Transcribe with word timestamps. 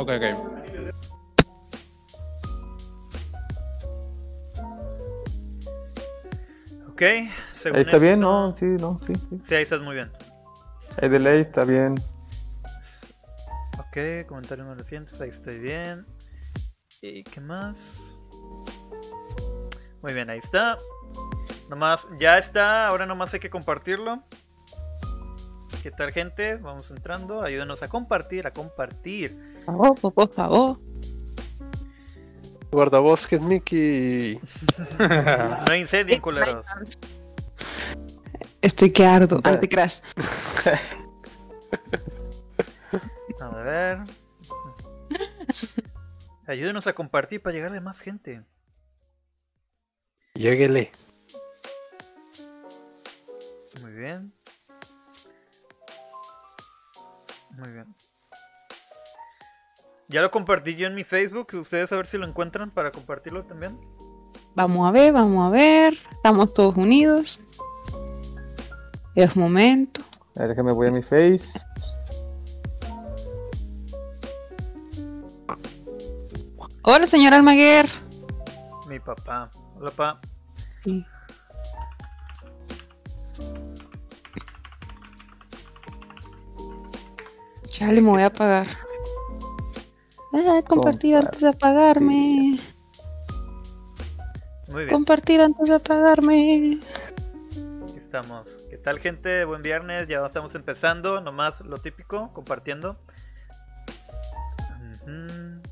Ok, 0.00 0.08
ok. 0.08 0.24
Ok, 6.88 7.02
según 7.52 7.76
Ahí 7.76 7.82
está 7.82 7.98
bien, 7.98 8.20
¿no? 8.20 8.56
Sí, 8.56 8.64
no, 8.64 8.98
sí, 9.06 9.14
sí. 9.14 9.40
Sí, 9.46 9.54
ahí 9.54 9.62
estás 9.62 9.82
muy 9.82 9.94
bien. 9.94 10.10
Ahí 11.02 11.10
de 11.10 11.18
ley 11.18 11.40
está 11.42 11.66
bien. 11.66 11.96
Ok, 13.78 14.26
comentarios 14.26 14.66
más 14.66 14.78
recientes, 14.78 15.20
ahí 15.20 15.28
estoy 15.28 15.58
bien. 15.58 16.06
¿Y 17.02 17.22
qué 17.24 17.42
más? 17.42 17.76
Muy 20.00 20.14
bien, 20.14 20.30
ahí 20.30 20.38
está. 20.38 20.78
Nomás, 21.68 22.06
ya 22.18 22.38
está, 22.38 22.86
ahora 22.86 23.04
nomás 23.04 23.34
hay 23.34 23.40
que 23.40 23.50
compartirlo. 23.50 24.22
¿Qué 25.82 25.90
tal 25.90 26.10
gente? 26.10 26.56
Vamos 26.56 26.90
entrando, 26.90 27.42
ayúdenos 27.42 27.82
a 27.82 27.88
compartir, 27.88 28.46
a 28.46 28.50
compartir. 28.50 29.49
Por 29.64 29.94
favor, 29.94 30.12
por 30.14 30.32
favor. 30.32 30.76
Guardabosques, 32.70 33.40
Mickey. 33.40 34.40
No 35.68 35.74
incendien, 35.74 36.20
culeros. 36.20 36.66
Estoy 38.62 38.92
que 38.92 39.04
ardo. 39.06 39.40
Ah, 39.44 39.58
te 39.58 39.68
creas. 39.68 40.02
A 43.40 43.48
ver. 43.48 43.98
Ayúdenos 46.46 46.86
a 46.86 46.92
compartir 46.92 47.42
para 47.42 47.54
llegarle 47.54 47.78
a 47.78 47.80
más 47.80 47.98
gente. 47.98 48.44
Lléguele. 50.34 50.92
Muy 53.82 53.92
bien. 53.92 54.32
Muy 57.56 57.72
bien. 57.72 57.94
Ya 60.10 60.22
lo 60.22 60.32
compartí 60.32 60.74
yo 60.74 60.88
en 60.88 60.96
mi 60.96 61.04
Facebook. 61.04 61.54
Ustedes 61.54 61.92
a 61.92 61.96
ver 61.96 62.08
si 62.08 62.18
lo 62.18 62.26
encuentran 62.26 62.72
para 62.72 62.90
compartirlo 62.90 63.44
también. 63.44 63.78
Vamos 64.56 64.88
a 64.88 64.90
ver, 64.90 65.12
vamos 65.12 65.46
a 65.46 65.50
ver. 65.50 65.96
Estamos 66.10 66.52
todos 66.52 66.76
unidos. 66.76 67.40
Es 69.14 69.36
momento. 69.36 70.00
A 70.34 70.40
ver, 70.40 70.48
déjame 70.48 70.72
voy 70.72 70.88
a 70.88 70.90
mi 70.90 71.02
face. 71.02 71.60
Hola, 76.82 77.06
señor 77.06 77.32
Almaguer. 77.32 77.88
Mi 78.88 78.98
papá. 78.98 79.48
Hola, 79.76 79.92
pa. 79.92 80.20
Sí. 80.82 81.06
Chale, 87.68 88.00
me 88.00 88.10
voy 88.10 88.22
a 88.22 88.26
apagar. 88.26 88.89
Ah, 90.32 90.62
compartir 90.66 91.16
antes 91.16 91.40
de 91.40 91.48
apagarme. 91.48 92.60
Muy 94.68 94.84
bien. 94.84 94.90
Compartir 94.90 95.40
antes 95.40 95.68
de 95.68 95.74
apagarme. 95.74 96.78
Aquí 97.82 97.98
estamos. 97.98 98.46
¿Qué 98.70 98.78
tal, 98.78 99.00
gente? 99.00 99.44
Buen 99.44 99.62
viernes. 99.62 100.06
Ya 100.06 100.24
estamos 100.24 100.54
empezando. 100.54 101.20
Nomás 101.20 101.60
lo 101.62 101.78
típico, 101.78 102.32
compartiendo. 102.32 102.96
Ujú. 105.02 105.62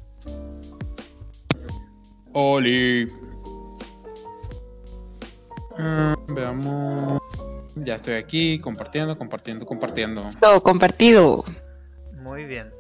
Oli. 2.33 3.09
Ah, 5.79 6.17
veamos. 6.27 7.23
Ya 7.77 7.95
estoy 7.95 8.15
aquí 8.15 8.59
compartiendo, 8.59 9.17
compartiendo, 9.17 9.65
compartiendo. 9.65 10.29
Todo 10.41 10.61
compartido. 10.61 11.45
Muy 12.15 12.45
bien. 12.45 12.73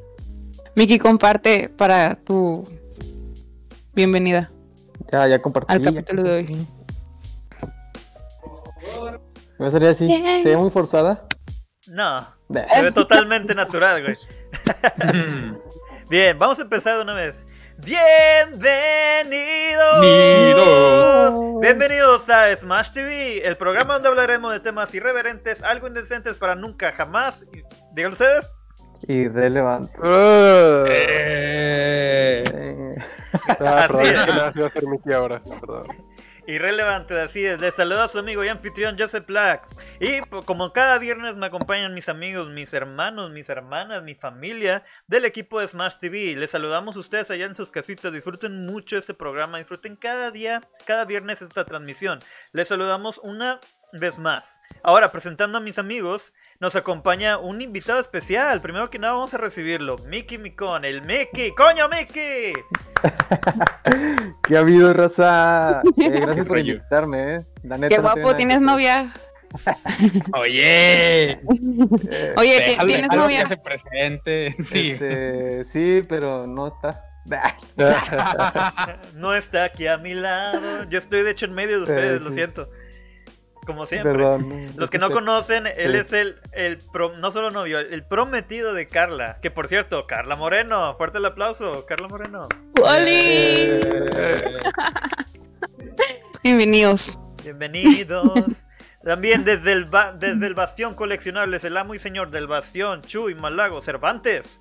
Miki 0.78 1.00
comparte 1.00 1.68
para 1.76 2.14
tu 2.14 2.62
bienvenida 3.94 4.48
Ya, 5.10 5.26
ya 5.26 5.42
compartí. 5.42 5.74
al 5.74 5.82
capítulo 5.82 6.22
de 6.22 6.30
hoy. 6.30 6.66
Me 9.58 9.64
va 9.64 9.66
a 9.66 9.70
salir 9.72 9.88
así. 9.88 10.06
¿Se 10.06 10.48
ve 10.50 10.56
muy 10.56 10.70
forzada? 10.70 11.26
No. 11.88 12.24
Se 12.72 12.82
ve 12.82 12.92
totalmente 12.92 13.54
natural, 13.56 14.04
güey. 14.04 14.16
Bien, 16.10 16.38
vamos 16.38 16.60
a 16.60 16.62
empezar 16.62 16.94
de 16.98 17.02
una 17.02 17.16
vez. 17.16 17.44
Bienvenidos. 17.78 18.70
Bienvenidos. 20.00 21.60
Bienvenidos 21.60 22.28
a 22.28 22.56
Smash 22.56 22.92
TV, 22.92 23.44
el 23.44 23.56
programa 23.56 23.94
donde 23.94 24.10
hablaremos 24.10 24.52
de 24.52 24.60
temas 24.60 24.94
irreverentes, 24.94 25.60
algo 25.64 25.88
indecentes 25.88 26.34
para 26.34 26.54
nunca 26.54 26.92
jamás. 26.92 27.44
Díganlo 27.94 28.12
ustedes. 28.12 28.46
Irrelevante. 29.06 29.92
Eh, 30.88 32.44
Eh, 32.50 32.96
ah, 33.60 33.88
ahora. 35.14 35.42
Perdón. 35.60 35.86
Irrelevante, 36.46 37.20
así 37.20 37.44
es. 37.44 37.60
Les 37.60 37.74
saluda 37.74 38.04
a 38.04 38.08
su 38.08 38.18
amigo 38.18 38.42
y 38.42 38.48
anfitrión 38.48 38.96
Joseph 38.98 39.26
Black. 39.26 39.66
Y 40.00 40.22
po- 40.22 40.42
como 40.42 40.72
cada 40.72 40.96
viernes 40.96 41.36
me 41.36 41.44
acompañan 41.44 41.92
mis 41.92 42.08
amigos, 42.08 42.48
mis 42.48 42.72
hermanos, 42.72 43.30
mis 43.30 43.50
hermanas, 43.50 44.02
mi 44.02 44.14
familia 44.14 44.82
del 45.06 45.26
equipo 45.26 45.60
de 45.60 45.68
Smash 45.68 45.96
TV. 46.00 46.34
Les 46.36 46.50
saludamos 46.50 46.96
a 46.96 47.00
ustedes 47.00 47.30
allá 47.30 47.44
en 47.44 47.54
sus 47.54 47.70
casitas. 47.70 48.12
Disfruten 48.14 48.64
mucho 48.64 48.96
este 48.96 49.12
programa. 49.12 49.58
Disfruten 49.58 49.94
cada 49.96 50.30
día, 50.30 50.62
cada 50.86 51.04
viernes 51.04 51.42
esta 51.42 51.66
transmisión. 51.66 52.18
Les 52.52 52.66
saludamos 52.68 53.18
una 53.22 53.60
vez 53.92 54.18
más. 54.18 54.62
Ahora, 54.82 55.10
presentando 55.12 55.58
a 55.58 55.60
mis 55.60 55.78
amigos, 55.78 56.32
nos 56.60 56.74
acompaña 56.74 57.38
un 57.38 57.60
invitado 57.62 58.00
especial. 58.00 58.60
Primero 58.60 58.90
que 58.90 58.98
nada 58.98 59.14
vamos 59.14 59.32
a 59.32 59.38
recibirlo. 59.38 59.96
Mickey 60.08 60.38
Micón, 60.38 60.84
el 60.84 61.02
Mickey. 61.02 61.54
¡Coño, 61.54 61.88
Mickey! 61.88 62.52
¿Qué 64.42 64.56
ha 64.56 64.60
habido, 64.60 64.92
raza? 64.92 65.82
Eh, 65.98 66.20
gracias 66.20 66.46
por 66.46 66.58
invitarme, 66.58 67.36
¿eh? 67.36 67.40
La 67.62 67.78
neta, 67.78 67.94
Qué 67.94 68.00
guapo, 68.00 68.34
¿tienes 68.36 68.60
novia? 68.60 69.12
Oye. 70.34 71.40
Oye, 72.36 72.60
¿ti- 72.60 72.70
déjalo- 72.72 72.86
¿tienes 72.86 73.08
novia? 73.16 73.48
presente. 73.62 74.50
Sí. 74.64 74.90
este, 74.92 75.64
sí, 75.64 76.04
pero 76.08 76.46
no 76.46 76.66
está. 76.68 77.04
No 79.14 79.34
está 79.34 79.64
aquí 79.64 79.86
a 79.86 79.96
mi 79.96 80.14
lado. 80.14 80.84
Yo 80.90 80.98
estoy 80.98 81.22
de 81.22 81.30
hecho 81.30 81.46
en 81.46 81.54
medio 81.54 81.76
de 81.78 81.82
ustedes, 81.84 82.22
lo 82.22 82.28
sí. 82.30 82.34
siento. 82.36 82.68
Como 83.68 83.84
siempre. 83.86 84.12
Perdón. 84.12 84.66
Los 84.76 84.88
que 84.88 84.96
no 84.98 85.06
Este, 85.08 85.14
conocen, 85.14 85.66
él 85.66 85.92
sí. 85.92 85.96
es 85.98 86.12
el, 86.14 86.36
el 86.52 86.78
pro- 86.90 87.14
no 87.18 87.30
solo 87.32 87.50
novio, 87.50 87.78
el 87.80 88.02
prometido 88.02 88.72
de 88.72 88.86
Carla. 88.88 89.36
Que 89.42 89.50
por 89.50 89.68
cierto, 89.68 90.06
Carla 90.06 90.36
Moreno. 90.36 90.94
Fuerte 90.96 91.18
el 91.18 91.26
aplauso, 91.26 91.84
Carla 91.84 92.08
Moreno. 92.08 92.48
¡Oli! 92.82 93.10
eh, 93.12 94.54
Bienvenidos. 96.42 97.18
Bienvenidos. 97.44 98.32
También 99.04 99.44
desde 99.44 99.72
el, 99.72 99.84
ba- 99.84 100.12
desde 100.18 100.46
el 100.46 100.54
Bastión 100.54 100.94
Coleccionables, 100.94 101.62
el 101.64 101.76
amo 101.76 101.94
y 101.94 101.98
señor 101.98 102.30
del 102.30 102.46
Bastión, 102.46 103.02
Chuy 103.02 103.34
Malago 103.34 103.82
Cervantes. 103.82 104.60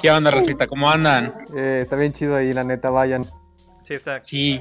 ¿Qué 0.00 0.10
onda, 0.10 0.30
Racita? 0.30 0.66
¿Cómo 0.66 0.90
andan? 0.90 1.34
eh, 1.54 1.80
está 1.82 1.96
bien 1.96 2.12
chido 2.14 2.34
ahí, 2.34 2.52
la 2.54 2.64
neta, 2.64 2.88
vayan. 2.90 3.24
Sí, 3.24 3.94
está. 3.94 4.24
Sí. 4.24 4.60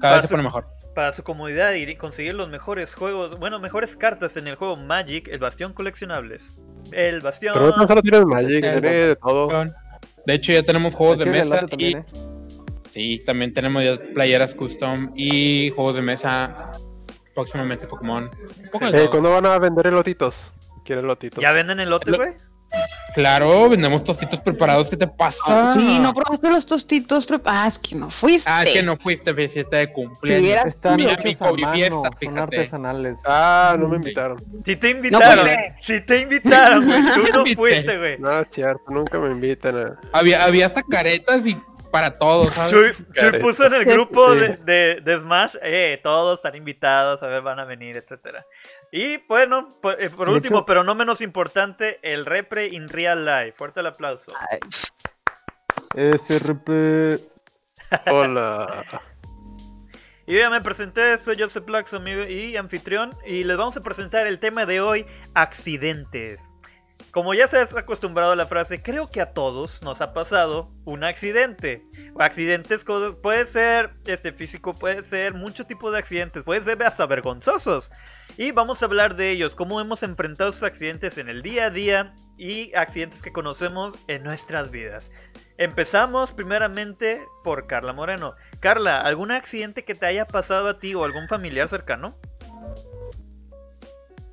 Cada 0.00 0.14
vez 0.14 0.22
se 0.22 0.28
pone 0.28 0.42
mejor. 0.42 0.66
Para 0.94 1.12
su 1.12 1.22
comodidad 1.22 1.72
y 1.72 1.96
conseguir 1.96 2.34
los 2.34 2.48
mejores 2.50 2.94
juegos, 2.94 3.38
bueno, 3.38 3.58
mejores 3.58 3.96
cartas 3.96 4.36
en 4.36 4.46
el 4.46 4.56
juego 4.56 4.76
Magic, 4.76 5.28
el 5.28 5.38
Bastión 5.38 5.72
Coleccionables. 5.72 6.62
El 6.92 7.20
Bastión. 7.20 7.54
Pero 7.54 7.74
no 7.76 7.86
solo 7.86 8.02
tienes 8.02 8.26
Magic, 8.26 8.62
Eh, 8.64 8.72
tiene 8.72 8.90
de 8.90 9.16
todo. 9.16 9.48
De 10.26 10.34
hecho, 10.34 10.52
ya 10.52 10.62
tenemos 10.62 10.94
juegos 10.94 11.18
de 11.18 11.26
mesa 11.26 11.44
enlace 11.44 11.64
y 11.64 11.68
también, 11.68 11.98
¿eh? 11.98 12.04
sí, 12.90 13.22
también 13.24 13.52
tenemos 13.54 13.82
ya 13.82 13.96
playeras 14.14 14.54
custom 14.54 15.10
y 15.16 15.70
juegos 15.70 15.96
de 15.96 16.02
mesa. 16.02 16.70
Próximamente 17.34 17.86
Pokémon. 17.86 18.28
De 18.28 19.04
Eh. 19.04 19.08
¿Cuándo 19.10 19.30
van 19.32 19.46
a 19.46 19.58
vender 19.58 19.86
elotitos? 19.86 20.52
¿Quieren 20.84 21.06
lotitos? 21.06 21.40
¿Ya 21.42 21.52
venden 21.52 21.80
el 21.80 21.88
lote, 21.88 22.10
Lo- 22.10 22.18
güey? 22.18 22.32
Claro, 23.14 23.68
vendemos 23.68 24.02
tostitos 24.02 24.40
preparados. 24.40 24.88
¿Qué 24.88 24.96
te 24.96 25.06
pasa? 25.06 25.74
Sí, 25.74 25.98
no 26.00 26.14
probaste 26.14 26.48
los 26.48 26.64
tostitos 26.64 27.26
preparados. 27.26 27.64
Ah, 27.64 27.68
es 27.68 27.78
que 27.78 27.94
no 27.94 28.10
fuiste. 28.10 28.50
Ah, 28.50 28.62
es 28.64 28.70
que 28.72 28.82
no 28.82 28.96
fuiste 28.96 29.34
fiesta 29.34 29.76
de 29.76 29.92
cumpleaños. 29.92 30.40
Si 30.40 30.46
hubieras- 30.46 30.66
Están 30.66 30.96
Mira, 30.96 31.16
mi 31.16 31.22
fiesta, 31.22 31.44
son 31.46 32.16
fíjate. 32.18 32.40
artesanales. 32.40 33.18
Ah, 33.26 33.76
no 33.78 33.88
me 33.88 33.96
Sí. 33.98 34.02
invitaron. 34.02 34.38
Si 34.64 34.76
te 34.76 34.90
invitaron, 34.90 35.46
si 35.82 36.00
te 36.00 36.20
invitaron, 36.20 36.86
güey. 36.86 37.02
Tú 37.14 37.22
no 37.38 37.44
fuiste, 37.56 37.98
güey. 37.98 38.18
No, 38.18 38.40
es 38.40 38.48
cierto, 38.50 38.82
nunca 38.88 39.18
me 39.18 39.30
invitan. 39.30 39.76
A... 39.76 40.00
Había, 40.18 40.42
había 40.44 40.64
hasta 40.64 40.82
caretas 40.82 41.46
y 41.46 41.54
para 41.90 42.12
todos, 42.18 42.54
¿sabes? 42.54 42.96
Chuy, 43.12 43.38
puso 43.42 43.66
en 43.66 43.74
el 43.74 43.84
grupo 43.84 44.32
Sí. 44.32 44.38
de, 44.40 44.56
de, 44.64 45.00
de 45.02 45.20
Smash, 45.20 45.56
eh, 45.62 46.00
todos 46.02 46.38
están 46.38 46.56
invitados, 46.56 47.22
a 47.22 47.26
ver, 47.26 47.42
van 47.42 47.58
a 47.60 47.66
venir, 47.66 47.98
etcétera. 47.98 48.46
Y 48.94 49.16
bueno, 49.26 49.68
por, 49.80 50.00
eh, 50.02 50.10
por 50.10 50.28
último, 50.28 50.58
hecho- 50.58 50.66
pero 50.66 50.84
no 50.84 50.94
menos 50.94 51.22
importante, 51.22 51.98
el 52.02 52.26
repre 52.26 52.66
in 52.66 52.88
real 52.88 53.24
life. 53.24 53.52
Fuerte 53.56 53.80
el 53.80 53.86
aplauso. 53.86 54.32
Ay, 54.50 54.60
SRP. 55.94 57.18
Hola. 58.10 58.84
Y 60.26 60.36
ya 60.38 60.50
me 60.50 60.60
presenté, 60.60 61.16
soy 61.18 61.36
Joseph 61.38 61.64
Black, 61.64 61.86
su 61.88 61.96
amigo 61.96 62.22
y 62.24 62.56
anfitrión, 62.56 63.12
y 63.26 63.44
les 63.44 63.56
vamos 63.56 63.76
a 63.76 63.80
presentar 63.80 64.26
el 64.26 64.38
tema 64.38 64.66
de 64.66 64.80
hoy, 64.80 65.06
accidentes. 65.34 66.38
como 67.10 67.34
ya 67.34 67.46
se 67.48 67.58
has 67.58 67.76
acostumbrado 67.76 68.32
a 68.32 68.36
la 68.36 68.46
frase, 68.46 68.82
creo 68.82 69.08
que 69.08 69.20
a 69.20 69.32
todos 69.34 69.82
nos 69.82 70.00
ha 70.00 70.14
pasado 70.14 70.70
un 70.84 71.02
accidente. 71.04 71.82
Accidentes 72.18 72.84
puede 73.20 73.44
ser 73.46 73.90
este 74.06 74.32
físico, 74.32 74.74
puede 74.74 75.02
ser 75.02 75.34
mucho 75.34 75.66
tipo 75.66 75.90
de 75.90 75.98
accidentes, 75.98 76.42
puede 76.42 76.62
ser 76.62 76.82
hasta 76.82 77.04
vergonzosos. 77.04 77.90
Y 78.38 78.50
vamos 78.50 78.82
a 78.82 78.86
hablar 78.86 79.16
de 79.16 79.30
ellos, 79.30 79.54
cómo 79.54 79.80
hemos 79.80 80.02
enfrentado 80.02 80.50
esos 80.50 80.62
accidentes 80.62 81.18
en 81.18 81.28
el 81.28 81.42
día 81.42 81.66
a 81.66 81.70
día 81.70 82.14
y 82.38 82.74
accidentes 82.74 83.22
que 83.22 83.32
conocemos 83.32 83.94
en 84.08 84.22
nuestras 84.22 84.70
vidas. 84.70 85.10
Empezamos 85.58 86.32
primeramente 86.32 87.22
por 87.44 87.66
Carla 87.66 87.92
Moreno. 87.92 88.34
Carla, 88.60 89.02
¿algún 89.02 89.32
accidente 89.32 89.84
que 89.84 89.94
te 89.94 90.06
haya 90.06 90.26
pasado 90.26 90.68
a 90.68 90.78
ti 90.78 90.94
o 90.94 91.04
algún 91.04 91.28
familiar 91.28 91.68
cercano? 91.68 92.16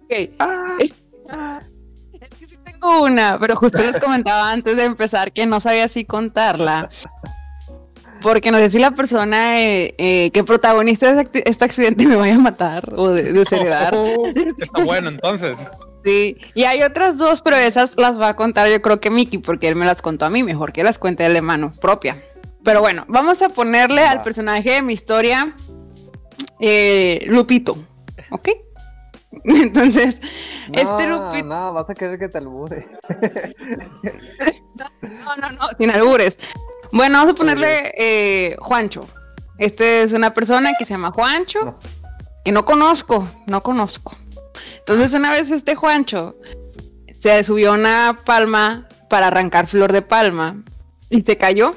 Ok. 0.03 0.09
Es 0.09 0.29
que 2.39 2.47
sí 2.47 2.57
tengo 2.63 3.03
una, 3.03 3.37
pero 3.37 3.57
justo 3.57 3.79
les 3.79 3.99
comentaba 3.99 4.51
antes 4.51 4.75
de 4.77 4.85
empezar 4.85 5.33
que 5.33 5.45
no 5.45 5.59
sabía 5.59 5.87
si 5.89 6.05
contarla. 6.05 6.87
Porque 8.21 8.51
no 8.51 8.57
sé 8.57 8.69
si 8.69 8.80
la 8.80 8.92
persona 8.92 9.62
eh, 9.62 9.95
eh, 9.98 10.31
que 10.31 10.44
protagoniza 10.44 11.10
este 11.21 11.39
acci- 11.39 11.44
este 11.45 11.66
accidente 11.66 12.06
me 12.06 12.16
vaya 12.16 12.36
a 12.36 12.39
matar 12.39 12.89
o 12.95 13.10
de, 13.10 13.24
de 13.24 13.33
desheredar. 13.33 13.94
Oh, 13.95 14.27
está 14.57 14.83
bueno, 14.83 15.10
entonces. 15.10 15.57
Sí, 16.06 16.38
y 16.54 16.63
hay 16.63 16.81
otras 16.83 17.18
dos, 17.18 17.42
pero 17.42 17.57
esas 17.57 17.94
las 17.98 18.19
va 18.19 18.30
a 18.30 18.36
contar 18.36 18.69
yo 18.69 18.81
creo 18.81 19.00
que 19.01 19.10
Miki, 19.10 19.38
porque 19.38 19.68
él 19.68 19.75
me 19.75 19.86
las 19.86 20.01
contó 20.01 20.25
a 20.25 20.30
mí, 20.30 20.44
mejor 20.44 20.71
que 20.74 20.83
las 20.83 20.98
cuente 20.98 21.25
él 21.25 21.33
de 21.33 21.42
mano 21.42 21.71
propia. 21.81 22.21
Pero 22.63 22.81
bueno, 22.81 23.06
vamos 23.07 23.42
a 23.42 23.50
ponerle 23.50 24.01
al 24.04 24.21
personaje 24.24 24.71
de 24.71 24.81
mi 24.81 24.94
historia 24.94 25.56
eh, 26.60 27.25
Lupito, 27.27 27.77
¿ok? 28.31 28.50
Entonces, 29.44 30.19
este 30.71 31.07
No, 31.07 31.25
Lupito... 31.25 31.45
no, 31.48 31.74
vas 31.74 31.89
a 31.89 31.94
querer 31.95 32.18
que 32.19 32.27
te 32.30 32.38
albure. 32.38 32.86
No, 35.01 35.36
no, 35.38 35.51
no, 35.51 35.68
sin 35.77 35.89
albures. 35.92 36.38
Bueno, 36.91 37.18
vamos 37.19 37.33
a 37.33 37.36
ponerle 37.38 37.94
eh, 37.97 38.56
Juancho. 38.59 39.01
Este 39.57 40.03
es 40.03 40.13
una 40.13 40.33
persona 40.33 40.71
que 40.77 40.86
se 40.86 40.91
llama 40.94 41.12
Juancho, 41.12 41.63
No. 41.65 41.80
que 42.45 42.51
no 42.51 42.65
conozco, 42.65 43.27
no 43.45 43.62
conozco. 43.62 44.15
Entonces 44.80 45.13
una 45.13 45.30
vez 45.31 45.51
este 45.51 45.75
Juancho 45.75 46.36
se 47.21 47.44
subió 47.44 47.71
a 47.71 47.75
una 47.75 48.19
palma 48.25 48.88
para 49.09 49.27
arrancar 49.27 49.68
flor 49.68 49.91
de 49.91 50.01
palma 50.01 50.63
y 51.09 51.21
se 51.21 51.38
cayó. 51.38 51.71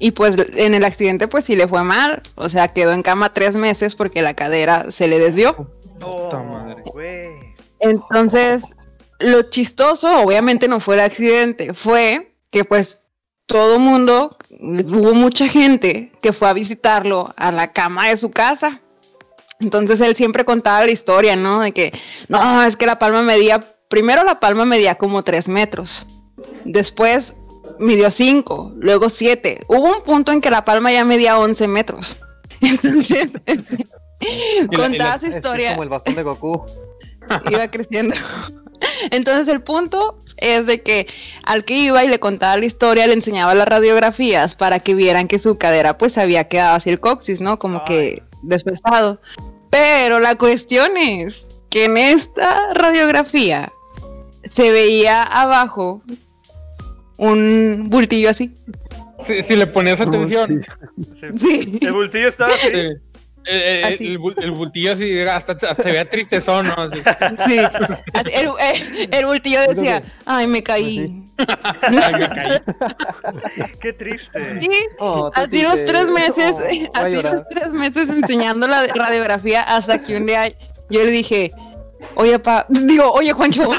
Y 0.00 0.12
pues 0.12 0.34
en 0.54 0.74
el 0.74 0.84
accidente 0.84 1.26
pues 1.26 1.44
sí 1.44 1.56
le 1.56 1.66
fue 1.66 1.82
mal, 1.82 2.22
o 2.36 2.48
sea, 2.48 2.68
quedó 2.68 2.92
en 2.92 3.02
cama 3.02 3.32
tres 3.32 3.56
meses 3.56 3.94
porque 3.96 4.22
la 4.22 4.34
cadera 4.34 4.90
se 4.92 5.08
le 5.08 5.18
desvió. 5.18 5.54
Puta 5.98 6.40
madre. 6.42 6.82
güey. 6.86 7.30
Entonces, 7.80 8.62
lo 9.18 9.42
chistoso, 9.50 10.22
obviamente 10.22 10.68
no 10.68 10.78
fue 10.80 10.94
el 10.96 11.00
accidente, 11.00 11.74
fue 11.74 12.32
que 12.50 12.64
pues 12.64 13.00
todo 13.48 13.78
mundo, 13.78 14.36
hubo 14.60 15.14
mucha 15.14 15.48
gente 15.48 16.12
que 16.20 16.34
fue 16.34 16.48
a 16.48 16.52
visitarlo 16.52 17.32
a 17.36 17.50
la 17.50 17.72
cama 17.72 18.08
de 18.08 18.16
su 18.18 18.30
casa. 18.30 18.80
Entonces 19.58 20.00
él 20.00 20.14
siempre 20.14 20.44
contaba 20.44 20.84
la 20.84 20.92
historia, 20.92 21.34
¿no? 21.34 21.60
De 21.60 21.72
que, 21.72 21.92
no, 22.28 22.62
es 22.62 22.76
que 22.76 22.86
la 22.86 22.98
palma 22.98 23.22
medía, 23.22 23.64
primero 23.88 24.22
la 24.22 24.38
palma 24.38 24.66
medía 24.66 24.96
como 24.96 25.24
tres 25.24 25.48
metros, 25.48 26.06
después 26.64 27.34
midió 27.80 28.10
cinco, 28.10 28.72
luego 28.76 29.08
siete. 29.08 29.64
Hubo 29.66 29.96
un 29.96 30.04
punto 30.04 30.30
en 30.30 30.42
que 30.42 30.50
la 30.50 30.64
palma 30.64 30.92
ya 30.92 31.04
medía 31.04 31.38
11 31.38 31.68
metros. 31.68 32.18
Entonces, 32.60 33.30
contaba 34.76 35.18
su 35.18 35.26
Es, 35.26 35.34
es 35.34 35.36
historia 35.36 35.70
como 35.70 35.84
el 35.84 35.88
bastón 35.88 36.16
de 36.16 36.22
Goku. 36.22 36.66
iba 37.50 37.68
creciendo. 37.68 38.14
Entonces 39.10 39.48
el 39.48 39.60
punto 39.60 40.18
es 40.36 40.66
de 40.66 40.82
que 40.82 41.06
al 41.44 41.64
que 41.64 41.74
iba 41.74 42.04
y 42.04 42.08
le 42.08 42.18
contaba 42.18 42.56
la 42.56 42.64
historia, 42.64 43.06
le 43.06 43.14
enseñaba 43.14 43.54
las 43.54 43.68
radiografías 43.68 44.54
para 44.54 44.78
que 44.78 44.94
vieran 44.94 45.28
que 45.28 45.38
su 45.38 45.58
cadera 45.58 45.98
pues 45.98 46.18
había 46.18 46.44
quedado 46.44 46.76
así 46.76 46.90
el 46.90 47.00
coxis, 47.00 47.40
¿no? 47.40 47.58
Como 47.58 47.84
que 47.84 48.22
despestado. 48.42 49.20
Pero 49.70 50.20
la 50.20 50.36
cuestión 50.36 50.96
es 50.96 51.46
que 51.70 51.84
en 51.84 51.96
esta 51.98 52.72
radiografía 52.74 53.72
se 54.54 54.70
veía 54.70 55.22
abajo 55.22 56.02
un 57.16 57.86
bultillo 57.88 58.30
así. 58.30 58.54
Si, 59.24 59.42
si 59.42 59.56
le 59.56 59.66
ponías 59.66 60.00
atención. 60.00 60.64
Sí. 61.20 61.26
Sí. 61.38 61.78
El 61.80 61.92
bultillo 61.92 62.28
estaba 62.28 62.54
así. 62.54 62.68
Eh, 63.48 63.96
el, 64.00 64.18
bul- 64.18 64.34
el 64.42 64.50
bultillo 64.52 64.92
así 64.92 65.20
hasta, 65.20 65.52
hasta 65.52 65.74
se 65.74 65.90
veía 65.90 66.04
tristezón, 66.08 66.68
¿no? 66.68 66.74
Así. 66.74 66.98
Sí. 67.46 67.58
Así, 68.14 68.30
El, 68.32 68.50
el- 68.60 69.08
el 69.14 69.26
bultillo 69.26 69.60
decía, 69.68 70.02
ay, 70.26 70.46
me 70.46 70.62
caí. 70.62 71.24
Ay, 71.82 72.12
me 72.14 72.28
caí. 72.28 72.58
Qué 73.80 73.92
triste. 73.92 74.60
Sí, 74.60 74.70
Oh, 74.98 75.30
Así 75.34 75.62
los 75.62 75.74
tres 75.86 76.06
meses, 76.08 76.52
Oh, 76.52 76.90
así 76.94 77.14
los 77.22 77.48
tres 77.48 77.68
meses 77.72 78.08
enseñando 78.08 78.66
la 78.66 78.86
radiografía 78.88 79.62
hasta 79.62 80.02
que 80.02 80.16
un 80.16 80.26
día 80.26 80.48
yo 80.90 81.04
le 81.04 81.10
dije, 81.12 81.52
oye 82.16 82.38
pa, 82.40 82.66
digo, 82.68 83.10
oye 83.12 83.32
Juancho, 83.32 83.70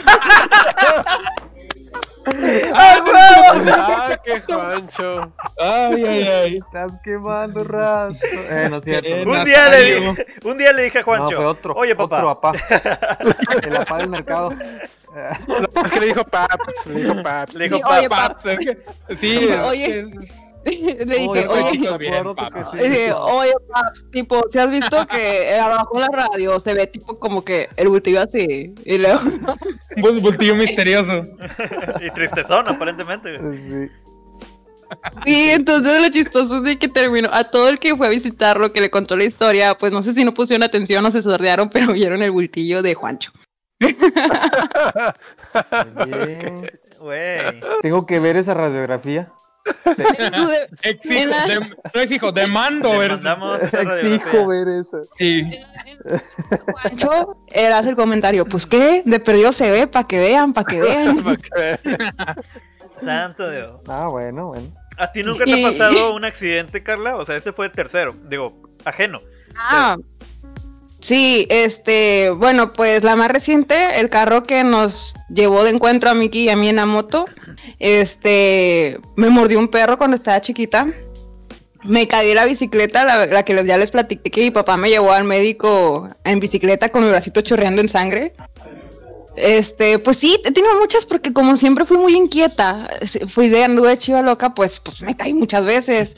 ¡Ah, 2.75 4.17
qué 4.23 4.41
Juancho! 4.47 5.31
Ay, 5.59 6.03
ay, 6.05 6.27
ay. 6.27 6.57
Estás 6.57 6.99
quemando 7.03 7.63
rastro. 7.63 8.29
Eh, 8.31 8.67
no 8.69 8.77
es 8.77 8.83
cierto. 8.83 9.07
Eh, 9.09 9.25
Un 9.25 9.43
día, 9.43 9.69
le 9.69 9.83
dije, 9.83 10.25
un 10.43 10.57
día 10.57 10.73
le 10.73 10.83
dije 10.83 10.97
a 10.99 11.01
no, 11.01 11.05
Juancho, 11.05 11.35
fue 11.37 11.45
otro. 11.45 11.73
oye 11.75 11.95
papá, 11.95 12.17
Otro 12.17 12.29
apá. 12.29 12.51
El 13.63 13.77
apá 13.77 13.97
del 13.97 14.09
mercado. 14.09 14.51
No, 14.51 15.83
es 15.85 15.91
que 15.91 15.99
le 15.99 16.05
dijo 16.07 16.23
Paps, 16.23 16.85
le 16.85 16.99
dijo 17.01 17.23
Paps. 17.23 17.53
le 17.55 17.63
dijo 17.65 17.75
Sí, 17.77 17.81
papá, 17.81 17.97
oye, 17.99 18.09
Paps, 18.09 18.45
es 18.45 18.59
que- 18.59 19.15
sí, 19.15 19.49
Oye. 19.65 19.99
es- 20.01 20.35
le 20.65 21.05
dije, 21.05 21.27
oye, 21.27 21.47
oye, 21.47 21.97
bien, 21.97 22.23
sí. 22.71 22.77
dije, 22.77 23.13
oye 23.13 23.53
pa, 23.71 23.91
tipo, 24.11 24.41
si 24.51 24.59
has 24.59 24.69
visto 24.69 25.07
que 25.07 25.55
abajo 25.57 25.91
en 25.95 26.01
la 26.01 26.07
radio 26.09 26.59
se 26.59 26.73
ve 26.73 26.87
tipo 26.87 27.17
como 27.17 27.43
que 27.45 27.69
el 27.77 27.87
bultillo 27.87 28.21
así, 28.21 28.73
y 28.83 28.97
luego, 28.97 29.19
bul- 29.97 30.21
bultillo 30.21 30.55
misterioso. 30.55 31.23
y 32.01 32.11
tristezón 32.11 32.67
aparentemente. 32.67 33.39
Sí. 33.57 33.89
sí, 35.23 35.49
entonces 35.51 36.01
lo 36.01 36.09
chistoso 36.09 36.57
es 36.57 36.63
de 36.63 36.77
que 36.77 36.89
terminó, 36.89 37.29
a 37.31 37.45
todo 37.45 37.69
el 37.69 37.79
que 37.79 37.95
fue 37.95 38.07
a 38.07 38.09
visitarlo, 38.09 38.73
que 38.73 38.81
le 38.81 38.89
contó 38.89 39.15
la 39.15 39.23
historia, 39.23 39.77
pues 39.77 39.91
no 39.93 40.03
sé 40.03 40.13
si 40.13 40.25
no 40.25 40.33
pusieron 40.33 40.63
atención 40.63 41.05
o 41.05 41.11
se 41.11 41.21
sordearon, 41.21 41.69
pero 41.69 41.93
vieron 41.93 42.21
el 42.21 42.31
bultillo 42.31 42.81
de 42.81 42.95
Juancho. 42.95 43.31
Bien. 46.05 46.69
Tengo 47.81 48.05
que 48.05 48.19
ver 48.19 48.35
esa 48.37 48.53
radiografía. 48.53 49.31
De- 49.85 50.69
Exijo, 50.83 51.27
la- 51.27 51.59
no 51.93 52.01
exijo, 52.01 52.31
demando 52.31 52.97
ver. 52.97 53.11
Exijo 53.73 54.47
ver 54.47 54.67
eso. 54.67 55.01
Sí. 55.15 55.49
Juancho, 56.81 57.37
él 57.51 57.73
hace 57.73 57.89
el 57.89 57.95
comentario, 57.95 58.45
pues 58.45 58.65
qué, 58.65 59.03
de 59.05 59.19
perdido 59.19 59.51
se 59.51 59.71
ve, 59.71 59.87
para 59.87 60.07
que 60.07 60.19
vean, 60.19 60.53
para 60.53 60.65
que 60.71 60.79
vean. 60.79 61.23
Santo 63.03 63.49
Dios. 63.49 63.81
Ah, 63.87 64.07
bueno, 64.07 64.47
bueno. 64.47 64.67
¿A 64.97 65.11
ti 65.11 65.23
nunca 65.23 65.45
te 65.45 65.53
ha 65.65 65.69
pasado 65.71 66.13
un 66.13 66.25
accidente, 66.25 66.83
Carla? 66.83 67.15
O 67.15 67.25
sea, 67.25 67.37
este 67.37 67.53
fue 67.53 67.67
el 67.67 67.71
tercero, 67.71 68.13
digo, 68.29 68.61
ajeno. 68.83 69.21
Ah, 69.55 69.95
sí, 70.99 71.47
este, 71.49 72.29
bueno, 72.31 72.73
pues 72.73 73.03
la 73.03 73.15
más 73.15 73.29
reciente, 73.29 73.99
el 74.01 74.09
carro 74.09 74.43
que 74.43 74.65
nos 74.65 75.15
llevó 75.29 75.63
de 75.63 75.69
encuentro 75.69 76.09
a 76.09 76.13
Miki 76.15 76.43
y 76.45 76.49
a 76.49 76.57
mí 76.57 76.67
en 76.67 76.75
la 76.75 76.85
moto, 76.85 77.23
este, 77.79 78.99
me 79.15 79.29
mordió 79.29 79.59
un 79.59 79.69
perro 79.69 79.97
cuando 79.97 80.15
estaba 80.15 80.41
chiquita. 80.41 80.87
Me 81.83 82.07
caí 82.07 82.27
de 82.27 82.35
la 82.35 82.45
bicicleta, 82.45 83.25
la, 83.25 83.43
que 83.43 83.65
ya 83.65 83.77
les 83.77 83.91
platiqué 83.91 84.29
que 84.29 84.41
mi 84.41 84.51
papá 84.51 84.75
me 84.75 84.89
llevó 84.89 85.13
al 85.13 85.23
médico 85.23 86.09
en 86.25 86.41
bicicleta 86.41 86.89
con 86.89 87.03
mi 87.03 87.09
bracito 87.09 87.41
chorreando 87.41 87.81
en 87.81 87.87
sangre. 87.87 88.33
Este, 89.37 89.99
pues 89.99 90.17
sí, 90.17 90.37
he 90.43 90.51
tenido 90.51 90.77
muchas 90.77 91.05
porque 91.05 91.31
como 91.31 91.55
siempre 91.55 91.85
fui 91.85 91.97
muy 91.97 92.13
inquieta, 92.13 92.89
fui 93.29 93.47
de 93.47 93.63
anduve 93.63 93.97
chiva 93.97 94.21
loca, 94.21 94.53
pues, 94.53 94.81
pues 94.81 95.01
me 95.01 95.15
caí 95.15 95.33
muchas 95.33 95.63
veces. 95.63 96.15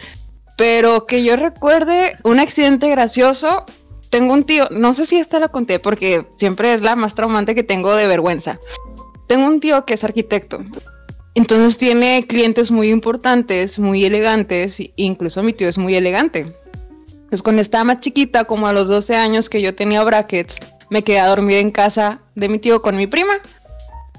Pero 0.57 1.05
que 1.05 1.23
yo 1.23 1.35
recuerde 1.35 2.17
un 2.23 2.39
accidente 2.39 2.89
gracioso, 2.89 3.65
tengo 4.09 4.33
un 4.33 4.43
tío, 4.43 4.67
no 4.71 4.93
sé 4.93 5.05
si 5.05 5.17
esta 5.17 5.39
la 5.39 5.47
conté 5.47 5.79
porque 5.79 6.27
siempre 6.35 6.73
es 6.73 6.81
la 6.81 6.95
más 6.95 7.15
traumante 7.15 7.55
que 7.55 7.63
tengo 7.63 7.95
de 7.95 8.07
vergüenza. 8.07 8.59
Tengo 9.27 9.45
un 9.45 9.59
tío 9.59 9.85
que 9.85 9.93
es 9.93 10.03
arquitecto. 10.03 10.59
Entonces 11.33 11.77
tiene 11.77 12.25
clientes 12.27 12.71
muy 12.71 12.89
importantes, 12.89 13.79
muy 13.79 14.03
elegantes, 14.03 14.79
e 14.79 14.91
incluso 14.97 15.41
mi 15.43 15.53
tío 15.53 15.69
es 15.69 15.77
muy 15.77 15.95
elegante. 15.95 16.55
Pues 17.29 17.41
cuando 17.41 17.61
estaba 17.61 17.85
más 17.85 18.01
chiquita, 18.01 18.43
como 18.43 18.67
a 18.67 18.73
los 18.73 18.87
12 18.87 19.15
años 19.15 19.49
que 19.49 19.61
yo 19.61 19.73
tenía 19.73 20.03
brackets, 20.03 20.57
me 20.89 21.03
quedé 21.03 21.19
a 21.19 21.27
dormir 21.27 21.57
en 21.57 21.71
casa 21.71 22.19
de 22.35 22.49
mi 22.49 22.59
tío 22.59 22.81
con 22.81 22.97
mi 22.97 23.07
prima. 23.07 23.39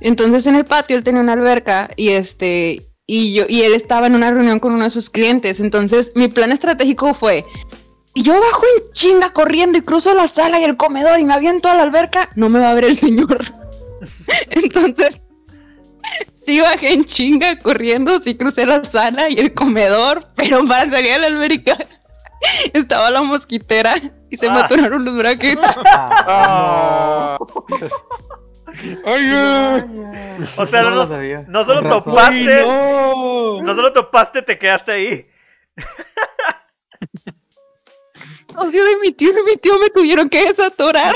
Entonces 0.01 0.47
en 0.47 0.57
el 0.57 0.65
patio 0.65 0.97
él 0.97 1.05
tenía 1.05 1.21
una 1.21 1.35
alberca 1.35 1.91
y 1.97 2.09
este 2.09 2.83
y 3.07 3.35
yo 3.35 3.45
y 3.49 3.63
él 3.63 3.75
estaba 3.75 4.07
en 4.07 4.15
una 4.15 4.31
reunión 4.31 4.59
con 4.59 4.73
uno 4.73 4.85
de 4.85 4.91
sus 4.91 5.11
clientes. 5.11 5.61
Entonces 5.61 6.13
mi 6.15 6.29
plan 6.29 6.51
estratégico 6.51 7.13
fue 7.13 7.45
si 8.15 8.23
yo 8.23 8.33
bajo 8.41 8.63
en 8.65 8.93
chinga 8.93 9.33
corriendo 9.35 9.77
y 9.77 9.83
cruzo 9.83 10.15
la 10.15 10.29
sala 10.29 10.61
y 10.61 10.65
el 10.65 10.79
comedor 10.79 11.21
y 11.21 11.25
me 11.25 11.35
aviento 11.35 11.69
a 11.69 11.75
la 11.75 11.83
alberca, 11.83 12.31
no 12.35 12.49
me 12.49 12.59
va 12.59 12.71
a 12.71 12.75
ver 12.75 12.87
el 12.87 12.99
señor. 12.99 13.45
Entonces 14.51 15.21
Sí 16.45 16.61
bajé 16.61 16.93
en 16.95 17.05
chinga 17.05 17.59
corriendo, 17.59 18.21
sí 18.21 18.37
crucé 18.37 18.67
la 18.67 18.85
sala 18.85 19.29
y 19.31 19.35
el 19.39 19.55
comedor, 19.55 20.27
pero 20.35 20.67
para 20.67 20.91
salir 20.91 21.13
a 21.15 21.19
la 21.19 21.27
alberca 21.29 21.77
estaba 22.73 23.11
la 23.11 23.23
mosquitera 23.23 23.95
y 24.31 24.37
se 24.37 24.51
me 24.51 24.59
Ah. 24.61 24.65
atoraron 24.65 25.05
los 25.05 25.17
brackets. 25.17 25.61
Ah, 26.25 27.39
Oye, 29.05 29.85
O 30.57 30.67
sea, 30.67 30.83
no, 30.83 30.91
no, 30.91 31.07
sabía. 31.07 31.45
no 31.47 31.65
solo 31.67 31.83
topaste, 31.89 32.63
no. 32.63 33.61
no 33.63 33.75
solo 33.75 33.93
topaste, 33.93 34.41
te 34.43 34.59
quedaste 34.59 34.93
ahí. 34.93 35.27
Odio 38.57 38.85
de 38.85 38.97
mi 39.03 39.13
tío 39.13 39.31
y 39.31 39.43
mi 39.51 39.57
tío 39.59 39.79
me 39.79 39.91
tuvieron 39.91 40.29
que 40.29 40.47
desatorar. 40.49 41.15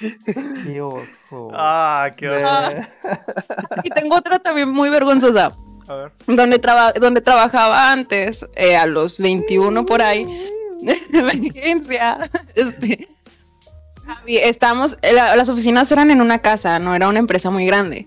Qué 0.64 0.80
oso. 0.80 1.50
Ah, 1.54 2.10
qué 2.16 2.28
horror. 2.28 2.42
Ah. 3.04 3.80
Y 3.84 3.90
tengo 3.90 4.16
otra 4.16 4.38
también 4.38 4.68
muy 4.70 4.88
vergonzosa. 4.90 5.52
A 5.88 5.94
ver. 5.94 6.12
donde, 6.26 6.58
traba- 6.58 6.92
donde 6.92 7.20
trabajaba 7.20 7.92
antes, 7.92 8.44
eh, 8.56 8.76
a 8.76 8.86
los 8.86 9.18
21 9.20 9.86
por 9.86 10.02
ahí, 10.02 10.24
de 10.80 11.00
emergencia, 11.12 12.28
este, 12.56 13.08
estamos, 14.26 14.96
la- 15.02 15.36
las 15.36 15.48
oficinas 15.48 15.90
eran 15.92 16.10
en 16.10 16.20
una 16.20 16.38
casa, 16.40 16.78
no 16.78 16.94
era 16.94 17.08
una 17.08 17.18
empresa 17.20 17.50
muy 17.50 17.66
grande, 17.66 18.06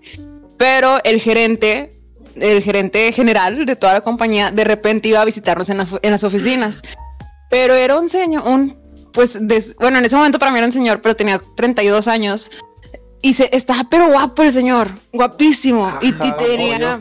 pero 0.58 0.98
el 1.04 1.20
gerente, 1.20 1.90
el 2.36 2.62
gerente 2.62 3.12
general 3.12 3.64
de 3.64 3.76
toda 3.76 3.94
la 3.94 4.00
compañía, 4.02 4.50
de 4.50 4.64
repente 4.64 5.08
iba 5.08 5.20
a 5.22 5.24
visitarnos 5.24 5.68
en, 5.70 5.78
la- 5.78 5.88
en 6.02 6.10
las 6.10 6.22
oficinas, 6.24 6.82
pero 7.50 7.74
era 7.74 7.98
un 7.98 8.08
señor, 8.10 8.46
un, 8.46 8.76
pues, 9.12 9.36
des- 9.40 9.74
bueno, 9.76 9.98
en 9.98 10.04
ese 10.04 10.16
momento 10.16 10.38
para 10.38 10.50
mí 10.52 10.58
era 10.58 10.66
un 10.66 10.72
señor, 10.72 11.00
pero 11.02 11.14
tenía 11.16 11.40
32 11.56 12.08
años. 12.08 12.50
Y 13.22 13.34
se, 13.34 13.54
estaba 13.54 13.84
pero 13.90 14.08
guapo 14.08 14.42
el 14.42 14.52
señor, 14.52 14.90
guapísimo. 15.12 15.98
Y, 16.00 16.08
y 16.08 16.12
Ajá, 16.12 16.36
tenía, 16.36 17.00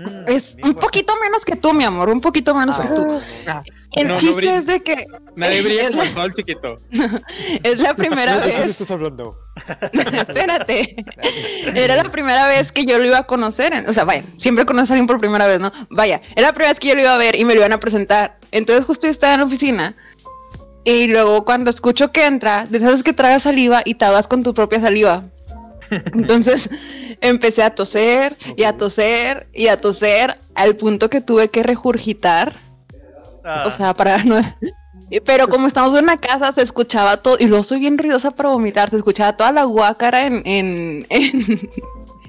Mm, 0.00 0.28
es 0.28 0.54
bien 0.54 0.64
un 0.68 0.72
guapo. 0.74 0.86
poquito 0.86 1.12
menos 1.20 1.44
que 1.44 1.56
tú, 1.56 1.72
mi 1.72 1.82
amor, 1.82 2.08
un 2.08 2.20
poquito 2.20 2.54
menos 2.54 2.78
que 2.78 2.86
tú. 2.86 3.20
Ah, 3.48 3.64
El 3.96 4.06
no, 4.06 4.14
no 4.14 4.20
chiste 4.20 4.36
brilla. 4.36 4.58
es 4.58 4.66
de 4.66 4.80
que 4.84 5.06
Nadie 5.34 5.60
brilla 5.60 5.90
la, 5.90 6.08
sol, 6.12 6.32
chiquito. 6.36 6.76
es 7.64 7.78
la 7.80 7.94
primera 7.94 8.38
¿De 8.38 8.48
qué 8.48 8.58
vez, 8.58 8.70
estás 8.70 8.92
hablando? 8.92 9.34
espérate, 9.92 10.94
era 11.74 11.96
la 11.96 12.04
primera 12.12 12.46
vez 12.46 12.70
que 12.70 12.84
yo 12.86 12.96
lo 12.98 13.06
iba 13.06 13.18
a 13.18 13.22
conocer, 13.24 13.72
en- 13.74 13.88
o 13.88 13.92
sea, 13.92 14.04
vaya, 14.04 14.22
siempre 14.38 14.64
conoces 14.66 14.90
a 14.90 14.94
alguien 14.94 15.08
por 15.08 15.18
primera 15.18 15.46
vez, 15.48 15.58
¿no? 15.58 15.72
Vaya, 15.90 16.20
era 16.36 16.48
la 16.48 16.52
primera 16.52 16.70
vez 16.72 16.80
que 16.80 16.88
yo 16.88 16.94
lo 16.94 17.00
iba 17.00 17.14
a 17.14 17.18
ver 17.18 17.36
y 17.36 17.44
me 17.44 17.54
lo 17.54 17.60
iban 17.60 17.72
a 17.72 17.80
presentar. 17.80 18.38
Entonces 18.52 18.84
justo 18.84 19.06
yo 19.06 19.10
estaba 19.10 19.34
en 19.34 19.40
la 19.40 19.46
oficina 19.46 19.94
y 20.84 21.08
luego 21.08 21.44
cuando 21.44 21.70
escucho 21.70 22.12
que 22.12 22.24
entra, 22.24 22.66
de 22.66 22.78
esas 22.78 23.02
que 23.02 23.12
tragas 23.12 23.42
saliva 23.42 23.82
y 23.84 23.94
te 23.94 24.04
ahogas 24.04 24.26
con 24.26 24.42
tu 24.42 24.54
propia 24.54 24.80
saliva. 24.80 25.24
Entonces 25.90 26.68
empecé 27.20 27.62
a 27.62 27.74
toser 27.74 28.36
y 28.56 28.64
a 28.64 28.76
toser 28.76 29.48
y 29.52 29.68
a 29.68 29.80
toser 29.80 30.38
al 30.54 30.76
punto 30.76 31.10
que 31.10 31.20
tuve 31.20 31.48
que 31.48 31.62
regurgitar. 31.62 32.54
Ah, 33.44 33.64
O 33.66 33.70
sea, 33.70 33.94
para 33.94 34.22
no. 34.24 34.40
Pero 35.24 35.48
como 35.48 35.66
estamos 35.66 35.96
en 35.96 36.04
una 36.04 36.18
casa, 36.18 36.52
se 36.52 36.62
escuchaba 36.62 37.16
todo. 37.18 37.36
Y 37.38 37.46
luego 37.46 37.64
soy 37.64 37.80
bien 37.80 37.96
ruidosa 37.96 38.30
para 38.30 38.50
vomitar. 38.50 38.90
Se 38.90 38.96
escuchaba 38.96 39.36
toda 39.36 39.52
la 39.52 39.64
guácara 39.64 40.26
en, 40.26 40.42
en, 40.44 41.06
en, 41.08 41.60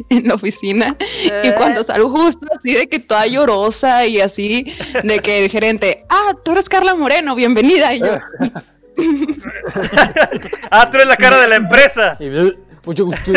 en 0.10 0.28
la 0.28 0.36
oficina. 0.36 0.96
Y 1.24 1.28
Eh. 1.30 1.54
cuando 1.58 1.84
salgo 1.84 2.10
justo 2.10 2.46
así 2.58 2.74
de 2.76 2.88
que 2.88 3.00
toda 3.00 3.26
llorosa 3.28 4.06
y 4.06 4.20
así, 4.22 4.74
de 5.04 5.20
que 5.20 5.44
el 5.46 5.50
gerente, 5.52 6.06
ah, 6.10 6.34
tú 6.44 6.52
eres 6.52 6.70
Carla 6.70 6.96
Moreno, 6.96 7.36
bienvenida. 7.36 7.94
Y 7.94 8.00
yo, 8.00 8.18
ah, 10.72 10.90
tú 10.90 10.98
eres 10.98 11.08
la 11.08 11.16
cara 11.18 11.40
de 11.40 11.48
la 11.48 11.56
empresa. 11.56 12.18
Mucho 12.86 13.06
gusto. 13.06 13.32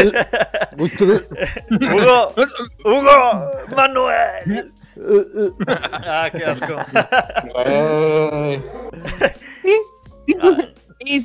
gusto. 0.77 1.05
Hugo, 1.71 2.33
Hugo, 2.85 3.51
Manuel. 3.77 4.73
Ah, 5.67 6.31
qué 6.31 6.45
asco. 6.45 6.77
y 11.05 11.21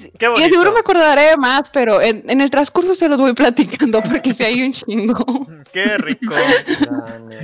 seguro 0.50 0.72
me 0.74 0.80
acordaré 0.80 1.22
de 1.30 1.38
más, 1.38 1.70
pero 1.70 2.02
en, 2.02 2.24
en 2.30 2.42
el 2.42 2.50
transcurso 2.50 2.96
se 2.96 3.08
los 3.08 3.18
voy 3.18 3.34
platicando 3.36 4.02
porque 4.02 4.34
si 4.34 4.44
hay 4.44 4.62
un 4.64 4.74
chingo. 4.74 5.48
Qué 5.74 5.98
rico. 5.98 6.34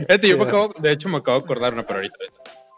Fíjate, 0.07 0.27
yo 0.29 0.37
me 0.37 0.43
acabo, 0.45 0.73
de 0.79 0.91
hecho 0.91 1.09
me 1.09 1.17
acabo 1.17 1.39
de 1.39 1.43
acordar 1.45 1.73
una, 1.73 1.83
pero 1.83 1.99
ahorita. 1.99 2.15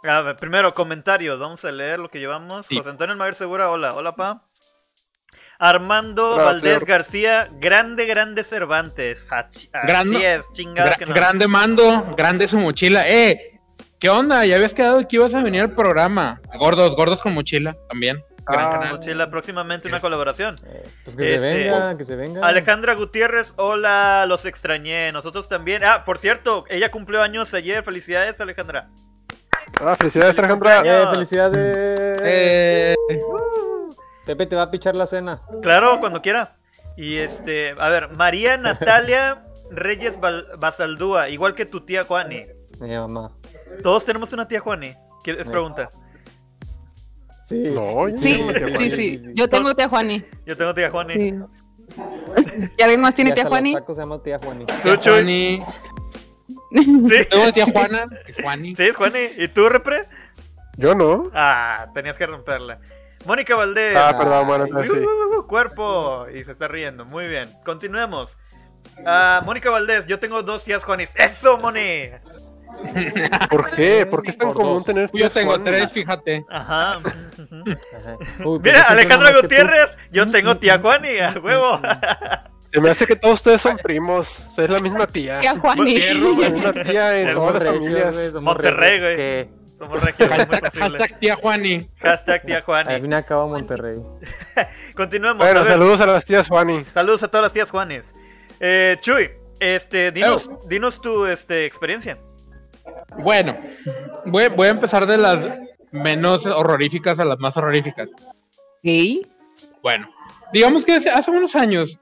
A 0.03 0.21
ver, 0.21 0.35
primero, 0.35 0.73
comentarios. 0.73 1.39
Vamos 1.39 1.63
a 1.65 1.71
leer 1.71 1.99
lo 1.99 2.09
que 2.09 2.19
llevamos. 2.19 2.65
Sí. 2.67 2.77
José 2.77 2.89
Antonio 2.89 3.13
Almaguer 3.13 3.35
Segura, 3.35 3.71
hola. 3.71 3.93
Hola, 3.95 4.15
pa. 4.15 4.43
Armando 5.57 6.31
Hola, 6.31 6.43
Valdés 6.43 6.73
señor. 6.73 6.85
García, 6.85 7.47
grande, 7.59 8.05
grande 8.05 8.43
Cervantes. 8.43 9.25
Así 9.31 9.69
Grande- 9.71 10.35
es, 10.35 10.45
chingada 10.53 10.91
Gra- 10.91 10.97
que 10.97 11.05
no. 11.05 11.13
Grande 11.15 11.47
mando, 11.47 12.13
grande 12.17 12.47
su 12.47 12.57
mochila. 12.57 13.07
¡Eh! 13.07 13.59
¿Qué 13.99 14.09
onda? 14.09 14.45
Ya 14.45 14.55
habías 14.57 14.73
quedado 14.73 15.07
que 15.07 15.15
ibas 15.15 15.33
a 15.33 15.41
venir 15.41 15.61
al 15.61 15.71
programa. 15.71 16.41
Gordos, 16.59 16.95
gordos 16.95 17.21
con 17.21 17.33
mochila 17.33 17.75
también. 17.89 18.21
Gran 18.47 18.65
Ah, 18.65 18.69
canal. 18.71 18.93
Mochila, 18.93 19.29
próximamente 19.29 19.87
una 19.87 19.99
colaboración. 19.99 20.55
Pues 21.03 21.15
que 21.15 21.35
Este, 21.35 21.39
se 21.39 21.63
venga, 21.63 21.97
que 21.97 22.03
se 22.03 22.15
venga. 22.15 22.45
Alejandra 22.47 22.93
Gutiérrez, 22.93 23.53
hola, 23.55 24.25
los 24.27 24.45
extrañé. 24.45 25.11
Nosotros 25.11 25.49
también. 25.49 25.83
Ah, 25.83 26.03
por 26.05 26.17
cierto, 26.19 26.63
ella 26.69 26.91
cumplió 26.91 27.21
años 27.21 27.53
ayer. 27.53 27.83
Felicidades, 27.83 28.39
Alejandra. 28.39 28.89
Ah, 29.81 29.95
felicidades, 29.97 30.37
Alejandra. 30.37 30.81
Eh, 30.85 31.07
felicidades. 31.11 31.77
Eh, 32.21 32.95
Pepe 34.25 34.45
te 34.47 34.55
va 34.55 34.63
a 34.63 34.71
pichar 34.71 34.95
la 34.95 35.07
cena. 35.07 35.41
Claro, 35.61 35.99
cuando 35.99 36.21
quiera. 36.21 36.55
Y 36.97 37.17
este, 37.17 37.75
a 37.79 37.89
ver, 37.89 38.09
María 38.15 38.57
Natalia 38.57 39.43
Reyes 39.71 40.19
Bal- 40.19 40.47
Basaldúa, 40.57 41.29
igual 41.29 41.55
que 41.55 41.65
tu 41.65 41.81
tía 41.85 42.03
Juani. 42.03 42.45
Mi 42.79 42.95
mamá. 42.95 43.31
Todos 43.83 44.05
tenemos 44.05 44.31
una 44.33 44.47
tía 44.47 44.59
Juani. 44.59 44.93
¿Qué 45.23 45.31
es 45.31 45.49
pregunta? 45.49 45.89
Sí. 47.45 47.59
No, 47.69 48.09
yo 48.09 48.11
Sí, 48.11 48.41
no 48.41 48.79
sí. 48.79 49.21
Yo 49.35 49.47
tengo 49.47 49.75
tía 49.75 49.87
Juani. 49.87 50.23
Yo 50.47 50.57
tengo 50.57 50.73
tía 50.73 50.89
Juani. 50.89 51.13
Sí. 51.13 51.35
¿Y 52.75 52.81
alguien 52.81 53.01
más 53.01 53.13
tiene 53.13 53.29
Y 53.29 53.33
tía 53.35 53.45
Juani? 53.45 53.73
tacos 53.73 53.95
se 53.95 54.01
llama 54.01 54.23
tía 54.23 54.39
Juani. 54.39 54.65
¿Tú, 54.65 54.95
Chuy? 54.95 55.63
Sí. 56.73 57.25
Tengo 57.29 57.53
tía 57.53 57.65
Juana. 57.71 58.07
Juani. 58.41 58.75
Sí, 58.75 58.83
es 58.83 58.95
Juani. 58.95 59.19
¿Y 59.37 59.47
tú, 59.49 59.69
Repre? 59.69 60.01
Yo 60.77 60.95
no. 60.95 61.29
Ah, 61.35 61.85
tenías 61.93 62.17
que 62.17 62.25
romperla. 62.25 62.79
Mónica 63.27 63.55
Valdés. 63.55 63.95
Ah, 63.95 64.17
perdón, 64.17 64.47
bueno, 64.47 64.65
sí. 64.65 64.89
Uh, 64.89 65.35
uh, 65.35 65.39
uh, 65.39 65.47
cuerpo. 65.47 66.25
Y 66.33 66.43
se 66.43 66.53
está 66.53 66.67
riendo. 66.67 67.05
Muy 67.05 67.27
bien. 67.27 67.47
Continuemos. 67.63 68.35
Ah, 69.05 69.43
Mónica 69.45 69.69
Valdés, 69.69 70.07
yo 70.07 70.19
tengo 70.19 70.41
dos 70.41 70.63
tías 70.63 70.83
Juanis. 70.83 71.11
¡Eso, 71.13 71.59
Moni! 71.59 72.09
¿Por 73.49 73.69
qué? 73.75 74.05
¿Por 74.05 74.23
qué 74.23 74.31
es 74.31 74.37
tan 74.37 74.49
Por 74.49 74.57
común 74.57 74.77
dos. 74.77 74.85
tener 74.85 75.05
Yo 75.07 75.11
tías 75.11 75.33
tengo 75.33 75.59
tres, 75.61 75.91
fíjate. 75.91 76.45
Ajá. 76.49 76.97
Uy, 78.43 78.59
Mira, 78.63 78.87
tú. 78.87 79.41
Gutiérrez, 79.41 79.89
yo 80.11 80.29
tengo 80.31 80.57
tía 80.57 80.79
Juani, 80.79 81.19
a 81.19 81.35
huevo. 81.41 81.79
Se 82.71 82.81
me 82.81 82.89
hace 82.89 83.05
que 83.05 83.15
todos 83.15 83.35
ustedes 83.35 83.61
son 83.61 83.77
primos. 83.77 84.27
O 84.51 84.55
sea, 84.55 84.65
es 84.65 84.69
la 84.69 84.79
misma 84.79 85.07
tía. 85.07 85.39
Tía 85.39 85.57
Juani. 85.57 86.01
Una 86.53 86.73
tía 86.73 87.21
en 87.21 87.33
todas 87.33 87.63
las 87.63 87.73
familias. 87.73 88.33
Monterrey, 88.41 88.99
güey. 88.99 89.15
que 89.15 89.49
Somos 89.77 90.01
regios, 90.01 90.31
es 90.31 90.47
muy 90.47 90.59
Hashtag, 90.81 91.19
tía 91.19 91.35
Juani. 91.35 91.89
Hashtag 91.99 92.45
tía 92.45 92.57
Al 92.57 92.63
Juani. 92.63 93.01
fin 93.01 93.11
y 93.11 93.15
al 93.15 93.25
cabo 93.25 93.49
Monterrey. 93.49 94.01
Continuemos. 94.95 95.45
Bueno, 95.45 95.65
saludos 95.65 95.99
a 96.01 96.05
las 96.05 96.25
tías 96.25 96.47
Juani. 96.47 96.85
Saludos 96.93 97.23
a 97.23 97.27
todas 97.27 97.43
las 97.43 97.53
tías 97.53 97.69
Juanes. 97.69 98.13
Eh, 98.61 98.97
Chuy, 99.01 99.31
este, 99.59 100.11
dinos, 100.11 100.49
dinos 100.69 101.01
tu 101.01 101.25
este, 101.25 101.65
experiencia. 101.65 102.17
Bueno, 103.17 103.57
voy, 104.25 104.47
voy 104.49 104.67
a 104.67 104.71
empezar 104.71 105.05
de 105.07 105.17
las 105.17 105.45
menos 105.91 106.45
horroríficas 106.45 107.19
a 107.19 107.25
las 107.25 107.39
más 107.39 107.55
horroríficas. 107.57 108.09
¿Qué? 108.83 109.21
Bueno, 109.81 110.07
digamos 110.51 110.83
que 110.85 110.93
hace, 110.95 111.09
hace 111.09 111.31
unos 111.31 111.55
años. 111.55 111.97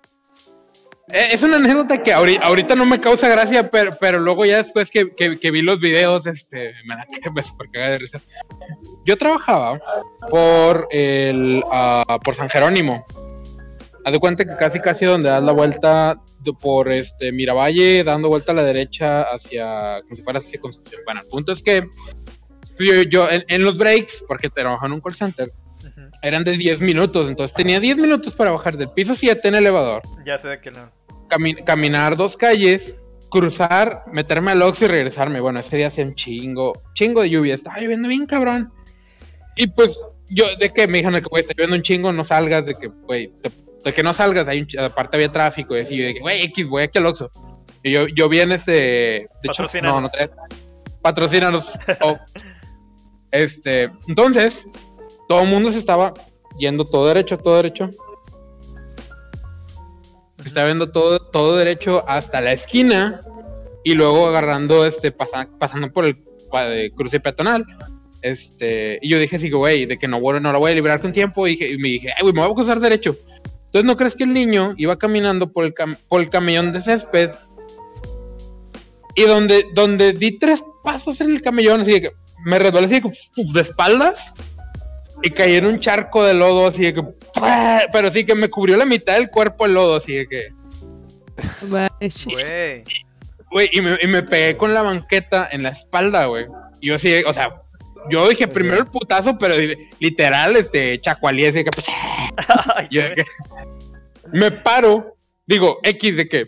eh, 1.10 1.28
es 1.32 1.44
una 1.44 1.58
anécdota 1.58 2.02
que 2.02 2.16
ahori- 2.16 2.40
ahorita 2.42 2.76
no 2.76 2.86
me 2.86 3.00
causa 3.00 3.28
gracia, 3.28 3.70
pero, 3.70 3.92
pero 4.00 4.20
luego 4.20 4.46
ya 4.46 4.58
después 4.58 4.90
que, 4.90 5.12
que- 5.12 5.38
que 5.38 5.52
vi 5.52 5.62
los 5.62 5.80
videos, 5.80 6.26
este, 6.26 6.74
me 6.86 6.96
da 6.96 7.06
que 7.06 7.30
me 7.30 7.44
super 7.44 7.70
caga 7.72 7.90
de 7.90 8.00
risa. 8.00 8.20
Yo 9.06 9.18
trabajaba 9.18 9.80
por 10.30 10.88
el 10.92 11.64
ah, 11.72 12.18
por 12.24 12.36
San 12.36 12.50
Jerónimo. 12.50 13.06
Haz 14.06 14.12
de 14.14 14.20
cuenta 14.20 14.44
que 14.46 14.56
casi 14.58 14.80
casi 14.80 15.06
donde 15.06 15.30
das 15.30 15.42
la 15.44 15.52
vuelta 15.54 16.20
de- 16.42 16.54
por 16.54 16.92
este 16.92 17.32
Miravalle, 17.32 18.04
dando 18.04 18.28
vuelta 18.30 18.52
a 18.52 18.56
la 18.56 18.64
derecha 18.64 19.22
hacia 19.24 20.02
como 20.04 20.16
si 20.16 20.22
fueras 20.24 20.46
hacia 20.46 20.60
Concepción. 20.60 21.02
Bueno, 21.06 21.22
el 21.22 21.28
punto 21.28 21.52
es 21.54 21.64
que 21.64 21.88
yo, 22.80 23.02
yo 23.04 23.30
en, 23.30 23.44
en 23.48 23.64
los 23.64 23.78
breaks, 23.78 24.24
porque 24.28 24.50
trabajaba 24.50 24.88
en 24.88 24.94
un 24.94 25.02
call 25.02 25.16
center, 25.16 25.50
eran 26.22 26.44
de 26.44 26.54
10 26.54 26.82
minutos, 26.82 27.28
entonces 27.30 27.56
tenía 27.56 27.80
10 27.80 27.98
minutos 27.98 28.34
para 28.34 28.52
bajar 28.52 28.78
del 28.78 28.90
piso 28.90 29.16
7 29.16 29.48
en 29.48 29.56
elevador, 29.56 30.02
Ya 30.26 30.38
sé 30.40 30.48
de 30.48 30.60
que 30.62 30.72
no. 30.72 30.90
cami- 31.30 31.64
caminar 31.64 32.16
dos 32.18 32.36
calles, 32.38 32.96
cruzar, 33.30 34.04
meterme 34.12 34.52
al 34.52 34.62
Oxxo 34.62 34.86
y 34.86 34.88
regresarme. 34.90 35.40
Bueno, 35.40 35.60
ese 35.60 35.78
día 35.78 35.88
hacía 35.88 36.06
un 36.06 36.14
chingo, 36.16 36.74
chingo 36.94 37.22
de 37.22 37.30
lluvia, 37.32 37.56
estaba 37.56 37.80
lloviendo 37.80 38.08
bien 38.08 38.26
cabrón. 38.26 38.72
Y 39.56 39.68
pues 39.68 40.00
yo, 40.30 40.46
de 40.60 40.70
que 40.70 40.88
me 40.88 41.00
dijeron 41.00 41.20
que, 41.22 41.28
güey, 41.30 41.42
está 41.42 41.54
lloviendo 41.54 41.76
un 41.76 41.82
chingo, 41.84 42.14
no 42.14 42.24
salgas, 42.24 42.66
de 42.66 42.74
que, 42.76 42.88
güey, 42.88 43.32
te- 43.42 43.52
de 43.84 43.94
que 43.94 44.04
no 44.04 44.14
salgas, 44.14 44.48
hay 44.48 44.62
un 44.62 44.68
aparte 44.80 45.18
había 45.18 45.32
tráfico 45.32 45.76
y 45.76 45.82
así, 45.82 45.98
de 45.98 46.14
que, 46.14 46.20
güey, 46.22 46.42
X, 46.44 46.70
voy 46.70 46.84
aquí 46.84 46.98
al 47.00 47.06
Oxxo. 47.08 47.30
Y 47.84 47.92
yo, 47.92 48.08
yo 48.08 48.30
vi 48.30 48.40
en 48.40 48.52
este. 48.54 48.72
De 48.74 49.28
hecho, 49.44 49.64
no, 49.82 50.02
no 50.02 50.10
traes. 50.10 50.32
Patrocínanos. 51.02 51.68
Oh. 52.02 52.18
Este. 53.32 53.92
Entonces, 54.08 54.66
todo 55.28 55.42
el 55.42 55.50
mundo 55.50 55.72
se 55.72 55.80
estaba 55.80 56.14
yendo 56.58 56.86
todo 56.86 57.08
derecho, 57.08 57.38
todo 57.38 57.58
derecho. 57.58 57.90
Se 60.40 60.48
estaba 60.50 60.68
viendo 60.68 60.92
todo, 60.92 61.20
todo 61.20 61.58
derecho 61.58 62.04
hasta 62.08 62.42
la 62.42 62.54
esquina. 62.54 63.22
Y 63.84 63.96
luego 63.96 64.28
agarrando, 64.28 64.86
este, 64.86 65.12
pasa- 65.12 65.50
pasando 65.60 65.92
por 65.92 66.06
el 66.06 66.24
de 66.54 66.92
cruce 66.96 67.20
peatonal. 67.20 67.66
Este, 68.22 68.98
y 69.02 69.10
yo 69.10 69.20
dije 69.20 69.36
así, 69.36 69.50
güey, 69.52 69.86
de 69.86 69.98
que 69.98 70.08
no, 70.08 70.22
voy- 70.22 70.40
no 70.40 70.54
la 70.54 70.58
voy 70.60 70.72
a 70.72 70.76
librar 70.76 71.02
con 71.02 71.12
tiempo. 71.12 71.46
Y, 71.48 71.52
dije- 71.52 71.72
y 71.74 71.78
me 71.78 71.90
dije, 71.90 72.10
ay, 72.16 72.22
güey, 72.22 72.34
me 72.34 72.42
voy 72.42 72.52
a 72.52 72.56
cruzar 72.56 72.80
derecho. 72.80 73.16
Entonces, 73.74 73.86
¿no 73.88 73.98
crees 73.98 74.16
que 74.16 74.24
el 74.24 74.34
niño 74.34 74.76
iba 74.78 75.00
caminando 75.00 75.52
por 75.52 75.66
el, 75.66 75.74
cam- 75.74 75.98
por 76.08 76.22
el 76.22 76.30
camellón 76.30 76.72
de 76.74 76.80
césped? 76.80 77.32
Y 79.16 79.24
donde, 79.24 79.66
donde 79.74 80.14
di 80.14 80.38
tres 80.38 80.64
pasos 80.84 81.20
en 81.22 81.32
el 81.32 81.42
camellón, 81.42 81.82
así 81.82 81.94
de 81.94 82.02
que 82.04 82.12
me 82.46 82.60
resbalé 82.60 82.86
así 82.86 82.96
de, 82.96 83.02
¡puf! 83.02 83.52
de 83.54 83.62
espaldas 83.62 84.34
y 85.24 85.32
caí 85.32 85.56
en 85.56 85.66
un 85.66 85.80
charco 85.80 86.24
de 86.24 86.34
lodo, 86.36 86.68
así 86.68 86.84
de 86.84 86.94
que, 86.94 87.04
pero 87.92 88.12
sí 88.12 88.26
que 88.26 88.36
me 88.36 88.50
cubrió 88.50 88.78
la 88.78 88.86
mitad 88.86 89.16
del 89.16 89.30
cuerpo 89.32 89.66
el 89.66 89.74
lodo, 89.74 89.96
así 89.96 90.14
de 90.14 90.28
que. 90.28 90.48
Güey. 92.32 92.84
güey, 93.52 93.70
y 93.72 93.82
me, 93.82 93.98
y 94.02 94.08
me 94.08 94.22
pegué 94.22 94.56
con 94.56 94.74
la 94.74 94.84
banqueta 94.84 95.48
en 95.52 95.64
la 95.64 95.70
espalda, 95.70 96.26
güey. 96.26 96.46
Y 96.80 96.90
yo 96.90 96.96
así, 96.96 97.24
o 97.26 97.34
sea, 97.34 97.62
yo 98.10 98.28
dije 98.30 98.48
primero 98.48 98.78
el 98.80 98.88
putazo, 98.88 99.38
pero 99.38 99.56
literal, 100.00 100.56
este, 100.56 101.00
chacualí 101.00 101.46
así 101.46 101.64
que, 101.64 101.72
pues, 101.72 101.88
Yo 102.92 103.02
me 104.32 104.52
paro, 104.52 105.16
digo, 105.46 105.80
X 105.84 106.18
de 106.18 106.28
que 106.30 106.48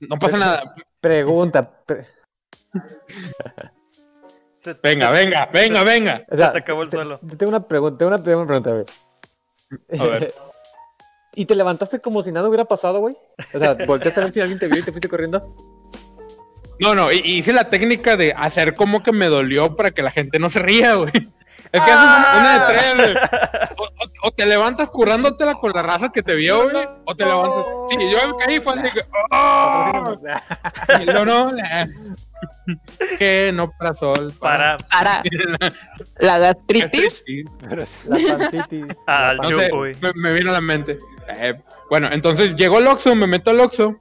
no 0.00 0.18
pasa 0.18 0.36
nada. 0.38 0.74
Pregunta. 1.00 1.82
pre- 1.84 2.06
Se- 4.62 4.76
Venga, 4.82 5.08
se- 5.08 5.14
venga, 5.14 5.46
venga, 5.52 5.84
venga. 5.84 6.24
O 6.28 6.36
sea, 6.36 6.52
te 6.52 6.58
acabó 6.58 6.82
el 6.82 6.90
te- 6.90 6.96
suelo. 6.96 7.18
te 7.18 7.36
Tengo 7.36 7.50
una 7.50 7.66
pregunta, 7.66 7.98
tengo 7.98 8.08
una, 8.14 8.22
tengo 8.22 8.38
una 8.42 8.46
pregunta, 8.46 8.72
güey. 8.72 10.00
A 10.00 10.04
ver. 10.10 10.34
¿Y 11.38 11.44
te 11.44 11.54
levantaste 11.54 12.00
como 12.00 12.22
si 12.22 12.32
nada 12.32 12.48
hubiera 12.48 12.64
pasado, 12.64 12.98
güey? 13.00 13.14
O 13.52 13.58
sea, 13.58 13.74
volteaste 13.86 14.20
a 14.20 14.24
ver 14.24 14.32
si 14.32 14.40
alguien 14.40 14.58
te 14.58 14.68
vio 14.68 14.80
y 14.80 14.82
te 14.82 14.90
fuiste 14.90 15.08
corriendo. 15.08 15.54
No, 16.80 16.94
no, 16.94 17.10
hice 17.12 17.52
la 17.52 17.70
técnica 17.70 18.16
de 18.16 18.32
hacer 18.36 18.74
como 18.74 19.02
que 19.02 19.12
me 19.12 19.26
dolió 19.26 19.74
para 19.76 19.90
que 19.90 20.02
la 20.02 20.10
gente 20.10 20.38
no 20.38 20.50
se 20.50 20.58
ría, 20.60 20.94
güey. 20.94 21.10
Es 21.72 21.82
que 21.82 21.90
haces 21.90 22.04
una, 22.04 22.36
una 22.38 22.52
de 22.52 22.74
tres, 22.74 22.96
güey. 22.96 23.14
O, 23.78 23.82
o- 23.84 24.28
o 24.28 24.30
te 24.32 24.46
levantas 24.46 24.88
currándotela 24.90 25.54
con 25.56 25.72
la 25.72 25.82
raza 25.82 26.10
que 26.12 26.22
te 26.22 26.34
vio, 26.34 26.70
güey. 26.70 26.86
O 27.04 27.14
te 27.14 27.24
levantas. 27.24 27.64
Sí, 27.90 27.96
yo 28.10 28.28
me 28.36 28.44
caí 28.44 28.60
fue 28.60 28.72
así 28.74 28.82
que. 28.94 29.02
¡oh! 29.32 30.16
Yo 31.06 31.24
no. 31.26 31.52
la- 31.52 31.86
Que 33.18 33.50
no 33.54 33.70
para 33.78 33.94
sol. 33.94 34.32
Para 34.38 34.78
Para 34.90 35.22
la 36.18 36.38
gastritis. 36.38 37.22
Sí, 37.26 37.42
La 38.06 39.34
No 39.34 39.48
sé, 39.58 39.68
güey. 39.70 39.96
me, 40.00 40.12
me 40.14 40.32
vino 40.32 40.50
a 40.50 40.54
la 40.54 40.60
mente. 40.60 40.98
Eh, 41.28 41.54
bueno, 41.90 42.08
entonces 42.12 42.54
llegó 42.56 42.78
el 42.78 42.86
Oxxo, 42.86 43.14
me 43.14 43.26
meto 43.26 43.50
al 43.50 43.60
Oxxo. 43.60 43.96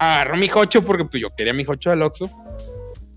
Agarro 0.00 0.36
mi 0.38 0.48
jocho 0.48 0.80
porque 0.82 1.04
pues, 1.04 1.20
yo 1.20 1.28
quería 1.36 1.52
mi 1.52 1.62
jocho 1.62 1.90
del 1.90 2.00
Oxxo. 2.00 2.30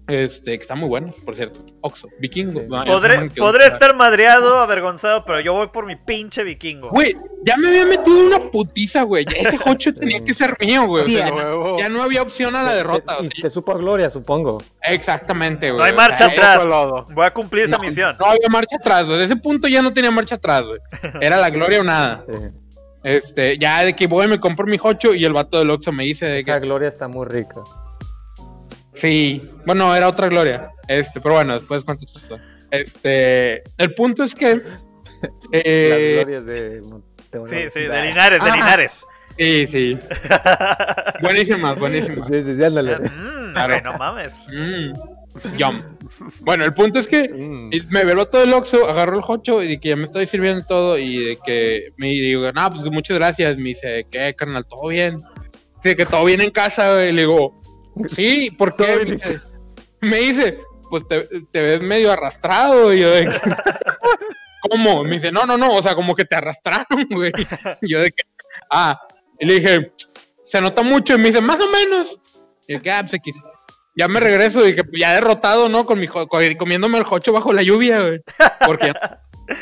Este, 0.05 0.57
que 0.57 0.61
está 0.61 0.75
muy 0.75 0.89
bueno, 0.89 1.13
por 1.23 1.33
cierto. 1.33 1.59
Oxxo, 1.79 2.09
vikingo. 2.19 2.59
Sí. 2.59 2.67
No, 2.67 2.83
Podré, 2.83 3.67
estar 3.67 3.95
madreado, 3.95 4.59
avergonzado, 4.59 5.23
pero 5.23 5.39
yo 5.39 5.53
voy 5.53 5.67
por 5.67 5.85
mi 5.85 5.95
pinche 5.95 6.43
vikingo. 6.43 6.89
Güey, 6.89 7.15
ya 7.45 7.55
me 7.55 7.69
había 7.69 7.85
metido 7.85 8.19
una 8.19 8.51
putiza, 8.51 9.03
güey. 9.03 9.25
Ese 9.33 9.57
jocho 9.57 9.93
tenía 9.93 10.21
que 10.21 10.33
ser 10.33 10.57
mío, 10.59 10.85
güey. 10.87 11.05
O 11.05 11.07
sea, 11.07 11.31
ya 11.77 11.87
no 11.87 12.03
había 12.03 12.21
opción 12.21 12.53
a 12.53 12.63
la 12.63 12.73
derrota. 12.73 13.17
o 13.17 13.21
sea, 13.21 13.31
te 13.43 13.49
supo 13.49 13.71
a 13.71 13.77
gloria, 13.77 14.09
supongo. 14.09 14.57
exactamente, 14.81 15.71
güey. 15.71 15.79
No 15.79 15.85
hay 15.85 15.93
O 15.93 15.95
sea, 15.95 16.09
marcha 16.09 16.25
atrás. 16.25 17.05
Voy 17.13 17.25
a 17.25 17.33
cumplir 17.33 17.63
esa 17.63 17.77
misión. 17.77 18.13
No 18.19 18.25
había 18.25 18.49
marcha 18.49 18.75
atrás, 18.75 19.05
güey. 19.05 19.19
Desde 19.19 19.33
ese 19.33 19.41
punto 19.41 19.69
ya 19.69 19.81
no 19.81 19.93
tenía 19.93 20.11
marcha 20.11 20.35
atrás, 20.35 20.63
güey. 20.63 20.79
Era 21.21 21.37
la 21.37 21.49
gloria 21.49 21.79
o 21.79 21.83
nada. 21.85 22.25
Sí. 22.27 22.62
Este, 23.03 23.57
ya 23.57 23.83
de 23.83 23.93
que 23.95 24.07
voy, 24.07 24.27
me 24.27 24.39
compro 24.39 24.65
mi 24.65 24.77
jocho 24.77 25.13
y 25.13 25.25
el 25.25 25.33
vato 25.33 25.59
del 25.59 25.69
Oxxo 25.69 25.91
me 25.91 26.03
dice 26.05 26.25
de 26.25 26.39
Esa 26.39 26.53
que. 26.59 26.65
gloria 26.65 26.87
está 26.89 27.07
muy 27.07 27.25
rica. 27.27 27.61
Sí, 28.93 29.41
bueno, 29.65 29.93
era 29.95 30.07
otra 30.07 30.27
gloria. 30.27 30.69
Este, 30.87 31.19
pero 31.19 31.35
bueno, 31.35 31.53
después 31.53 31.83
cuento 31.83 32.05
otra 32.05 32.21
historia. 32.21 32.45
Este, 32.71 33.63
el 33.77 33.93
punto 33.95 34.23
es 34.23 34.33
que. 34.35 34.55
Las 35.21 35.31
Eh, 35.51 36.21
glorias 36.25 36.45
de 36.45 36.81
Sí, 37.49 37.69
sí, 37.73 37.79
de 37.79 38.01
Linares, 38.03 38.43
de 38.43 38.49
Ah. 38.51 38.55
Linares. 38.55 38.91
sí, 39.37 39.65
sí. 39.67 39.97
Buenísimas, 41.21 41.77
buenísimas. 41.79 42.27
Sí, 42.27 42.43
sí, 42.43 42.55
sí, 42.55 42.63
ándale. 42.63 42.97
Mm, 42.99 43.53
Claro. 43.53 43.81
no 43.83 43.93
mames. 43.97 44.33
Mm, 44.47 45.57
yum. 45.57 45.81
Bueno, 46.41 46.63
el 46.63 46.73
punto 46.73 46.99
es 46.99 47.07
que 47.07 47.27
Mm. 47.29 47.73
y 47.73 47.81
me 47.89 48.03
veló 48.05 48.27
todo 48.27 48.43
el 48.43 48.53
Oxxo, 48.53 48.87
agarró 48.87 49.15
el 49.17 49.21
jocho 49.21 49.61
y 49.63 49.79
que 49.79 49.89
ya 49.89 49.95
me 49.95 50.05
estoy 50.05 50.25
sirviendo 50.25 50.65
todo 50.65 50.97
y 50.97 51.17
de 51.25 51.37
que 51.43 51.89
me 51.97 52.07
digo, 52.07 52.51
no, 52.51 52.69
pues 52.69 52.83
muchas 52.91 53.17
gracias. 53.17 53.57
Me 53.57 53.69
dice, 53.69 54.05
¿qué, 54.09 54.33
carnal? 54.35 54.65
¿Todo 54.65 54.87
bien? 54.89 55.17
Dice 55.83 55.95
que 55.95 56.05
todo 56.05 56.25
bien 56.25 56.41
en 56.41 56.51
casa, 56.51 56.93
güey. 56.93 57.11
Le 57.11 57.21
digo, 57.21 57.61
sí, 58.07 58.51
¿por 58.51 58.75
qué? 58.77 58.97
Me 58.99 59.11
dice, 59.11 59.39
me 60.01 60.17
dice, 60.17 60.59
pues 60.89 61.07
te, 61.07 61.27
te 61.51 61.61
ves 61.63 61.81
medio 61.81 62.11
arrastrado. 62.11 62.93
Y 62.93 62.99
yo 63.01 63.09
de 63.11 63.27
que, 63.27 63.39
¿cómo? 64.69 65.03
Me 65.03 65.15
dice, 65.15 65.31
no, 65.31 65.45
no, 65.45 65.57
no, 65.57 65.75
o 65.75 65.83
sea, 65.83 65.95
como 65.95 66.15
que 66.15 66.25
te 66.25 66.35
arrastraron, 66.35 66.85
güey. 67.09 67.31
Y 67.81 67.91
yo 67.91 68.01
de 68.01 68.11
que, 68.11 68.23
ah, 68.69 68.99
y 69.39 69.45
le 69.45 69.59
dije, 69.59 69.93
se 70.43 70.61
nota 70.61 70.83
mucho. 70.83 71.15
Y 71.15 71.17
me 71.17 71.25
dice, 71.25 71.41
más 71.41 71.59
o 71.59 71.69
menos. 71.71 72.19
Y 72.67 72.73
yo, 72.73 72.81
que, 72.81 72.91
ah, 72.91 73.05
pues. 73.09 73.21
Ya 73.95 74.07
me 74.07 74.19
regreso 74.19 74.67
y 74.67 74.75
que 74.75 74.83
ya 74.93 75.13
derrotado, 75.13 75.69
¿no? 75.69 75.85
Con 75.85 75.99
mi 75.99 76.07
comiéndome 76.07 76.97
el 76.97 77.03
jocho 77.03 77.31
bajo 77.31 77.53
la 77.53 77.61
lluvia, 77.61 78.01
güey. 78.01 78.21
Porque, 78.65 78.93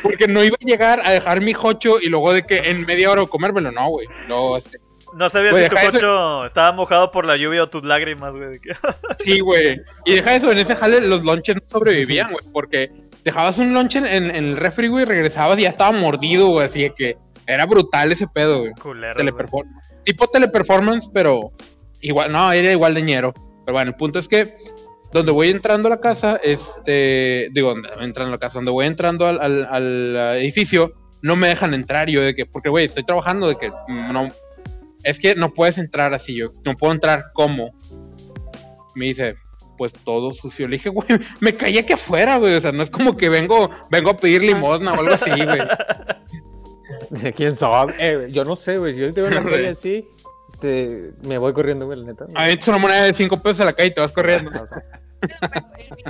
porque 0.01 0.27
no 0.27 0.43
iba 0.43 0.55
a 0.61 0.65
llegar 0.65 1.01
a 1.03 1.11
dejar 1.11 1.41
mi 1.41 1.53
jocho 1.53 1.99
y 1.99 2.07
luego 2.07 2.31
de 2.33 2.43
que 2.43 2.59
en 2.59 2.85
media 2.85 3.11
hora 3.11 3.25
comérmelo, 3.25 3.71
no, 3.71 3.89
güey. 3.89 4.07
Luego, 4.27 4.57
este, 4.57 4.79
No 5.13 5.29
sabía 5.29 5.51
Güey, 5.51 5.63
si 5.65 5.69
tu 5.69 5.75
cocho 5.75 6.45
estaba 6.45 6.71
mojado 6.71 7.11
por 7.11 7.25
la 7.25 7.35
lluvia 7.35 7.63
o 7.63 7.69
tus 7.69 7.83
lágrimas, 7.83 8.31
güey. 8.31 8.57
sí, 9.19 9.41
güey. 9.41 9.81
Y 10.05 10.15
deja 10.15 10.35
eso, 10.35 10.51
en 10.51 10.59
ese 10.59 10.75
jale 10.75 11.01
los 11.01 11.23
lonches 11.23 11.55
no 11.55 11.61
sobrevivían, 11.67 12.31
güey. 12.31 12.45
Porque 12.53 12.89
dejabas 13.25 13.57
un 13.57 13.73
lonche 13.73 13.99
en, 13.99 14.07
en 14.07 14.35
el 14.35 14.57
refri, 14.57 14.87
güey, 14.87 15.03
y 15.03 15.07
regresabas 15.07 15.59
y 15.59 15.63
ya 15.63 15.69
estaba 15.69 15.91
mordido, 15.91 16.47
güey. 16.47 16.65
Así 16.65 16.83
de 16.83 16.93
que 16.93 17.17
era 17.47 17.65
brutal 17.65 18.11
ese 18.11 18.27
pedo, 18.27 18.59
güey. 18.59 18.71
Culero. 18.81 19.21
güey. 19.51 19.65
Tipo 20.03 20.27
teleperformance, 20.27 21.09
pero 21.13 21.51
igual, 21.99 22.31
no, 22.31 22.51
era 22.51 22.71
igual 22.71 22.93
de 22.93 23.01
ñero. 23.01 23.33
Pero 23.65 23.73
bueno, 23.75 23.89
el 23.91 23.95
punto 23.95 24.19
es 24.19 24.27
que 24.27 24.55
donde 25.11 25.31
voy 25.31 25.49
entrando 25.49 25.87
a 25.87 25.91
la 25.91 25.99
casa, 25.99 26.39
este, 26.41 27.49
digo, 27.51 27.73
entrando 27.99 28.29
a 28.29 28.35
la 28.35 28.39
casa, 28.39 28.55
donde 28.59 28.71
voy 28.71 28.85
entrando 28.85 29.27
al, 29.27 29.39
al- 29.41 29.65
al 29.65 30.37
edificio, 30.37 30.93
no 31.21 31.35
me 31.35 31.47
dejan 31.49 31.73
entrar 31.73 32.09
yo 32.09 32.21
de 32.21 32.33
que, 32.33 32.45
porque 32.45 32.69
güey, 32.69 32.85
estoy 32.85 33.03
trabajando 33.03 33.47
de 33.47 33.57
que 33.57 33.69
no, 33.89 34.29
es 35.03 35.19
que 35.19 35.35
no 35.35 35.53
puedes 35.53 35.77
entrar 35.77 36.13
así, 36.13 36.35
yo 36.35 36.51
no 36.65 36.75
puedo 36.75 36.93
entrar, 36.93 37.25
¿cómo? 37.33 37.71
Me 38.95 39.05
dice, 39.05 39.35
pues 39.77 39.93
todo 39.93 40.33
sucio. 40.33 40.67
Le 40.67 40.77
dije, 40.77 40.89
güey, 40.91 41.07
me 41.41 41.55
caí 41.55 41.77
aquí 41.77 41.93
afuera, 41.93 42.37
güey, 42.37 42.55
o 42.55 42.61
sea, 42.61 42.71
no 42.71 42.81
es 42.81 42.89
como 42.89 43.17
que 43.17 43.29
vengo, 43.29 43.69
vengo 43.91 44.11
a 44.11 44.17
pedir 44.17 44.41
limosna 44.43 44.93
o 44.93 44.99
algo 44.99 45.13
así, 45.13 45.29
güey. 45.29 45.59
¿Quién 47.35 47.57
sabe? 47.57 47.93
Eh, 47.99 48.27
yo 48.31 48.43
no 48.45 48.55
sé, 48.55 48.77
güey. 48.77 48.93
Si 48.93 48.99
yo 48.99 49.13
te 49.13 49.21
veo 49.21 49.31
una 49.39 49.49
sé. 49.49 49.67
así, 49.69 50.07
te... 50.61 51.11
me 51.23 51.37
voy 51.37 51.51
corriendo, 51.53 51.85
güey, 51.85 51.99
la 51.99 52.05
neta. 52.05 52.25
A 52.35 52.45
mí 52.45 52.53
una 52.67 52.77
moneda 52.77 53.03
de 53.03 53.13
5 53.13 53.37
pesos 53.41 53.59
a 53.61 53.65
la 53.65 53.73
calle 53.73 53.89
y 53.89 53.93
te 53.93 54.01
vas 54.01 54.11
corriendo. 54.11 54.51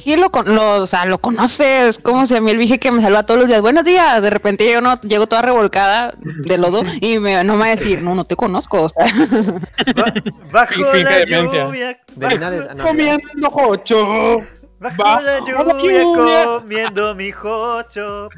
Sí, 0.02 0.16
lo, 0.16 0.30
con- 0.30 0.56
lo, 0.56 0.84
o 0.84 0.88
sea, 0.88 1.06
lo 1.06 1.18
conoces, 1.18 1.98
como 2.00 2.26
si 2.26 2.34
a 2.36 2.40
mí 2.40 2.52
el 2.52 2.58
viejo 2.58 2.78
que 2.80 2.92
me 2.92 3.02
saluda 3.02 3.24
todos 3.24 3.42
los 3.42 3.50
días, 3.50 3.60
buenos 3.62 3.84
días, 3.84 4.22
de 4.22 4.30
repente 4.30 4.72
yo 4.72 4.80
no, 4.80 5.02
llego 5.02 5.28
toda 5.28 5.42
revolcada 5.42 6.14
de 6.22 6.58
lodo 6.58 6.82
y 7.02 7.20
me, 7.20 7.44
no 7.44 7.54
me 7.56 7.60
va 7.60 7.66
a 7.66 7.76
decir, 7.76 8.02
no, 8.02 8.16
no 8.16 8.24
te 8.24 8.38
conozco, 8.38 8.84
o 8.84 8.88
sea, 8.90 9.06
Ba- 9.96 10.14
bajo 10.52 10.82
la 10.94 11.26
lluvia. 11.26 12.00
De 12.16 12.28
Linares, 12.30 12.68
ah, 12.70 12.74
no, 12.74 12.84
Comiendo 12.86 13.50
jocho. 13.50 14.38
Bajo 14.82 15.04
Bajo 15.04 15.22
la 15.22 15.40
lluvia, 15.42 16.02
lluvia. 16.02 16.44
comiendo 16.46 17.14
mi 17.14 17.32
jocho. 17.32 18.30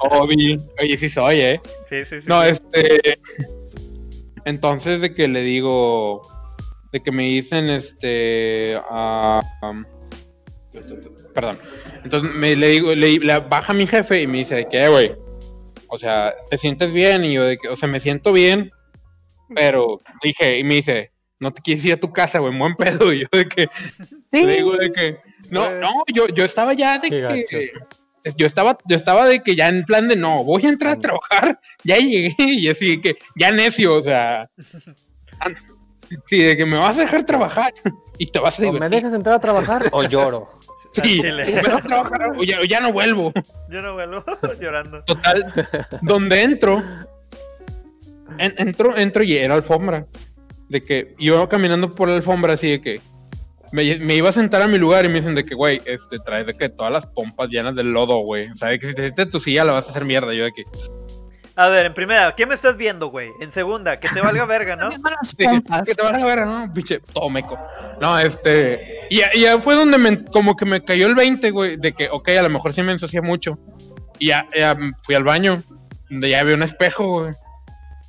Obi. 0.00 0.58
Oye, 0.78 0.96
sí 0.98 1.08
soy, 1.08 1.40
¿eh? 1.40 1.60
Sí, 1.88 2.04
sí, 2.04 2.20
sí. 2.20 2.26
No, 2.26 2.42
este. 2.42 3.18
Entonces, 4.44 5.00
de 5.00 5.14
que 5.14 5.26
le 5.26 5.40
digo. 5.40 6.20
De 6.92 7.00
que 7.00 7.10
me 7.10 7.22
dicen, 7.24 7.70
este. 7.70 8.78
ah, 8.90 9.40
um, 9.62 9.84
perdón. 11.34 11.58
Entonces, 12.04 12.30
me, 12.34 12.56
le 12.56 12.68
digo, 12.68 12.94
le, 12.94 13.16
le 13.18 13.38
baja 13.40 13.72
mi 13.72 13.86
jefe 13.86 14.20
y 14.20 14.26
me 14.26 14.38
dice, 14.38 14.54
de 14.56 14.68
que, 14.68 14.84
"Eh, 14.84 14.88
güey. 14.88 15.12
O 15.88 15.98
sea, 15.98 16.34
¿te 16.50 16.58
sientes 16.58 16.92
bien? 16.92 17.24
Y 17.24 17.32
yo, 17.32 17.44
de 17.44 17.56
que, 17.56 17.68
o 17.68 17.76
sea, 17.76 17.88
me 17.88 18.00
siento 18.00 18.32
bien. 18.34 18.70
Pero 19.54 19.98
dije, 20.22 20.58
y 20.58 20.64
me 20.64 20.74
dice, 20.74 21.10
no 21.40 21.50
te 21.52 21.62
quieres 21.62 21.84
ir 21.84 21.92
a 21.94 22.00
tu 22.00 22.12
casa, 22.12 22.38
güey, 22.38 22.56
buen 22.56 22.74
pedo. 22.74 23.12
Y 23.12 23.20
yo, 23.22 23.26
de 23.32 23.46
que. 23.48 23.68
sí, 24.32 24.44
Le 24.44 24.56
digo 24.56 24.76
de 24.76 24.92
que 24.92 25.18
no, 25.50 25.64
Pues- 25.66 25.80
no, 25.80 25.90
yo, 26.12 26.28
yo 26.28 26.44
estaba 26.44 26.74
ya 26.74 26.98
de 26.98 27.10
Qué 27.10 27.44
que 27.48 27.72
yo 28.36 28.46
estaba, 28.46 28.76
yo 28.86 28.96
estaba 28.96 29.26
de 29.26 29.42
que 29.42 29.54
ya 29.56 29.68
en 29.68 29.84
plan 29.84 30.06
de 30.08 30.16
no, 30.16 30.44
voy 30.44 30.66
a 30.66 30.68
entrar 30.68 30.92
a 30.94 30.98
trabajar, 30.98 31.60
ya 31.84 31.96
llegué 31.96 32.34
y 32.38 32.68
así 32.68 32.96
de 32.96 33.00
que 33.00 33.16
ya 33.36 33.50
necio, 33.52 33.94
o 33.94 34.02
sea, 34.02 34.50
Sí, 36.26 36.42
de 36.42 36.56
que 36.56 36.64
me 36.64 36.78
vas 36.78 36.98
a 36.98 37.02
dejar 37.02 37.24
trabajar 37.26 37.72
y 38.16 38.26
te 38.30 38.38
vas 38.38 38.58
a 38.58 38.62
O 38.62 38.66
me 38.66 38.72
divertir. 38.72 38.96
dejas 39.02 39.12
entrar 39.14 39.34
a 39.36 39.40
trabajar 39.40 39.88
o 39.92 40.02
lloro. 40.04 40.48
Sí, 40.92 41.20
dejas 41.22 41.84
trabajar 41.84 42.32
o 42.36 42.42
ya, 42.42 42.60
o 42.60 42.64
ya 42.64 42.80
no 42.80 42.92
vuelvo. 42.92 43.30
Yo 43.70 43.80
no 43.80 43.92
vuelvo 43.92 44.24
llorando. 44.58 45.04
Total, 45.04 45.44
donde 46.00 46.42
entro, 46.42 46.82
en- 48.38 48.54
entro, 48.56 48.96
entro 48.96 49.22
y 49.22 49.36
era 49.36 49.54
alfombra. 49.54 50.06
De 50.68 50.82
que 50.82 51.14
iba 51.18 51.48
caminando 51.48 51.90
por 51.90 52.08
la 52.08 52.16
alfombra 52.16 52.52
así 52.54 52.70
de 52.70 52.80
que 52.80 53.00
me, 53.72 53.96
me 53.98 54.14
iba 54.14 54.28
a 54.28 54.32
sentar 54.32 54.62
a 54.62 54.68
mi 54.68 54.78
lugar 54.78 55.04
y 55.04 55.08
me 55.08 55.14
dicen 55.16 55.34
de 55.34 55.44
que, 55.44 55.54
güey, 55.54 55.80
este, 55.84 56.18
traes 56.18 56.46
de 56.46 56.54
que 56.54 56.68
todas 56.68 56.92
las 56.92 57.06
pompas 57.06 57.48
llenas 57.48 57.74
de 57.74 57.84
lodo, 57.84 58.18
güey. 58.18 58.50
O 58.50 58.54
sea, 58.54 58.68
de 58.68 58.78
que 58.78 58.86
si 58.88 58.94
te 58.94 59.02
sientes 59.02 59.24
en 59.26 59.30
tu 59.30 59.40
silla 59.40 59.64
la 59.64 59.72
vas 59.72 59.86
a 59.86 59.90
hacer 59.90 60.04
mierda. 60.04 60.32
Yo 60.34 60.44
de 60.44 60.52
que, 60.52 60.64
A 61.56 61.68
ver, 61.68 61.86
en 61.86 61.94
primera, 61.94 62.34
¿qué 62.36 62.46
me 62.46 62.54
estás 62.54 62.76
viendo, 62.76 63.08
güey? 63.08 63.30
En 63.40 63.50
segunda, 63.52 63.98
que 63.98 64.08
te 64.08 64.20
valga 64.20 64.44
verga, 64.46 64.76
¿no? 64.76 64.88
Las 64.90 65.28
Sí, 65.28 65.36
pompas. 65.44 65.82
que 65.82 65.94
te 65.94 66.02
vas 66.02 66.22
a 66.22 66.24
ver, 66.24 66.46
¿no? 66.46 66.70
Pinche, 66.72 67.00
todo 67.12 67.28
meco. 67.30 67.58
No, 68.00 68.18
este. 68.18 69.06
Y 69.10 69.18
ya, 69.18 69.30
y 69.34 69.40
ya 69.40 69.58
fue 69.58 69.74
donde 69.74 69.98
me, 69.98 70.24
como 70.24 70.54
que 70.56 70.64
me 70.64 70.82
cayó 70.84 71.06
el 71.06 71.14
20, 71.14 71.50
güey, 71.50 71.76
de 71.76 71.92
que, 71.94 72.08
ok, 72.10 72.28
a 72.30 72.42
lo 72.42 72.50
mejor 72.50 72.72
sí 72.72 72.82
me 72.82 72.92
ensucia 72.92 73.20
mucho. 73.22 73.58
Y 74.18 74.28
ya, 74.28 74.46
ya 74.56 74.76
fui 75.04 75.14
al 75.14 75.24
baño, 75.24 75.62
donde 76.08 76.30
ya 76.30 76.40
había 76.40 76.54
un 76.54 76.62
espejo, 76.62 77.20
güey. 77.20 77.32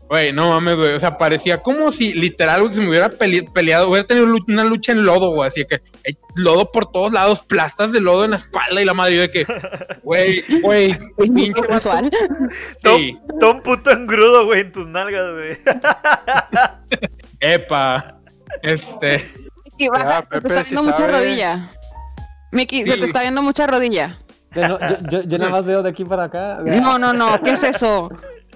Güey, 0.10 0.34
no 0.34 0.50
mames, 0.50 0.76
güey. 0.76 0.93
O 0.95 1.00
sea, 1.00 1.17
parecía 1.17 1.62
como 1.62 1.91
si 1.91 2.13
literal, 2.13 2.62
güey, 2.62 2.74
se 2.74 2.82
me 2.82 2.89
hubiera 2.89 3.10
pele- 3.12 3.48
peleado, 3.54 3.89
hubiera 3.89 4.08
tenido 4.08 4.26
una 4.48 4.63
lucha 4.63 4.91
en 4.91 5.06
lodo, 5.06 5.30
güey. 5.36 5.48
Así 5.48 5.63
que 5.65 5.84
hay 6.04 6.17
lodo 6.36 6.72
por 6.72 6.91
todos 6.91 7.13
lados, 7.13 7.41
plastas 7.41 7.91
de 7.91 8.02
lodo 8.02 8.26
en 8.26 8.32
la 8.32 8.38
espalda 8.38 8.82
y 8.82 8.86
la 8.86 8.95
madre. 8.95 9.15
Yo 9.17 9.22
de 9.22 9.30
que, 9.30 9.45
güey, 10.04 10.43
güey, 10.62 10.98
pinche 11.17 11.62
casual. 11.62 12.10
Sí, 12.84 13.17
Todo 13.39 13.52
un 13.52 13.62
puto 13.62 13.91
engrudo, 13.91 14.45
güey, 14.45 14.62
en 14.62 14.72
tus 14.72 14.88
nalgas, 14.88 15.32
güey. 15.34 15.60
epa. 17.39 18.15
Este. 18.63 19.32
Miki, 19.65 19.88
baja, 19.89 20.04
Ya, 20.04 20.17
se 20.22 20.22
te 20.28 20.41
Pepe, 20.41 20.48
está 20.50 20.63
viendo 20.63 20.84
mucha 20.84 20.98
sabe. 20.98 21.12
rodilla. 21.12 21.69
Miki, 22.52 22.84
se 22.84 22.93
Sí. 22.93 23.00
te 23.00 23.06
está 23.06 23.22
viendo 23.22 23.43
mucha 23.43 23.67
rodilla. 23.67 24.17
Yo, 24.56 24.67
no- 24.67 24.80
yo, 24.80 24.98
yo- 25.12 25.22
yo 25.22 25.38
nada 25.38 25.52
más 25.52 25.65
veo 25.65 25.84
de 25.84 25.89
aquí 25.89 26.04
para 26.04 26.24
acá. 26.24 26.60
No, 26.65 26.98
no, 26.98 27.13
no, 27.13 27.39
¿qué 27.43 27.52
es 27.52 27.63
eso? 27.63 28.10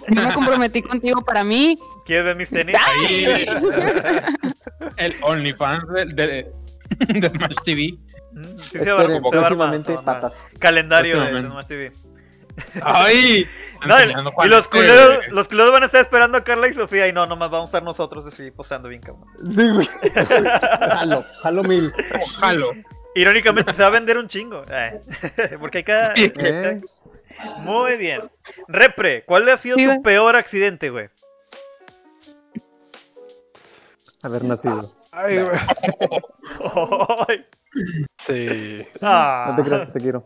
Yo 0.10 0.22
me 0.22 0.34
comprometí 0.34 0.82
contigo 0.82 1.22
para 1.24 1.44
mí. 1.44 1.78
¿Quieres 2.06 2.26
ver 2.26 2.36
mis 2.36 2.50
tenis? 2.50 2.76
Ahí, 2.86 3.46
el 4.98 5.16
OnlyFans 5.22 5.88
de, 5.90 6.06
de, 6.06 6.52
de 7.20 7.30
Smash 7.30 7.56
TV. 7.64 7.94
Mm, 8.34 8.44
sí 8.58 8.80
se 8.80 8.92
va 8.92 9.00
a- 9.00 9.02
Esperen, 9.04 9.22
se 9.24 9.38
va 9.38 9.44
a 9.44 9.48
armar, 9.48 9.80
próximamente 9.80 9.98
patas. 10.04 10.48
Calendario 10.60 11.22
de. 11.22 11.42
Smash 11.42 11.66
TV. 11.68 11.92
¡Ay! 12.82 13.48
No, 13.86 13.98
y- 14.02 14.48
los 14.48 14.70
culeros, 14.70 15.20
los 15.32 15.50
culeros 15.50 15.74
van 15.74 15.84
a 15.84 15.88
estar 15.88 16.00
esperando 16.00 16.38
a 16.38 16.44
Carla 16.46 16.70
y 16.70 16.74
Sofía 16.74 17.06
y 17.10 17.12
no, 17.12 17.26
nomás 17.26 17.52
vamos 17.52 17.66
a 17.66 17.68
estar 17.68 17.84
nosotros 17.84 18.26
así 18.26 18.50
posando 18.50 18.88
bien 18.88 19.02
cabrón. 19.02 19.26
Sí, 19.46 19.70
güey. 19.72 19.86
Jalo, 20.90 21.26
jalo 21.42 21.64
mil. 21.66 21.92
Jalo. 22.40 22.72
Irónicamente 23.14 23.74
se 23.74 23.82
va 23.82 23.90
a 23.90 23.92
vender 23.92 24.18
un 24.18 24.30
chingo. 24.30 24.64
eh, 24.72 25.02
Porque 25.60 25.80
hay 25.80 25.84
cada... 25.84 26.16
Sí. 26.16 26.32
¿Eh? 26.38 26.80
Muy 27.60 27.98
bien. 27.98 28.30
Repre, 28.68 29.24
¿cuál 29.26 29.48
ha 29.50 29.58
sido 29.58 29.78
Sí, 29.78 29.84
tu 29.86 29.90
güey. 29.90 30.02
peor 30.02 30.36
accidente, 30.36 30.90
güey? 30.90 31.10
Haber 34.22 34.44
nacido. 34.46 34.94
Ay, 35.12 35.40
güey. 35.42 35.58
Ay, 37.28 37.46
Sí. 38.20 38.88
ah, 39.02 39.48
No 39.50 39.56
te 39.64 39.70
creas, 39.70 39.92
te 39.92 40.00
quiero. 40.00 40.24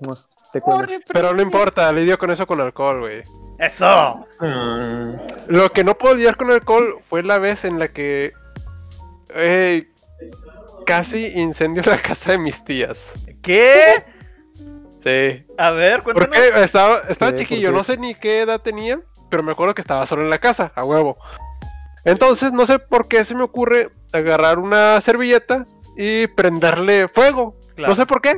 Te 0.54 0.62
cuelgo. 0.62 0.86
Pero 1.12 1.34
no 1.34 1.42
importa, 1.42 1.92
lidio 1.92 2.18
con 2.18 2.30
eso 2.32 2.46
con 2.46 2.62
alcohol, 2.62 3.00
güey. 3.02 3.24
¡Eso! 3.60 4.26
Mm, 4.40 5.14
Lo 5.48 5.70
que 5.72 5.84
no 5.84 5.98
puedo 5.98 6.16
lidiar 6.16 6.38
con 6.38 6.52
alcohol 6.52 7.00
fue 7.10 7.24
la 7.24 7.38
vez 7.40 7.66
en 7.66 7.80
la 7.80 7.88
que 7.88 8.32
eh, 9.34 9.88
casi 10.86 11.26
incendio 11.40 11.82
la 11.86 11.98
casa 12.02 12.32
de 12.34 12.38
mis 12.38 12.64
tías. 12.64 13.14
¿Qué? 13.42 14.06
Sí. 15.08 15.46
A 15.58 15.72
ver, 15.72 16.04
cuéntanos. 16.04 16.36
Porque 16.36 16.62
estaba, 16.62 17.00
estaba 17.08 17.34
chiquillo, 17.36 17.72
no 17.72 17.84
sé 17.84 17.98
ni 17.98 18.14
qué 18.14 18.42
edad 18.42 18.62
tenía, 18.62 19.00
pero 19.30 19.42
me 19.42 19.54
acuerdo 19.54 19.74
que 19.74 19.82
estaba 19.82 20.06
solo 20.06 20.24
en 20.24 20.30
la 20.30 20.40
casa, 20.40 20.72
a 20.76 20.84
huevo. 20.84 21.18
Entonces, 22.04 22.52
no 22.52 22.66
sé 22.66 22.80
por 22.80 23.08
qué 23.08 23.24
se 23.24 23.36
me 23.36 23.44
ocurre 23.44 23.90
agarrar 24.12 24.60
una 24.60 25.00
servilleta 25.02 25.66
y 25.96 26.28
prenderle 26.28 27.08
fuego. 27.08 27.58
Claro. 27.76 27.92
No 27.92 27.96
sé 27.96 28.06
por 28.06 28.22
qué. 28.22 28.36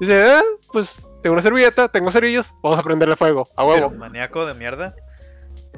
Dice, 0.00 0.22
ah, 0.22 0.42
pues 0.72 1.06
tengo 1.22 1.34
una 1.34 1.42
servilleta, 1.42 1.88
tengo 1.88 2.10
cerillos, 2.10 2.52
vamos 2.62 2.78
a 2.78 2.82
prenderle 2.82 3.16
fuego, 3.16 3.48
a 3.56 3.64
huevo. 3.64 3.90
Maníaco 3.90 4.44
de 4.44 4.54
mierda. 4.54 4.94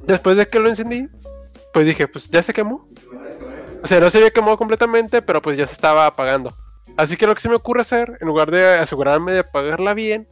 Después 0.02 0.36
de 0.36 0.46
que 0.46 0.58
lo 0.58 0.68
encendí, 0.68 1.08
pues 1.72 1.86
dije, 1.86 2.08
pues 2.08 2.28
ya 2.28 2.42
se 2.42 2.52
quemó. 2.52 2.88
O 3.82 3.86
sea, 3.86 4.00
no 4.00 4.10
se 4.10 4.18
había 4.18 4.30
quemado 4.30 4.58
completamente, 4.58 5.22
pero 5.22 5.40
pues 5.40 5.56
ya 5.56 5.66
se 5.66 5.74
estaba 5.74 6.06
apagando. 6.06 6.52
Así 6.96 7.16
que 7.16 7.26
lo 7.26 7.34
que 7.34 7.40
se 7.40 7.48
me 7.48 7.56
ocurre 7.56 7.82
hacer, 7.82 8.18
en 8.20 8.26
lugar 8.26 8.50
de 8.50 8.78
asegurarme 8.78 9.32
de 9.32 9.40
apagarla 9.40 9.94
bien, 9.94 10.28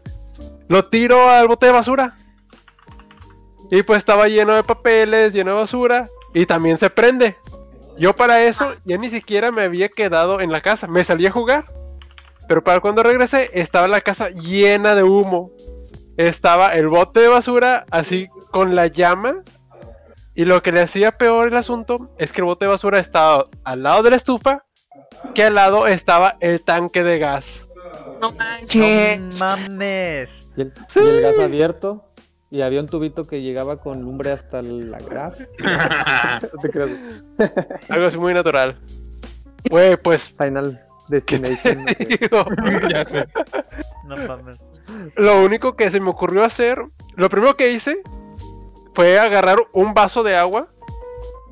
lo 0.69 0.87
tiro 0.87 1.29
al 1.29 1.49
bote 1.49 1.67
de 1.67 1.73
basura. 1.73 2.17
Y 3.71 3.83
pues 3.83 3.99
estaba 3.99 4.29
lleno 4.29 4.55
de 4.55 4.65
papeles, 4.65 5.33
lleno 5.33 5.53
de 5.53 5.57
basura, 5.59 6.09
y 6.35 6.47
también 6.47 6.79
se 6.79 6.91
prende. 6.91 7.37
Yo 7.99 8.15
para 8.15 8.43
eso 8.43 8.75
ya 8.85 8.99
ni 8.99 9.09
siquiera 9.09 9.51
me 9.51 9.63
había 9.63 9.89
quedado 9.89 10.41
en 10.41 10.53
la 10.53 10.61
casa, 10.61 10.87
me 10.87 11.05
salí 11.05 11.27
a 11.27 11.31
jugar. 11.31 11.65
Pero 12.47 12.63
para 12.63 12.81
cuando 12.81 13.03
regresé, 13.03 13.51
estaba 13.55 13.89
la 13.89 14.01
casa 14.01 14.31
llena 14.31 14.95
de 14.95 15.03
humo. 15.03 15.51
Estaba 16.17 16.75
el 16.75 16.89
bote 16.89 17.21
de 17.21 17.29
basura 17.29 17.87
así 17.91 18.29
con 18.51 18.75
la 18.75 18.87
llama. 18.87 19.43
Y 20.35 20.45
lo 20.45 20.63
que 20.63 20.73
le 20.73 20.83
hacía 20.83 21.17
peor 21.17 21.49
el 21.49 21.57
asunto 21.57 22.11
es 22.19 22.33
que 22.33 22.43
el 22.43 22.45
bote 22.45 22.67
de 22.67 22.71
basura 22.71 22.99
estaba 22.99 23.47
al 23.65 23.83
lado 23.83 24.03
de 24.03 24.11
la 24.11 24.17
estufa, 24.17 24.66
que 25.35 25.45
al 25.45 25.55
lado 25.55 25.87
estaba 25.87 26.37
el 26.41 26.63
tanque 26.63 27.03
de 27.03 27.19
gas. 27.19 27.69
No 28.21 28.33
manches. 28.33 29.21
No 29.21 29.39
mames. 29.39 30.31
Y 30.57 30.63
el, 30.63 30.73
y 30.95 30.99
el 30.99 31.21
gas 31.21 31.39
abierto. 31.39 32.03
Y 32.51 32.63
había 32.63 32.81
un 32.81 32.87
tubito 32.87 33.27
que 33.27 33.43
llegaba 33.43 33.79
con 33.79 34.03
lumbre 34.03 34.31
hasta 34.31 34.63
la 34.63 34.99
grasa. 34.99 35.47
No 36.53 36.61
te 36.61 36.71
creas. 36.71 36.91
Algo 37.89 38.07
así 38.07 38.17
muy 38.17 38.35
natural. 38.35 38.79
Güey, 39.69 39.97
pues 39.97 40.29
Final 40.31 40.81
Destination. 41.09 41.87
ya 42.91 43.05
sé. 43.05 43.27
No 44.05 44.17
mames. 44.17 44.59
lo 45.17 45.43
único 45.43 45.77
que 45.77 45.91
se 45.91 46.01
me 46.01 46.11
ocurrió 46.11 46.45
hacer, 46.45 46.83
lo 47.17 47.29
primero 47.29 47.57
que 47.57 47.73
hice 47.73 47.99
fue 48.95 49.19
agarrar 49.19 49.59
un 49.73 49.93
vaso 49.93 50.23
de 50.23 50.37
agua. 50.37 50.69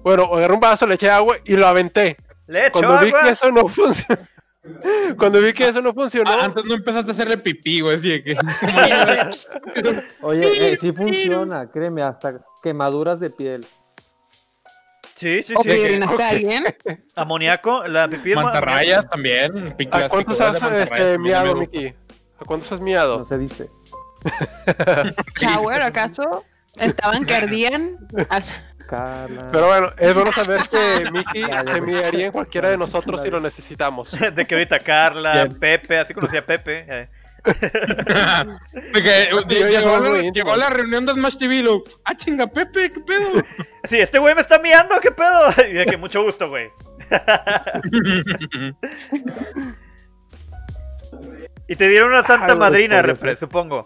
Bueno, 0.02 0.24
agarré 0.24 0.54
un 0.54 0.60
vaso, 0.60 0.86
le 0.86 0.94
eché 0.94 1.10
agua 1.10 1.36
y 1.44 1.56
lo 1.56 1.66
aventé. 1.66 2.16
Le 2.46 2.66
echo 2.66 2.80
Cuando 2.80 2.98
vi 3.00 3.08
agua. 3.08 3.22
que 3.24 3.30
eso 3.30 3.50
no 3.50 3.68
funcionó. 3.68 4.28
Cuando 5.18 5.40
vi 5.40 5.52
que 5.52 5.68
eso 5.68 5.82
no 5.82 5.92
funcionó, 5.92 6.30
Ah, 6.30 6.44
antes 6.46 6.64
no 6.64 6.74
empezaste 6.74 7.10
a 7.10 7.14
hacerle 7.14 7.36
pipí, 7.38 7.80
güey, 7.80 7.96
así 7.96 8.22
que. 8.22 8.34
Oye, 10.22 10.72
eh, 10.72 10.76
sí 10.76 10.92
funciona, 10.92 11.70
créeme, 11.70 12.02
hasta 12.02 12.40
quemaduras 12.62 13.20
de 13.20 13.30
piel. 13.30 13.66
Sí, 15.16 15.42
sí, 15.42 15.54
¿O 15.56 15.62
sí. 15.62 15.68
orinaste 15.70 16.22
a 16.22 16.28
alguien? 16.30 16.64
Amoníaco, 17.14 17.84
la 17.84 18.08
pipí 18.08 18.32
es 18.32 18.36
Mantarrayas 18.36 19.08
también. 19.08 19.74
¿a 19.90 20.08
cuántos 20.08 20.40
has 20.40 20.60
este, 20.62 21.18
miado, 21.18 21.54
Miki? 21.56 21.94
¿A 22.38 22.44
cuántos 22.44 22.72
has 22.72 22.80
No 22.80 22.84
miado? 22.86 23.24
se 23.24 23.38
dice. 23.38 23.70
¿Shower 25.40 25.82
acaso? 25.82 26.44
¿Estaban 26.76 27.24
que 27.24 27.34
ardían? 27.34 27.98
Ah, 28.30 28.40
Carla. 28.96 29.48
Pero 29.50 29.66
bueno, 29.66 29.90
es 29.98 30.14
bueno 30.14 30.32
saber 30.32 30.60
que 30.70 31.10
Miki 31.12 31.42
se 31.44 31.48
ya. 31.48 31.80
miaría 31.80 32.26
en 32.26 32.32
cualquiera 32.32 32.68
de 32.70 32.76
nosotros 32.84 33.22
si 33.22 33.30
lo 33.30 33.40
necesitamos. 33.40 34.10
De 34.34 34.44
que 34.46 34.54
ahorita 34.54 34.78
Carla, 34.80 35.44
Bien. 35.46 35.58
Pepe, 35.58 35.98
así 35.98 36.14
conocía 36.14 36.40
a 36.40 36.42
Pepe. 36.42 36.84
eh. 36.88 37.08
Llegó, 38.94 40.00
la, 40.00 40.20
llegó 40.32 40.56
la 40.56 40.70
reunión 40.70 41.04
de 41.04 41.12
Smash 41.12 41.36
TV 41.36 41.56
y 41.56 41.62
lo, 41.62 41.84
ah, 42.04 42.14
chinga, 42.16 42.46
Pepe, 42.46 42.90
¿qué 42.90 43.00
pedo? 43.00 43.42
Sí, 43.84 43.98
este 43.98 44.18
güey 44.18 44.34
me 44.34 44.40
está 44.40 44.58
miando, 44.58 44.98
¿qué 44.98 45.10
pedo? 45.10 45.50
Y 45.68 45.74
de 45.74 45.84
que 45.84 45.98
mucho 45.98 46.22
gusto, 46.22 46.48
güey. 46.48 46.70
Y 51.68 51.76
te 51.76 51.88
dieron 51.88 52.10
una 52.12 52.24
santa 52.24 52.54
madrina, 52.54 53.02
repre, 53.02 53.36
supongo. 53.36 53.84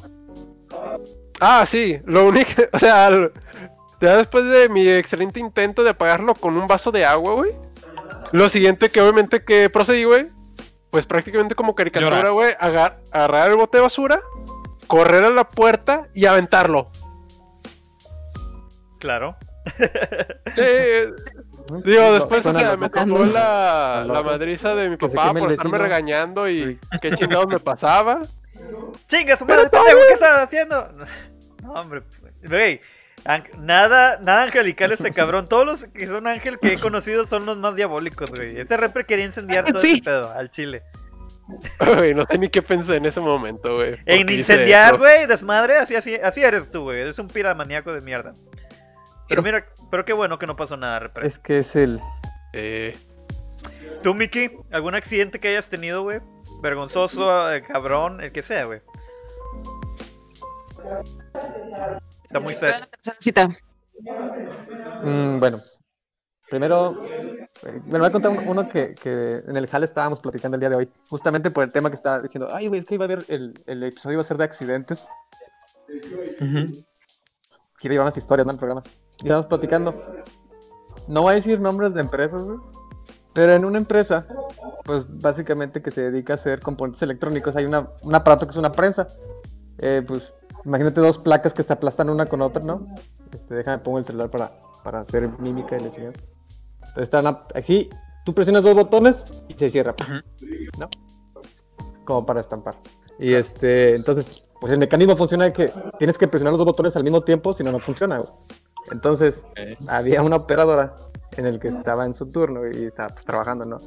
Ah, 1.40 1.64
sí, 1.66 1.98
lo 2.04 2.26
único, 2.26 2.50
o 2.72 2.78
sea, 2.78 3.10
ya 4.00 4.16
después 4.16 4.44
de 4.46 4.68
mi 4.68 4.88
excelente 4.88 5.40
intento 5.40 5.82
de 5.82 5.90
apagarlo 5.90 6.34
con 6.34 6.56
un 6.56 6.66
vaso 6.66 6.90
de 6.92 7.04
agua, 7.04 7.34
güey. 7.34 7.52
Lo 8.32 8.48
siguiente 8.48 8.90
que 8.90 9.00
obviamente 9.00 9.44
que 9.44 9.68
procedí, 9.70 10.04
güey, 10.04 10.26
pues 10.90 11.06
prácticamente 11.06 11.54
como 11.54 11.74
caricatura, 11.74 12.30
güey, 12.30 12.54
agar- 12.58 12.98
agarrar 13.12 13.50
el 13.50 13.56
bote 13.56 13.78
de 13.78 13.82
basura, 13.82 14.20
correr 14.87 15.24
a 15.24 15.30
la 15.30 15.44
puerta 15.50 16.06
y 16.14 16.26
aventarlo. 16.26 16.90
Claro. 18.98 19.37
Eh, 20.56 21.12
digo, 21.84 22.12
después, 22.14 22.44
o 22.46 22.52
sea, 22.54 22.76
me 22.76 22.88
tocó 22.88 23.24
la, 23.26 24.04
la 24.06 24.22
madriza 24.22 24.74
de 24.74 24.88
mi 24.88 24.96
papá 24.96 25.32
por 25.34 25.52
estarme 25.52 25.78
regañando 25.78 26.48
y 26.48 26.78
qué 27.00 27.11
chingados 27.12 27.46
me 27.48 27.58
pasaba. 27.61 28.22
¡Chinga, 29.08 29.37
su 29.37 29.44
madre, 29.44 29.68
pendejo! 29.68 29.98
¿Qué 30.08 30.14
estás 30.14 30.38
haciendo? 30.40 30.88
No, 31.62 31.72
hombre. 31.74 32.02
Güey, 32.48 32.80
nada, 33.59 34.18
nada 34.22 34.42
angelical 34.44 34.92
este 34.92 35.11
cabrón. 35.12 35.48
Todos 35.48 35.66
los 35.66 35.85
que 35.92 36.07
son 36.07 36.26
ángel 36.26 36.59
que 36.59 36.74
he 36.74 36.78
conocido 36.78 37.26
son 37.26 37.46
los 37.46 37.57
más 37.59 37.74
diabólicos, 37.74 38.31
güey. 38.31 38.59
Este 38.61 38.76
repre 38.76 39.04
quería 39.04 39.24
incendiar 39.26 39.64
todo 39.66 39.81
Sí. 39.83 39.92
ese 39.94 40.02
pedo 40.02 40.33
al 40.33 40.50
chile. 40.50 40.83
No 42.14 42.24
sé 42.26 42.37
ni 42.38 42.48
qué 42.50 42.61
pensé 42.61 42.96
en 42.96 43.07
ese 43.07 43.20
momento, 43.20 43.74
güey. 43.76 43.96
En 44.04 44.28
incendiar, 44.31 44.94
eso. 44.94 44.98
güey, 44.98 45.26
desmadre, 45.26 45.78
así, 45.78 45.96
así, 45.96 46.14
así 46.16 46.42
eres 46.42 46.70
tú, 46.70 46.83
güey. 46.83 47.00
Eres 47.00 47.18
un 47.18 47.28
piramaníaco 47.28 47.92
de 47.92 48.02
mierda. 48.02 48.35
Pero 49.28 49.42
mira, 49.42 49.64
pero 49.90 50.04
qué 50.04 50.12
bueno 50.12 50.38
que 50.38 50.46
no 50.46 50.57
pasó 50.57 50.76
nada, 50.76 50.98
repre. 50.98 51.26
Es 51.26 51.38
que 51.38 51.59
es 51.61 51.74
el. 51.76 52.00
Eh, 52.52 52.96
¿Tú, 54.02 54.14
Miki? 54.14 54.50
¿Algún 54.70 54.94
accidente 54.94 55.40
que 55.40 55.48
hayas 55.48 55.68
tenido, 55.68 56.02
güey? 56.02 56.20
Vergonzoso, 56.62 57.52
eh, 57.52 57.62
cabrón, 57.62 58.22
el 58.22 58.31
que 58.33 58.42
sea, 58.42 58.64
güey. 58.64 58.81
Está 62.28 62.40
muy 62.40 62.54
cita. 63.20 63.48
Mm, 65.02 65.38
bueno, 65.40 65.62
primero, 66.50 67.02
eh, 67.04 67.80
me 67.86 67.98
voy 67.98 68.06
a 68.08 68.12
contar 68.12 68.32
un- 68.32 68.46
uno 68.46 68.68
que, 68.68 68.94
que 68.94 69.42
en 69.46 69.56
el 69.56 69.66
jale 69.66 69.86
estábamos 69.86 70.20
platicando 70.20 70.56
el 70.56 70.60
día 70.60 70.68
de 70.70 70.76
hoy, 70.76 70.88
justamente 71.08 71.50
por 71.50 71.64
el 71.64 71.72
tema 71.72 71.88
que 71.90 71.96
estaba 71.96 72.20
diciendo, 72.20 72.48
ay, 72.52 72.68
güey, 72.68 72.80
es 72.80 72.86
que 72.86 72.94
iba 72.94 73.04
a 73.04 73.06
haber, 73.06 73.24
el, 73.28 73.54
el 73.66 73.82
episodio 73.82 74.14
iba 74.14 74.20
a 74.20 74.24
ser 74.24 74.36
de 74.36 74.44
accidentes, 74.44 75.08
Ujú. 76.40 76.70
quiero 77.78 77.92
llevar 77.94 78.06
unas 78.06 78.16
historias, 78.18 78.46
¿no? 78.46 78.52
El 78.52 78.58
programa. 78.58 78.82
Y 79.18 79.22
estábamos 79.22 79.46
platicando. 79.46 80.04
No 81.08 81.22
voy 81.22 81.32
a 81.32 81.34
decir 81.36 81.60
nombres 81.60 81.94
de 81.94 82.00
empresas, 82.02 82.44
güey. 82.44 82.58
Pero 83.32 83.52
en 83.52 83.64
una 83.64 83.78
empresa, 83.78 84.26
pues 84.84 85.06
básicamente 85.20 85.80
que 85.80 85.90
se 85.90 86.10
dedica 86.10 86.34
a 86.34 86.36
hacer 86.36 86.60
componentes 86.60 87.02
electrónicos, 87.02 87.56
hay 87.56 87.64
una, 87.64 87.88
un 88.02 88.14
aparato 88.14 88.46
que 88.46 88.50
es 88.50 88.56
una 88.56 88.72
prensa. 88.72 89.06
Eh, 89.78 90.02
pues 90.06 90.34
imagínate 90.64 91.00
dos 91.00 91.18
placas 91.18 91.54
que 91.54 91.62
se 91.62 91.72
aplastan 91.72 92.10
una 92.10 92.26
con 92.26 92.42
otra, 92.42 92.62
¿no? 92.62 92.86
Este, 93.32 93.54
déjame 93.54 93.78
pongo 93.78 93.98
el 93.98 94.04
celular 94.04 94.30
para, 94.30 94.50
para 94.84 95.00
hacer 95.00 95.28
mímica 95.38 95.76
y 95.76 95.80
la 95.80 95.90
chingada. 95.90 96.14
Entonces 96.78 97.04
están 97.04 97.38
así, 97.54 97.90
tú 98.24 98.34
presionas 98.34 98.64
dos 98.64 98.74
botones 98.74 99.24
y 99.48 99.54
se 99.54 99.70
cierra, 99.70 99.94
¿no? 100.78 100.88
Como 102.04 102.24
para 102.24 102.40
estampar. 102.40 102.76
Y 103.18 103.34
este, 103.34 103.94
entonces, 103.94 104.44
pues 104.60 104.72
el 104.72 104.78
mecanismo 104.78 105.16
funciona 105.16 105.52
que 105.52 105.72
tienes 105.98 106.16
que 106.16 106.28
presionar 106.28 106.52
los 106.52 106.58
dos 106.58 106.66
botones 106.66 106.96
al 106.96 107.04
mismo 107.04 107.22
tiempo, 107.22 107.52
si 107.52 107.62
no, 107.62 107.72
no 107.72 107.78
funciona, 107.78 108.18
güey. 108.18 108.30
Entonces, 108.90 109.46
había 109.86 110.22
una 110.22 110.36
operadora 110.36 110.94
en 111.36 111.46
el 111.46 111.58
que 111.58 111.68
estaba 111.68 112.04
en 112.04 112.14
su 112.14 112.30
turno 112.30 112.66
y 112.66 112.86
estaba 112.86 113.08
pues, 113.10 113.24
trabajando, 113.24 113.64
¿no? 113.64 113.78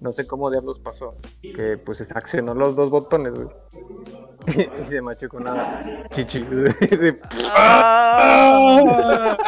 No 0.00 0.12
sé 0.12 0.26
cómo 0.26 0.50
diablos 0.50 0.80
pasó. 0.80 1.14
Que 1.42 1.78
pues 1.78 1.98
se 1.98 2.12
accionó 2.14 2.54
los 2.54 2.74
dos 2.74 2.90
botones, 2.90 3.34
güey. 3.34 3.48
y 4.84 4.88
se 4.88 5.00
machucó 5.00 5.38
una 5.38 5.80
chichi. 6.10 6.44
Ah, 7.54 9.36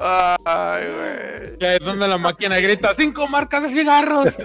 Ay, 0.00 0.84
güey. 0.86 1.58
Ya 1.58 1.74
es 1.74 1.80
donde 1.84 2.06
la 2.06 2.18
máquina 2.18 2.58
grita, 2.60 2.94
cinco 2.94 3.26
marcas 3.26 3.64
de 3.64 3.68
cigarros. 3.70 4.36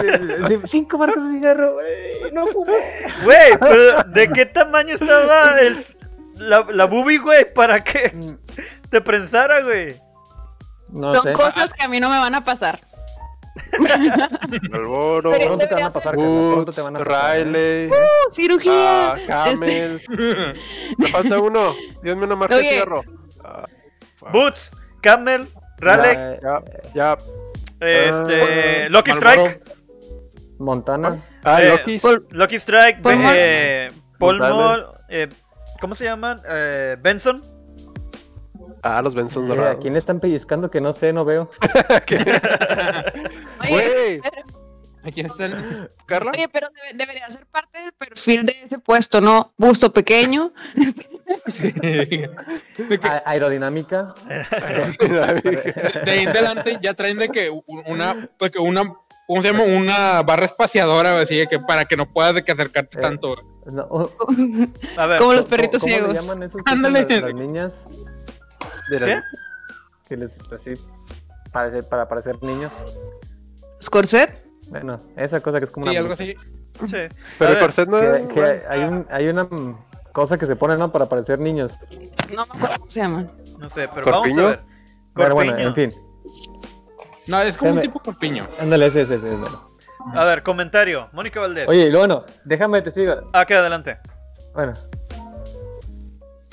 Cinco 0.68 0.96
marcas 0.96 1.26
de 1.26 1.32
cigarro, 1.32 1.72
güey. 1.72 2.32
No 2.32 2.46
fumé. 2.46 2.74
Güey, 3.24 3.58
pero 3.58 4.02
¿de 4.04 4.28
qué 4.30 4.46
tamaño 4.46 4.94
estaba 4.94 5.60
el, 5.60 5.84
la, 6.36 6.64
la 6.70 6.84
boobie, 6.84 7.18
güey? 7.18 7.52
Para 7.52 7.82
que 7.82 8.36
te 8.90 9.00
prensara, 9.00 9.60
güey. 9.62 9.96
No 10.90 11.14
Son 11.14 11.24
sé. 11.24 11.32
cosas 11.32 11.72
que 11.72 11.84
a 11.84 11.88
mí 11.88 11.98
no 11.98 12.08
me 12.08 12.20
van 12.20 12.36
a 12.36 12.44
pasar. 12.44 12.78
Malboro, 14.70 15.30
Pronto 15.32 15.66
te 15.68 15.74
van 15.74 15.82
a 15.84 15.90
pasar, 15.90 16.14
carnal, 16.14 16.26
pronto 16.26 16.56
Woods, 16.64 16.74
te 16.76 16.82
van 16.82 16.96
a 16.96 16.98
pasar. 17.04 17.36
Riley, 17.44 17.88
¡Uh, 17.90 18.32
cirugía. 18.32 19.12
ah, 19.12 19.14
Este, 19.18 19.26
Camel. 19.26 20.02
Me 20.98 21.06
falta 21.08 21.38
uno. 21.38 21.74
Dígame 22.02 22.24
una 22.24 22.36
marca 22.36 22.54
de 22.56 22.60
Oye. 22.60 22.70
cigarro. 22.70 23.04
Ah, 23.44 23.64
fuck. 24.16 24.32
Boots, 24.32 24.70
Camel, 25.02 25.46
Raleigh, 25.78 26.40
Ya, 26.42 26.62
Ya, 26.94 27.18
este, 27.80 28.84
Ah, 28.84 28.88
Lucky 28.90 29.10
Marlboro. 29.12 29.46
Strike, 29.50 29.62
Montana. 30.58 31.22
Ah, 31.44 31.60
Eh, 31.62 31.68
Loki. 31.70 32.00
Lucky 32.30 32.56
Strike, 32.58 33.02
Paul 33.02 33.22
eh, 33.34 33.88
Paul. 34.18 34.38
Mall, 34.38 34.86
eh, 35.08 35.28
¿cómo 35.80 35.94
se 35.96 36.04
llaman? 36.04 36.40
Eh, 36.48 36.96
Benson. 37.02 37.42
Ah, 38.84 39.00
los 39.02 39.14
Benson 39.14 39.44
Eh, 39.44 39.48
dorados. 39.48 39.76
¿A 39.76 39.78
quién 39.78 39.92
le 39.92 39.98
están 40.00 40.18
pellizcando 40.20 40.70
que 40.70 40.80
no 40.80 40.92
sé, 40.92 41.12
no 41.12 41.24
veo? 41.24 41.50
Oye, 43.62 44.20
Güey, 44.20 44.20
Aquí 45.04 45.20
está 45.20 45.46
el... 45.46 45.90
Carla. 46.06 46.30
oye, 46.32 46.48
pero 46.48 46.68
debe- 46.68 46.96
debería 46.96 47.28
ser 47.28 47.44
parte 47.46 47.76
del 47.78 47.92
perfil 47.92 48.46
de 48.46 48.62
ese 48.62 48.78
puesto, 48.78 49.20
¿no? 49.20 49.52
Busto 49.58 49.92
pequeño. 49.92 50.52
Sí. 51.52 51.72
De, 51.72 52.98
que- 53.00 53.08
A- 53.08 53.22
aerodinámica. 53.26 54.14
de 54.28 56.10
ahí 56.10 56.20
en 56.20 56.28
adelante 56.28 56.78
ya 56.82 56.94
traen 56.94 57.18
de 57.18 57.28
que 57.30 57.50
una, 57.86 58.28
de 58.38 58.50
que 58.50 58.58
una, 58.58 58.82
¿cómo 59.26 59.42
se 59.42 59.48
llama? 59.52 59.64
Una 59.64 60.22
barra 60.22 60.44
espaciadora, 60.44 61.18
así 61.20 61.36
de 61.36 61.46
que 61.48 61.58
para 61.58 61.84
que 61.84 61.96
no 61.96 62.12
puedas 62.12 62.34
de 62.34 62.44
que 62.44 62.52
acercarte 62.52 62.98
Eh. 62.98 63.00
tanto. 63.00 63.34
No, 63.66 63.82
A 64.96 65.06
ver, 65.06 65.18
Como 65.18 65.32
los 65.32 65.42
¿cómo- 65.42 65.50
perritos 65.50 65.82
¿Cómo 65.82 65.90
le 65.92 65.98
ciegos. 65.98 66.14
llaman 66.14 66.42
esos 66.44 66.62
Ándale. 66.66 67.04
tipos, 67.06 67.22
las, 67.22 67.32
las 67.32 67.40
niñas? 67.40 67.74
De 68.90 69.00
las- 69.00 69.08
¿Qué? 69.08 69.20
Que 70.08 70.16
les 70.16 70.38
así 70.52 70.74
parece, 71.52 71.82
para 71.82 72.08
parecer 72.08 72.40
niños. 72.42 72.72
¿Corset? 73.90 74.44
Bueno, 74.68 74.98
esa 75.16 75.40
cosa 75.40 75.58
que 75.58 75.64
es 75.66 75.70
como 75.70 75.84
Sí, 75.86 75.90
una 75.90 76.00
algo 76.00 76.12
así. 76.14 76.34
sí. 76.34 76.36
Pero 76.88 77.08
A 77.40 77.46
el 77.48 77.54
ver, 77.54 77.60
corset 77.60 77.88
no 77.88 78.00
Que, 78.00 78.16
es. 78.16 78.26
que 78.28 78.62
hay, 78.68 78.80
un, 78.84 79.06
hay 79.10 79.28
una 79.28 79.48
cosa 80.12 80.38
que 80.38 80.46
se 80.46 80.56
pone, 80.56 80.76
¿no? 80.76 80.90
Para 80.92 81.06
parecer 81.06 81.38
niños. 81.38 81.78
No 82.34 82.46
me 82.46 82.52
acuerdo 82.54 82.76
cómo 82.78 82.90
se 82.90 83.00
llaman. 83.00 83.30
No 83.58 83.68
sé, 83.70 83.88
pero 83.94 84.10
¿Corpiño? 84.10 84.36
vamos 84.36 84.38
a 84.38 84.48
ver. 84.48 84.60
Pero 85.14 85.34
bueno, 85.34 85.52
Corpiño. 85.52 85.68
en 85.68 85.74
fin. 85.74 85.92
No, 87.28 87.40
es 87.40 87.56
como 87.56 87.70
un 87.72 87.76
Déjame- 87.78 87.82
tipo 87.82 88.00
corpiño. 88.00 88.46
Ándale, 88.58 88.86
ese, 88.86 89.02
ese, 89.02 89.16
ese. 89.16 89.34
ese. 89.34 89.44
A 90.14 90.24
ver, 90.24 90.42
comentario. 90.42 91.08
Mónica 91.12 91.38
Valdés. 91.40 91.68
Oye, 91.68 91.86
y 91.86 91.94
bueno, 91.94 92.24
déjame 92.44 92.82
te 92.82 92.90
sigo. 92.90 93.30
Ah, 93.32 93.44
que 93.46 93.54
adelante. 93.54 93.98
Bueno. 94.54 94.72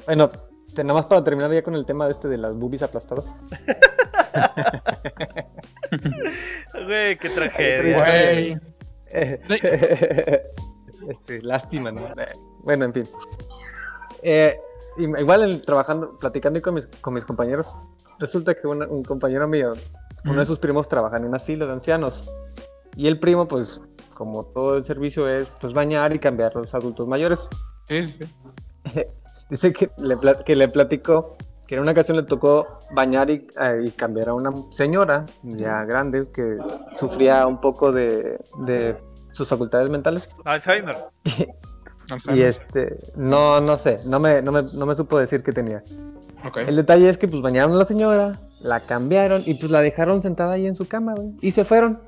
Bueno, 0.05 0.31
nada 0.77 0.93
más 0.93 1.05
para 1.05 1.23
terminar 1.23 1.51
ya 1.51 1.63
con 1.63 1.75
el 1.75 1.85
tema 1.85 2.05
de 2.05 2.11
este 2.11 2.27
de 2.27 2.37
las 2.37 2.53
boobies 2.55 2.83
aplastadas. 2.83 3.25
Güey, 6.85 7.17
qué 7.17 7.29
tragedia. 7.29 7.97
Güey. 7.97 8.57
Este, 11.09 11.41
lástima, 11.41 11.91
¿no? 11.91 12.01
Bueno, 12.63 12.85
en 12.85 12.93
fin. 12.93 13.03
Eh, 14.21 14.59
igual 14.97 15.43
en- 15.49 15.61
trabajando, 15.61 16.17
platicando 16.19 16.61
con 16.61 16.75
mis, 16.75 16.87
con 17.01 17.13
mis 17.13 17.25
compañeros, 17.25 17.73
resulta 18.19 18.53
que 18.53 18.67
un 18.67 19.03
compañero 19.03 19.47
mío, 19.47 19.73
uno 20.25 20.39
de 20.39 20.45
sus 20.45 20.59
primos 20.59 20.87
trabaja 20.89 21.17
en 21.17 21.25
un 21.25 21.35
asilo 21.35 21.65
de 21.65 21.73
ancianos. 21.73 22.29
Y 22.95 23.07
el 23.07 23.19
primo, 23.19 23.47
pues, 23.47 23.81
como 24.13 24.45
todo 24.45 24.77
el 24.77 24.85
servicio 24.85 25.27
es, 25.27 25.47
pues, 25.61 25.73
bañar 25.73 26.13
y 26.13 26.19
cambiar 26.19 26.51
a 26.55 26.59
los 26.59 26.73
adultos 26.73 27.07
mayores. 27.07 27.47
Sí, 27.87 28.03
sí. 28.03 28.19
Dice 29.49 29.73
que 29.73 29.89
le, 29.97 30.15
que 30.45 30.55
le 30.55 30.67
platicó 30.67 31.35
que 31.69 31.75
en 31.75 31.81
una 31.81 31.91
ocasión 31.91 32.17
le 32.17 32.23
tocó 32.23 32.65
bañar 32.89 33.29
y, 33.29 33.45
eh, 33.61 33.83
y 33.85 33.91
cambiar 33.91 34.29
a 34.29 34.33
una 34.33 34.51
señora 34.71 35.27
ya 35.43 35.85
grande 35.85 36.27
que 36.33 36.57
sufría 36.95 37.45
un 37.45 37.61
poco 37.61 37.91
de, 37.91 38.39
de 38.65 38.97
sus 39.33 39.47
facultades 39.47 39.87
mentales. 39.87 40.35
Alzheimer. 40.45 40.97
No 42.09 42.19
sé. 42.19 42.35
Y 42.35 42.41
este, 42.41 42.97
no, 43.15 43.61
no 43.61 43.77
sé, 43.77 44.01
no 44.03 44.19
me, 44.19 44.41
no 44.41 44.51
me, 44.51 44.63
no 44.63 44.87
me 44.87 44.95
supo 44.95 45.19
decir 45.19 45.43
qué 45.43 45.51
tenía. 45.51 45.83
El 46.55 46.75
detalle 46.75 47.07
es 47.07 47.19
que 47.19 47.27
pues 47.27 47.43
bañaron 47.43 47.73
a 47.73 47.75
la 47.75 47.85
señora, 47.85 48.39
la 48.61 48.79
cambiaron 48.87 49.43
y 49.45 49.53
pues 49.53 49.71
la 49.71 49.81
dejaron 49.81 50.23
sentada 50.23 50.53
ahí 50.53 50.65
en 50.65 50.73
su 50.73 50.87
cama, 50.87 51.13
güey. 51.13 51.35
Y 51.39 51.51
se 51.51 51.65
fueron. 51.65 51.99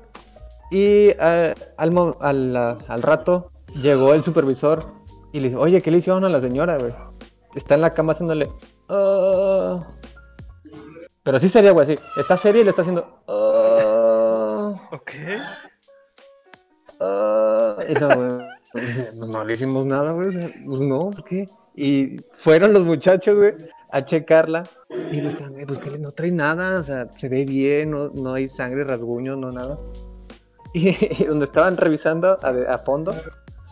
Y 0.72 1.10
eh, 1.20 1.54
al, 1.76 2.16
al, 2.18 2.56
al 2.56 3.02
rato 3.02 3.52
llegó 3.80 4.12
el 4.12 4.24
supervisor 4.24 4.86
y 5.32 5.38
le 5.38 5.50
dijo, 5.50 5.60
oye, 5.60 5.80
¿qué 5.82 5.92
le 5.92 5.98
hicieron 5.98 6.24
a 6.24 6.28
la 6.28 6.40
señora, 6.40 6.78
güey? 6.78 6.92
Está 7.54 7.76
en 7.76 7.82
la 7.82 7.90
cama 7.90 8.10
haciéndole... 8.10 8.48
"Ah". 8.92 9.86
Pero 11.24 11.38
sí 11.40 11.48
sería, 11.48 11.70
güey, 11.72 11.92
así. 11.92 12.02
Está 12.16 12.36
seria 12.36 12.60
y 12.60 12.64
le 12.64 12.70
está 12.70 12.82
haciendo... 12.82 13.22
"Ah, 13.28 14.88
Ok. 14.92 15.10
ah". 17.00 17.76
Y 17.88 17.94
no, 17.94 18.08
güey, 18.16 18.28
no 19.14 19.44
le 19.44 19.52
hicimos 19.52 19.86
nada, 19.86 20.12
güey. 20.12 20.28
o 20.28 20.32
sea, 20.32 20.50
Pues 20.66 20.80
no, 20.80 21.10
¿por 21.10 21.24
qué? 21.24 21.46
Y 21.74 22.16
fueron 22.32 22.72
los 22.72 22.84
muchachos, 22.84 23.36
güey, 23.36 23.54
a 23.90 24.04
checarla. 24.04 24.62
Y 25.10 25.20
pues, 25.22 25.48
güey, 25.48 25.64
pues 25.66 25.78
que 25.78 25.98
no 25.98 26.10
trae 26.12 26.30
nada, 26.30 26.80
o 26.80 26.82
sea, 26.82 27.10
se 27.12 27.28
ve 27.28 27.44
bien, 27.44 27.90
no, 27.92 28.08
no 28.10 28.34
hay 28.34 28.48
sangre, 28.48 28.84
rasguños, 28.84 29.38
no 29.38 29.52
nada. 29.52 29.78
Y, 30.74 31.24
donde 31.26 31.44
estaban 31.44 31.76
revisando 31.76 32.38
a, 32.42 32.48
a 32.72 32.78
fondo, 32.78 33.14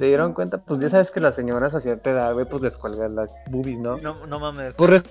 se 0.01 0.07
dieron 0.07 0.33
cuenta, 0.33 0.57
pues 0.57 0.81
ya 0.81 0.89
sabes 0.89 1.11
que 1.11 1.21
las 1.21 1.35
señoras 1.35 1.75
a 1.75 1.81
cierta 1.81 2.09
edad, 2.11 2.33
güey, 2.33 2.47
pues 2.47 2.63
les 2.63 2.75
cuelgan 2.79 3.15
las 3.17 3.35
boobies, 3.51 3.77
¿no? 3.79 3.99
No, 3.99 4.27
no 4.27 4.39
mames. 4.41 4.73
Pues 4.73 5.03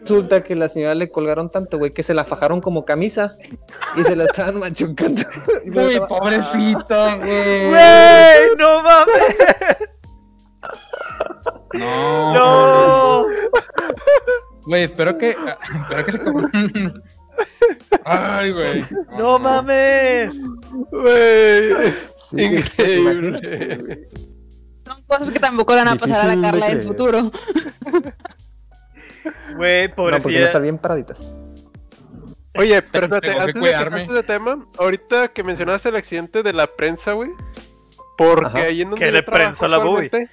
resulta 0.00 0.42
que 0.42 0.54
la 0.54 0.70
señora 0.70 0.94
le 0.94 1.10
colgaron 1.10 1.50
tanto, 1.50 1.76
güey, 1.76 1.90
que 1.90 2.02
se 2.02 2.14
la 2.14 2.24
fajaron 2.24 2.62
como 2.62 2.86
camisa 2.86 3.34
y 3.98 4.02
se 4.02 4.16
la 4.16 4.24
estaban 4.24 4.58
machucando. 4.58 5.20
Uy, 5.66 5.76
estaba- 5.92 6.08
pobrecito, 6.08 7.16
güey. 7.18 7.68
Güey, 7.68 8.56
no 8.58 8.82
mames. 8.82 9.36
No. 11.74 12.32
No. 12.34 13.26
Güey, 14.66 14.84
espero 14.84 15.18
que. 15.18 15.36
ah, 15.38 15.58
Espero 15.82 16.04
que 16.06 16.12
se 16.12 16.92
Ay, 18.04 18.52
güey. 18.52 18.84
¡No 19.18 19.38
mames! 19.38 20.32
Güey, 20.90 21.92
Sí, 22.16 22.42
increíble. 22.42 24.08
Cosas 25.10 25.30
que 25.30 25.38
tampoco 25.38 25.74
le 25.74 25.80
van 25.84 25.88
a 25.88 25.96
pasar 25.96 26.30
a 26.30 26.34
la 26.34 26.40
Carla 26.40 26.68
del 26.68 26.82
futuro. 26.84 27.30
Güey, 29.56 29.88
No, 29.88 29.94
porque 29.96 30.16
no 30.16 30.22
pobrecilla. 30.22 30.46
están 30.46 30.62
bien 30.62 30.78
paraditas. 30.78 31.36
Oye, 32.56 32.82
pero 32.82 33.06
espérate, 33.06 33.38
antes 33.38 33.62
de, 33.62 33.74
antes 33.74 34.08
de 34.08 34.22
tema, 34.22 34.66
ahorita 34.78 35.28
que 35.28 35.42
mencionaste 35.44 35.88
el 35.90 35.96
accidente 35.96 36.42
de 36.42 36.52
la 36.52 36.66
prensa, 36.66 37.12
güey. 37.12 37.30
Porque 38.16 38.46
Ajá. 38.46 38.58
ahí 38.58 38.82
en 38.82 38.90
donde 38.90 39.06
yo 39.06 39.12
le 39.12 39.22
prensó 39.22 39.68
la 39.68 39.76
actualmente- 39.76 40.28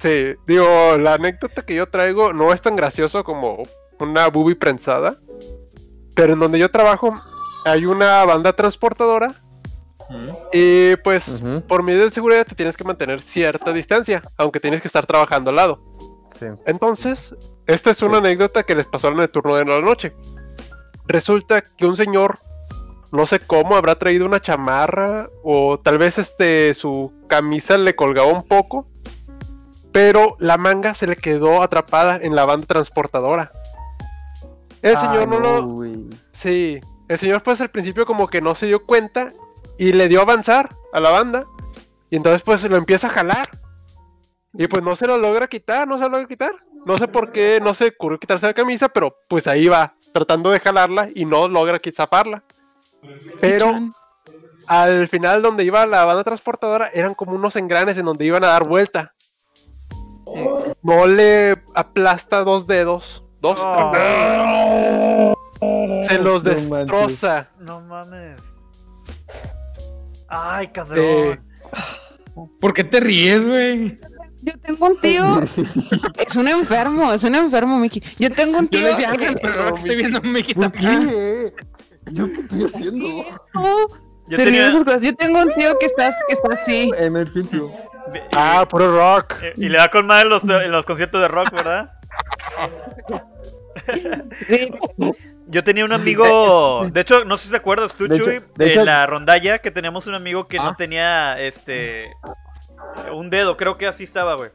Sí, 0.00 0.34
digo, 0.46 0.98
la 0.98 1.14
anécdota 1.14 1.62
que 1.64 1.74
yo 1.74 1.86
traigo 1.88 2.32
no 2.32 2.52
es 2.52 2.60
tan 2.62 2.74
gracioso 2.74 3.22
como 3.22 3.62
una 4.00 4.26
boobie 4.28 4.56
prensada. 4.56 5.16
Pero 6.16 6.32
en 6.32 6.40
donde 6.40 6.58
yo 6.58 6.70
trabajo 6.70 7.14
hay 7.64 7.86
una 7.86 8.24
banda 8.24 8.52
transportadora 8.52 9.32
y 10.52 10.96
pues 10.96 11.40
por 11.68 11.82
medidas 11.82 12.06
de 12.06 12.10
seguridad 12.12 12.46
te 12.46 12.54
tienes 12.54 12.76
que 12.76 12.84
mantener 12.84 13.22
cierta 13.22 13.72
distancia, 13.72 14.22
aunque 14.36 14.60
tienes 14.60 14.80
que 14.80 14.88
estar 14.88 15.06
trabajando 15.06 15.50
al 15.50 15.56
lado. 15.56 15.80
Sí. 16.38 16.46
Entonces, 16.66 17.34
esta 17.66 17.90
es 17.90 18.02
una 18.02 18.18
anécdota 18.18 18.62
que 18.62 18.74
les 18.74 18.86
pasó 18.86 19.08
en 19.08 19.20
el 19.20 19.30
turno 19.30 19.56
de 19.56 19.64
la 19.64 19.80
noche. 19.80 20.14
Resulta 21.06 21.62
que 21.62 21.86
un 21.86 21.96
señor, 21.96 22.38
no 23.12 23.26
sé 23.26 23.40
cómo, 23.40 23.76
habrá 23.76 23.94
traído 23.94 24.26
una 24.26 24.40
chamarra 24.40 25.28
o 25.42 25.78
tal 25.78 25.98
vez 25.98 26.18
este 26.18 26.74
su 26.74 27.12
camisa 27.28 27.78
le 27.78 27.94
colgaba 27.94 28.32
un 28.32 28.46
poco, 28.46 28.86
pero 29.92 30.36
la 30.38 30.56
manga 30.56 30.94
se 30.94 31.06
le 31.06 31.16
quedó 31.16 31.62
atrapada 31.62 32.18
en 32.20 32.34
la 32.34 32.44
banda 32.46 32.66
transportadora. 32.66 33.52
El 34.80 34.96
señor 34.98 35.24
Ah, 35.24 35.26
no 35.26 35.38
lo. 35.38 36.08
Sí, 36.32 36.80
el 37.08 37.18
señor 37.18 37.42
pues 37.42 37.60
al 37.60 37.70
principio 37.70 38.06
como 38.06 38.26
que 38.26 38.40
no 38.40 38.54
se 38.54 38.66
dio 38.66 38.84
cuenta 38.84 39.28
y 39.78 39.92
le 39.92 40.08
dio 40.08 40.20
a 40.20 40.22
avanzar 40.22 40.70
a 40.92 41.00
la 41.00 41.10
banda 41.10 41.44
y 42.10 42.16
entonces 42.16 42.42
pues 42.42 42.62
lo 42.64 42.76
empieza 42.76 43.06
a 43.08 43.10
jalar 43.10 43.46
y 44.54 44.66
pues 44.66 44.82
no 44.84 44.96
se 44.96 45.06
lo 45.06 45.16
logra 45.16 45.46
quitar, 45.46 45.88
no 45.88 45.96
se 45.96 46.04
lo 46.04 46.10
logra 46.10 46.28
quitar. 46.28 46.52
No 46.84 46.98
sé 46.98 47.06
por 47.06 47.30
qué 47.30 47.60
no 47.62 47.74
se 47.74 47.88
ocurrió 47.96 48.18
quitarse 48.18 48.46
la 48.46 48.54
camisa, 48.54 48.88
pero 48.88 49.16
pues 49.28 49.46
ahí 49.46 49.68
va, 49.68 49.94
tratando 50.12 50.50
de 50.50 50.58
jalarla 50.58 51.08
y 51.14 51.24
no 51.24 51.46
logra 51.46 51.78
zafarla. 51.94 52.42
Pero 53.40 53.72
al 54.66 55.08
final 55.08 55.42
donde 55.42 55.64
iba 55.64 55.86
la 55.86 56.04
banda 56.04 56.24
transportadora 56.24 56.90
eran 56.92 57.14
como 57.14 57.34
unos 57.34 57.56
engranes 57.56 57.96
en 57.98 58.04
donde 58.04 58.24
iban 58.24 58.44
a 58.44 58.48
dar 58.48 58.66
vuelta. 58.66 59.14
No 60.82 61.06
le 61.06 61.62
aplasta 61.74 62.42
dos 62.42 62.66
dedos, 62.66 63.24
dos, 63.40 63.58
Oh. 65.64 66.04
se 66.08 66.18
los 66.18 66.42
destroza. 66.42 67.48
No 67.58 67.80
mames. 67.80 68.42
Ay, 70.34 70.68
cabrón. 70.68 71.40
¿Por 72.60 72.72
qué 72.72 72.84
te 72.84 73.00
ríes, 73.00 73.44
güey? 73.46 73.98
Yo 74.42 74.58
tengo 74.58 74.86
un 74.86 75.00
tío. 75.00 75.40
Es 76.26 76.36
un 76.36 76.48
enfermo, 76.48 77.12
es 77.12 77.22
un 77.22 77.34
enfermo, 77.34 77.78
Miki. 77.78 78.02
Yo 78.18 78.30
tengo 78.32 78.58
un 78.58 78.64
Yo 78.64 78.70
tío. 78.70 78.80
le 78.82 78.88
decía 78.88 79.12
que- 79.12 79.36
pero 79.40 79.60
ahora 79.60 79.72
que 79.72 79.80
estoy 79.80 79.96
viendo 79.96 80.18
a 80.18 80.20
Miki 80.22 80.54
¿Por 80.54 80.70
también. 80.72 81.08
qué? 81.08 81.52
¿Yo 82.12 82.32
qué 82.32 82.40
estoy 82.40 82.64
haciendo? 82.64 83.06
Yo 84.28 84.36
tenía- 84.38 84.68
esas 84.68 84.84
cosas. 84.84 85.02
Yo 85.02 85.14
tengo 85.14 85.42
un 85.42 85.52
tío 85.54 85.70
que 85.78 85.86
está, 85.86 86.10
que 86.26 86.34
está 86.34 86.54
así. 86.54 86.90
Emergencia. 86.98 87.60
Ah, 88.34 88.66
puro 88.68 88.90
rock. 88.90 89.34
Eh, 89.42 89.52
Y 89.56 89.68
le 89.68 89.76
da 89.78 89.88
con 89.90 90.06
madre 90.06 90.22
en 90.22 90.28
los, 90.30 90.42
en 90.42 90.72
los 90.72 90.86
conciertos 90.86 91.20
de 91.20 91.28
rock, 91.28 91.50
¿verdad? 91.52 91.90
Sí. 94.48 94.70
Yo 95.52 95.62
tenía 95.62 95.84
un 95.84 95.92
amigo, 95.92 96.88
de 96.90 97.00
hecho, 97.02 97.24
no 97.24 97.36
sé 97.36 97.44
si 97.44 97.50
te 97.50 97.58
acuerdas 97.58 97.94
tú, 97.94 98.08
De 98.08 98.16
hecho- 98.16 98.30
de 98.56 98.70
hecho- 98.70 98.84
la 98.84 99.06
rondalla 99.06 99.58
que 99.58 99.70
teníamos 99.70 100.06
un 100.06 100.14
amigo 100.14 100.48
que 100.48 100.56
no 100.56 100.68
Ah. 100.70 100.74
tenía, 100.76 101.38
este, 101.40 102.10
un 103.12 103.28
dedo, 103.30 103.56
creo 103.56 103.76
que 103.76 103.86
así 103.86 104.04
estaba, 104.04 104.34
güey. 104.34 104.50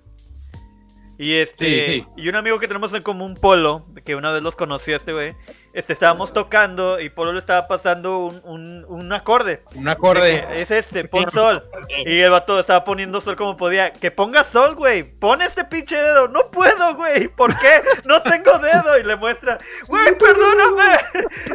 Y 1.20 1.34
este, 1.36 1.66
Sí, 1.66 2.02
sí. 2.02 2.08
y 2.18 2.30
un 2.30 2.36
amigo 2.36 2.60
que 2.60 2.68
tenemos 2.68 2.94
en 2.94 3.02
común, 3.02 3.36
Polo, 3.40 3.86
que 4.06 4.16
una 4.16 4.32
vez 4.32 4.42
los 4.44 4.56
conocí 4.56 4.92
a 4.94 4.98
este 4.98 5.14
güey, 5.14 5.36
este, 5.74 5.94
estábamos 5.94 6.34
tocando 6.34 7.00
y 7.00 7.10
Polo 7.10 7.34
le 7.34 7.40
estaba 7.40 7.68
pasando 7.68 8.20
un, 8.20 8.42
un, 8.46 8.86
un 8.88 9.14
acorde. 9.14 9.62
Un 9.76 9.84
de 9.86 9.92
acorde. 9.92 10.46
que 10.50 10.62
Es 10.62 10.72
este, 10.72 11.06
pon 11.06 11.30
sol. 11.32 11.64
Y 12.06 12.20
el 12.20 12.32
vato 12.32 12.60
estaba 12.60 12.84
poniendo 12.84 13.22
sol 13.22 13.36
como 13.36 13.56
podía. 13.58 13.92
Que 13.92 14.10
ponga 14.12 14.44
sol, 14.44 14.76
güey. 14.76 15.04
Pon 15.04 15.42
este 15.42 15.64
pinche 15.66 15.96
dedo. 15.98 16.28
No 16.28 16.42
puedo, 16.52 16.96
güey. 16.96 17.28
¿Por 17.28 17.58
qué? 17.60 17.82
No 18.06 18.22
tengo 18.22 18.58
dedo. 18.60 18.98
Y 18.98 19.04
le 19.04 19.16
muestra, 19.16 19.58
güey, 19.88 20.18
perdóname. 20.18 20.98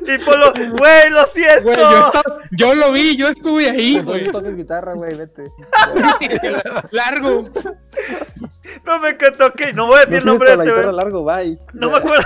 Y 0.07 0.19
Polo, 0.25 0.53
güey, 0.79 1.11
lo 1.11 1.27
siento. 1.27 1.63
Güey, 1.65 1.77
yo, 1.77 2.07
estaba- 2.07 2.39
yo 2.53 2.75
lo 2.75 2.93
vi, 2.93 3.17
yo 3.17 3.29
estuve 3.29 3.71
ahí, 3.71 4.01
güey. 4.01 4.25
toques 4.31 4.55
guitarra, 4.57 4.95
güey, 4.95 5.17
vete. 5.17 5.45
Largo. 6.93 7.49
No 8.85 8.99
me 9.01 9.11
encantó 9.11 9.53
que 9.53 9.73
no 9.73 9.87
voy 9.87 9.97
a 9.99 10.01
decir 10.01 10.19
el 10.19 10.25
nombre 10.27 10.51
de 10.57 10.57
este 10.57 10.73
güey. 10.83 10.95
largo, 10.97 11.25
bye. 11.25 11.59
No 11.73 11.91
me 11.91 11.99
acuerdo. 11.99 12.25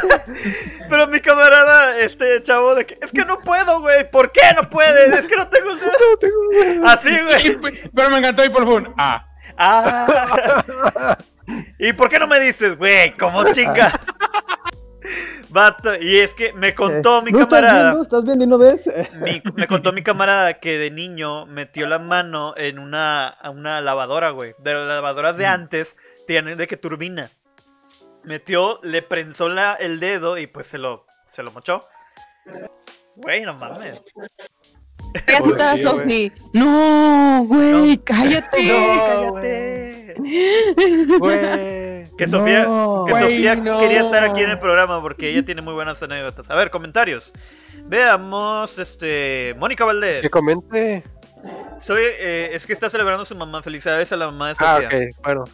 Pero 0.88 1.06
mi 1.08 1.20
camarada, 1.20 1.75
este 1.98 2.42
chavo, 2.42 2.74
de 2.74 2.86
que 2.86 2.98
es 3.00 3.10
que 3.12 3.24
no 3.24 3.38
puedo, 3.40 3.80
güey. 3.80 4.10
¿Por 4.10 4.32
qué 4.32 4.40
no 4.54 4.68
puedes? 4.68 5.12
Es 5.18 5.26
que 5.26 5.36
no 5.36 5.48
tengo 5.48 5.74
dedo. 6.20 6.86
Así, 6.86 7.10
güey. 7.20 7.58
Pero 7.94 8.10
me 8.10 8.18
encantó 8.18 8.44
y 8.44 8.48
por 8.50 8.64
favor. 8.64 8.92
Ah. 8.98 9.26
Ah. 9.58 11.16
¿Y 11.78 11.92
por 11.92 12.08
qué 12.08 12.18
no 12.18 12.26
me 12.26 12.40
dices, 12.40 12.76
güey? 12.76 13.16
¿Cómo 13.16 13.44
chinga? 13.52 13.92
Vato, 15.48 15.94
y 15.94 16.18
es 16.18 16.34
que 16.34 16.52
me 16.52 16.74
contó 16.74 17.20
Eh, 17.20 17.22
mi 17.26 17.30
¿No 17.32 17.42
estás 17.42 17.60
camarada. 17.60 17.82
viendo? 17.90 18.02
¿Estás 18.02 18.24
viendo 18.24 18.44
y 18.44 18.48
no 18.48 18.58
ves? 18.58 18.90
mi- 19.22 19.40
me 19.54 19.66
contó 19.68 19.92
mi 19.92 20.02
camarada 20.02 20.54
que 20.58 20.78
de 20.78 20.90
niño 20.90 21.46
metió 21.46 21.86
la 21.86 21.98
mano 22.00 22.54
en 22.56 22.78
una, 22.80 23.38
una 23.48 23.80
lavadora, 23.80 24.30
güey. 24.30 24.54
De 24.58 24.74
las 24.74 24.88
lavadoras 24.88 25.36
de 25.36 25.46
antes, 25.46 25.96
tienen 26.26 26.58
de 26.58 26.66
que 26.66 26.76
turbina. 26.76 27.30
Metió, 28.24 28.80
le 28.82 29.02
prensó 29.02 29.48
la, 29.48 29.74
el 29.74 30.00
dedo 30.00 30.36
y 30.36 30.48
pues 30.48 30.66
se 30.66 30.78
lo, 30.78 31.05
se 31.36 31.42
lo 31.42 31.52
mochó. 31.52 31.80
Güey, 33.16 33.42
no 33.42 33.54
mames. 33.54 34.02
Ya 35.28 35.38
Pobre 35.38 35.52
está, 35.52 35.74
tío, 35.74 35.90
Sofi. 35.90 36.32
No, 36.52 37.44
güey, 37.46 37.96
cállate. 37.98 38.66
No, 38.66 39.34
cállate. 39.34 40.14
Güey. 41.18 42.04
Que 42.16 42.26
Sofía, 42.28 42.64
No, 42.64 43.04
que 43.06 43.12
güey, 43.12 43.22
Sofía 43.24 43.54
no. 43.56 43.78
quería 43.78 44.00
estar 44.00 44.24
aquí 44.24 44.40
en 44.40 44.50
el 44.50 44.58
programa 44.58 45.00
porque 45.00 45.28
ella 45.30 45.44
tiene 45.44 45.62
muy 45.62 45.74
buenas 45.74 46.02
anécdotas. 46.02 46.50
A 46.50 46.54
ver, 46.54 46.70
comentarios. 46.70 47.32
Veamos, 47.84 48.78
este, 48.78 49.54
Mónica 49.58 49.84
Valdés. 49.84 50.22
Que 50.22 50.30
comente. 50.30 51.02
Soy, 51.80 52.02
eh, 52.04 52.50
es 52.52 52.66
que 52.66 52.72
está 52.72 52.88
celebrando 52.90 53.24
su 53.24 53.34
mamá. 53.36 53.62
Felicidades 53.62 54.10
a 54.12 54.16
la 54.16 54.26
mamá 54.26 54.48
de 54.48 54.54
Ah, 54.58 54.80
Sofía. 54.82 54.88
ok, 54.88 54.94
bueno. 55.24 55.44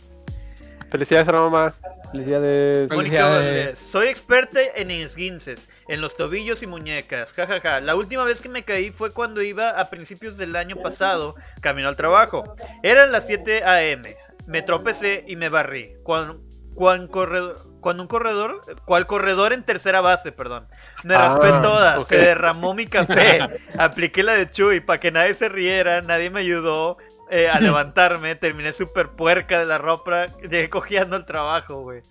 Felicidades 0.90 1.28
a 1.28 1.32
la 1.32 1.40
mamá. 1.40 1.74
Felicidades. 2.12 2.88
Felicidades. 2.88 3.78
Soy 3.78 4.08
experta 4.08 4.60
en 4.76 4.90
esguinces, 4.90 5.68
en 5.88 6.00
los 6.00 6.16
tobillos 6.16 6.62
y 6.62 6.66
muñecas. 6.66 7.32
Ja, 7.32 7.46
ja, 7.46 7.60
ja. 7.60 7.80
La 7.80 7.96
última 7.96 8.24
vez 8.24 8.40
que 8.40 8.48
me 8.48 8.64
caí 8.64 8.90
fue 8.90 9.10
cuando 9.10 9.42
iba 9.42 9.70
a 9.70 9.88
principios 9.90 10.36
del 10.36 10.54
año 10.56 10.76
pasado, 10.76 11.34
camino 11.60 11.88
al 11.88 11.96
trabajo. 11.96 12.54
Eran 12.82 13.12
las 13.12 13.26
7 13.26 13.64
a.m. 13.64 14.16
Me 14.46 14.62
tropecé 14.62 15.24
y 15.26 15.36
me 15.36 15.48
barrí. 15.48 15.94
Cuando, 16.02 16.40
cuando, 16.74 17.10
corredor, 17.10 17.54
cuando 17.80 18.02
un 18.02 18.08
corredor, 18.08 18.60
cual 18.84 19.06
corredor 19.06 19.52
en 19.52 19.62
tercera 19.62 20.00
base, 20.00 20.32
perdón. 20.32 20.66
Me 21.04 21.14
Ah, 21.14 21.28
raspé 21.28 21.48
toda, 21.62 22.00
ok. 22.00 22.06
se 22.08 22.18
derramó 22.18 22.74
mi 22.74 22.86
café. 22.86 23.40
Apliqué 23.78 24.22
la 24.22 24.34
de 24.34 24.50
Chuy 24.50 24.80
para 24.80 24.98
que 24.98 25.10
nadie 25.10 25.34
se 25.34 25.48
riera, 25.48 26.00
nadie 26.02 26.30
me 26.30 26.40
ayudó 26.40 26.96
eh, 27.32 27.48
a 27.48 27.58
levantarme. 27.60 28.36
Terminé 28.36 28.72
súper 28.72 29.08
puerca 29.08 29.58
de 29.58 29.66
la 29.66 29.78
ropa, 29.78 30.26
llegué 30.42 30.68
cojeando 30.70 31.16
al 31.16 31.26
trabajo, 31.26 31.82
güey. 31.82 32.02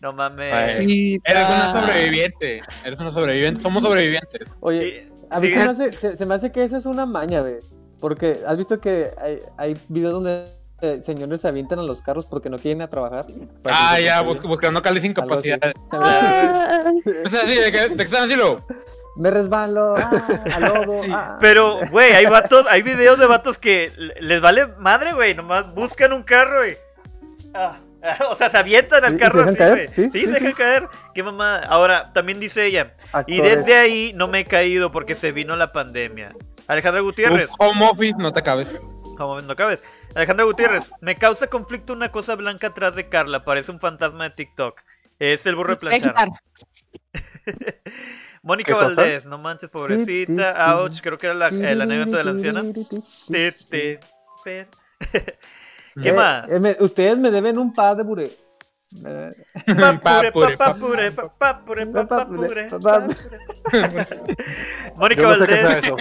No 0.00 0.12
mames. 0.14 0.54
Ay. 0.54 1.20
Eres 1.24 1.44
una 1.46 1.70
ah. 1.70 1.80
sobreviviente. 1.86 2.60
Eres 2.84 2.98
una 2.98 3.10
sobreviviente. 3.10 3.60
Somos 3.60 3.82
sobrevivientes. 3.82 4.56
Oye, 4.60 5.08
a 5.28 5.38
mí 5.38 5.50
se 5.50 5.56
me, 5.58 5.64
hace, 5.64 5.92
se, 5.92 6.16
se 6.16 6.26
me 6.26 6.34
hace 6.34 6.50
que 6.50 6.64
esa 6.64 6.78
es 6.78 6.86
una 6.86 7.04
maña, 7.04 7.42
güey. 7.42 7.56
Porque 8.00 8.38
has 8.46 8.56
visto 8.56 8.80
que 8.80 9.08
hay, 9.20 9.38
hay 9.58 9.76
videos 9.88 10.14
donde 10.14 10.44
eh, 10.80 11.02
señores 11.02 11.42
se 11.42 11.48
avientan 11.48 11.78
a 11.80 11.82
los 11.82 12.00
carros 12.00 12.24
porque 12.24 12.48
no 12.48 12.56
quieren 12.56 12.78
ir 12.78 12.84
a 12.84 12.88
trabajar. 12.88 13.26
Para 13.62 13.92
Ah, 13.92 14.00
ya, 14.00 14.22
buscando 14.22 14.80
Cali 14.80 15.02
sin 15.02 15.12
capacidad. 15.12 15.60
Ah. 15.92 16.92
O 17.26 17.28
sea, 17.28 17.46
sí, 17.46 17.56
de 17.56 17.70
que, 17.70 17.88
de 17.88 17.96
que 17.96 18.02
están 18.02 18.24
así 18.24 18.34
lo. 18.34 18.64
Me 19.16 19.30
resbalo, 19.30 19.94
ah, 19.96 20.10
al 20.54 20.62
lodo, 20.62 20.98
Sí. 20.98 21.10
ah. 21.12 21.36
Pero, 21.40 21.76
güey, 21.90 22.12
hay 22.12 22.26
vatos, 22.26 22.64
hay 22.70 22.82
videos 22.82 23.18
de 23.18 23.26
vatos 23.26 23.58
que 23.58 23.90
le- 23.96 24.14
les 24.20 24.40
vale 24.40 24.66
madre, 24.78 25.12
güey. 25.12 25.34
Nomás 25.34 25.74
buscan 25.74 26.12
un 26.12 26.22
carro 26.22 26.66
y. 26.66 26.74
Ah, 27.54 27.76
ah, 28.02 28.16
o 28.30 28.36
sea, 28.36 28.48
se 28.50 28.56
avientan 28.58 29.04
al 29.04 29.18
carro 29.18 29.42
así, 29.42 29.56
güey. 29.56 29.56
caer, 29.56 29.90
Sí, 29.94 30.04
sí, 30.04 30.20
se 30.20 30.26
sí, 30.26 30.32
dejan 30.32 30.52
caer. 30.52 30.88
Qué 31.14 31.22
mamá. 31.22 31.58
Ahora, 31.68 32.12
también 32.12 32.38
dice 32.40 32.64
ella. 32.66 32.94
Y 33.26 33.40
desde 33.40 33.76
ahí 33.76 34.12
no 34.14 34.28
me 34.28 34.40
he 34.40 34.44
caído 34.44 34.92
porque 34.92 35.14
se 35.14 35.32
vino 35.32 35.56
la 35.56 35.72
pandemia. 35.72 36.32
Alejandra 36.68 37.00
Gutiérrez. 37.02 37.48
Home 37.58 37.84
office, 37.90 38.16
no 38.18 38.32
te 38.32 38.42
cabes. 38.42 38.80
Como 39.18 39.40
no 39.40 39.56
cabes. 39.56 39.82
Alejandra 40.14 40.44
Gutiérrez, 40.46 40.90
me 41.00 41.16
causa 41.16 41.48
conflicto 41.48 41.92
una 41.92 42.10
cosa 42.12 42.36
blanca 42.36 42.68
atrás 42.68 42.94
de 42.96 43.08
Carla. 43.08 43.44
Parece 43.44 43.70
un 43.72 43.80
fantasma 43.80 44.24
de 44.28 44.30
TikTok. 44.36 44.80
Es 45.18 45.44
el 45.46 45.56
burro 45.56 45.74
de 45.74 45.80
planchar. 45.80 46.14
Mónica. 48.42 48.74
Valdés, 48.74 49.26
no 49.26 49.38
manches, 49.38 49.68
pobrecita. 49.70 50.74
Ouch, 50.74 51.00
creo 51.00 51.18
que 51.18 51.26
era 51.26 51.34
la, 51.34 51.48
eh, 51.48 51.74
la 51.74 51.84
anécdota 51.84 52.18
de 52.18 52.24
la 52.24 52.30
anciana. 52.30 52.62
¿Qué 56.02 56.12
más? 56.12 56.48
eh, 56.48 56.76
ustedes 56.80 57.18
me 57.18 57.30
deben 57.30 57.58
un 57.58 57.74
par 57.74 57.96
de 57.96 58.02
buré. 58.02 58.30
Papure, 60.02 60.56
Papure, 60.56 60.56
papapure, 60.56 61.12
papapure, 61.12 61.86
papapure, 61.86 62.66
Papapure, 62.66 62.68
papapure. 62.68 63.16
Mónica 64.96 65.26
Valdés, 65.28 65.92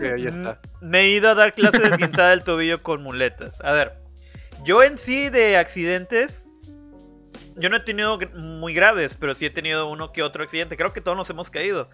me 0.80 1.00
he 1.00 1.08
ido 1.10 1.30
a 1.30 1.34
dar 1.34 1.52
clases 1.52 1.82
de 1.82 1.88
esguinzada 1.88 2.30
del 2.30 2.44
tobillo 2.44 2.80
con 2.82 3.02
muletas. 3.02 3.60
A 3.64 3.72
ver, 3.72 3.92
yo 4.64 4.84
en 4.84 4.98
sí 4.98 5.28
de 5.28 5.56
accidentes, 5.56 6.45
yo 7.56 7.68
no 7.68 7.76
he 7.76 7.80
tenido 7.80 8.18
muy 8.34 8.74
graves, 8.74 9.16
pero 9.18 9.34
sí 9.34 9.46
he 9.46 9.50
tenido 9.50 9.88
uno 9.88 10.12
que 10.12 10.22
otro 10.22 10.44
accidente. 10.44 10.76
Creo 10.76 10.92
que 10.92 11.00
todos 11.00 11.16
nos 11.16 11.30
hemos 11.30 11.50
caído. 11.50 11.88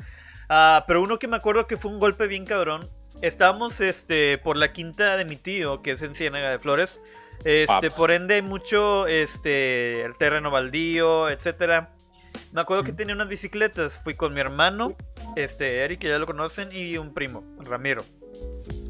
Ah, 0.49 0.85
pero 0.87 1.01
uno 1.03 1.19
que 1.19 1.29
me 1.29 1.37
acuerdo 1.37 1.67
que 1.67 1.77
fue 1.77 1.91
un 1.91 2.01
golpe 2.01 2.27
bien 2.27 2.45
cabrón. 2.45 2.87
Estábamos 3.23 3.81
este, 3.81 4.39
por 4.39 4.57
la 4.57 4.73
quinta 4.73 5.17
de 5.17 5.25
mi 5.25 5.37
tío, 5.37 5.83
que 5.83 5.93
es 5.93 6.03
en 6.03 6.15
Ciénaga 6.15 6.51
de 6.51 6.59
Flores. 6.59 7.01
Este, 7.45 7.67
Paps. 7.67 7.95
por 7.95 8.11
ende, 8.11 8.35
hay 8.35 8.43
mucho 8.43 9.07
este, 9.07 10.03
el 10.03 10.17
terreno 10.17 10.51
baldío, 10.51 11.29
etcétera. 11.29 11.91
Me 12.53 12.61
acuerdo 12.61 12.85
que 12.85 12.93
tenía 12.93 13.15
unas 13.15 13.29
bicicletas. 13.29 13.99
Fui 13.99 14.15
con 14.15 14.35
mi 14.35 14.41
hermano, 14.41 14.97
este, 15.37 15.85
Eric, 15.85 16.01
que 16.01 16.09
ya 16.09 16.19
lo 16.19 16.27
conocen, 16.27 16.71
y 16.73 16.97
un 16.99 17.15
primo, 17.15 17.45
Ramiro. 17.61 18.05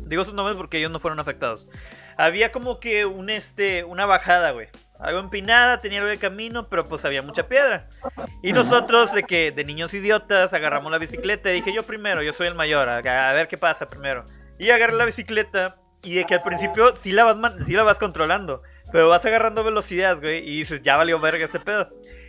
Digo 0.07 0.25
sus 0.25 0.35
nombres 0.35 0.57
porque 0.57 0.79
ellos 0.79 0.91
no 0.91 1.01
fueron 1.01 1.21
afectados. 1.21 1.69
Había 2.17 2.53
como 2.53 2.81
que 2.81 3.05
un 3.07 3.31
este, 3.31 3.85
una 3.85 4.07
bajada, 4.07 4.51
güey. 4.53 4.69
Algo 4.99 5.19
empinada, 5.19 5.79
tenía 5.79 5.99
algo 5.99 6.11
de 6.11 6.17
camino, 6.19 6.69
pero 6.69 6.85
pues 6.85 7.05
había 7.05 7.23
mucha 7.23 7.49
piedra. 7.49 7.89
Y 8.43 8.53
nosotros, 8.53 9.13
de 9.13 9.25
que 9.25 9.51
de 9.51 9.65
niños 9.65 9.93
idiotas, 9.95 10.53
agarramos 10.55 10.93
la 10.93 10.99
bicicleta. 10.99 11.51
Y 11.51 11.55
dije, 11.55 11.73
yo 11.75 11.83
primero, 11.83 12.23
yo 12.23 12.33
soy 12.33 12.47
el 12.47 12.55
mayor, 12.55 12.89
a, 12.89 12.99
a 12.99 13.33
ver 13.33 13.49
qué 13.49 13.59
pasa 13.59 13.89
primero. 13.89 14.25
Y 14.59 14.71
agarré 14.71 14.95
la 14.95 15.05
bicicleta. 15.05 15.77
Y 16.05 16.15
de 16.15 16.25
que 16.25 16.35
al 16.35 16.43
principio 16.43 16.95
sí 16.97 17.13
la 17.13 17.25
vas, 17.25 17.37
man- 17.37 17.65
sí 17.67 17.73
la 17.73 17.83
vas 17.85 17.99
controlando. 17.99 18.63
Pero 18.93 19.09
vas 19.09 19.25
agarrando 19.25 19.65
velocidad, 19.65 20.19
güey. 20.21 20.39
Y 20.39 20.59
dices, 20.59 20.81
ya 20.83 20.97
valió 20.97 21.19
verga 21.19 21.47
este 21.47 21.61
pedo. 21.61 21.89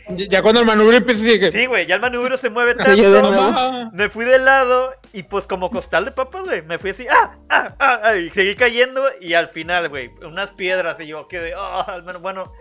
Ya 0.09 0.41
cuando 0.41 0.59
el 0.61 0.67
manubrio 0.67 0.97
empieza 0.97 1.21
así 1.23 1.39
que. 1.39 1.51
Sí, 1.51 1.65
güey, 1.65 1.85
ya 1.87 1.95
el 1.95 2.01
manubrio 2.01 2.37
se 2.37 2.49
mueve 2.49 2.75
tanto. 2.75 3.89
Me 3.93 4.09
fui 4.09 4.25
de 4.25 4.37
lado 4.39 4.93
y 5.13 5.23
pues 5.23 5.45
como 5.47 5.69
costal 5.69 6.05
de 6.05 6.11
papas, 6.11 6.43
güey, 6.45 6.61
me 6.63 6.77
fui 6.79 6.89
así, 6.91 7.05
ah, 7.09 7.35
ah, 7.49 7.75
ah, 7.79 7.99
ah, 8.03 8.15
y 8.15 8.29
seguí 8.31 8.55
cayendo 8.55 9.03
y 9.21 9.33
al 9.33 9.49
final, 9.49 9.89
güey, 9.89 10.09
unas 10.25 10.51
piedras 10.51 10.99
y 10.99 11.07
yo 11.07 11.27
quedé, 11.27 11.55
oh, 11.55 11.85
al 11.87 12.03
menos, 12.03 12.21
bueno, 12.21 12.51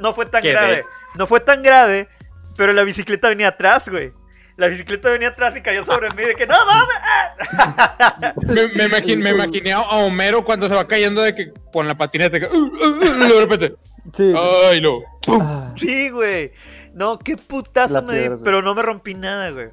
no 0.00 0.14
fue 0.14 0.26
tan 0.26 0.42
grave, 0.52 0.84
no 1.16 1.26
fue 1.26 1.40
tan 1.40 1.62
grave, 1.62 2.08
pero 2.56 2.72
la 2.72 2.82
bicicleta 2.84 3.28
venía 3.28 3.48
atrás, 3.48 3.88
güey. 3.88 4.12
La 4.56 4.68
bicicleta 4.68 5.10
venía 5.10 5.28
atrás 5.28 5.52
y 5.54 5.60
cayó 5.60 5.84
sobre 5.84 6.08
mí 6.14 6.22
de 6.22 6.34
que 6.34 6.46
no 6.46 6.54
mames. 6.64 6.96
ah". 7.02 8.32
Me, 8.42 8.68
me, 8.68 8.88
imagin- 8.88 9.18
me 9.18 9.28
imaginé 9.30 9.72
a 9.74 9.80
Homero 9.82 10.42
cuando 10.46 10.66
se 10.66 10.74
va 10.74 10.88
cayendo 10.88 11.20
de 11.20 11.34
que 11.34 11.52
con 11.70 11.86
la 11.86 11.94
patineta. 11.94 12.40
Que, 12.40 12.46
uh, 12.46 12.56
uh, 12.56 12.86
uh, 12.96 13.28
de 13.28 13.40
repente. 13.40 13.74
Sí. 14.14 14.32
Ay, 14.70 14.80
lo. 14.80 15.02
Ah, 15.28 15.74
Sí, 15.76 16.08
güey. 16.08 16.52
No, 16.96 17.18
qué 17.18 17.36
putazo 17.36 18.00
me 18.02 18.14
di, 18.14 18.28
pero 18.44 18.62
no 18.62 18.74
me 18.74 18.80
rompí 18.82 19.12
nada, 19.14 19.50
güey. 19.50 19.68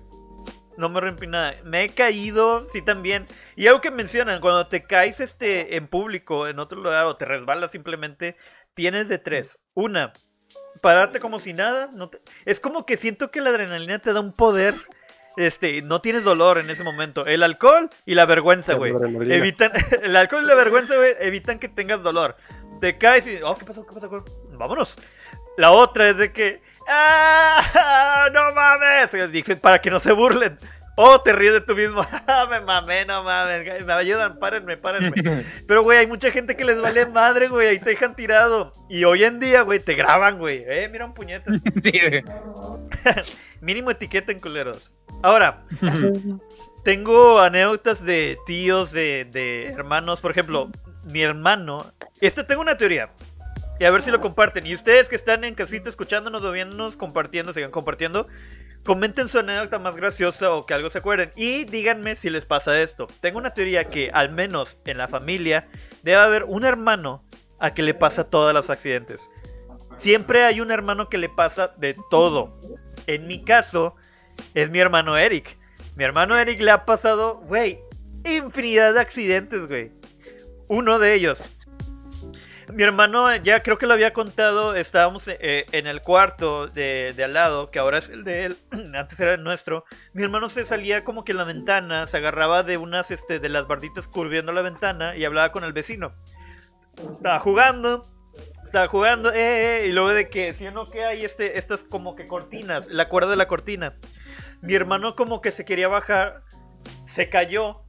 No 0.76 0.90
me 0.90 1.00
rompí 1.00 1.26
nada. 1.26 1.54
Me 1.64 1.84
he 1.86 1.90
caído, 1.90 2.68
sí 2.72 2.82
también. 2.82 3.26
Y 3.56 3.68
algo 3.68 3.80
que 3.80 3.92
mencionan, 3.92 4.42
cuando 4.42 4.68
te 4.68 4.84
caes 4.84 5.20
este 5.22 5.78
en 5.78 5.88
público, 5.88 6.48
en 6.48 6.60
otro 6.60 6.82
lugar, 6.82 7.06
o 7.06 7.16
te 7.16 7.24
resbalas 7.26 7.72
simplemente, 7.72 8.36
tienes 8.74 9.08
de 9.08 9.20
tres. 9.20 9.58
Una, 9.74 10.12
pararte 10.82 11.20
como 11.20 11.40
si 11.40 11.54
nada. 11.54 11.90
No 11.94 12.10
te- 12.10 12.20
Es 12.46 12.60
como 12.60 12.86
que 12.86 12.98
siento 12.98 13.32
que 13.32 13.40
la 13.40 13.52
adrenalina 13.52 14.00
te 14.00 14.12
da 14.12 14.20
un 14.20 14.34
poder. 14.34 14.76
Este, 15.38 15.82
no 15.82 16.02
tienes 16.02 16.24
dolor 16.24 16.58
en 16.58 16.70
ese 16.70 16.84
momento. 16.84 17.26
El 17.26 17.42
alcohol 17.44 17.90
y 18.06 18.16
la 18.16 18.26
vergüenza, 18.26 18.74
güey. 18.74 18.92
Evitan, 19.38 19.72
el 20.04 20.16
alcohol 20.16 20.44
y 20.44 20.48
la 20.48 20.56
vergüenza, 20.56 20.96
güey, 20.96 21.14
evitan 21.22 21.58
que 21.58 21.70
tengas 21.70 22.04
dolor. 22.04 22.36
Te 22.82 22.98
caes 22.98 23.26
y, 23.28 23.38
oh, 23.44 23.56
¿qué 23.56 23.64
pasó? 23.66 23.86
¿Qué 23.86 23.94
pasó? 23.96 24.24
Vámonos. 24.58 24.96
La 25.58 25.72
otra 25.72 26.10
es 26.10 26.18
de 26.18 26.32
que, 26.34 26.62
¡ah! 26.88 28.28
¡No 28.34 28.52
mames! 28.52 29.32
Dicen 29.32 29.60
para 29.60 29.80
que 29.80 29.90
no 29.90 30.00
se 30.00 30.12
burlen. 30.12 30.58
O 30.96 31.20
te 31.22 31.32
ríes 31.34 31.54
de 31.54 31.62
tú 31.62 31.76
mismo. 31.76 32.06
"Ah, 32.28 32.46
me 32.48 32.62
mamé, 32.62 33.04
no 33.06 33.24
mames. 33.24 33.84
Me 33.84 33.94
ayudan, 33.94 34.38
párenme, 34.38 34.78
párenme. 34.78 35.12
Pero, 35.68 35.82
güey, 35.82 35.98
hay 35.98 36.08
mucha 36.08 36.30
gente 36.30 36.56
que 36.56 36.64
les 36.64 36.80
vale 36.80 37.08
madre, 37.08 37.48
güey. 37.48 37.68
Ahí 37.68 37.80
te 37.80 37.90
dejan 37.92 38.16
tirado. 38.16 38.72
Y 38.90 39.04
hoy 39.04 39.24
en 39.24 39.40
día, 39.40 39.64
güey, 39.64 39.80
te 39.80 39.96
graban, 39.96 40.38
güey. 40.38 40.64
Eh, 40.68 40.88
mira 40.92 41.06
un 41.06 41.14
puñete. 41.14 41.50
Sí, 41.84 42.00
Mínimo 43.60 43.90
etiqueta 43.92 44.32
en 44.32 44.40
culeros. 44.40 44.92
Ahora, 45.24 45.64
tengo 46.84 47.40
anécdotas 47.40 48.04
de 48.04 48.38
tíos, 48.46 48.92
de, 48.92 49.26
de 49.32 49.66
hermanos. 49.68 50.22
Por 50.22 50.32
ejemplo, 50.32 50.70
mi 51.12 51.22
hermano. 51.24 51.86
Este 52.22 52.44
tengo 52.44 52.62
una 52.62 52.78
teoría. 52.78 53.10
Y 53.84 53.86
a 53.86 53.92
ver 53.92 54.02
si 54.02 54.12
lo 54.12 54.22
comparten. 54.22 54.66
Y 54.66 54.74
ustedes 54.74 55.10
que 55.10 55.18
están 55.18 55.44
en 55.44 55.56
casita 55.56 55.90
escuchándonos 55.90 56.42
o 56.46 56.54
viéndonos, 56.54 56.96
compartiendo, 56.96 57.52
sigan 57.52 57.70
compartiendo. 57.70 58.30
Comenten 58.86 59.28
su 59.28 59.40
anécdota 59.40 59.78
más 59.78 59.98
graciosa 59.98 60.54
o 60.54 60.66
que 60.66 60.74
algo 60.74 60.90
se 60.90 61.00
acuerden. 61.00 61.32
Y 61.36 61.66
díganme 61.66 62.16
si 62.16 62.30
les 62.30 62.46
pasa 62.46 62.82
esto. 62.82 63.08
Tengo 63.20 63.40
una 63.40 63.50
teoría 63.50 63.84
que, 63.84 64.10
al 64.14 64.32
menos 64.32 64.78
en 64.86 64.98
la 64.98 65.10
familia, 65.10 65.68
debe 66.02 66.16
haber 66.16 66.46
un 66.46 66.64
hermano 66.64 67.26
a 67.60 67.74
que 67.74 67.84
le 67.84 67.94
pasa 67.94 68.30
todos 68.30 68.54
los 68.54 68.70
accidentes. 68.70 69.20
Siempre 69.98 70.46
hay 70.46 70.62
un 70.62 70.72
hermano 70.72 71.10
que 71.10 71.18
le 71.18 71.28
pasa 71.28 71.74
de 71.76 71.94
todo. 72.10 72.58
En 73.06 73.28
mi 73.28 73.44
caso, 73.44 73.98
es 74.54 74.72
mi 74.72 74.80
hermano 74.80 75.18
Eric. 75.18 75.58
Mi 75.98 76.06
hermano 76.06 76.38
Eric 76.38 76.62
le 76.62 76.72
ha 76.72 76.86
pasado, 76.86 77.42
güey, 77.48 77.80
infinidad 78.24 78.94
de 78.94 79.02
accidentes, 79.02 79.68
güey. 79.68 79.92
Uno 80.70 81.00
de 81.00 81.16
ellos. 81.16 81.44
Mi 82.72 82.84
hermano, 82.84 83.36
ya 83.38 83.62
creo 83.62 83.78
que 83.78 83.86
lo 83.86 83.94
había 83.94 84.14
contado, 84.14 84.76
estábamos 84.76 85.28
eh, 85.28 85.66
en 85.72 85.88
el 85.88 86.02
cuarto 86.02 86.68
de, 86.68 87.14
al 87.24 87.34
lado, 87.34 87.72
que 87.72 87.80
ahora 87.80 87.98
es 87.98 88.10
el 88.10 88.24
de 88.24 88.46
él, 88.46 88.58
antes 88.96 89.20
era 89.20 89.34
el 89.34 89.44
nuestro. 89.44 89.86
Mi 90.14 90.24
hermano 90.24 90.50
se 90.50 90.64
salía 90.64 91.04
como 91.04 91.26
que 91.26 91.34
en 91.34 91.40
la 91.40 91.44
ventana, 91.44 92.08
se 92.08 92.18
agarraba 92.18 92.64
de 92.64 92.78
unas, 92.78 93.12
este, 93.12 93.40
de 93.40 93.50
las 93.50 93.68
barditas 93.68 94.08
curviendo 94.08 94.52
la 94.52 94.62
ventana 94.62 95.16
y 95.16 95.26
hablaba 95.26 95.52
con 95.52 95.64
el 95.64 95.74
vecino. 95.74 96.14
Estaba 97.16 97.40
jugando, 97.40 98.04
estaba 98.66 98.88
jugando, 98.88 99.32
eh, 99.32 99.84
eh, 99.84 99.88
y 99.88 99.92
luego 99.92 100.10
de 100.10 100.30
que, 100.30 100.54
si 100.54 100.66
no 100.66 100.86
que 100.86 101.04
hay 101.04 101.26
este, 101.26 101.58
estas 101.58 101.84
como 101.84 102.16
que 102.16 102.28
cortinas, 102.28 102.88
la 102.88 103.10
cuerda 103.10 103.32
de 103.32 103.38
la 103.38 103.48
cortina. 103.48 103.96
Mi 104.62 104.76
hermano 104.76 105.16
como 105.16 105.42
que 105.42 105.52
se 105.52 105.66
quería 105.66 105.90
bajar, 105.90 106.44
se 107.06 107.30
cayó 107.30 107.82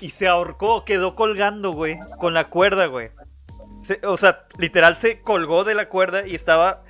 y 0.00 0.10
se 0.10 0.26
ahorcó, 0.26 0.84
quedó 0.84 1.14
colgando, 1.14 1.72
güey, 1.72 1.98
con 2.18 2.34
la 2.34 2.44
cuerda, 2.44 2.86
güey. 2.86 3.10
O 4.04 4.16
sea, 4.16 4.44
literal 4.58 4.96
se 4.96 5.20
colgó 5.20 5.64
de 5.64 5.74
la 5.74 5.88
cuerda 5.88 6.26
y 6.26 6.34
estaba, 6.34 6.82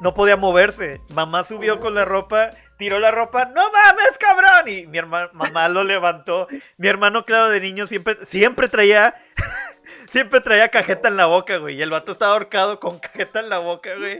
no 0.00 0.14
podía 0.14 0.36
moverse. 0.36 1.00
Mamá 1.14 1.44
subió 1.44 1.80
con 1.80 1.94
la 1.94 2.04
ropa, 2.04 2.50
tiró 2.78 2.98
la 2.98 3.10
ropa, 3.10 3.46
no 3.46 3.70
mames, 3.72 4.18
cabrón. 4.18 4.68
Y 4.68 4.86
mi 4.86 4.98
hermano, 4.98 5.30
mamá 5.32 5.68
lo 5.68 5.84
levantó. 5.84 6.48
Mi 6.76 6.88
hermano, 6.88 7.24
claro, 7.24 7.48
de 7.48 7.60
niño 7.60 7.86
siempre, 7.86 8.24
siempre 8.24 8.68
traía 8.68 9.14
Siempre 10.10 10.40
traía 10.40 10.68
cajeta 10.70 11.08
en 11.08 11.16
la 11.16 11.26
boca, 11.26 11.58
güey. 11.58 11.76
Y 11.76 11.82
el 11.82 11.90
vato 11.90 12.12
estaba 12.12 12.32
ahorcado 12.32 12.80
con 12.80 12.98
cajeta 12.98 13.40
en 13.40 13.48
la 13.48 13.58
boca, 13.58 13.94
güey. 13.96 14.18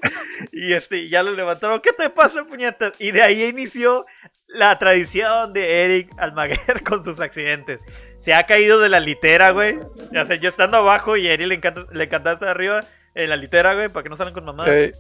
Y 0.53 0.73
este, 0.73 1.09
ya 1.09 1.25
lo 1.25 1.33
levantaron. 1.33 1.81
¿Qué 1.81 1.93
te 1.93 2.09
pasa, 2.11 2.45
puñetas? 2.45 2.93
Y 3.01 3.11
de 3.11 3.23
ahí 3.23 3.43
inició 3.43 4.05
la 4.47 4.79
tradición 4.79 5.53
de 5.53 5.85
Eric 5.85 6.13
Almaguer 6.17 6.83
con 6.89 7.05
sus 7.05 7.19
accidentes. 7.19 7.81
Se 8.21 8.35
ha 8.35 8.45
caído 8.45 8.79
de 8.81 8.89
la 8.89 9.01
litera, 9.01 9.51
güey. 9.51 9.79
O 9.79 10.27
sea, 10.27 10.37
yo 10.37 10.49
estando 10.49 10.77
abajo 10.77 11.17
y 11.17 11.27
a 11.29 11.33
Eric 11.35 11.49
le 11.49 11.55
encanta, 11.55 11.85
le 11.91 12.05
encanta 12.05 12.33
estar 12.33 12.49
arriba 12.49 12.81
en 13.15 13.31
la 13.31 13.37
litera, 13.37 13.75
güey, 13.75 13.89
para 13.89 14.03
que 14.03 14.09
no 14.11 14.17
salgan 14.17 14.35
con 14.35 14.45
mamá. 14.45 14.65
Eh, 14.69 14.93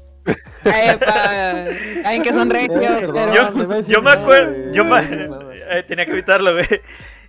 Ay, 2.05 2.21
que 2.21 2.33
son 2.33 2.51
regios. 2.51 3.03
Yo, 3.35 3.81
yo 3.83 4.03
me 4.03 4.12
acuerdo, 4.12 4.73
yo 4.73 4.85
me, 4.85 5.01
eh, 5.71 5.83
tenía 5.87 6.07
que 6.07 6.12
evitarlo, 6.12 6.53
güey. 6.55 6.66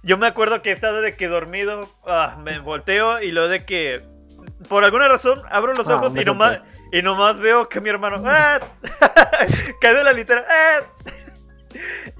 Yo 0.04 0.18
me 0.18 0.28
acuerdo 0.28 0.62
que 0.62 0.70
he 0.72 0.74
estado 0.74 1.02
de 1.02 1.14
que 1.14 1.28
dormido, 1.28 1.82
ah, 2.08 2.38
me 2.44 2.58
volteo 2.60 3.22
y 3.22 3.32
lo 3.32 3.48
de 3.48 3.64
que, 3.66 4.02
por 4.68 4.84
alguna 4.84 5.08
razón, 5.08 5.40
abro 5.52 5.74
los 5.74 5.88
Ah, 5.88 5.96
ojos 5.96 6.14
me 6.14 6.24
y 6.24 6.26
nomás, 6.26 6.60
y 6.92 7.02
nomás 7.04 7.38
veo 7.38 7.70
que 7.70 7.82
mi 7.82 7.90
hermano, 7.90 8.18
¡ah! 8.26 8.60
cae 9.82 9.94
de 9.94 10.04
la 10.04 10.14
litera, 10.14 10.46
¡ah! 10.50 10.80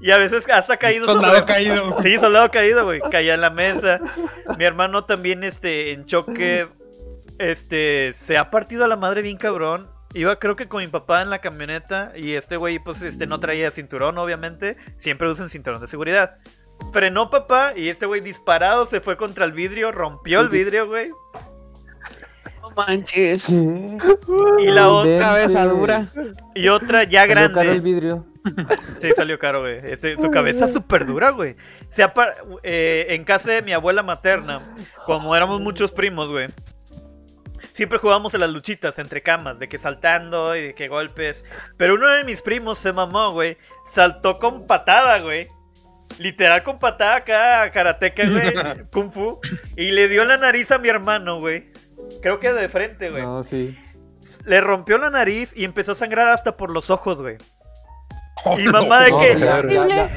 Y 0.00 0.10
a 0.10 0.18
veces 0.18 0.44
hasta 0.52 0.76
caído 0.76 1.04
Soldado 1.04 1.34
sobre- 1.34 1.46
caído. 1.46 2.02
Sí, 2.02 2.18
soldado 2.18 2.50
caído, 2.50 2.84
güey. 2.84 3.00
Caía 3.10 3.34
en 3.34 3.40
la 3.40 3.50
mesa. 3.50 4.00
Mi 4.58 4.64
hermano 4.64 5.04
también, 5.04 5.44
este, 5.44 5.92
en 5.92 6.06
choque, 6.06 6.66
este, 7.38 8.12
se 8.14 8.36
ha 8.38 8.50
partido 8.50 8.84
a 8.84 8.88
la 8.88 8.96
madre 8.96 9.22
bien 9.22 9.36
cabrón. 9.36 9.88
Iba 10.14 10.36
creo 10.36 10.56
que 10.56 10.68
con 10.68 10.82
mi 10.82 10.88
papá 10.88 11.22
en 11.22 11.30
la 11.30 11.40
camioneta 11.40 12.12
y 12.14 12.34
este 12.34 12.58
güey 12.58 12.78
pues 12.78 13.00
este 13.00 13.26
no 13.26 13.40
traía 13.40 13.70
cinturón 13.70 14.18
obviamente, 14.18 14.76
siempre 14.98 15.26
usan 15.30 15.48
cinturón 15.48 15.80
de 15.80 15.88
seguridad. 15.88 16.36
Frenó 16.92 17.30
papá 17.30 17.72
y 17.74 17.88
este 17.88 18.04
güey 18.04 18.20
disparado 18.20 18.84
se 18.84 19.00
fue 19.00 19.16
contra 19.16 19.46
el 19.46 19.52
vidrio, 19.52 19.90
rompió 19.90 20.40
el 20.40 20.50
vidrio, 20.50 20.86
güey. 20.86 21.08
No 22.60 22.70
manches. 22.76 23.46
¿Qué? 23.46 23.98
Y 24.58 24.66
la 24.66 24.88
otra 24.90 25.18
Cabeza 25.18 25.64
dura. 25.66 26.04
y 26.54 26.68
otra 26.68 27.04
ya 27.04 27.26
caro 27.26 27.40
el 27.40 27.52
grande. 27.52 27.80
vidrio. 27.80 28.26
Sí, 29.00 29.10
salió 29.12 29.38
caro, 29.38 29.60
güey. 29.60 29.80
Este, 29.84 30.16
su 30.16 30.30
cabeza 30.30 30.66
es 30.66 30.72
súper 30.72 31.06
dura, 31.06 31.30
güey. 31.30 31.56
Sea, 31.90 32.12
eh, 32.62 33.06
en 33.10 33.24
casa 33.24 33.52
de 33.52 33.62
mi 33.62 33.72
abuela 33.72 34.02
materna, 34.02 34.76
como 35.06 35.34
éramos 35.34 35.60
muchos 35.60 35.92
primos, 35.92 36.30
güey. 36.30 36.48
Siempre 37.72 37.98
jugábamos 37.98 38.34
a 38.34 38.38
las 38.38 38.50
luchitas 38.50 38.98
entre 38.98 39.22
camas, 39.22 39.58
de 39.58 39.68
que 39.68 39.78
saltando 39.78 40.54
y 40.54 40.62
de 40.62 40.74
que 40.74 40.88
golpes. 40.88 41.44
Pero 41.76 41.94
uno 41.94 42.08
de 42.08 42.24
mis 42.24 42.42
primos 42.42 42.78
se 42.78 42.92
mamó, 42.92 43.32
güey. 43.32 43.56
Saltó 43.88 44.38
con 44.38 44.66
patada, 44.66 45.20
güey. 45.20 45.48
Literal 46.18 46.62
con 46.62 46.78
patada 46.78 47.16
acá, 47.16 47.70
karateca, 47.72 48.28
güey. 48.28 48.52
Kung 48.92 49.10
fu. 49.10 49.40
Y 49.76 49.90
le 49.92 50.08
dio 50.08 50.24
la 50.24 50.36
nariz 50.36 50.70
a 50.70 50.78
mi 50.78 50.88
hermano, 50.88 51.40
güey. 51.40 51.72
Creo 52.20 52.38
que 52.38 52.52
de 52.52 52.68
frente, 52.68 53.10
güey. 53.10 53.22
No, 53.22 53.42
sí. 53.42 53.76
Le 54.44 54.60
rompió 54.60 54.98
la 54.98 55.08
nariz 55.08 55.52
y 55.56 55.64
empezó 55.64 55.92
a 55.92 55.96
sangrar 55.96 56.28
hasta 56.28 56.56
por 56.56 56.72
los 56.72 56.90
ojos, 56.90 57.22
güey. 57.22 57.38
Y 58.58 58.62
mamá 58.68 59.00
de 59.04 59.10
No, 59.10 59.18
que. 59.20 60.10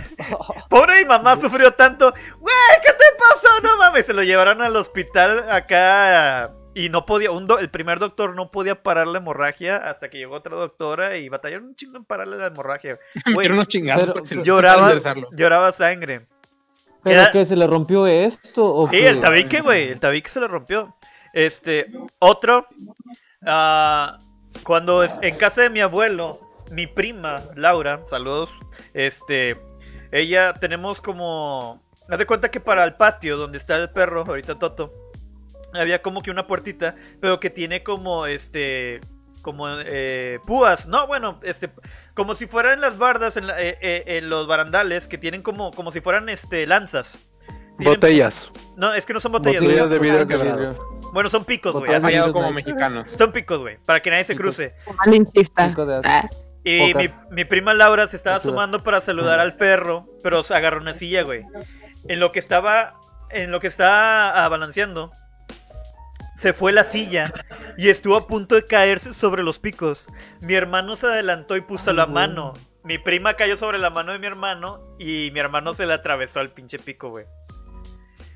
Pobre 0.69 0.99
mi 0.99 1.05
mamá 1.05 1.37
sufrió 1.37 1.71
tanto. 1.73 2.13
Güey, 2.39 2.55
¿qué 2.85 2.91
te 2.91 3.05
pasó? 3.19 3.47
No 3.63 3.77
mames. 3.77 4.05
Se 4.05 4.13
lo 4.13 4.23
llevaron 4.23 4.61
al 4.61 4.75
hospital 4.75 5.45
acá. 5.51 6.49
Y 6.73 6.89
no 6.89 7.05
podía. 7.05 7.31
Un 7.31 7.47
do- 7.47 7.59
el 7.59 7.69
primer 7.69 7.99
doctor 7.99 8.35
no 8.35 8.51
podía 8.51 8.81
parar 8.83 9.07
la 9.07 9.19
hemorragia 9.19 9.77
hasta 9.77 10.09
que 10.09 10.17
llegó 10.17 10.35
otra 10.35 10.55
doctora 10.55 11.15
y 11.17 11.29
batallaron 11.29 11.67
un 11.67 11.75
chingo 11.75 11.97
en 11.97 12.05
pararle 12.05 12.37
la 12.37 12.47
hemorragia. 12.47 12.97
Güey, 13.33 13.49
unos. 13.51 13.67
Pero- 13.69 14.13
lo- 14.15 14.43
lloraba, 14.43 14.93
lloraba 15.31 15.71
sangre. 15.71 16.25
¿Pero 17.03 17.21
Era- 17.21 17.31
que 17.31 17.45
se 17.45 17.55
le 17.55 17.67
rompió 17.67 18.07
esto? 18.07 18.73
¿o 18.73 18.87
Sí, 18.87 18.97
qué? 18.97 19.07
el 19.07 19.21
tabique, 19.21 19.61
güey. 19.61 19.89
El 19.89 19.99
tabique 19.99 20.29
se 20.29 20.39
le 20.39 20.47
rompió. 20.47 20.95
Este, 21.33 21.91
otro. 22.19 22.65
ah, 23.45 24.17
cuando 24.63 25.03
en 25.03 25.35
casa 25.37 25.61
de 25.61 25.69
mi 25.69 25.81
abuelo, 25.81 26.39
mi 26.71 26.87
prima, 26.87 27.37
Laura, 27.55 28.01
saludos. 28.09 28.49
Este, 28.93 29.55
ella 30.11 30.53
tenemos 30.53 31.01
como. 31.01 31.81
Haz 32.09 32.19
de 32.19 32.25
cuenta 32.27 32.51
que 32.51 32.59
para 32.59 32.83
el 32.83 32.93
patio 32.95 33.37
donde 33.37 33.57
está 33.57 33.77
el 33.77 33.89
perro, 33.89 34.23
ahorita 34.27 34.59
Toto, 34.59 34.93
había 35.73 36.01
como 36.01 36.21
que 36.21 36.29
una 36.31 36.45
puertita, 36.47 36.95
pero 37.19 37.39
que 37.39 37.49
tiene 37.49 37.83
como 37.83 38.25
este. 38.25 39.01
Como 39.41 39.67
eh, 39.69 40.39
púas, 40.47 40.87
no, 40.87 41.05
bueno, 41.05 41.39
este, 41.43 41.69
como 42.15 42.33
si 42.33 42.47
fueran 42.47 42.81
las 42.81 42.97
bardas 42.97 43.37
en, 43.37 43.45
la- 43.45 43.61
eh, 43.61 43.77
eh, 43.79 44.03
en 44.17 44.27
los 44.27 44.47
barandales, 44.47 45.07
que 45.07 45.19
tienen 45.19 45.43
como, 45.43 45.69
como 45.69 45.91
si 45.91 46.01
fueran 46.01 46.29
este 46.29 46.65
lanzas. 46.65 47.15
Tienen- 47.77 47.93
Botellas. 47.93 48.49
no, 48.75 48.93
es 48.95 49.05
que 49.05 49.13
no 49.13 49.19
son 49.21 49.33
botellas, 49.33 49.61
Botellas 49.61 49.87
güey. 49.87 49.99
de 49.99 50.05
vidrio 50.23 50.25
vidrio. 50.25 50.75
Bueno, 51.13 51.29
son 51.29 51.45
picos, 51.45 51.73
güey. 51.73 51.91
Como 52.33 52.51
mexicanos. 52.53 53.11
Son 53.11 53.31
picos, 53.31 53.59
güey. 53.61 53.77
Para 53.85 54.01
que 54.01 54.09
nadie 54.09 54.23
se 54.23 54.33
Picos. 54.33 54.55
cruce. 54.55 54.73
Malinchista. 54.97 55.67
Pico 55.67 55.85
de- 55.85 56.01
Ah, 56.05 56.27
Y 56.65 56.95
mi, 56.95 57.09
mi 57.29 57.45
prima 57.45 57.75
Laura 57.75 58.07
se 58.07 58.17
estaba 58.17 58.39
sumando 58.39 58.83
para 58.83 58.99
saludar 58.99 59.39
al 59.39 59.53
perro, 59.53 60.07
pero 60.23 60.43
se 60.43 60.55
agarró 60.55 60.81
una 60.81 60.95
silla, 60.95 61.21
güey. 61.21 61.43
En 62.07 62.19
lo 62.19 62.31
que 62.31 62.39
estaba. 62.39 62.99
En 63.29 63.51
lo 63.51 63.59
que 63.59 63.67
estaba 63.67 64.49
balanceando. 64.49 65.11
Se 66.39 66.53
fue 66.53 66.73
la 66.73 66.83
silla 66.83 67.31
y 67.77 67.89
estuvo 67.89 68.17
a 68.17 68.27
punto 68.27 68.55
de 68.55 68.65
caerse 68.65 69.13
sobre 69.13 69.43
los 69.43 69.59
picos. 69.59 70.05
Mi 70.41 70.55
hermano 70.55 70.95
se 70.95 71.05
adelantó 71.05 71.55
y 71.55 71.61
puso 71.61 71.93
la 71.93 72.07
mano. 72.07 72.53
Mi 72.83 72.97
prima 72.97 73.35
cayó 73.35 73.57
sobre 73.57 73.77
la 73.77 73.89
mano 73.89 74.11
de 74.11 74.19
mi 74.19 74.27
hermano 74.27 74.95
y 74.99 75.29
mi 75.33 75.39
hermano 75.39 75.75
se 75.75 75.85
le 75.85 75.93
atravesó 75.93 76.39
al 76.39 76.49
pinche 76.49 76.77
pico, 76.77 77.09
güey. 77.09 77.25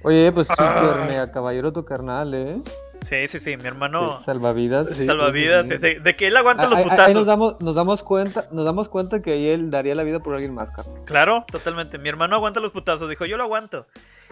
Oye, 0.04 0.32
pues 0.32 0.48
súper 0.48 0.68
Ay. 1.02 1.08
mega 1.08 1.32
caballero 1.32 1.74
tu 1.74 1.84
carnal, 1.86 2.34
¿eh? 2.34 2.58
Sí, 3.02 3.28
sí, 3.28 3.40
sí, 3.40 3.58
mi 3.58 3.66
hermano. 3.66 4.18
Sí, 4.20 4.26
Salvavidas. 4.26 4.90
Sí, 4.90 5.06
Salvavidas, 5.06 5.68
sí, 5.68 5.78
sí. 5.78 5.96
de 5.96 6.16
que 6.16 6.28
él 6.28 6.38
aguanta 6.38 6.64
Ah, 6.64 6.68
los 6.68 6.78
ahí- 6.78 6.84
ahí 6.84 6.90
putazos. 6.90 7.14
nos 7.16 7.26
damos, 7.28 7.56
nos 7.62 7.76
damos 7.76 8.04
cuenta, 8.04 8.48
nos 8.52 8.66
damos 8.66 8.90
cuenta 8.90 9.22
que 9.22 9.54
él 9.54 9.72
daría 9.72 9.96
la 9.96 10.04
vida 10.04 10.20
por 10.20 10.34
alguien 10.36 10.54
más, 10.54 10.70
cabrón. 10.72 11.04
Claro, 11.06 11.46
totalmente. 11.52 11.98
Mi 11.98 12.10
hermano 12.10 12.36
aguanta 12.36 12.60
los 12.60 12.72
putazos. 12.72 13.10
Dijo, 13.10 13.26
yo 13.26 13.38
lo 13.38 13.44
aguanto. 13.44 13.88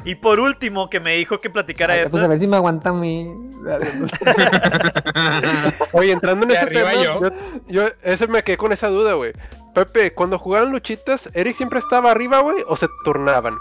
Y 0.06 0.16
por 0.16 0.40
último, 0.40 0.90
que 0.90 1.00
me 1.00 1.16
dijo 1.16 1.40
que 1.40 1.50
platicara 1.50 1.94
Ay, 1.96 2.00
esto. 2.02 2.12
Pues 2.12 2.24
a 2.24 2.28
ver 2.28 2.40
si 2.40 2.48
me 2.48 2.58
aguanta 2.58 2.90
a 2.90 2.94
mí. 2.94 3.28
Oye, 5.94 6.12
entrando 6.12 6.44
en 6.44 6.50
De 6.50 6.56
ese 6.56 6.68
tema, 6.68 6.94
yo. 6.94 7.22
yo. 7.22 7.30
yo- 7.68 7.90
ese 8.04 8.28
me 8.28 8.44
quedé 8.44 8.58
con 8.58 8.72
esa 8.74 8.90
duda, 8.90 9.14
güey. 9.14 9.34
Pepe, 9.74 10.14
cuando 10.14 10.38
jugaban 10.40 10.72
luchitas, 10.72 11.30
¿Eric 11.34 11.56
siempre 11.56 11.80
estaba 11.80 12.12
arriba, 12.12 12.40
güey, 12.42 12.64
o 12.68 12.76
se 12.76 12.88
turnaban? 13.04 13.56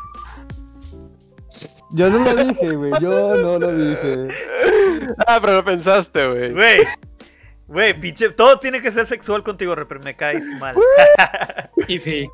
Yo 1.90 2.10
no 2.10 2.18
lo 2.18 2.34
dije, 2.44 2.70
güey. 2.76 2.92
Yo 3.00 3.34
no 3.36 3.58
lo 3.58 3.72
dije. 3.74 4.28
Ah, 5.26 5.38
pero 5.40 5.54
lo 5.54 5.64
pensaste, 5.64 6.26
güey. 6.26 6.52
Güey, 6.52 6.78
güey, 7.68 7.94
pinche. 7.94 8.30
Todo 8.30 8.58
tiene 8.58 8.80
que 8.82 8.90
ser 8.90 9.06
sexual 9.06 9.42
contigo, 9.42 9.74
Reper. 9.74 10.02
Me 10.04 10.16
caes 10.16 10.44
mal. 10.60 10.74
Y 11.88 11.98
sí. 11.98 12.28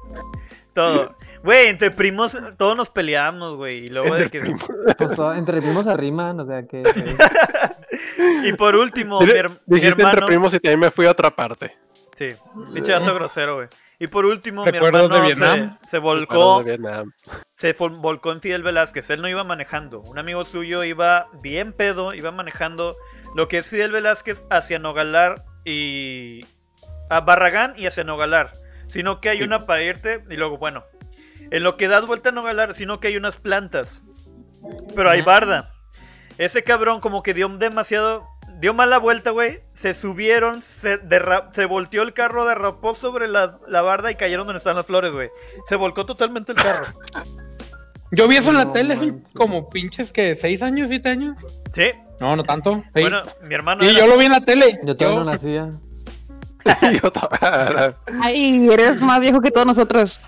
todo. 0.75 1.15
Güey, 1.43 1.69
entre 1.69 1.91
primos, 1.91 2.37
todos 2.57 2.77
nos 2.77 2.89
peleamos, 2.89 3.57
güey. 3.57 3.87
Y 3.87 3.89
luego 3.89 4.15
de 4.15 4.23
Entre 4.25 4.31
que. 4.31 4.41
primos. 4.45 4.67
Pues 4.97 5.15
todo- 5.15 5.35
entre 5.35 5.61
primos 5.61 5.87
arriman, 5.87 6.39
o 6.41 6.47
sea 6.47 6.63
que. 6.67 6.83
Y 8.45 8.53
por 8.55 8.75
último, 8.77 9.21
mi, 9.21 9.27
Dijiste 9.27 9.63
entre 9.89 10.03
hermano. 10.03 10.27
primos 10.27 10.53
y 10.55 10.59
también 10.61 10.81
me 10.81 10.91
fui 10.91 11.07
a 11.07 11.11
otra 11.13 11.31
parte. 11.31 11.77
Sí, 12.17 12.29
pinche 12.75 12.93
dato 12.93 13.15
grosero, 13.15 13.57
güey. 13.57 13.69
Y 14.03 14.09
por 14.09 14.25
último, 14.27 14.65
Recuerdos 14.65 15.09
mi 15.11 15.17
hermano 15.17 15.21
de 15.21 15.27
Vietnam. 15.35 15.79
se, 15.85 15.91
se 15.91 15.99
volcó. 15.99 16.35
Recuerdos 16.35 16.65
de 16.65 16.71
Vietnam. 16.73 17.13
se 17.55 17.73
volcó 17.73 18.33
en 18.33 18.41
Fidel 18.41 18.65
Velázquez. 18.65 19.09
Él 19.11 19.23
no 19.23 19.29
iba 19.29 19.45
manejando. 19.45 20.01
Un 20.01 20.19
amigo 20.19 20.45
suyo 20.45 20.83
iba 20.83 21.29
bien 21.41 21.73
pedo, 21.73 22.13
iba 22.13 22.33
manejando 22.33 22.97
lo 23.37 23.47
que 23.47 23.59
es 23.59 23.67
Fidel 23.69 23.93
Velázquez 23.93 24.45
hacia 24.51 24.81
Nogalar 24.81 25.45
y. 25.65 26.41
a 27.11 27.21
Barragán 27.21 27.75
y 27.77 27.87
hacia 27.87 28.03
Nogalar. 28.03 28.51
Sino 28.89 29.21
que 29.21 29.29
hay 29.29 29.39
Sí. 29.39 29.45
una 29.45 29.61
para 29.67 29.83
irte 29.85 30.25
y 30.29 30.35
luego, 30.35 30.59
bueno. 30.59 30.83
En 31.53 31.63
lo 31.63 31.77
que 31.77 31.87
das 31.87 32.05
vuelta 32.05 32.31
a 32.31 32.33
Nogalar, 32.33 32.75
sino 32.75 32.99
que 32.99 33.07
hay 33.07 33.17
unas 33.17 33.37
plantas. 33.37 34.03
Pero 34.97 35.11
hay 35.11 35.23
barda. 35.23 35.71
Ese 36.39 36.65
cabrón 36.65 36.99
como 37.01 37.23
que 37.23 37.35
dio 37.35 37.49
demasiado... 37.51 38.27
Dio 38.63 38.73
mala 38.73 38.99
vuelta, 38.99 39.31
güey. 39.31 39.59
Se 39.75 39.93
subieron, 39.93 40.63
se, 40.63 40.97
derra- 41.03 41.51
se 41.53 41.65
volteó 41.67 42.03
el 42.03 42.15
carro, 42.15 42.47
derrapó 42.47 42.95
sobre 42.95 43.27
la, 43.29 43.59
la 43.69 43.83
barda 43.83 44.11
y 44.11 44.15
cayeron 44.15 44.47
donde 44.47 44.59
están 44.59 44.77
las 44.77 44.87
flores, 44.87 45.13
güey. 45.13 45.29
Se 45.69 45.75
volcó 45.77 46.07
totalmente 46.07 46.53
el 46.53 46.59
carro. 46.59 46.87
Yo 48.13 48.29
vi 48.29 48.37
eso 48.37 48.51
en 48.51 48.59
la 48.59 48.67
No 48.67 48.73
tele 48.73 48.95
hace 48.95 49.15
como 49.35 49.69
pinches 49.69 50.13
que 50.13 50.35
seis 50.37 50.63
años, 50.63 50.89
siete 50.91 51.09
años. 51.09 51.45
Sí. 51.75 51.91
No, 52.21 52.37
no 52.37 52.45
tanto. 52.45 52.85
Sí. 52.95 53.01
Bueno, 53.01 53.23
mi 53.43 53.53
hermano... 53.55 53.85
y 53.85 53.89
era- 53.89 53.99
yo 53.99 54.07
lo 54.07 54.17
vi 54.17 54.27
en 54.27 54.33
la 54.33 54.41
tele. 54.43 54.79
Yo 54.85 54.97
todavía 54.97 55.19
no 55.19 55.25
nacía. 55.25 55.69
Yo 57.03 57.11
todavía- 57.11 57.95
Ay, 58.23 58.69
eres 58.71 59.01
más 59.01 59.19
viejo 59.19 59.41
que 59.41 59.51
todos 59.51 59.67
nosotros. 59.67 60.21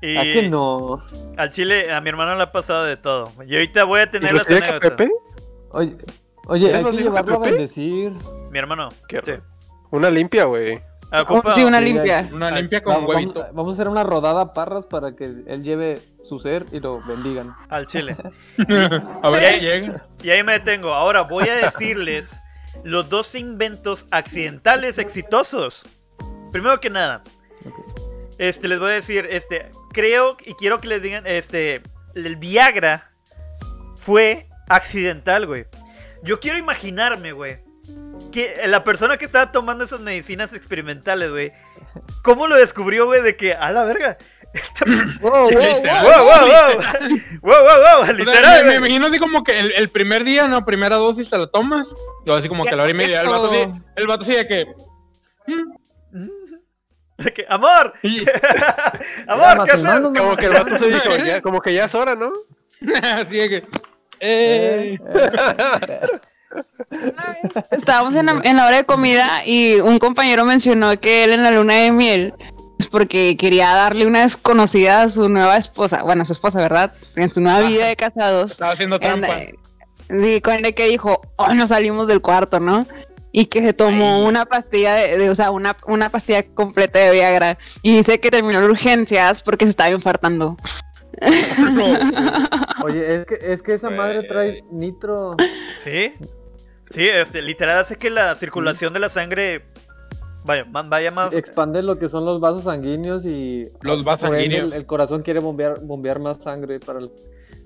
y 0.00 0.16
¿A 0.16 0.22
que 0.22 0.48
no? 0.48 1.02
al 1.36 1.50
chile, 1.50 1.92
a 1.92 2.00
mi 2.00 2.10
hermano 2.10 2.36
le 2.36 2.44
ha 2.44 2.52
pasado 2.52 2.84
de 2.84 2.96
todo. 2.96 3.32
Y 3.44 3.54
ahorita 3.54 3.82
voy 3.82 4.02
a 4.02 4.10
tener 4.10 4.32
las 4.32 4.42
Inclusive 4.48 4.78
que. 4.78 4.90
Pepe, 4.90 5.10
Oye, 5.70 5.96
oye 6.46 6.70
¿Ya 6.70 6.78
hay 6.78 6.84
que 6.84 6.92
llevarlo 6.92 7.36
a 7.36 7.38
bendecir. 7.38 8.12
Mi 8.50 8.58
hermano. 8.58 8.88
Qué 9.08 9.20
sí. 9.24 9.32
una 9.90 10.10
limpia, 10.10 10.44
güey. 10.44 10.80
Ocupa- 11.12 11.52
Sí, 11.52 11.62
una 11.62 11.80
limpia. 11.80 12.28
Una 12.32 12.50
limpia 12.50 12.82
con 12.82 12.94
Vamos, 12.94 13.08
huevito. 13.10 13.40
vamos- 13.40 13.54
vamos 13.54 13.72
a 13.72 13.74
hacer 13.74 13.88
una 13.88 14.02
rodada 14.02 14.40
a 14.42 14.52
parras 14.52 14.86
para 14.86 15.14
que 15.14 15.24
él 15.24 15.62
lleve 15.62 16.00
su 16.24 16.40
ser 16.40 16.64
y 16.72 16.80
lo 16.80 17.00
bendigan. 17.00 17.54
Al 17.68 17.86
chile. 17.86 18.16
A 19.22 19.30
ver 19.30 19.54
si 19.54 19.60
llega. 19.60 20.06
Y 20.22 20.30
ahí 20.30 20.42
me 20.42 20.52
detengo. 20.54 20.92
Ahora 20.92 21.20
voy 21.22 21.48
a 21.48 21.54
decirles 21.56 22.36
los 22.82 23.08
dos 23.10 23.34
inventos 23.34 24.06
accidentales 24.10 24.98
exitosos. 24.98 25.82
Primero 26.50 26.80
que 26.80 26.90
nada, 26.90 27.22
este 28.38 28.66
les 28.66 28.80
voy 28.80 28.90
a 28.90 28.94
decir, 28.94 29.26
este, 29.30 29.70
creo 29.92 30.36
y 30.44 30.54
quiero 30.54 30.78
que 30.78 30.88
les 30.88 31.02
digan, 31.02 31.26
este, 31.26 31.82
el 32.14 32.36
Viagra 32.36 33.12
fue 33.96 34.48
accidental, 34.68 35.46
güey. 35.46 35.66
Yo 36.24 36.40
quiero 36.40 36.58
imaginarme, 36.58 37.32
güey, 37.32 37.58
que 38.32 38.54
la 38.66 38.82
persona 38.82 39.18
que 39.18 39.26
estaba 39.26 39.52
tomando 39.52 39.84
esas 39.84 40.00
medicinas 40.00 40.52
experimentales, 40.54 41.30
güey, 41.30 41.52
¿cómo 42.22 42.46
lo 42.46 42.56
descubrió, 42.56 43.06
güey? 43.06 43.22
De 43.22 43.36
que, 43.36 43.54
a 43.54 43.70
la 43.72 43.84
verga. 43.84 44.16
Wow, 45.20 45.50
wow. 45.50 45.50
¡Wow, 45.50 45.52
wow, 45.52 46.46
wow! 46.46 46.78
¡Wow, 47.42 47.62
wow, 47.62 47.78
wow! 47.82 48.02
O 48.02 48.04
sea, 48.04 48.12
Literal, 48.12 48.64
me, 48.66 48.76
imagino 48.76 49.06
así 49.06 49.18
como 49.18 49.42
que 49.42 49.58
el, 49.58 49.72
el 49.72 49.88
primer 49.88 50.22
día, 50.22 50.46
no, 50.46 50.64
primera 50.64 50.94
dosis 50.94 51.28
te 51.28 51.36
la 51.36 51.48
tomas. 51.48 51.92
Y 52.24 52.30
así 52.30 52.48
como 52.48 52.64
que 52.64 52.70
a 52.70 52.76
la 52.76 52.84
hora 52.84 52.92
y 52.92 52.94
media. 52.94 53.22
El 53.22 53.28
vato 53.28 53.50
así, 53.50 53.68
el 53.96 54.06
vato 54.06 54.22
así 54.22 54.32
de 54.32 54.46
que. 54.46 54.66
De 57.16 57.32
que, 57.32 57.46
¡Amor! 57.48 57.94
¡Amor, 59.28 59.68
qué 59.68 59.76
no 59.76 60.12
Como 60.12 60.36
que 60.36 60.46
el 60.46 60.52
vato 60.52 60.78
se 60.78 60.88
dijo, 60.88 61.16
ya, 61.16 61.40
como 61.40 61.60
que 61.60 61.72
ya 61.72 61.84
es 61.84 61.94
hora, 61.94 62.16
¿no? 62.16 62.32
así 63.18 63.36
de 63.36 63.48
que. 63.48 63.64
Eh, 64.20 64.98
Estábamos 67.70 68.14
en 68.14 68.26
la, 68.26 68.40
en 68.44 68.56
la 68.56 68.66
hora 68.66 68.76
de 68.76 68.84
comida 68.84 69.42
y 69.44 69.74
un 69.80 69.98
compañero 69.98 70.44
mencionó 70.44 70.98
que 71.00 71.24
él 71.24 71.32
en 71.32 71.42
la 71.42 71.50
luna 71.50 71.74
de 71.74 71.90
miel, 71.90 72.34
pues, 72.78 72.88
porque 72.88 73.36
quería 73.36 73.72
darle 73.74 74.06
una 74.06 74.22
desconocida 74.22 75.02
a 75.02 75.08
su 75.08 75.28
nueva 75.28 75.56
esposa, 75.56 76.02
bueno, 76.02 76.22
a 76.22 76.24
su 76.24 76.32
esposa, 76.32 76.58
¿verdad? 76.58 76.92
En 77.16 77.32
su 77.32 77.40
nueva 77.40 77.60
vida 77.62 77.86
de 77.86 77.96
casados. 77.96 78.52
estaba 78.52 78.72
haciendo 78.72 78.96
En, 78.96 79.00
trampa. 79.20 79.38
eh, 79.40 79.54
sí, 80.08 80.40
con 80.40 80.64
el 80.64 80.74
que 80.74 80.88
dijo, 80.88 81.20
hoy 81.36 81.56
nos 81.56 81.68
salimos 81.70 82.06
del 82.06 82.20
cuarto, 82.20 82.60
¿no? 82.60 82.86
y 83.36 83.46
que 83.46 83.62
se 83.66 83.72
tomó 83.72 84.24
una 84.24 84.44
pastilla 84.44 84.94
de, 84.94 85.18
de- 85.18 85.28
o 85.28 85.34
sea, 85.34 85.50
una, 85.50 85.76
una 85.88 86.08
pastilla 86.08 86.44
completa 86.54 87.00
de 87.00 87.10
Viagra 87.10 87.58
y 87.82 87.96
dice 87.96 88.20
que 88.20 88.30
terminó 88.30 88.60
en 88.60 88.66
urgencias 88.66 89.42
porque 89.42 89.64
se 89.64 89.70
estaba 89.70 89.90
infartando. 89.90 90.56
Oye, 92.84 93.16
es 93.16 93.26
que, 93.26 93.38
es 93.40 93.62
que 93.62 93.72
esa 93.74 93.90
madre 93.90 94.22
trae 94.24 94.62
nitro. 94.70 95.36
¿Sí? 95.82 96.12
Sí, 96.90 97.08
este, 97.08 97.42
literal 97.42 97.78
hace 97.78 97.96
que 97.96 98.10
la 98.10 98.34
circulación 98.34 98.92
de 98.92 99.00
la 99.00 99.08
sangre 99.08 99.64
vaya, 100.44 100.64
vaya 100.64 101.10
más... 101.10 101.32
Expande 101.32 101.82
lo 101.82 101.98
que 101.98 102.08
son 102.08 102.24
los 102.24 102.40
vasos 102.40 102.64
sanguíneos 102.64 103.24
y 103.24 103.64
Los 103.80 104.04
vasos 104.04 104.30
ende, 104.30 104.40
sanguíneos. 104.40 104.72
El, 104.72 104.78
el 104.80 104.86
corazón 104.86 105.22
quiere 105.22 105.40
bombear, 105.40 105.80
bombear 105.80 106.20
más 106.20 106.42
sangre 106.42 106.78
para 106.80 107.00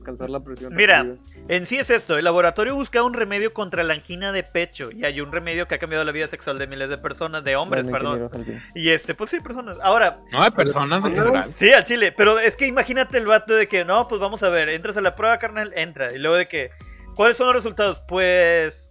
alcanzar 0.09 0.31
la 0.31 0.41
presión. 0.41 0.75
Mira. 0.75 1.07
En 1.49 1.67
sí 1.67 1.77
es 1.77 1.91
esto, 1.91 2.17
el 2.17 2.25
laboratorio 2.25 2.75
buscaba 2.75 3.07
un 3.07 3.15
remedio 3.15 3.53
contra 3.53 3.83
la 3.83 3.95
angina 3.95 4.33
de 4.33 4.43
pecho 4.43 4.91
y 4.91 5.05
hay 5.05 5.21
un 5.21 5.31
remedio 5.31 5.69
que 5.69 5.75
ha 5.75 5.79
cambiado 5.79 6.05
la 6.05 6.13
vida 6.13 6.27
sexual 6.27 6.59
de 6.59 6.67
miles 6.67 6.89
de 6.89 6.99
personas, 6.99 7.45
de 7.45 7.57
hombres, 7.57 7.85
Bueno, 7.85 8.29
perdón. 8.31 8.61
Y 8.75 8.91
este, 8.91 9.15
pues 9.15 9.31
sí, 9.31 9.41
personas. 9.41 9.79
Ahora, 9.83 10.19
No, 10.33 10.43
de 10.43 10.51
personas 10.51 11.05
en 11.05 11.15
general. 11.15 11.53
sí, 11.53 11.73
al 11.73 11.85
chile, 11.85 12.13
pero 12.17 12.39
es 12.39 12.57
que 12.57 12.67
imagínate 12.67 13.19
el 13.19 13.27
vato 13.27 13.55
de 13.55 13.67
que, 13.67 13.85
no, 13.85 14.09
pues 14.09 14.21
vamos 14.21 14.43
a 14.43 14.49
ver, 14.49 14.69
entras 14.71 14.97
a 14.97 15.01
la 15.01 15.15
prueba, 15.15 15.39
carnal, 15.39 15.73
entra. 15.77 16.13
Y 16.15 16.19
luego 16.19 16.37
de 16.37 16.47
que, 16.47 16.71
¿cuáles 17.15 17.37
son 17.37 17.47
los 17.49 17.57
resultados? 17.57 18.01
Pues... 18.09 18.91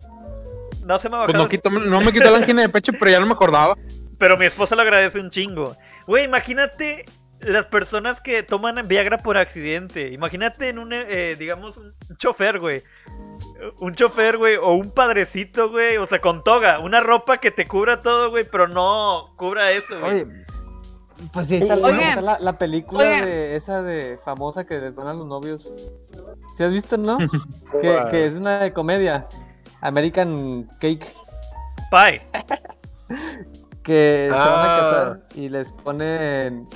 No 0.86 1.00
se 1.00 1.10
me 1.10 1.18
ha 1.18 1.26
Pues 1.26 1.36
no, 1.38 1.50
quito, 1.50 1.70
no 1.70 2.00
me 2.02 2.14
quitó 2.14 2.32
la 2.32 2.38
angina 2.38 2.62
de 2.62 2.70
pecho, 2.70 2.94
pero 2.98 3.12
ya 3.12 3.20
no 3.20 3.26
me 3.26 3.34
acordaba. 3.34 3.76
pero 4.18 4.38
mi 4.38 4.46
esposa 4.46 4.74
lo 4.76 4.84
agradece 4.84 5.20
un 5.20 5.30
chingo. 5.30 5.76
Güey, 6.06 6.24
imagínate 6.24 7.04
las 7.42 7.66
personas 7.68 8.20
que 8.22 8.44
toman 8.44 8.88
Viagra 8.88 9.18
por 9.18 9.38
accidente. 9.38 10.12
Imagínate 10.12 10.70
en 10.70 10.80
un, 10.80 10.92
eh, 10.94 11.36
digamos, 11.38 11.78
un 11.78 11.94
chofer, 12.18 12.60
güey. 12.60 12.84
Un 13.80 13.94
chofer, 13.94 14.38
güey, 14.38 14.56
o 14.56 14.74
un 14.74 14.92
padrecito, 14.92 15.70
güey, 15.70 15.98
o 15.98 16.06
sea, 16.06 16.20
con 16.22 16.44
toga, 16.44 16.80
una 16.80 17.00
ropa 17.00 17.38
que 17.38 17.52
te 17.52 17.66
cubra 17.66 18.00
todo, 18.00 18.30
güey, 18.32 18.44
pero 18.50 18.68
no 18.68 19.34
cubra 19.38 19.72
eso, 19.72 20.00
güey. 20.00 20.22
Oye, 20.24 20.28
pues 21.34 21.48
sí, 21.48 21.56
está, 21.56 21.76
Oigan, 21.76 22.00
está 22.02 22.22
la, 22.22 22.38
la 22.40 22.58
película 22.58 23.04
oigan. 23.04 23.30
de 23.30 23.56
esa 23.56 23.82
de 23.82 24.20
famosa 24.24 24.66
que 24.66 24.80
les 24.80 24.96
dan 24.96 25.08
a 25.08 25.14
los 25.14 25.26
novios. 25.26 25.74
¿Sí 26.56 26.64
has 26.64 26.72
visto, 26.72 26.98
no? 26.98 27.18
que, 27.82 28.00
que 28.12 28.26
es 28.28 28.36
una 28.38 28.60
de 28.60 28.74
comedia. 28.74 29.28
American 29.82 30.68
Cake. 30.80 31.08
Pai. 31.92 32.22
Que 33.84 34.28
se 34.30 34.38
van 34.38 34.42
a 34.42 34.76
Ah. 34.76 34.80
casar 34.80 35.20
y 35.36 35.48
les 35.48 35.72
ponen 35.72 36.68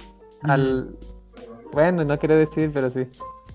al. 0.44 0.96
Bueno, 1.72 2.04
no 2.04 2.20
quería 2.20 2.36
decir, 2.38 2.72
pero 2.74 2.89
sí. 2.89 3.08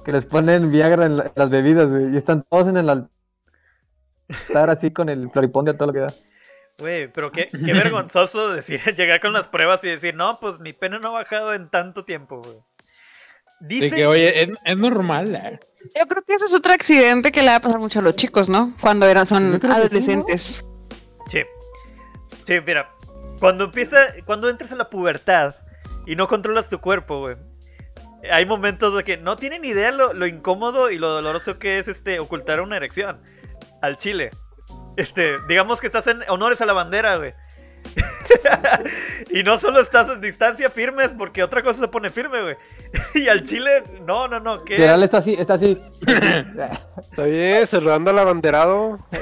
Que 0.05 0.13
les 0.13 0.25
ponen 0.27 0.71
Viagra 0.71 1.07
en, 1.07 1.17
la- 1.19 1.25
en 1.25 1.33
las 1.35 1.51
bebidas, 1.51 1.89
güey, 1.89 2.15
Y 2.15 2.17
están 2.17 2.45
todos 2.49 2.69
en 2.69 2.77
el 2.77 2.89
altar 2.89 4.71
así 4.71 4.91
con 4.93 5.09
el 5.09 5.31
floripondio 5.31 5.75
a 5.75 5.77
todo 5.77 5.89
lo 5.89 5.93
que 5.93 6.01
da. 6.01 6.07
Güey, 6.79 7.11
pero 7.13 7.33
qué, 7.33 7.49
qué 7.49 7.73
vergonzoso 7.73 8.51
decir, 8.51 8.81
llegar 8.97 9.21
con 9.21 9.33
las 9.33 9.49
pruebas 9.49 9.83
y 9.85 9.89
decir, 9.89 10.15
no, 10.15 10.39
pues 10.41 10.61
mi 10.61 10.73
pene 10.73 10.99
no 11.01 11.09
ha 11.09 11.23
bajado 11.23 11.55
en 11.55 11.69
tanto 11.71 12.05
tiempo, 12.05 12.43
güey. 12.43 12.57
De 13.61 13.69
Dice, 13.81 13.97
que, 13.97 14.07
oye, 14.07 14.43
es, 14.43 14.51
es 14.65 14.77
normal. 14.77 15.35
eh. 15.35 15.59
Yo 15.99 16.07
creo 16.07 16.23
que 16.23 16.35
ese 16.35 16.45
es 16.45 16.55
otro 16.55 16.73
accidente 16.75 17.33
que 17.33 17.41
le 17.43 17.49
va 17.49 17.57
a 17.57 17.61
pasar 17.61 17.81
mucho 17.81 18.01
a 18.01 18.03
los 18.03 18.15
chicos, 18.15 18.51
¿no? 18.51 18.75
Cuando 18.83 19.07
eran, 19.09 19.25
son 19.27 19.53
que 19.59 19.61
sí, 19.61 19.67
¿no? 19.67 19.75
adolescentes. 19.75 20.69
Sí. 21.29 21.41
Sí, 22.47 22.55
mira. 22.67 22.91
Cuando 23.41 23.65
empieza, 23.65 23.97
cuando 24.27 24.49
entras 24.51 24.73
en 24.73 24.79
la 24.79 24.91
pubertad 24.91 25.55
y 26.07 26.17
no 26.17 26.29
controlas 26.29 26.69
tu 26.69 26.81
cuerpo, 26.81 27.21
güey. 27.21 27.37
Hay 28.31 28.47
momentos 28.47 28.97
de 28.97 29.05
que 29.05 29.17
no 29.17 29.37
tienen 29.37 29.65
idea 29.65 29.91
lo, 29.93 30.13
lo 30.13 30.27
incómodo 30.27 30.91
y 30.91 30.99
lo 30.99 31.09
doloroso 31.11 31.59
que 31.59 31.79
es 31.79 31.89
este 31.89 32.19
ocultar 32.19 32.61
una 32.61 32.77
erección. 32.77 33.21
Al 33.83 33.97
chile. 33.99 34.31
Este, 34.97 35.37
digamos 35.49 35.81
que 35.81 35.87
estás 35.87 36.07
en 36.07 36.23
honores 36.29 36.61
a 36.61 36.67
la 36.67 36.73
bandera, 36.73 37.17
güey. 37.19 37.35
y 39.31 39.43
no 39.43 39.59
solo 39.59 39.81
estás 39.81 40.09
en 40.09 40.21
distancia 40.21 40.69
firmes, 40.69 41.13
porque 41.17 41.43
otra 41.43 41.63
cosa 41.63 41.81
se 41.81 41.89
pone 41.89 42.11
firme, 42.11 42.43
güey. 42.43 42.57
y 43.15 43.29
al 43.29 43.45
chile, 43.45 43.85
no, 44.05 44.27
no, 44.27 44.41
no. 44.41 44.65
¿qué? 44.65 44.75
Literal 44.75 45.03
está 45.03 45.19
así, 45.19 45.35
está 45.35 45.55
así. 45.55 45.81
Está 46.99 47.25
bien, 47.25 47.67
saludando 47.67 48.11
al 48.11 48.19
abanderado. 48.19 48.99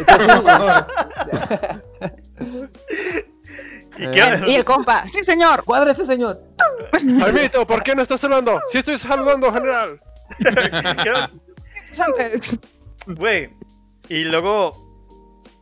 ¿Y 3.97 4.05
Eh. 4.07 4.11
qué? 4.13 4.43
Y 4.51 4.55
el 4.57 4.65
compa, 4.65 5.07
sí 5.07 5.23
señor, 5.23 5.65
Cuadra 5.65 5.93
ese 5.93 6.05
señor. 6.05 6.39
Jaimito, 7.01 7.67
¿por 7.67 7.83
qué 7.83 7.95
no 7.95 8.03
estás 8.03 8.21
saludando? 8.21 8.61
Sí 8.71 8.79
estoy 8.79 8.99
saludando, 8.99 9.53
general. 9.53 10.01
¿Qué? 10.39 11.13
Güey. 13.07 13.51
Y 14.09 14.25
luego, 14.25 14.73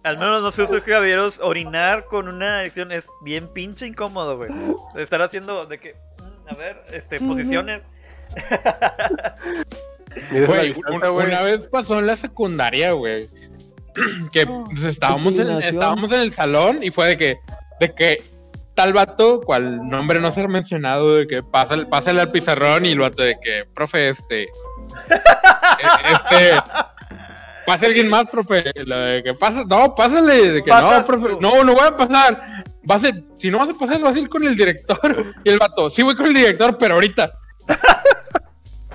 al 0.05 0.19
menos 0.19 0.43
no 0.43 0.53
sé 0.53 0.63
ustedes 0.63 0.85
caballeros, 0.85 1.41
orinar 1.41 2.05
con 2.07 2.29
una 2.29 2.61
erección 2.61 2.93
es 2.93 3.07
bien 3.23 3.49
pinche 3.53 3.87
incómodo, 3.87 4.37
güey. 4.37 4.51
Estar 4.97 5.23
haciendo 5.23 5.67
de 5.67 5.79
que, 5.79 5.95
mm, 5.95 6.49
a 6.49 6.55
ver, 6.55 6.83
este, 6.93 7.19
Sí, 7.19 7.25
posiciones. 7.25 7.85
Güey, 10.31 10.75
una 11.11 11.43
vez 11.43 11.69
pasó 11.69 11.99
en 11.99 12.07
la 12.07 12.17
secundaria, 12.17 12.93
güey. 12.93 13.29
Que 14.33 14.47
pues, 14.47 14.85
estábamos, 14.85 15.37
en, 15.39 15.51
estábamos 15.63 16.13
en 16.13 16.21
el 16.21 16.33
salón 16.33 16.83
y 16.83 16.91
fue 16.91 17.09
de 17.09 17.19
que, 17.19 17.39
de 17.81 17.95
que 17.95 18.23
tal 18.75 18.93
vato, 18.93 19.41
cual 19.41 19.89
nombre 19.89 20.21
no 20.21 20.31
ser 20.31 20.49
mencionado, 20.49 21.15
de 21.17 21.27
que 21.27 21.43
pasa, 21.43 21.77
pásale 21.89 22.21
al 22.21 22.33
pizarrón 22.33 22.87
y 22.87 22.91
el 22.91 22.99
vato 22.99 23.23
de 23.23 23.37
que, 23.41 23.65
profe, 23.75 24.09
este. 24.09 24.43
eh, 24.43 24.49
este. 26.13 26.63
Pasa 27.67 27.87
alguien 27.87 28.09
más, 28.09 28.29
profe. 28.29 28.65
La 28.87 28.97
de 28.99 29.23
que 29.23 29.35
pasa, 29.35 29.65
no, 29.67 29.95
pásale. 29.95 30.53
De 30.53 30.65
que 30.65 30.71
no, 30.71 31.05
profe. 31.07 31.29
tú. 31.29 31.41
No, 31.41 31.63
no 31.63 31.75
voy 31.75 31.87
a 31.87 31.97
pasar. 31.97 32.65
Vas 32.83 33.05
a, 33.05 33.11
si 33.37 33.51
no 33.51 33.59
vas 33.59 33.69
a 33.69 33.75
pasar, 33.75 34.01
vas 34.01 34.17
a 34.17 34.19
ir 34.19 34.29
con 34.29 34.43
el 34.45 34.57
director. 34.57 35.33
Y 35.45 35.51
el 35.51 35.59
vato, 35.59 35.89
sí 35.89 36.03
voy 36.03 36.17
con 36.17 36.27
el 36.27 36.35
director, 36.35 36.77
pero 36.79 36.95
ahorita. 36.95 37.31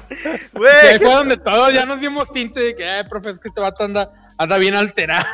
Y 0.09 0.25
ahí 0.28 0.43
Güey, 0.53 0.99
fue 0.99 1.13
donde 1.13 1.38
todos 1.38 1.73
ya 1.73 1.86
nos 1.86 1.99
dimos 1.99 2.32
tinte 2.32 2.59
de 2.59 2.75
que, 2.75 2.99
eh, 2.99 3.03
profe, 3.05 3.32
es 3.32 3.39
que 3.39 3.49
este 3.49 3.61
vato 3.61 3.84
anda, 3.84 4.11
anda 4.38 4.57
bien 4.57 4.73
alterado, 4.73 5.25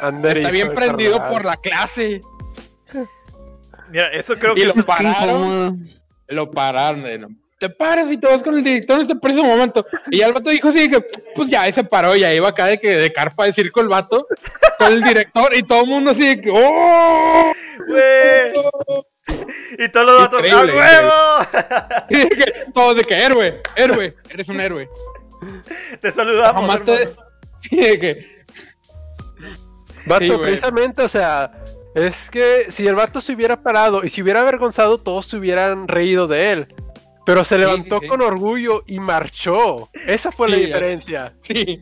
Ander, 0.00 0.38
está 0.38 0.50
bien 0.50 0.74
prendido 0.74 1.18
carnal. 1.18 1.32
por 1.32 1.44
la 1.44 1.56
clase. 1.56 2.20
Mira, 3.90 4.08
eso 4.12 4.34
creo 4.34 4.52
Y 4.52 4.60
que 4.60 4.66
lo 4.66 4.74
es- 4.74 4.84
pararon, 4.84 5.88
lo 6.28 6.50
pararon. 6.50 7.02
de, 7.02 7.18
no, 7.18 7.28
te 7.58 7.70
paras 7.70 8.10
y 8.12 8.18
te 8.18 8.26
vas 8.26 8.42
con 8.42 8.56
el 8.56 8.62
director 8.64 8.96
en 8.96 9.02
este 9.02 9.16
preciso 9.16 9.44
momento. 9.44 9.86
Y 10.10 10.18
ya 10.18 10.26
el 10.26 10.32
vato 10.34 10.50
dijo 10.50 10.68
así, 10.68 10.90
que, 10.90 11.00
pues 11.34 11.48
ya, 11.48 11.70
se 11.72 11.84
paró, 11.84 12.14
ya 12.14 12.32
iba 12.32 12.48
acá 12.48 12.66
de 12.66 12.78
que 12.78 12.90
de 12.98 13.12
carpa 13.12 13.46
de 13.46 13.52
circo 13.52 13.80
el 13.80 13.88
vato 13.88 14.26
con 14.78 14.92
el 14.92 15.02
director 15.02 15.54
y 15.56 15.62
todo 15.62 15.82
el 15.82 15.88
mundo 15.88 16.10
así 16.10 16.26
de 16.26 16.40
que, 16.40 16.50
¡oh! 16.50 17.52
güey. 17.88 18.52
Y 19.78 19.88
todos 19.90 20.06
los 20.06 20.20
datos, 20.20 20.42
¡a 20.42 20.46
Increíble, 20.46 20.76
huevo! 20.76 21.46
Y 22.10 22.16
de 22.16 22.28
que, 22.28 22.52
todos 22.72 22.96
de 22.96 23.04
que, 23.04 23.14
héroe, 23.14 23.60
héroe, 23.74 24.14
eres 24.30 24.48
un 24.48 24.60
héroe. 24.60 24.88
Te 26.00 26.10
saludamos. 26.12 26.60
Jamás 26.62 26.84
te... 26.84 26.92
hermano. 27.02 27.22
Sí, 27.58 27.76
de 27.76 27.98
que, 27.98 28.36
Vato, 30.04 30.24
Sí, 30.24 30.32
precisamente, 30.40 31.02
o 31.02 31.08
sea, 31.08 31.50
es 31.96 32.30
que 32.30 32.70
si 32.70 32.86
el 32.86 32.94
vato 32.94 33.20
se 33.20 33.32
hubiera 33.32 33.62
parado 33.62 34.04
y 34.04 34.10
se 34.10 34.22
hubiera 34.22 34.40
avergonzado, 34.42 34.98
todos 34.98 35.26
se 35.26 35.36
hubieran 35.36 35.88
reído 35.88 36.26
de 36.26 36.52
él. 36.52 36.66
Pero 37.24 37.42
se 37.42 37.58
levantó 37.58 37.96
sí, 37.96 38.02
sí. 38.02 38.08
con 38.08 38.20
orgullo 38.22 38.84
y 38.86 39.00
marchó. 39.00 39.88
Esa 40.06 40.30
fue 40.30 40.48
la 40.48 40.56
diferencia. 40.56 41.32
Sí. 41.42 41.80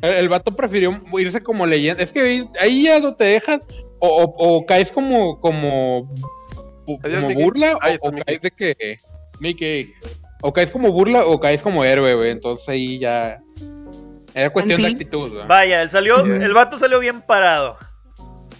El, 0.00 0.14
el 0.14 0.28
vato 0.28 0.50
prefirió 0.50 1.00
irse 1.16 1.40
como 1.40 1.64
leyenda. 1.64 2.02
Es 2.02 2.10
que 2.10 2.20
ahí- 2.20 2.48
ahí 2.60 2.82
ya 2.84 2.98
no 2.98 3.14
te 3.14 3.22
dejas. 3.24 3.60
O, 4.00 4.08
o- 4.08 4.56
o 4.56 4.66
caes 4.66 4.90
como. 4.90 5.38
como. 5.40 6.12
como 6.84 7.34
burla. 7.34 7.78
O, 8.00 8.10
caes 8.26 8.42
de 8.42 8.50
que. 8.50 8.96
Mickey. 9.38 9.92
O 10.40 10.52
caes 10.52 10.72
como 10.72 10.90
burla 10.90 11.24
o 11.24 11.38
caes 11.38 11.62
como 11.62 11.84
héroe, 11.84 12.14
güey. 12.14 12.32
Entonces 12.32 12.68
ahí 12.68 12.98
ya. 12.98 13.40
Era 14.34 14.50
cuestión 14.50 14.82
de 14.82 14.88
actitud, 14.88 15.30
güey. 15.32 15.46
Vaya, 15.46 15.82
él 15.82 15.90
salió, 15.90 16.24
Sí. 16.24 16.30
el 16.32 16.52
vato 16.54 16.78
salió 16.80 16.98
bien 16.98 17.20
parado. 17.22 17.76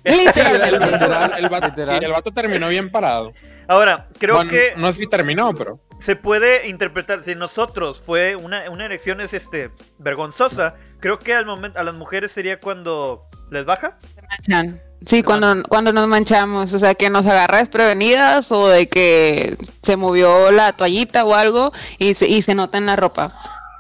El, 0.05 0.19
Literalmente. 0.19 0.79
literal, 0.87 1.33
el 1.39 1.49
vato, 1.49 1.67
Literal. 1.69 1.99
sí, 1.99 2.05
el 2.05 2.11
vato 2.13 2.33
terminó 2.33 2.69
bien 2.69 2.91
parado. 2.91 3.33
Ahora, 3.69 4.09
creo 4.19 4.35
Bueno, 4.37 4.51
que 4.51 4.73
No 4.77 4.89
sé 4.93 5.01
si 5.01 5.07
terminó, 5.07 5.55
pero. 5.55 5.79
se 6.01 6.17
puede 6.17 6.67
interpretar, 6.69 7.23
si 7.25 7.35
nosotros 7.37 8.03
fue 8.05 8.35
una, 8.35 8.69
una 8.71 8.85
erección 8.85 9.21
es 9.21 9.33
este 9.33 9.71
vergonzosa, 9.99 10.75
creo 11.01 11.19
que 11.19 11.35
al 11.35 11.47
momento 11.47 11.79
a 11.79 11.85
las 11.85 11.95
mujeres 11.95 12.33
sería 12.33 12.59
cuando 12.59 13.23
les 13.51 13.65
baja. 13.65 13.97
manchan. 14.29 14.81
Sí, 15.07 15.23
cuando, 15.25 15.63
cuando 15.69 15.93
nos 15.93 16.07
manchamos, 16.07 16.73
o 16.75 16.79
sea, 16.79 16.95
que 16.95 17.11
nos 17.11 17.27
agarra 17.27 17.59
desprevenidas 17.59 18.51
o 18.53 18.69
de 18.69 18.89
que 18.89 19.57
se 19.83 19.97
movió 19.97 20.51
la 20.53 20.73
toallita 20.73 21.25
o 21.25 21.35
algo 21.35 21.73
y 21.99 22.15
se, 22.15 22.27
y 22.29 22.43
se 22.43 22.55
nota 22.55 22.79
en 22.79 22.87
la 22.87 22.95
ropa. 22.97 23.33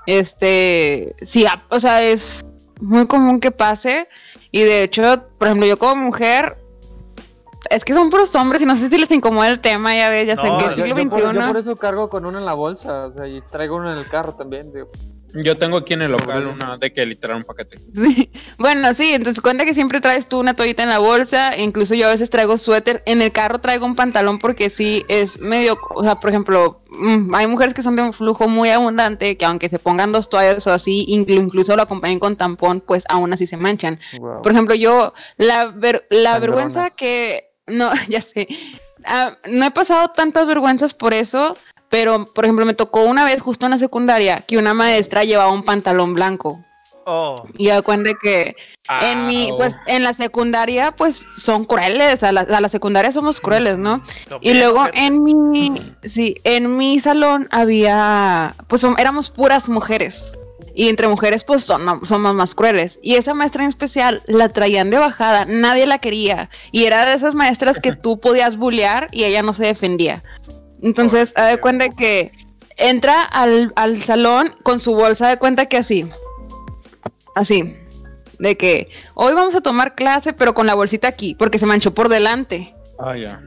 Este, 0.07 1.14
sí, 1.25 1.47
a- 1.47 1.61
o 1.68 1.81
sea, 1.81 2.03
es 2.03 2.45
muy 2.81 3.07
común 3.07 3.41
que 3.41 3.51
pase 3.51 4.09
y 4.53 4.62
de 4.62 4.84
hecho, 4.84 5.03
por 5.38 5.48
ejemplo, 5.48 5.66
yo 5.66 5.76
como 5.78 5.96
mujer, 6.05 6.57
es 7.70 7.84
que 7.84 7.94
son 7.94 8.11
puros 8.11 8.34
hombres 8.36 8.61
y 8.62 8.66
no 8.66 8.76
sé 8.76 8.88
si 8.88 8.98
les 8.98 9.11
incomoda 9.11 9.48
el 9.48 9.61
tema, 9.61 9.94
ya 9.96 10.11
ves, 10.11 10.26
ya 10.28 10.36
sé 10.36 10.46
No, 10.46 10.59
que 10.59 10.64
yo- 10.64 10.68
el 10.70 10.76
Yo, 10.76 10.84
siglo 10.84 10.88
yo 11.03 11.11
por, 11.11 11.34
yo 11.34 11.46
por 11.46 11.57
eso 11.57 11.76
cargo 11.76 12.09
con 12.09 12.26
uno 12.26 12.38
en 12.38 12.44
la 12.44 12.55
bolsa, 12.55 13.07
o 13.07 13.12
sea, 13.12 13.26
y 13.26 13.40
traigo 13.50 13.76
uno 13.76 13.90
en 13.92 13.98
el 13.98 14.07
carro 14.09 14.34
también. 14.34 14.72
digo. 14.72 14.88
Yo 15.35 15.57
tengo 15.57 15.78
aquí 15.78 15.95
en 15.95 16.03
el 16.03 16.12
local 16.12 16.47
una 16.47 16.76
de 16.76 16.93
que 16.93 17.07
literal 17.07 17.39
un 17.39 17.45
paquete. 17.45 17.78
Sí. 17.95 18.30
Bueno, 18.59 18.93
sí, 18.95 19.12
entonces 19.14 19.41
cuenta 19.41 19.64
que 19.64 19.74
siempre 19.74 20.01
traes 20.01 20.28
tú 20.28 20.39
una 20.41 20.55
toallita 20.55 20.83
en 20.83 20.89
la 20.91 20.99
bolsa, 20.99 21.51
incluso 21.59 21.95
yo 21.95 22.07
a 22.07 22.11
veces 22.11 22.28
traigo 22.30 22.59
suéter, 22.59 23.03
en 23.07 23.22
el 23.22 23.33
carro 23.33 23.59
traigo 23.61 23.87
un 23.87 23.97
pantalón 23.97 24.39
porque 24.39 24.68
sí 24.70 25.05
es 25.09 25.39
medio, 25.41 25.78
o 25.95 26.03
sea, 26.05 26.20
por 26.20 26.30
ejemplo, 26.30 26.83
mm, 26.91 27.35
hay 27.35 27.47
mujeres 27.47 27.74
que 27.74 27.83
son 27.83 27.97
de 27.97 28.03
un 28.03 28.12
flujo 28.12 28.49
muy 28.49 28.70
abundante, 28.70 29.37
que 29.37 29.45
aunque 29.47 29.68
se 29.68 29.78
pongan 29.78 30.12
dos 30.12 30.28
toallas 30.28 30.66
o 30.66 30.72
así, 30.72 31.07
inclu- 31.09 31.43
incluso 31.43 31.74
lo 31.76 31.83
acompañen 31.83 32.18
con 32.18 32.37
tampón, 32.37 32.80
pues 32.80 33.05
aún 33.09 33.33
así 33.33 33.47
se 33.47 33.57
manchan. 33.57 33.99
Wow. 34.18 34.43
Por 34.43 34.53
ejemplo, 34.53 34.74
yo, 34.74 35.12
la, 35.39 35.66
ver- 35.66 36.07
la 36.11 36.39
vergüenza 36.39 36.91
que, 36.91 37.51
no, 37.66 37.91
ya 38.09 38.20
sé, 38.22 38.49
Ah, 39.05 39.37
no 39.51 39.64
he 39.66 39.70
pasado 39.72 40.11
tantas 40.11 40.47
vergüenzas 40.47 40.95
por 40.95 41.12
eso, 41.12 41.57
pero, 41.93 42.24
por 42.24 42.47
ejemplo, 42.47 42.64
me 42.64 42.72
tocó 42.72 43.05
una 43.05 43.22
vez 43.22 43.43
justo 43.43 43.66
en 43.66 43.70
la 43.72 43.76
secundaria 43.76 44.43
que 44.49 44.57
una 44.57 44.72
maestra 44.72 45.24
llevaba 45.24 45.53
un 45.53 45.62
pantalón 45.62 46.14
blanco. 46.14 46.64
Oh, 47.05 47.45
Y 47.59 47.66
da 47.66 47.82
cuenta 47.82 48.12
que 48.22 48.57
en 49.03 49.26
mi, 49.26 49.51
pues 49.59 49.74
en 49.86 50.03
la 50.03 50.14
secundaria, 50.14 50.93
pues 50.93 51.26
son 51.36 51.66
crueles, 51.66 52.22
a 52.22 52.32
la, 52.32 52.40
a 52.40 52.61
la 52.62 52.70
secundaria 52.70 53.12
somos 53.12 53.43
crueles, 53.43 53.76
¿no? 53.76 54.03
Y 54.40 54.55
luego 54.55 54.86
en 54.95 55.22
mi, 55.22 55.82
sí, 56.05 56.36
en 56.45 56.78
mi 56.78 56.99
salón 56.99 57.47
había, 57.51 58.55
pues 58.68 58.86
éramos 58.97 59.28
puras 59.28 59.68
mujeres. 59.68 60.32
Y 60.74 60.88
entre 60.88 61.09
mujeres, 61.09 61.45
pues 61.45 61.64
son, 61.64 62.07
somos 62.07 62.34
más 62.34 62.55
crueles. 62.55 62.99
Y 63.03 63.16
esa 63.16 63.34
maestra 63.34 63.64
en 63.64 63.68
especial 63.68 64.22
la 64.26 64.49
traían 64.49 64.90
de 64.90 64.99
bajada, 64.99 65.45
nadie 65.45 65.86
la 65.86 65.99
quería. 65.99 66.49
Y 66.70 66.84
era 66.84 67.05
de 67.05 67.14
esas 67.14 67.34
maestras 67.34 67.78
que 67.80 67.93
tú 67.93 68.18
podías 68.18 68.57
bullear 68.57 69.09
y 69.12 69.24
ella 69.24 69.43
no 69.43 69.53
se 69.53 69.66
defendía. 69.66 70.22
Entonces, 70.83 71.33
haz 71.37 71.51
de 71.51 71.59
cuenta 71.59 71.89
que 71.89 72.33
entra 72.76 73.22
al, 73.22 73.72
al 73.76 74.03
salón 74.03 74.55
con 74.62 74.80
su 74.80 74.95
bolsa 74.95 75.28
de 75.28 75.39
cuenta 75.39 75.66
que 75.66 75.76
así. 75.76 76.07
Así. 77.35 77.76
De 78.39 78.57
que 78.57 78.89
hoy 79.14 79.33
vamos 79.35 79.55
a 79.55 79.61
tomar 79.61 79.95
clase, 79.95 80.33
pero 80.33 80.55
con 80.55 80.66
la 80.66 80.74
bolsita 80.74 81.09
aquí, 81.09 81.35
porque 81.35 81.59
se 81.59 81.66
manchó 81.66 81.95
por 81.95 82.09
delante. 82.09 82.74
Ah, 82.99 83.16
ya. 83.16 83.41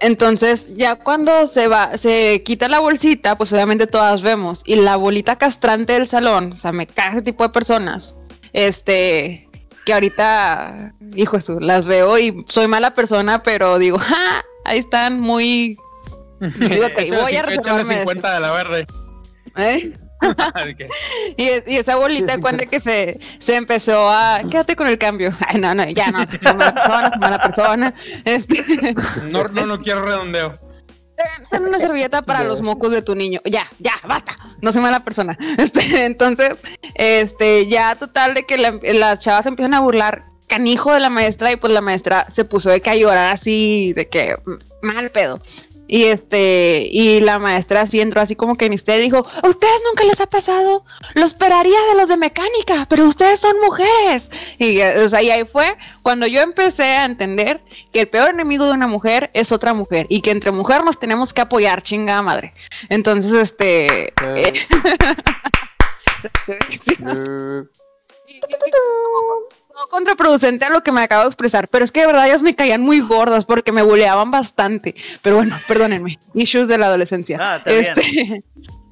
Entonces, 0.00 0.66
ya 0.74 0.96
cuando 0.96 1.46
se 1.46 1.68
va, 1.68 1.96
se 1.98 2.42
quita 2.44 2.68
la 2.68 2.80
bolsita, 2.80 3.36
pues 3.36 3.52
obviamente 3.52 3.86
todas 3.86 4.22
vemos. 4.22 4.62
Y 4.64 4.76
la 4.76 4.96
bolita 4.96 5.36
castrante 5.36 5.94
del 5.94 6.08
salón, 6.08 6.52
o 6.52 6.56
sea, 6.56 6.72
me 6.72 6.86
caga 6.86 7.12
ese 7.12 7.22
tipo 7.22 7.44
de 7.44 7.50
personas. 7.50 8.14
Este, 8.52 9.48
que 9.84 9.94
ahorita, 9.94 10.94
hijo 11.14 11.36
de 11.36 11.42
su, 11.42 11.60
las 11.60 11.86
veo 11.86 12.18
y 12.18 12.44
soy 12.48 12.68
mala 12.68 12.90
persona, 12.90 13.42
pero 13.42 13.78
digo, 13.78 13.98
¡ja! 14.00 14.44
Ahí 14.64 14.78
están 14.78 15.20
muy. 15.20 15.76
Digo, 16.40 16.86
ok, 16.86 16.98
Échale 16.98 17.22
voy 17.22 17.36
a 17.36 17.42
reservarme 17.42 17.94
de 17.94 18.00
50 18.00 18.34
de 18.34 18.40
la 18.40 18.52
verde. 18.52 18.86
¿Eh? 19.56 19.92
Y, 21.36 21.44
y 21.66 21.76
esa 21.76 21.96
bolita, 21.96 22.38
cuando 22.38 22.64
que 22.64 22.80
se, 22.80 23.18
se 23.40 23.56
empezó 23.56 24.08
a. 24.08 24.40
Quédate 24.50 24.74
con 24.76 24.86
el 24.88 24.96
cambio. 24.98 25.34
Ay, 25.46 25.60
no, 25.60 25.74
no, 25.74 25.84
ya 25.90 26.10
no, 26.10 26.24
soy 26.26 26.38
mala 26.56 26.72
persona, 26.72 27.10
soy 27.10 27.18
mala 27.18 27.42
persona. 27.42 27.94
Este. 28.24 28.64
No, 29.30 29.44
no, 29.44 29.66
no 29.66 29.80
quiero 29.80 30.04
redondeo. 30.04 30.54
Ten 31.50 31.62
una 31.64 31.78
servilleta 31.78 32.22
para 32.22 32.42
los 32.42 32.60
mocos 32.62 32.90
de 32.90 33.02
tu 33.02 33.14
niño. 33.14 33.40
Ya, 33.44 33.66
ya, 33.78 33.92
basta. 34.06 34.36
No 34.62 34.72
soy 34.72 34.82
mala 34.82 35.00
persona. 35.00 35.36
Este, 35.58 36.04
entonces, 36.06 36.56
este, 36.94 37.68
ya 37.68 37.94
total 37.94 38.34
de 38.34 38.44
que 38.44 38.58
la- 38.58 38.78
las 38.94 39.20
chavas 39.20 39.46
empiezan 39.46 39.74
a 39.74 39.80
burlar 39.80 40.24
canijo 40.48 40.92
de 40.92 41.00
la 41.00 41.10
maestra 41.10 41.52
y 41.52 41.56
pues 41.56 41.72
la 41.72 41.80
maestra 41.80 42.26
se 42.30 42.44
puso 42.44 42.70
de 42.70 42.80
que 42.80 42.90
a 42.90 42.96
llorar 42.96 43.34
así, 43.34 43.92
de 43.94 44.08
que 44.08 44.36
mm, 44.44 44.86
mal 44.86 45.10
pedo. 45.10 45.40
Y 45.94 46.06
este, 46.06 46.88
y 46.90 47.20
la 47.20 47.38
maestra 47.38 47.82
así 47.82 48.00
entró 48.00 48.20
así 48.20 48.34
como 48.34 48.56
que 48.56 48.66
en 48.66 48.72
dijo, 48.72 49.18
¿a 49.18 49.48
ustedes 49.48 49.80
nunca 49.88 50.02
les 50.02 50.20
ha 50.20 50.26
pasado? 50.26 50.84
Lo 51.14 51.24
esperaría 51.24 51.78
de 51.88 51.94
los 51.96 52.08
de 52.08 52.16
mecánica, 52.16 52.84
pero 52.90 53.04
ustedes 53.04 53.38
son 53.38 53.54
mujeres. 53.60 54.28
Y, 54.58 54.80
eh, 54.80 55.04
o 55.04 55.08
sea, 55.08 55.22
y 55.22 55.30
ahí 55.30 55.44
fue 55.44 55.76
cuando 56.02 56.26
yo 56.26 56.40
empecé 56.40 56.96
a 56.96 57.04
entender 57.04 57.60
que 57.92 58.00
el 58.00 58.08
peor 58.08 58.30
enemigo 58.30 58.66
de 58.66 58.72
una 58.72 58.88
mujer 58.88 59.30
es 59.34 59.52
otra 59.52 59.72
mujer 59.72 60.06
y 60.08 60.20
que 60.20 60.32
entre 60.32 60.50
mujeres 60.50 60.84
nos 60.84 60.98
tenemos 60.98 61.32
que 61.32 61.42
apoyar, 61.42 61.80
chingada 61.80 62.22
madre. 62.22 62.54
Entonces, 62.88 63.32
este... 63.32 64.06
Eh, 64.06 64.12
eh, 66.48 66.58
eh, 67.06 67.62
contraproducente 69.90 70.64
a 70.64 70.70
lo 70.70 70.82
que 70.82 70.92
me 70.92 71.02
acabo 71.02 71.22
de 71.24 71.28
expresar, 71.28 71.68
pero 71.68 71.84
es 71.84 71.92
que 71.92 72.00
de 72.00 72.06
verdad 72.06 72.26
ellas 72.26 72.42
me 72.42 72.54
caían 72.54 72.80
muy 72.82 73.00
gordas 73.00 73.44
porque 73.44 73.72
me 73.72 73.82
buleaban 73.82 74.30
bastante. 74.30 74.94
Pero 75.22 75.36
bueno, 75.36 75.58
perdónenme, 75.68 76.18
issues 76.34 76.68
de 76.68 76.78
la 76.78 76.86
adolescencia. 76.86 77.38
Ah, 77.40 77.56
está 77.64 77.94
bien. 77.94 78.44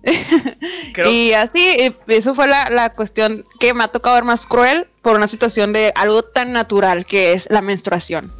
Creo- 0.92 1.10
Y 1.10 1.32
así, 1.32 1.60
eh, 1.78 1.92
eso 2.08 2.34
fue 2.34 2.48
la, 2.48 2.68
la 2.70 2.92
cuestión 2.92 3.44
que 3.60 3.72
me 3.74 3.84
ha 3.84 3.88
tocado 3.88 4.16
ver 4.16 4.24
más 4.24 4.46
cruel 4.46 4.88
por 5.00 5.14
una 5.16 5.28
situación 5.28 5.72
de 5.72 5.92
algo 5.94 6.22
tan 6.24 6.52
natural 6.52 7.06
que 7.06 7.32
es 7.32 7.46
la 7.50 7.62
menstruación. 7.62 8.30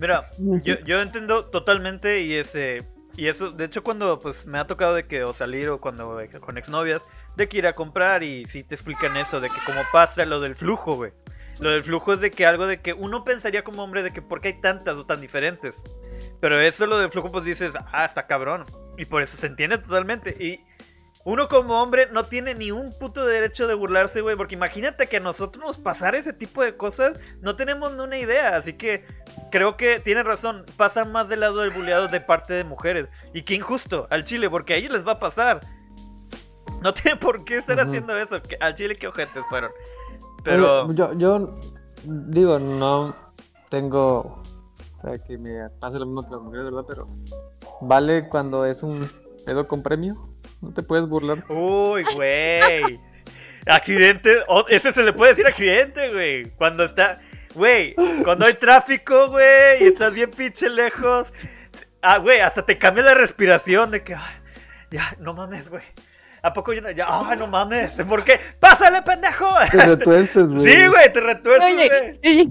Mira, 0.00 0.30
yo, 0.38 0.76
yo 0.86 1.00
entiendo 1.02 1.44
totalmente 1.44 2.22
y 2.22 2.34
ese 2.34 2.84
y 3.16 3.26
eso, 3.28 3.50
de 3.50 3.64
hecho 3.66 3.82
cuando 3.82 4.18
pues 4.18 4.46
me 4.46 4.58
ha 4.58 4.66
tocado 4.66 4.94
de 4.94 5.04
que 5.06 5.24
o 5.24 5.34
salir 5.34 5.68
o 5.68 5.78
cuando 5.80 6.18
eh, 6.20 6.30
con 6.40 6.56
exnovias 6.56 7.02
de 7.36 7.48
que 7.48 7.58
ir 7.58 7.66
a 7.66 7.72
comprar 7.74 8.22
y 8.22 8.46
si 8.46 8.62
te 8.62 8.76
explican 8.76 9.16
eso 9.18 9.40
de 9.40 9.48
que 9.50 9.56
como 9.66 9.80
pasa 9.92 10.24
lo 10.24 10.40
del 10.40 10.54
flujo, 10.56 10.94
güey. 10.94 11.12
Lo 11.60 11.70
del 11.70 11.84
flujo 11.84 12.14
es 12.14 12.20
de 12.20 12.30
que 12.30 12.46
algo 12.46 12.66
de 12.66 12.80
que 12.80 12.92
uno 12.92 13.24
pensaría 13.24 13.64
como 13.64 13.82
hombre 13.82 14.02
de 14.02 14.12
que 14.12 14.22
por 14.22 14.40
qué 14.40 14.48
hay 14.48 14.60
tantas 14.60 14.96
o 14.96 15.04
tan 15.04 15.20
diferentes. 15.20 15.78
Pero 16.40 16.58
eso 16.58 16.86
lo 16.86 16.98
del 16.98 17.10
flujo 17.10 17.30
pues 17.30 17.44
dices, 17.44 17.74
ah, 17.92 18.04
está 18.04 18.26
cabrón. 18.26 18.64
Y 18.96 19.04
por 19.04 19.22
eso 19.22 19.36
se 19.36 19.46
entiende 19.46 19.78
totalmente 19.78 20.30
y 20.42 20.64
uno 21.24 21.48
como 21.48 21.82
hombre 21.82 22.08
no 22.10 22.24
tiene 22.24 22.54
ni 22.54 22.70
un 22.70 22.90
puto 22.98 23.26
derecho 23.26 23.66
de 23.66 23.74
burlarse, 23.74 24.22
güey, 24.22 24.36
porque 24.36 24.54
imagínate 24.54 25.06
que 25.06 25.18
a 25.18 25.20
nosotros 25.20 25.62
nos 25.62 25.76
pasara 25.76 26.16
ese 26.16 26.32
tipo 26.32 26.62
de 26.62 26.76
cosas, 26.76 27.20
no 27.42 27.56
tenemos 27.56 27.94
ni 27.94 28.00
una 28.02 28.18
idea, 28.18 28.56
así 28.56 28.72
que 28.72 29.04
creo 29.50 29.76
que 29.76 29.98
tiene 29.98 30.22
razón, 30.22 30.64
pasa 30.78 31.04
más 31.04 31.28
del 31.28 31.40
lado 31.40 31.60
del 31.60 31.72
buleado 31.72 32.08
de 32.08 32.20
parte 32.20 32.54
de 32.54 32.64
mujeres. 32.64 33.08
Y 33.34 33.42
qué 33.42 33.54
injusto, 33.54 34.06
al 34.08 34.24
chile, 34.24 34.48
porque 34.48 34.72
a 34.72 34.76
ellos 34.76 34.92
les 34.92 35.06
va 35.06 35.12
a 35.12 35.18
pasar. 35.18 35.60
No 36.80 36.94
tiene 36.94 37.18
por 37.18 37.44
qué 37.44 37.58
estar 37.58 37.76
Ujú. 37.78 37.88
haciendo 37.88 38.16
eso, 38.16 38.40
al 38.60 38.74
chile 38.74 38.96
qué 38.96 39.06
ojetes 39.06 39.44
fueron. 39.50 39.70
Pero... 40.44 40.86
oye, 40.86 40.96
yo, 40.96 41.12
yo 41.14 41.58
digo, 42.04 42.58
no 42.58 43.14
tengo 43.68 44.40
o 45.00 45.02
sea, 45.02 45.18
que 45.18 45.38
me 45.38 45.70
pase 45.80 45.98
lo 45.98 46.04
mismo 46.04 46.22
que 46.24 46.32
las 46.32 46.42
mujeres, 46.42 46.66
¿verdad? 46.66 46.84
Pero 46.86 47.08
vale 47.80 48.28
cuando 48.28 48.66
es 48.66 48.82
un 48.82 49.08
pedo 49.46 49.66
con 49.66 49.82
premio. 49.82 50.14
No 50.60 50.74
te 50.74 50.82
puedes 50.82 51.08
burlar. 51.08 51.42
Uy, 51.48 52.04
güey. 52.14 53.00
Accidente, 53.66 54.44
ese 54.68 54.92
se 54.92 55.02
le 55.02 55.14
puede 55.14 55.30
decir 55.30 55.46
accidente, 55.46 56.12
güey. 56.12 56.50
Cuando 56.50 56.84
está, 56.84 57.18
güey, 57.54 57.94
cuando 58.24 58.44
hay 58.44 58.54
tráfico, 58.54 59.28
güey, 59.28 59.84
y 59.84 59.86
estás 59.86 60.12
bien 60.12 60.30
pinche 60.30 60.68
lejos. 60.68 61.32
Ah, 62.02 62.18
güey, 62.18 62.40
hasta 62.40 62.64
te 62.64 62.76
cambia 62.76 63.04
la 63.04 63.14
respiración 63.14 63.90
de 63.90 64.02
que, 64.02 64.14
ay, 64.14 64.34
ya, 64.90 65.16
no 65.18 65.32
mames, 65.32 65.70
güey. 65.70 65.84
¿A 66.42 66.52
poco 66.52 66.72
yo 66.72 66.80
no? 66.80 66.90
Ya, 66.90 67.06
ay, 67.08 67.38
no 67.38 67.46
mames. 67.46 67.92
¿Por 68.08 68.24
qué? 68.24 68.40
¡Pásale, 68.58 69.02
pendejo! 69.02 69.48
Te 69.70 69.76
retuerces, 69.84 70.48
güey. 70.52 70.72
Sí, 70.72 70.86
güey, 70.86 71.12
te 71.12 71.20
retuerces, 71.20 71.72
Oye, 71.74 72.18
güey. 72.22 72.50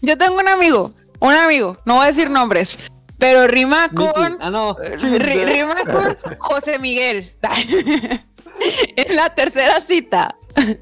yo 0.00 0.16
tengo 0.16 0.36
un 0.38 0.48
amigo, 0.48 0.94
un 1.20 1.34
amigo, 1.34 1.78
no 1.84 1.96
voy 1.96 2.04
a 2.06 2.10
decir 2.10 2.30
nombres, 2.30 2.78
pero 3.18 3.46
rima 3.46 3.88
con... 3.90 4.38
Ah, 4.40 4.50
no. 4.50 4.76
eh, 4.82 4.96
ri- 4.96 5.44
rima 5.44 5.74
con 5.84 6.16
José 6.38 6.78
Miguel. 6.78 7.34
en 8.96 9.16
la 9.16 9.34
tercera 9.34 9.80
cita. 9.80 10.34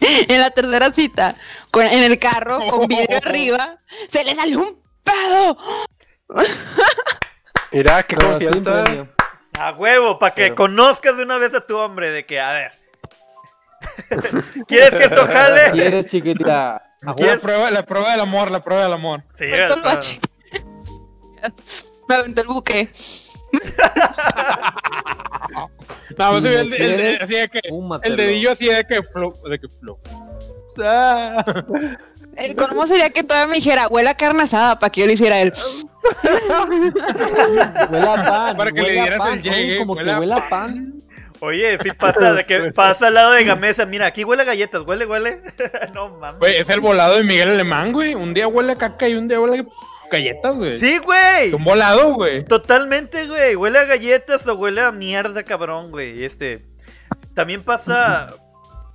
En 0.00 0.38
la 0.38 0.50
tercera 0.50 0.92
cita, 0.92 1.34
con- 1.72 1.82
en 1.86 2.04
el 2.04 2.18
carro, 2.20 2.60
con 2.70 2.86
vidrio 2.86 3.16
arriba, 3.16 3.78
se 4.10 4.22
le 4.22 4.36
salió 4.36 4.60
un 4.60 4.78
pedo. 5.02 5.58
Mira, 7.72 8.02
qué 8.04 8.14
confianza. 8.14 8.84
A 9.58 9.72
huevo, 9.72 10.18
para 10.18 10.34
que 10.34 10.42
Pero- 10.42 10.54
conozcas 10.54 11.16
de 11.16 11.22
una 11.24 11.38
vez 11.38 11.54
a 11.54 11.60
tu 11.60 11.76
hombre, 11.76 12.10
de 12.10 12.24
que, 12.26 12.40
a 12.40 12.52
ver. 12.52 12.72
¿Quieres 14.68 14.90
que 14.90 15.04
esto 15.04 15.26
jale? 15.26 15.70
¿Quieres, 15.72 16.06
chiquitita? 16.06 16.82
La 17.02 17.14
prueba, 17.40 17.70
la 17.70 17.82
prueba 17.84 18.10
del 18.12 18.20
amor, 18.20 18.50
la 18.50 18.62
prueba 18.62 18.82
del 18.84 18.92
amor. 18.92 19.22
Sí, 19.38 19.44
el. 19.44 19.68
Me 22.08 22.14
aventó 22.14 22.40
el 22.42 22.48
buque. 22.48 22.88
No, 26.16 26.34
Si 26.34 26.36
sí, 26.36 26.42
me 26.42 26.60
el, 26.60 26.72
el- 26.74 27.00
el- 27.00 27.22
así 27.22 27.34
de 27.34 27.48
que. 27.48 27.60
El 28.02 28.16
dedillo 28.16 28.50
así 28.52 28.66
de 28.66 28.84
que 28.84 29.02
flow. 29.02 29.32
De 29.48 29.58
que 29.58 29.68
flow. 29.68 29.98
El 32.36 32.54
colmo 32.56 32.86
sería 32.86 33.10
que 33.10 33.22
todavía 33.24 33.46
me 33.48 33.54
dijera, 33.56 33.88
huele 33.88 34.10
a 34.10 34.16
carne 34.16 34.44
asada, 34.44 34.78
para 34.78 34.90
que 34.90 35.00
yo 35.00 35.06
le 35.06 35.14
hiciera 35.14 35.40
él. 35.40 35.52
Huele 37.90 38.08
a 38.08 38.14
pan. 38.14 38.56
Para 38.56 38.72
que 38.72 38.82
le 38.82 38.92
dieras 38.92 39.18
pan. 39.18 39.34
el 39.34 39.42
llegue, 39.42 39.78
Como 39.78 39.94
huele 39.94 40.12
que 40.12 40.18
huele 40.18 40.34
a 40.34 40.48
pan. 40.48 40.94
Oye, 41.40 41.78
sí 41.82 41.90
pasa 41.92 42.32
de 42.34 42.44
que 42.44 42.72
pasa 42.74 43.08
al 43.08 43.14
lado 43.14 43.32
de 43.32 43.44
Gamesa. 43.44 43.86
Mira, 43.86 44.06
aquí 44.06 44.24
huele 44.24 44.42
a 44.42 44.46
galletas, 44.46 44.82
huele, 44.86 45.06
huele. 45.06 45.40
no 45.94 46.08
mames. 46.10 46.38
Güey, 46.38 46.56
es 46.56 46.68
el 46.70 46.80
volado 46.80 47.16
de 47.16 47.24
Miguel 47.24 47.50
Alemán, 47.50 47.92
güey. 47.92 48.14
Un 48.14 48.34
día 48.34 48.48
huele 48.48 48.72
a 48.72 48.76
caca 48.76 49.08
y 49.08 49.14
un 49.14 49.28
día 49.28 49.40
huele 49.40 49.60
a 49.60 50.10
galletas, 50.10 50.56
güey. 50.56 50.78
Sí, 50.78 50.98
güey. 50.98 51.52
Un 51.52 51.64
volado, 51.64 52.14
güey. 52.14 52.44
Totalmente, 52.44 53.26
güey. 53.26 53.54
Huele 53.54 53.78
a 53.78 53.84
galletas 53.84 54.46
o 54.46 54.54
huele 54.54 54.80
a 54.80 54.90
mierda, 54.90 55.42
cabrón, 55.44 55.90
güey. 55.90 56.24
Este. 56.24 56.66
También 57.34 57.62
pasa. 57.62 58.34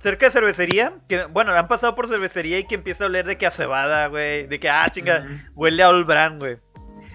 cerca 0.00 0.26
de 0.26 0.32
cervecería, 0.32 0.92
que 1.08 1.24
bueno, 1.24 1.52
han 1.52 1.66
pasado 1.66 1.94
por 1.94 2.08
cervecería 2.08 2.58
y 2.58 2.66
que 2.66 2.74
empieza 2.74 3.04
a 3.04 3.06
oler 3.06 3.24
de 3.24 3.38
que 3.38 3.46
a 3.46 3.50
cebada, 3.50 4.08
güey, 4.08 4.46
de 4.46 4.60
que, 4.60 4.68
ah, 4.68 4.84
chinga, 4.90 5.26
huele 5.54 5.82
a 5.82 5.88
Old 5.88 6.06
Brand, 6.06 6.40
güey. 6.40 6.58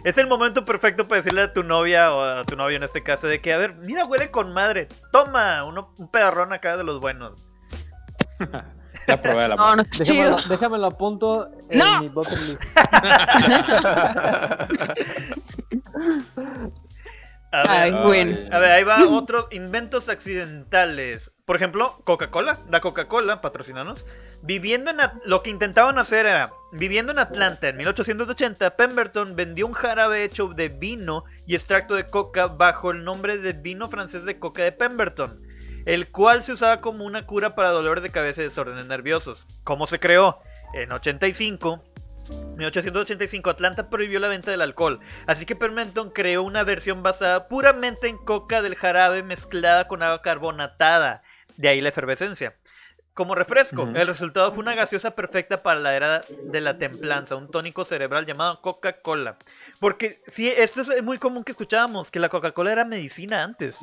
Es 0.03 0.17
el 0.17 0.27
momento 0.27 0.63
perfecto 0.65 1.07
para 1.07 1.21
decirle 1.21 1.41
a 1.43 1.53
tu 1.53 1.63
novia 1.63 2.13
o 2.13 2.21
a 2.21 2.45
tu 2.45 2.55
novio 2.55 2.77
en 2.77 2.83
este 2.83 3.03
caso 3.03 3.27
de 3.27 3.41
que, 3.41 3.53
a 3.53 3.57
ver, 3.57 3.75
mira, 3.75 4.05
huele 4.05 4.31
con 4.31 4.53
madre, 4.53 4.87
toma, 5.11 5.63
uno, 5.65 5.93
un 5.97 6.09
pedarrón 6.09 6.53
acá 6.53 6.77
de 6.77 6.83
los 6.83 6.99
buenos. 6.99 7.51
Ya 9.07 9.19
probé 9.19 9.47
la 9.47 9.55
No, 9.55 9.75
no. 9.75 9.83
Déjamelo, 9.97 10.37
déjamelo 10.49 10.85
a 10.85 10.91
punto 10.91 11.49
en 11.71 11.79
No. 11.79 11.99
mi 12.01 12.09
bucket 12.09 12.37
list. 12.41 12.61
A 17.51 17.57
ver, 17.63 17.81
Ay, 17.81 17.91
bueno. 18.03 18.37
A 18.51 18.59
ver, 18.59 18.71
ahí 18.71 18.83
va 18.83 19.07
otros 19.07 19.47
inventos 19.51 20.07
accidentales. 20.09 21.31
Por 21.49 21.55
ejemplo, 21.55 21.99
Coca-Cola, 22.03 22.59
la 22.69 22.79
Coca-Cola, 22.79 23.41
patrocinanos. 23.41 24.05
Viviendo 24.43 24.91
en 24.91 24.97
lo 25.25 25.41
que 25.41 25.49
intentaban 25.49 25.97
hacer 25.97 26.27
era, 26.27 26.51
viviendo 26.71 27.11
en 27.11 27.17
Atlanta 27.17 27.69
en 27.69 27.77
1880, 27.77 28.75
Pemberton 28.75 29.35
vendió 29.35 29.65
un 29.65 29.73
jarabe 29.73 30.23
hecho 30.23 30.49
de 30.49 30.67
vino 30.67 31.23
y 31.47 31.55
extracto 31.55 31.95
de 31.95 32.05
coca 32.05 32.45
bajo 32.45 32.91
el 32.91 33.03
nombre 33.03 33.39
de 33.39 33.53
vino 33.53 33.87
francés 33.87 34.25
de 34.25 34.37
coca 34.37 34.61
de 34.61 34.73
Pemberton, 34.73 35.41
el 35.87 36.11
cual 36.11 36.43
se 36.43 36.53
usaba 36.53 36.81
como 36.81 37.03
una 37.03 37.25
cura 37.25 37.55
para 37.55 37.71
dolores 37.71 38.03
de 38.03 38.11
cabeza 38.11 38.41
y 38.41 38.43
desórdenes 38.43 38.85
nerviosos. 38.85 39.43
¿Cómo 39.63 39.87
se 39.87 39.99
creó? 39.99 40.37
En 40.75 40.91
85 40.91 41.83
1885 42.57 43.49
Atlanta 43.49 43.89
prohibió 43.89 44.19
la 44.19 44.27
venta 44.27 44.51
del 44.51 44.61
alcohol, 44.61 44.99
así 45.25 45.47
que 45.47 45.55
Pemberton 45.55 46.11
creó 46.11 46.43
una 46.43 46.63
versión 46.63 47.01
basada 47.01 47.47
puramente 47.47 48.07
en 48.07 48.17
coca 48.17 48.61
del 48.61 48.75
jarabe 48.75 49.23
mezclada 49.23 49.87
con 49.87 50.03
agua 50.03 50.21
carbonatada, 50.21 51.23
de 51.59 51.67
ahí 51.67 51.81
la 51.81 51.89
efervescencia. 51.89 52.55
Como 53.13 53.35
refresco, 53.35 53.83
el 53.83 54.07
resultado 54.07 54.49
fue 54.53 54.61
una 54.61 54.75
gaseosa 54.75 55.11
perfecta 55.11 55.61
para 55.61 55.79
la 55.81 55.93
era 55.93 56.21
de 56.43 56.61
la 56.61 56.77
templanza, 56.77 57.35
un 57.35 57.51
tónico 57.51 57.83
cerebral 57.83 58.25
llamado 58.25 58.61
Coca-Cola. 58.61 59.35
Porque 59.81 60.19
sí, 60.27 60.47
esto 60.47 60.81
es 60.81 61.03
muy 61.03 61.17
común 61.17 61.43
que 61.43 61.51
escuchábamos, 61.51 62.11
que 62.11 62.19
la 62.19 62.29
Coca-Cola 62.29 62.71
era 62.71 62.85
medicina 62.85 63.43
antes. 63.43 63.77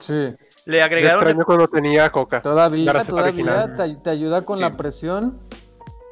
Sí. 0.00 0.34
Le 0.66 0.78
Yo 0.78 0.84
agregaron... 0.84 1.20
extraño 1.22 1.46
cuando 1.46 1.66
tenía 1.68 2.10
coca. 2.10 2.42
Todavía, 2.42 2.92
todavía 2.92 3.72
te, 3.74 3.96
te 4.04 4.10
ayuda 4.10 4.42
con 4.42 4.58
Sí. 4.58 4.62
la 4.62 4.76
presión. 4.76 5.40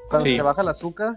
Cuando 0.09 0.27
Sí. 0.27 0.37
te 0.37 0.43
baja 0.43 0.63
el 0.63 0.69
azúcar. 0.69 1.13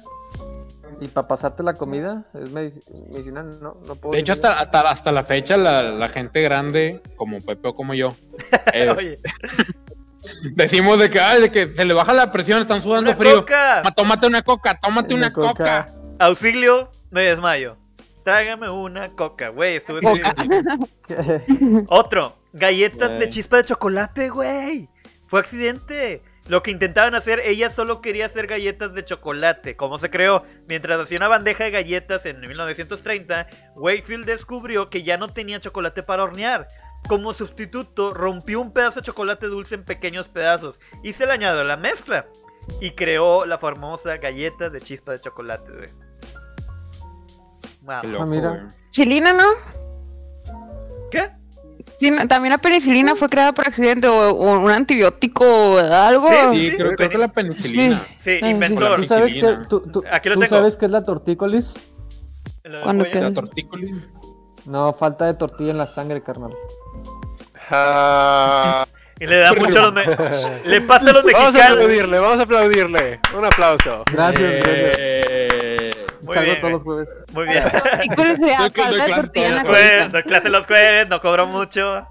Y 1.02 1.08
para 1.08 1.28
pasarte 1.28 1.64
la 1.64 1.74
comida. 1.74 2.26
Es 2.34 2.52
medici- 2.52 3.08
medicina, 3.10 3.44
no, 3.44 3.78
no 3.88 3.96
puedo 3.96 4.14
De 4.14 4.20
hecho, 4.20 4.34
hasta, 4.34 4.60
hasta, 4.60 4.82
hasta 4.90 5.12
la 5.12 5.24
fecha, 5.24 5.58
la, 5.58 5.82
la 5.84 6.10
gente 6.10 6.42
grande, 6.42 7.02
como 7.16 7.40
Pepe 7.42 7.68
o 7.70 7.74
como 7.74 7.94
yo, 7.94 8.14
es- 8.74 9.22
decimos 10.56 11.00
de 11.00 11.10
que, 11.10 11.20
ay, 11.20 11.42
de 11.42 11.52
que 11.52 11.68
se 11.68 11.86
le 11.86 11.94
baja 11.94 12.14
la 12.14 12.32
presión, 12.32 12.62
están 12.62 12.82
sudando 12.82 13.12
¡Una 13.12 13.18
frío. 13.18 13.36
coca! 13.42 13.84
Tómate 13.96 14.28
una 14.28 14.42
coca, 14.42 14.80
tómate 14.80 15.14
una, 15.14 15.28
Una 15.28 15.34
coca. 15.34 15.54
coca. 15.54 15.86
Auxilio, 16.20 16.90
me 17.12 17.24
desmayo. 17.24 17.78
Tráigame 18.24 18.70
una 18.70 19.10
coca, 19.10 19.50
güey. 19.50 19.78
Estuve 19.78 20.02
Coca. 20.02 20.36
Otro, 21.88 22.36
galletas 22.52 23.18
de 23.18 23.30
chispa 23.30 23.58
de 23.58 23.64
chocolate, 23.66 24.30
güey. 24.30 24.90
Fue 25.28 25.40
accidente. 25.40 26.22
Lo 26.50 26.64
que 26.64 26.72
intentaban 26.72 27.14
hacer, 27.14 27.42
ella 27.44 27.70
solo 27.70 28.02
quería 28.02 28.26
hacer 28.26 28.48
galletas 28.48 28.94
de 28.94 29.04
chocolate. 29.04 29.76
¿Cómo 29.76 30.00
se 30.00 30.10
creó? 30.10 30.46
Mientras 30.68 31.00
hacía 31.00 31.18
una 31.18 31.28
bandeja 31.28 31.66
de 31.66 31.72
galletas 31.72 32.26
en 32.26 32.40
1930, 32.40 33.48
Wakefield 33.76 34.26
descubrió 34.26 34.90
que 34.90 35.04
ya 35.04 35.18
no 35.18 35.28
tenía 35.28 35.60
chocolate 35.60 36.04
para 36.04 36.24
hornear. 36.24 36.68
Como 37.10 37.34
sustituto, 37.34 38.14
rompió 38.14 38.62
un 38.62 38.72
pedazo 38.72 39.02
de 39.02 39.06
chocolate 39.06 39.48
dulce 39.48 39.76
en 39.76 39.84
pequeños 39.84 40.30
pedazos 40.30 40.80
y 41.04 41.14
se 41.14 41.26
le 41.26 41.34
añadió 41.34 41.62
a 41.62 41.66
la 41.66 41.78
mezcla. 41.78 42.28
Y 42.82 42.92
creó 42.92 43.46
la 43.46 43.58
famosa 43.58 44.18
galleta 44.18 44.70
de 44.70 44.82
chispa 44.82 45.14
de 45.14 45.20
chocolate, 45.20 45.72
güey. 45.72 45.90
Wow. 47.82 48.12
Loco, 48.12 48.26
mira. 48.26 48.68
Penicilina, 48.92 49.34
¿no? 49.34 49.46
¿Qué? 51.10 51.32
Sí, 52.00 52.12
no, 52.12 52.28
también 52.28 52.52
la 52.52 52.58
penicilina 52.60 53.16
fue 53.16 53.28
creada 53.28 53.54
por 53.54 53.68
accidente 53.68 54.08
o, 54.08 54.30
o 54.32 54.60
un 54.60 54.70
antibiótico 54.70 55.44
o 55.46 55.78
algo. 55.80 56.30
Sí, 56.54 56.72
creo, 56.78 56.96
creo 56.96 57.10
que 57.10 57.18
la 57.18 57.28
penicilina. 57.30 58.06
Sí, 58.20 58.40
Ah, 58.42 58.50
inventor. 58.50 58.98
¿Tú 58.98 59.08
sabes, 59.08 59.34
Penicilina. 59.34 59.62
que, 59.64 59.68
tú, 59.68 59.80
tú- 59.82 60.04
Aquí 60.12 60.30
lo 60.30 60.36
tú 60.36 60.42
tengo. 60.42 60.56
sabes 60.56 60.78
qué 60.78 60.86
es 60.86 60.92
la 60.92 61.04
tortícolis? 61.04 61.74
A- 62.84 62.94
te- 62.94 63.22
La 63.22 63.34
tortícolis. 63.34 63.92
No, 64.66 64.94
falta 64.94 65.26
de 65.26 65.34
tortilla 65.34 65.72
en 65.72 65.78
la 65.80 65.88
sangre, 65.88 66.22
carnal. 66.22 66.52
Ah, 67.70 68.86
Y 69.20 69.26
le 69.26 69.38
da 69.38 69.54
mucho 69.54 69.80
a 69.80 69.82
los 69.84 69.94
me- 69.94 70.06
Le 70.66 70.82
pasa 70.82 71.10
a 71.10 71.14
los 71.14 71.24
vamos 71.24 71.40
a 71.40 71.44
mexicanos. 71.52 71.72
aplaudirle, 71.78 72.20
vamos 72.20 72.40
a 72.40 72.44
aplaudirle. 72.44 73.20
Un 73.38 73.46
aplauso. 73.46 74.04
Gracias, 74.12 74.52
gracias. 74.64 74.96
Eh, 75.00 75.48
Muy 75.62 75.67
Salgo 76.36 76.52
bien, 76.52 76.62
todos 76.62 76.74
los 76.74 76.84
jueves. 76.84 77.10
Muy 77.34 77.46
bien. 77.46 77.64
De 77.64 78.70
clase 78.74 79.66
Pues, 79.66 80.44
doy 80.44 80.52
los 80.52 80.66
jueves, 80.66 81.08
no 81.08 81.22
cobro 81.22 81.48
mucho. 81.48 82.08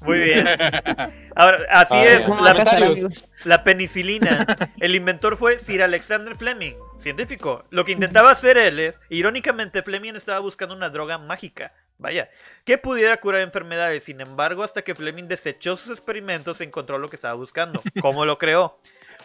Muy 0.00 0.18
bien. 0.20 0.46
Ahora, 1.34 1.58
así 1.70 1.94
Ay, 1.94 2.08
es. 2.08 3.24
La 3.44 3.64
penicilina. 3.64 4.46
El 4.78 4.94
inventor 4.94 5.36
fue 5.36 5.58
Sir 5.58 5.82
Alexander 5.82 6.36
Fleming, 6.36 6.74
científico. 6.98 7.64
Lo 7.70 7.84
que 7.84 7.92
intentaba 7.92 8.30
hacer 8.30 8.58
él 8.58 8.78
es, 8.78 9.00
irónicamente, 9.08 9.82
Fleming 9.82 10.14
estaba 10.14 10.38
buscando 10.38 10.74
una 10.74 10.90
droga 10.90 11.18
mágica. 11.18 11.72
Vaya, 11.98 12.30
que 12.64 12.78
pudiera 12.78 13.16
curar 13.16 13.40
enfermedades. 13.40 14.04
Sin 14.04 14.20
embargo, 14.20 14.62
hasta 14.62 14.82
que 14.82 14.94
Fleming 14.94 15.24
desechó 15.24 15.76
sus 15.76 15.90
experimentos, 15.90 16.60
encontró 16.60 16.98
lo 16.98 17.08
que 17.08 17.16
estaba 17.16 17.34
buscando. 17.34 17.82
¿Cómo 18.00 18.24
lo 18.24 18.38
creó? 18.38 18.78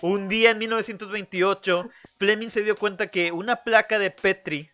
Un 0.04 0.28
día 0.28 0.52
en 0.52 0.58
1928, 0.58 1.90
Fleming 2.20 2.50
se 2.50 2.62
dio 2.62 2.76
cuenta 2.76 3.08
que 3.08 3.32
una 3.32 3.64
placa 3.64 4.00
de 4.00 4.12
Petri 4.12 4.70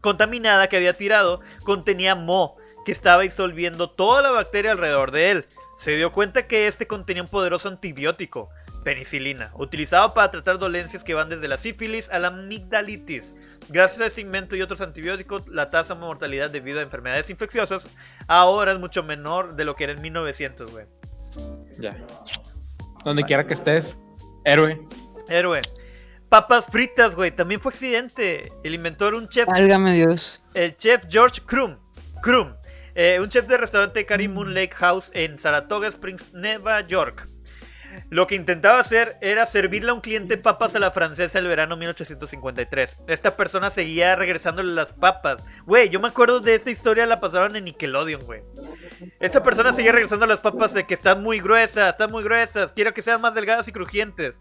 contaminada 0.00 0.68
que 0.68 0.76
había 0.76 0.94
tirado 0.94 1.42
contenía 1.62 2.16
moho, 2.16 2.56
que 2.84 2.90
estaba 2.90 3.22
disolviendo 3.22 3.88
toda 3.88 4.20
la 4.20 4.32
bacteria 4.32 4.72
alrededor 4.72 5.12
de 5.12 5.30
él. 5.30 5.46
Se 5.78 5.92
dio 5.92 6.10
cuenta 6.10 6.48
que 6.48 6.66
este 6.66 6.88
contenía 6.88 7.22
un 7.22 7.28
poderoso 7.28 7.68
antibiótico, 7.68 8.50
penicilina, 8.82 9.52
utilizado 9.54 10.12
para 10.12 10.32
tratar 10.32 10.58
dolencias 10.58 11.04
que 11.04 11.14
van 11.14 11.28
desde 11.28 11.46
la 11.46 11.56
sífilis 11.56 12.08
a 12.10 12.18
la 12.18 12.28
amigdalitis. 12.28 13.36
Gracias 13.68 14.00
a 14.00 14.06
este 14.06 14.22
invento 14.22 14.56
y 14.56 14.62
otros 14.62 14.80
antibióticos, 14.80 15.46
la 15.46 15.70
tasa 15.70 15.94
de 15.94 16.00
mortalidad 16.00 16.50
debido 16.50 16.80
a 16.80 16.82
enfermedades 16.82 17.30
infecciosas 17.30 17.88
ahora 18.26 18.72
es 18.72 18.80
mucho 18.80 19.04
menor 19.04 19.54
de 19.54 19.64
lo 19.64 19.76
que 19.76 19.84
era 19.84 19.92
en 19.92 20.02
1900, 20.02 20.72
güey. 20.72 20.86
Ya. 21.78 21.96
Donde 23.04 23.22
quiera 23.24 23.46
que 23.46 23.54
estés, 23.54 23.98
héroe. 24.44 24.80
Héroe. 25.28 25.60
Papas 26.28 26.66
fritas, 26.66 27.14
güey, 27.14 27.30
también 27.30 27.60
fue 27.60 27.70
accidente. 27.70 28.50
El 28.64 28.74
inventor, 28.74 29.14
un 29.14 29.28
chef 29.28 29.46
Válgame 29.46 29.92
Dios. 29.92 30.42
el 30.54 30.76
chef 30.76 31.04
George 31.08 31.40
Krum, 31.46 31.76
Krum 32.22 32.54
eh, 32.96 33.18
un 33.20 33.28
chef 33.28 33.48
de 33.48 33.56
restaurante 33.56 34.06
Carrie 34.06 34.28
Moon 34.28 34.54
Lake 34.54 34.74
House 34.76 35.10
en 35.14 35.38
Saratoga 35.38 35.88
Springs, 35.88 36.32
Nueva 36.32 36.80
York. 36.86 37.26
Lo 38.10 38.26
que 38.26 38.34
intentaba 38.34 38.80
hacer 38.80 39.16
era 39.20 39.46
servirle 39.46 39.90
a 39.90 39.94
un 39.94 40.00
cliente 40.00 40.36
papas 40.36 40.74
a 40.74 40.78
la 40.78 40.90
francesa 40.90 41.38
el 41.38 41.46
verano 41.46 41.76
1853. 41.76 43.04
Esta 43.06 43.36
persona 43.36 43.70
seguía 43.70 44.16
regresándole 44.16 44.72
las 44.72 44.92
papas. 44.92 45.44
Güey, 45.66 45.88
yo 45.88 46.00
me 46.00 46.08
acuerdo 46.08 46.40
de 46.40 46.54
esta 46.54 46.70
historia, 46.70 47.06
la 47.06 47.20
pasaron 47.20 47.56
en 47.56 47.64
Nickelodeon, 47.64 48.24
güey. 48.24 48.42
Esta 49.20 49.42
persona 49.42 49.72
seguía 49.72 49.92
regresando 49.92 50.26
las 50.26 50.40
papas 50.40 50.74
de 50.74 50.84
que 50.84 50.94
están 50.94 51.22
muy 51.22 51.40
gruesas, 51.40 51.90
están 51.90 52.10
muy 52.10 52.22
gruesas, 52.22 52.72
quiero 52.72 52.94
que 52.94 53.02
sean 53.02 53.20
más 53.20 53.34
delgadas 53.34 53.68
y 53.68 53.72
crujientes. 53.72 54.38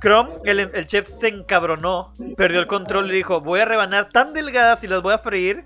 Chrome, 0.00 0.36
el, 0.44 0.86
chef 0.86 1.08
se 1.08 1.28
encabronó, 1.28 2.12
perdió 2.36 2.60
el 2.60 2.66
control 2.66 3.10
y 3.10 3.14
dijo, 3.14 3.40
voy 3.40 3.60
a 3.60 3.64
rebanar 3.64 4.10
tan 4.10 4.34
delgadas 4.34 4.84
y 4.84 4.88
las 4.88 5.02
voy 5.02 5.14
a 5.14 5.18
freír 5.18 5.64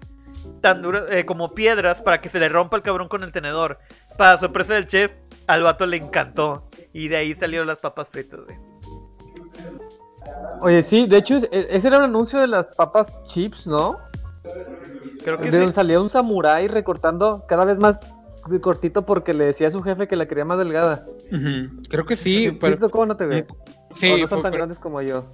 tan 0.61 0.83
duras 0.83 1.11
eh, 1.11 1.25
como 1.25 1.55
piedras 1.55 2.01
para 2.01 2.21
que 2.21 2.29
se 2.29 2.39
le 2.39 2.49
rompa 2.49 2.77
el 2.77 2.83
cabrón 2.83 3.09
con 3.09 3.23
el 3.23 3.33
tenedor. 3.33 3.79
Para 4.17 4.39
sorpresa 4.39 4.75
del 4.75 4.87
chef, 4.87 5.13
al 5.53 5.63
vato 5.63 5.87
le 5.87 5.97
encantó. 5.99 6.69
Y 6.93 7.09
de 7.09 7.17
ahí 7.17 7.35
salieron 7.35 7.67
las 7.67 7.79
papas 7.81 8.09
fritas, 8.09 8.41
güey. 8.45 8.57
Oye, 10.61 10.83
sí, 10.83 11.07
de 11.07 11.17
hecho, 11.19 11.37
es- 11.37 11.49
e- 11.51 11.67
ese 11.71 11.89
era 11.89 11.99
un 11.99 12.05
anuncio 12.05 12.39
de 12.41 12.47
las 12.47 12.67
papas 12.77 13.23
chips, 13.25 13.67
¿no? 13.67 13.97
Creo 15.25 15.37
que 15.39 15.45
De 15.47 15.53
sí. 15.53 15.59
donde 15.59 15.73
salía 15.73 16.01
un 16.01 16.09
samurái 16.09 16.69
recortando 16.69 17.45
cada 17.47 17.65
vez 17.65 17.79
más 17.79 18.01
cortito 18.63 19.05
porque 19.05 19.35
le 19.35 19.45
decía 19.47 19.69
a 19.69 19.71
su 19.71 19.83
jefe 19.83 20.09
que 20.09 20.17
la 20.17 20.27
quería 20.27 20.45
más 20.45 20.59
delgada. 20.59 21.07
Creo 21.89 22.05
que 22.07 22.17
sí, 22.17 22.49
¿Sí 22.51 22.59
pero. 22.61 22.77
te 22.77 22.81
tocó 22.81 23.01
o 23.01 23.07
no 23.07 23.17
te 23.17 23.27
ve? 23.27 23.47
Sí, 23.93 24.13
¿O 24.13 24.19
no 24.19 24.27
fue- 24.27 24.29
son 24.29 24.43
tan 24.43 24.53
grandes 24.53 24.79
como 24.79 25.03
yo. 25.03 25.25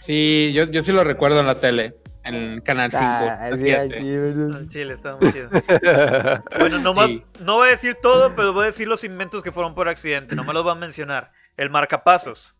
sí 0.00 0.52
yo, 0.54 0.64
yo 0.64 0.82
sí 0.82 0.92
lo 0.92 1.04
recuerdo 1.04 1.40
en 1.40 1.46
la 1.46 1.60
tele, 1.60 1.96
en 2.24 2.60
Canal 2.60 2.90
5. 2.90 3.04
Ah, 3.04 3.50
chile, 4.68 4.94
está 4.94 5.16
muy 5.16 5.32
chido. 5.32 5.48
Bueno, 6.58 6.78
no, 6.78 6.94
no 7.40 7.54
voy 7.54 7.68
a 7.68 7.70
decir 7.70 7.96
todo, 8.02 8.34
pero 8.34 8.52
voy 8.52 8.64
a 8.64 8.66
decir 8.66 8.88
los 8.88 9.04
inventos 9.04 9.42
que 9.42 9.52
fueron 9.52 9.74
por 9.74 9.88
accidente. 9.88 10.34
No 10.36 10.44
me 10.44 10.52
los 10.52 10.62
voy 10.62 10.72
a 10.72 10.76
mencionar. 10.76 11.32
El 11.56 11.70
marcapasos. 11.70 12.54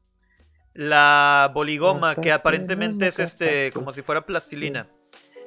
La 0.73 1.51
boligoma, 1.53 2.15
que 2.15 2.33
aparentemente 2.33 3.09
es 3.09 3.19
este, 3.19 3.73
como 3.73 3.93
si 3.93 4.03
fuera 4.03 4.23
plastilina. 4.23 4.87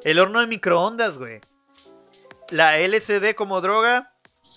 El 0.03 0.19
horno 0.19 0.41
de 0.41 0.47
microondas, 0.47 1.17
güey. 1.17 1.39
La 2.51 2.77
LCD 2.77 3.35
como 3.35 3.61
droga. 3.61 4.12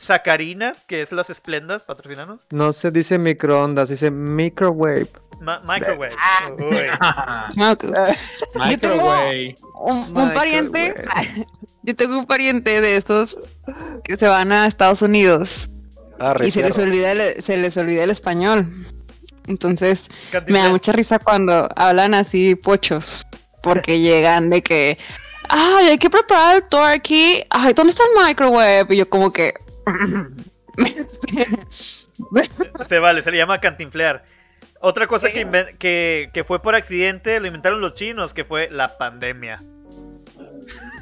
Sacarina, 0.07 0.73
que 0.87 1.03
es 1.03 1.13
las 1.13 1.31
esplendas, 1.31 1.83
patrocinanos. 1.83 2.41
No 2.51 2.73
se 2.73 2.91
dice 2.91 3.19
microondas, 3.19 3.89
dice 3.89 4.11
microwave. 4.11 5.09
Ma- 5.41 5.61
microwave. 5.67 6.15
Ah. 6.19 7.77
Que- 7.77 7.93
Microwave. 8.59 9.55
un, 9.75 10.33
pariente, 10.33 10.95
yo 11.83 11.97
tengo 11.97 12.19
un 12.19 12.27
pariente 12.27 12.81
de 12.81 12.97
esos 12.97 13.39
que 14.05 14.17
se 14.17 14.29
van 14.29 14.53
a 14.53 14.67
Estados 14.67 15.03
Unidos 15.03 15.69
Ah, 16.19 16.35
y 16.43 16.51
se 16.51 16.63
les 16.63 16.79
olvida 16.79 17.13
el, 17.13 17.43
se 17.43 17.57
les 17.59 17.77
olvida 17.77 18.05
el 18.05 18.11
español. 18.11 18.67
Entonces 19.47 20.07
me 20.49 20.59
da 20.59 20.71
mucha 20.71 20.93
risa 20.93 21.19
cuando 21.19 21.69
hablan 21.77 22.15
así 22.15 22.55
pochos, 22.55 23.27
porque 23.63 24.01
llegan 24.01 24.49
de 24.51 24.63
que, 24.63 24.99
ay, 25.49 25.89
hay 25.89 25.99
que 25.99 26.09
preparar 26.11 26.57
el 26.57 26.69
turkey, 26.69 27.45
ay, 27.51 27.75
¿dónde 27.75 27.91
está 27.91 28.05
el 28.05 28.27
microwave? 28.27 28.87
Y 28.91 28.97
yo 28.99 29.09
como 29.11 29.33
que... 29.33 29.53
Se 32.87 32.99
vale, 32.99 33.23
se 33.23 33.31
le 33.31 33.39
llama 33.39 33.61
cantinflear. 33.61 34.25
Otra 34.81 35.07
cosa 35.07 35.31
que, 35.31 35.75
que, 35.79 36.31
que 36.35 36.45
fue 36.45 36.61
por 36.61 36.75
accidente, 36.75 37.41
lo 37.41 37.47
inventaron 37.47 37.81
los 37.81 37.95
chinos, 37.95 38.35
que 38.35 38.45
fue 38.45 38.69
la 38.71 38.97
pandemia. 38.99 39.59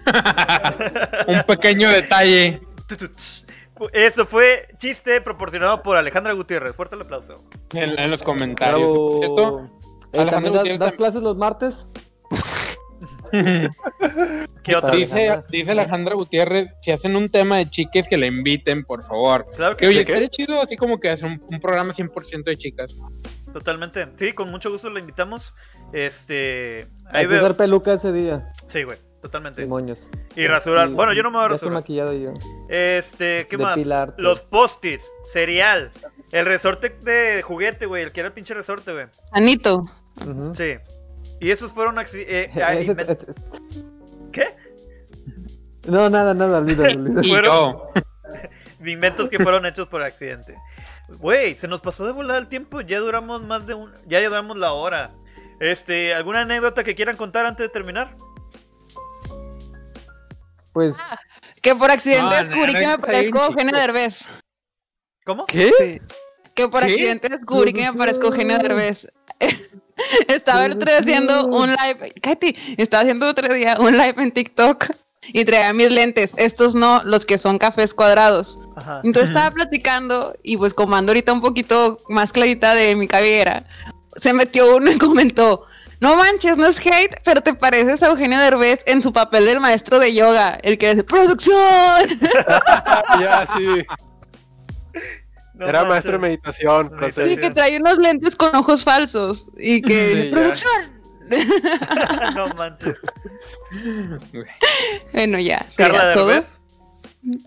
Un 1.27 1.43
pequeño 1.47 1.89
detalle. 1.89 2.61
Eso 3.93 4.27
fue 4.27 4.69
chiste 4.79 5.21
proporcionado 5.21 5.83
por 5.83 5.97
Alejandra 5.97 6.33
Gutiérrez. 6.35 6.77
Fuerte 6.77 6.95
el 6.95 7.03
aplauso. 7.03 7.43
En, 7.73 7.99
en 7.99 8.11
los 8.11 8.23
comentarios. 8.23 9.19
Cierto, 9.19 9.71
¿también 10.13 10.53
das- 10.53 10.61
Gutiérrez 10.61 10.79
das 10.81 10.93
tam- 10.93 10.97
clases 10.97 11.23
los 11.23 11.37
martes? 11.37 11.91
¿Qué 14.63 14.77
otra? 14.77 14.91
Dice, 14.95 15.15
Alejandra. 15.15 15.47
dice 15.51 15.71
Alejandra 15.73 16.15
Gutiérrez, 16.15 16.75
si 16.81 16.91
hacen 16.93 17.17
un 17.17 17.29
tema 17.29 17.57
de 17.59 17.69
chiques, 17.69 18.07
que 18.09 18.17
la 18.17 18.27
inviten, 18.27 18.85
por 18.85 19.05
favor. 19.05 19.47
Claro 19.57 19.77
Que 19.77 19.83
que 19.83 19.89
oye, 19.89 20.05
sí, 20.05 20.11
estaría 20.13 20.29
chido 20.29 20.61
así 20.61 20.77
como 20.77 20.99
que 20.99 21.11
hacer 21.11 21.27
un, 21.27 21.43
un 21.49 21.61
programa 21.61 21.93
100% 21.93 22.45
de 22.45 22.57
chicas. 22.57 22.97
totalmente. 23.53 24.07
Sí, 24.19 24.33
con 24.33 24.51
mucho 24.51 24.71
gusto 24.73 24.89
la 24.91 25.01
invitamos. 25.01 25.55
Este. 25.93 26.87
Ahí 27.07 27.21
Hay 27.21 27.23
que 27.27 27.35
veo. 27.35 27.43
usar 27.43 27.57
peluca 27.57 27.93
ese 27.95 28.13
día. 28.13 28.51
Sí, 28.69 28.83
güey, 28.83 28.99
totalmente. 29.23 29.61
Demonios. 29.61 30.09
Y 30.37 30.47
rasurar. 30.47 30.89
Bueno, 30.89 31.13
yo 31.13 31.23
no 31.23 31.31
me 31.31 31.37
voy 31.39 31.47
a 31.47 31.49
Ya 31.51 31.55
estoy 31.57 31.71
maquillado 31.71 32.13
yo. 32.15 32.33
Este, 32.69 33.47
¿qué 33.49 33.59
más? 33.59 33.79
Los 34.17 34.41
post-its, 34.43 35.05
cereal. 35.33 35.91
El 36.33 36.47
resorte 36.47 36.97
de 37.03 37.43
juguete, 37.43 37.87
güey. 37.87 38.03
El 38.03 38.13
que 38.13 38.21
era 38.21 38.29
el 38.29 38.33
pinche 38.33 38.55
resorte, 38.55 38.93
güey. 38.93 39.07
Anito. 39.33 39.83
Sí. 40.57 40.75
Y 41.45 41.51
esos 41.51 41.75
fueron 41.75 41.97
eh, 42.15 42.51
ah, 42.65 42.73
¿Qué? 44.33 44.47
No, 45.87 46.09
nada, 46.09 46.33
nada, 46.33 46.57
olvídalo. 46.57 47.21
Y 47.23 47.29
Fueron- 47.29 47.83
inventos 48.83 49.29
que 49.29 49.39
fueron 49.39 49.67
hechos 49.67 49.87
por 49.89 50.03
accidente. 50.03 50.57
Güey, 51.19 51.55
se 51.55 51.69
nos 51.69 51.83
pasó 51.83 52.07
de 52.07 52.13
volar 52.13 52.39
el 52.39 52.49
tiempo. 52.49 52.81
Ya 52.81 52.99
duramos 52.99 53.43
más 53.43 53.67
de 53.67 53.75
un. 53.75 53.93
Ya 54.07 54.21
llevamos 54.21 54.57
la 54.57 54.73
hora. 54.73 55.11
Este, 55.61 56.15
¿alguna 56.15 56.41
anécdota 56.41 56.83
que 56.83 56.95
quieran 56.95 57.19
contar 57.19 57.45
antes 57.45 57.67
de 57.67 57.69
terminar? 57.69 58.17
Pues, 60.73 60.97
Que 61.61 61.75
por 61.75 61.91
accidente 61.91 62.23
No, 62.23 62.31
descubrí 62.31 62.73
no, 62.73 62.79
que 62.79 62.87
me 62.87 62.99
parezco 62.99 63.45
Eugenio. 63.45 63.73
Derbez. 63.79 64.27
¿Cómo? 65.27 65.45
¿Qué? 65.45 65.71
Sí. 65.79 66.01
Que 66.55 66.69
por 66.71 66.81
¿Qué? 66.87 66.93
accidente 66.93 67.29
descubrí 67.29 67.75
que 67.75 67.91
me 67.91 67.99
parezco 67.99 68.29
Eugenio 68.29 68.57
Derbez. 68.59 69.07
estaba 70.29 70.67
el 70.67 70.73
otro 70.73 70.91
día 70.91 70.99
haciendo 70.99 71.47
un 71.47 71.71
live, 71.71 72.13
Katy, 72.21 72.57
estaba 72.77 73.03
haciendo 73.03 73.27
otro 73.27 73.53
día 73.55 73.77
un 73.81 73.93
live 73.93 74.15
en 74.17 74.33
TikTok 74.33 74.87
y 75.29 75.45
traía 75.45 75.73
mis 75.73 75.91
lentes, 75.91 76.33
estos 76.37 76.75
no, 76.75 77.03
los 77.05 77.25
que 77.25 77.39
son 77.39 77.59
cafés 77.59 77.95
cuadrados. 77.95 78.59
Ajá. 78.77 79.01
Entonces 79.05 79.31
estaba 79.31 79.51
platicando 79.55 80.35
y 80.43 80.57
pues 80.57 80.75
como 80.75 80.97
ando 80.97 81.11
ahorita 81.11 81.33
un 81.33 81.41
poquito 81.41 81.99
más 82.09 82.33
clarita 82.33 82.75
de 82.75 82.97
mi 82.97 83.07
cabellera, 83.07 83.65
se 84.17 84.33
metió 84.33 84.77
uno 84.77 84.91
y 84.91 84.99
comentó, 84.99 85.67
no 86.01 86.17
manches, 86.17 86.57
no 86.57 86.67
es 86.67 86.79
hate, 86.79 87.17
pero 87.25 87.41
te 87.41 87.55
pareces 87.55 88.03
a 88.03 88.09
Eugenio 88.09 88.39
Derbez 88.39 88.81
en 88.87 89.03
su 89.03 89.13
papel 89.13 89.47
del 89.47 89.61
maestro 89.61 89.99
de 89.99 90.15
yoga, 90.15 90.59
el 90.63 90.77
que 90.77 90.91
dice, 90.91 91.05
¡producción! 91.05 92.21
ya, 93.21 93.49
sí. 93.57 93.87
No 95.55 95.67
Era 95.67 95.81
manches. 95.81 95.89
maestro 95.91 96.13
de 96.13 96.19
meditación. 96.19 96.93
Y 97.31 97.37
que 97.37 97.51
trae 97.51 97.77
unos 97.79 97.97
lentes 97.99 98.35
con 98.37 98.55
ojos 98.57 98.83
falsos 98.85 99.47
y 99.57 99.81
que 99.83 100.23
Sí. 100.25 100.31
¡producción! 100.33 100.95
no 102.35 102.49
manches. 102.55 102.97
Bueno, 105.13 105.39
ya. 105.39 105.65
Carla. 105.77 106.09
Derbez. 106.09 106.61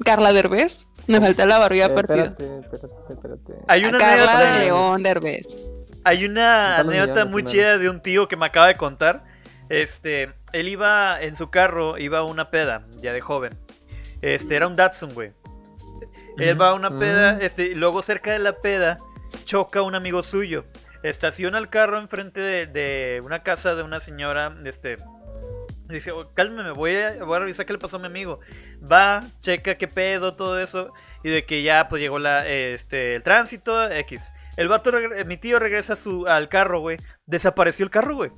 Carla 0.03 0.33
Derbez. 0.33 0.87
Me 1.07 1.19
falta 1.21 1.45
la 1.45 1.57
barbilla 1.59 1.85
eh, 1.85 1.89
partida. 1.89 2.23
espérate, 2.25 2.75
espérate, 2.75 3.13
espérate. 3.13 3.53
Hay 3.67 3.83
A 3.85 3.89
una 3.89 3.97
Carla 3.97 4.23
anécdota, 4.39 4.53
de 4.53 4.59
León 4.65 5.03
Derbez. 5.03 5.47
hay 6.03 6.25
una 6.25 6.77
anécdota 6.79 7.25
muy 7.25 7.45
chida 7.45 7.77
de 7.77 7.89
un 7.89 8.01
tío 8.01 8.27
que 8.27 8.35
me 8.35 8.45
acaba 8.45 8.67
de 8.67 8.75
contar. 8.75 9.23
Este, 9.69 10.33
él 10.53 10.67
iba 10.67 11.21
en 11.21 11.37
su 11.37 11.49
carro, 11.49 11.97
iba 11.97 12.19
a 12.19 12.23
una 12.23 12.49
peda, 12.49 12.85
ya 12.97 13.13
de 13.13 13.21
joven. 13.21 13.57
Este, 14.21 14.55
era 14.55 14.67
un 14.67 14.75
Datsun, 14.75 15.13
güey. 15.13 15.31
Él 16.37 16.59
va 16.59 16.69
a 16.69 16.73
una 16.73 16.89
peda, 16.99 17.39
este, 17.41 17.73
luego 17.75 18.01
cerca 18.03 18.31
de 18.31 18.39
la 18.39 18.57
peda 18.61 18.97
choca 19.45 19.81
un 19.81 19.95
amigo 19.95 20.23
suyo. 20.23 20.65
Estaciona 21.03 21.57
el 21.57 21.69
carro 21.69 21.99
enfrente 21.99 22.39
de, 22.41 22.65
de 22.67 23.21
una 23.23 23.43
casa 23.43 23.75
de 23.75 23.83
una 23.83 23.99
señora, 23.99 24.55
este, 24.65 24.97
dice, 25.89 26.11
"Oh, 26.11 26.33
cálmeme, 26.33 26.71
voy 26.71 26.95
a, 26.95 27.23
voy 27.23 27.35
a 27.37 27.39
revisar 27.39 27.65
qué 27.65 27.73
le 27.73 27.79
pasó 27.79 27.97
a 27.97 27.99
mi 27.99 28.07
amigo. 28.07 28.39
Va, 28.89 29.21
checa 29.39 29.75
qué 29.75 29.87
pedo, 29.87 30.35
todo 30.35 30.59
eso, 30.59 30.93
y 31.23 31.29
de 31.29 31.45
que 31.45 31.63
ya 31.63 31.87
pues 31.87 32.01
llegó 32.01 32.19
la, 32.19 32.47
este, 32.47 33.15
el 33.15 33.23
tránsito, 33.23 33.89
X. 33.89 34.31
El 34.57 34.67
vato, 34.69 34.91
mi 35.27 35.37
tío 35.37 35.59
regresa 35.59 35.93
a 35.93 35.97
su, 35.97 36.25
al 36.27 36.49
carro, 36.49 36.79
güey. 36.79 36.97
Desapareció 37.27 37.83
el 37.85 37.91
carro, 37.91 38.15
güey. 38.15 38.31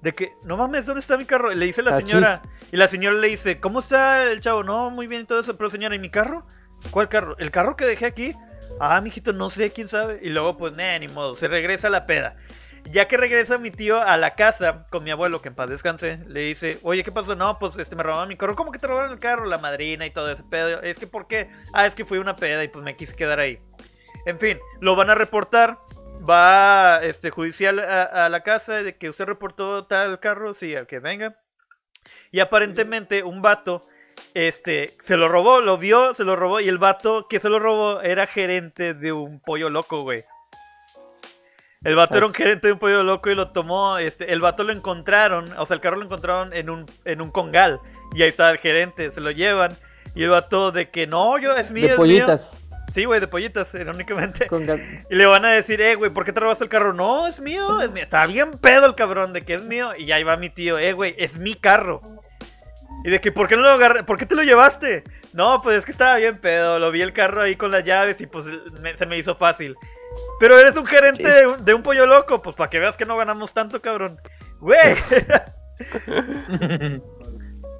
De 0.00 0.12
que, 0.12 0.30
no 0.44 0.56
mames, 0.56 0.86
¿dónde 0.86 1.00
está 1.00 1.16
mi 1.16 1.24
carro? 1.24 1.52
Le 1.52 1.66
dice 1.66 1.82
la 1.82 1.96
Achis. 1.96 2.10
señora. 2.10 2.42
Y 2.70 2.76
la 2.76 2.86
señora 2.86 3.16
le 3.16 3.26
dice, 3.26 3.58
¿cómo 3.58 3.80
está 3.80 4.22
el 4.30 4.40
chavo? 4.40 4.62
No, 4.62 4.88
muy 4.90 5.08
bien 5.08 5.22
y 5.22 5.24
todo 5.24 5.40
eso. 5.40 5.56
Pero 5.56 5.68
señora, 5.68 5.96
¿y 5.96 5.98
mi 5.98 6.10
carro? 6.10 6.46
¿Cuál 6.90 7.08
carro? 7.08 7.36
¿El 7.38 7.50
carro 7.50 7.76
que 7.76 7.84
dejé 7.84 8.06
aquí? 8.06 8.34
Ah, 8.80 9.00
mijito, 9.00 9.32
no 9.32 9.50
sé, 9.50 9.70
quién 9.70 9.88
sabe. 9.88 10.20
Y 10.22 10.28
luego, 10.28 10.56
pues, 10.56 10.76
nah, 10.76 10.98
ni 10.98 11.08
modo, 11.08 11.36
se 11.36 11.48
regresa 11.48 11.88
a 11.88 11.90
la 11.90 12.06
peda. 12.06 12.36
Ya 12.92 13.08
que 13.08 13.16
regresa 13.16 13.58
mi 13.58 13.72
tío 13.72 14.00
a 14.00 14.16
la 14.16 14.36
casa 14.36 14.86
con 14.90 15.02
mi 15.02 15.10
abuelo, 15.10 15.42
que 15.42 15.48
en 15.48 15.56
paz 15.56 15.68
descanse, 15.68 16.20
le 16.28 16.40
dice, 16.40 16.78
oye, 16.84 17.02
¿qué 17.02 17.10
pasó? 17.10 17.34
No, 17.34 17.58
pues 17.58 17.76
este 17.78 17.96
me 17.96 18.04
robaron 18.04 18.28
mi 18.28 18.36
carro. 18.36 18.54
¿Cómo 18.54 18.70
que 18.70 18.78
te 18.78 18.86
robaron 18.86 19.10
el 19.10 19.18
carro? 19.18 19.44
La 19.46 19.58
madrina 19.58 20.06
y 20.06 20.12
todo 20.12 20.30
ese 20.30 20.44
pedo. 20.44 20.80
Es 20.82 20.98
que, 20.98 21.08
¿por 21.08 21.26
qué? 21.26 21.50
Ah, 21.72 21.86
es 21.86 21.96
que 21.96 22.04
fui 22.04 22.18
una 22.18 22.36
peda 22.36 22.62
y 22.62 22.68
pues 22.68 22.84
me 22.84 22.96
quise 22.96 23.16
quedar 23.16 23.40
ahí. 23.40 23.58
En 24.24 24.38
fin, 24.38 24.58
lo 24.80 24.94
van 24.94 25.10
a 25.10 25.14
reportar. 25.16 25.78
Va 26.28 27.00
este 27.02 27.30
judicial 27.30 27.78
a, 27.78 28.04
a 28.26 28.28
la 28.28 28.42
casa 28.42 28.74
de 28.74 28.96
que 28.96 29.08
usted 29.08 29.26
reportó 29.26 29.86
tal 29.86 30.18
carro, 30.20 30.54
sí, 30.54 30.74
al 30.74 30.86
que 30.86 30.98
venga. 30.98 31.36
Y 32.30 32.40
aparentemente 32.40 33.22
un 33.22 33.42
vato 33.42 33.82
este 34.34 34.90
se 35.04 35.16
lo 35.16 35.28
robó, 35.28 35.60
lo 35.60 35.78
vio, 35.78 36.14
se 36.14 36.24
lo 36.24 36.36
robó 36.36 36.60
y 36.60 36.68
el 36.68 36.78
vato 36.78 37.26
que 37.28 37.40
se 37.40 37.48
lo 37.48 37.58
robó 37.58 38.00
era 38.02 38.26
gerente 38.26 38.94
de 38.94 39.12
un 39.12 39.40
pollo 39.40 39.70
loco, 39.70 40.02
güey. 40.02 40.22
El 41.84 41.94
vato 41.94 42.16
era 42.16 42.26
un 42.26 42.32
gerente 42.34 42.66
de 42.66 42.72
un 42.72 42.78
pollo 42.78 43.02
loco 43.04 43.30
y 43.30 43.34
lo 43.34 43.50
tomó, 43.52 43.98
este, 43.98 44.32
el 44.32 44.40
vato 44.40 44.64
lo 44.64 44.72
encontraron, 44.72 45.44
o 45.56 45.66
sea, 45.66 45.74
el 45.74 45.80
carro 45.80 45.96
lo 45.96 46.04
encontraron 46.04 46.52
en 46.52 46.68
un, 46.68 46.86
en 47.04 47.20
un 47.20 47.30
congal 47.30 47.78
y 48.14 48.22
ahí 48.22 48.28
estaba 48.30 48.50
el 48.50 48.58
gerente, 48.58 49.12
se 49.12 49.20
lo 49.20 49.30
llevan 49.30 49.76
y 50.14 50.22
el 50.24 50.30
vato 50.30 50.72
de 50.72 50.90
que 50.90 51.06
no, 51.06 51.38
yo 51.38 51.54
es 51.54 51.70
mío, 51.70 51.82
De 51.88 51.92
es 51.92 51.98
mío. 51.98 52.26
pollitas. 52.26 52.62
Sí, 52.92 53.04
güey, 53.04 53.20
de 53.20 53.28
pollitas, 53.28 53.74
irónicamente. 53.74 54.46
Con 54.48 54.64
gal- 54.66 54.80
Y 55.10 55.14
le 55.16 55.26
van 55.26 55.44
a 55.44 55.50
decir, 55.50 55.80
eh, 55.82 55.96
güey, 55.96 56.10
¿por 56.10 56.24
qué 56.24 56.32
te 56.32 56.40
robaste 56.40 56.64
el 56.64 56.70
carro? 56.70 56.94
No, 56.94 57.26
es 57.26 57.40
mío, 57.40 57.82
es 57.82 57.90
mío. 57.92 58.02
Está 58.02 58.24
bien 58.26 58.52
pedo 58.52 58.86
el 58.86 58.94
cabrón 58.94 59.34
de 59.34 59.44
que 59.44 59.54
es 59.54 59.62
mío. 59.62 59.90
Y 59.98 60.10
ahí 60.12 60.22
va 60.24 60.38
mi 60.38 60.48
tío, 60.48 60.78
eh, 60.78 60.94
güey, 60.94 61.14
es 61.18 61.36
mi 61.36 61.54
carro. 61.56 62.00
Y 63.06 63.10
de 63.10 63.20
que, 63.20 63.30
¿por 63.30 63.46
qué 63.48 63.54
no 63.56 63.62
lo 63.62 63.70
agarré? 63.70 64.02
¿Por 64.02 64.18
qué 64.18 64.26
te 64.26 64.34
lo 64.34 64.42
llevaste? 64.42 65.04
No, 65.32 65.60
pues 65.62 65.78
es 65.78 65.84
que 65.84 65.92
estaba 65.92 66.16
bien 66.16 66.38
pedo. 66.38 66.80
Lo 66.80 66.90
vi 66.90 67.02
el 67.02 67.12
carro 67.12 67.42
ahí 67.42 67.54
con 67.54 67.70
las 67.70 67.84
llaves 67.84 68.20
y 68.20 68.26
pues 68.26 68.46
me- 68.82 68.96
se 68.96 69.06
me 69.06 69.16
hizo 69.16 69.36
fácil. 69.36 69.76
Pero 70.40 70.58
eres 70.58 70.74
un 70.76 70.86
gerente 70.86 71.22
Sí. 71.22 71.30
de, 71.30 71.46
un, 71.46 71.64
de 71.64 71.74
un 71.74 71.82
pollo 71.84 72.04
loco, 72.06 72.42
pues 72.42 72.56
para 72.56 72.68
que 72.68 72.80
veas 72.80 72.96
que 72.96 73.04
no 73.06 73.16
ganamos 73.16 73.54
tanto, 73.54 73.80
cabrón. 73.80 74.16
Güey. 74.60 74.78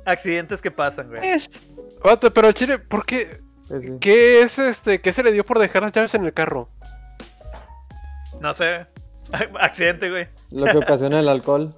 Accidentes 0.04 0.62
que 0.62 0.70
pasan, 0.70 1.08
güey. 1.08 1.28
Es- 1.28 1.50
Vato, 2.04 2.32
pero 2.32 2.52
Chile, 2.52 2.78
¿por 2.78 3.04
qué? 3.04 3.40
sí. 3.66 3.90
¿Qué 4.00 4.42
es 4.42 4.58
este? 4.60 5.00
¿Qué 5.00 5.12
se 5.12 5.24
le 5.24 5.32
dio 5.32 5.42
por 5.42 5.58
dejar 5.58 5.82
las 5.82 5.90
llaves 5.92 6.14
en 6.14 6.24
el 6.24 6.32
carro? 6.32 6.68
No 8.40 8.54
sé. 8.54 8.86
Accidente, 9.60 10.08
güey. 10.10 10.28
Lo 10.52 10.66
que 10.66 10.76
ocasiona 10.78 11.18
el 11.18 11.28
alcohol. 11.28 11.74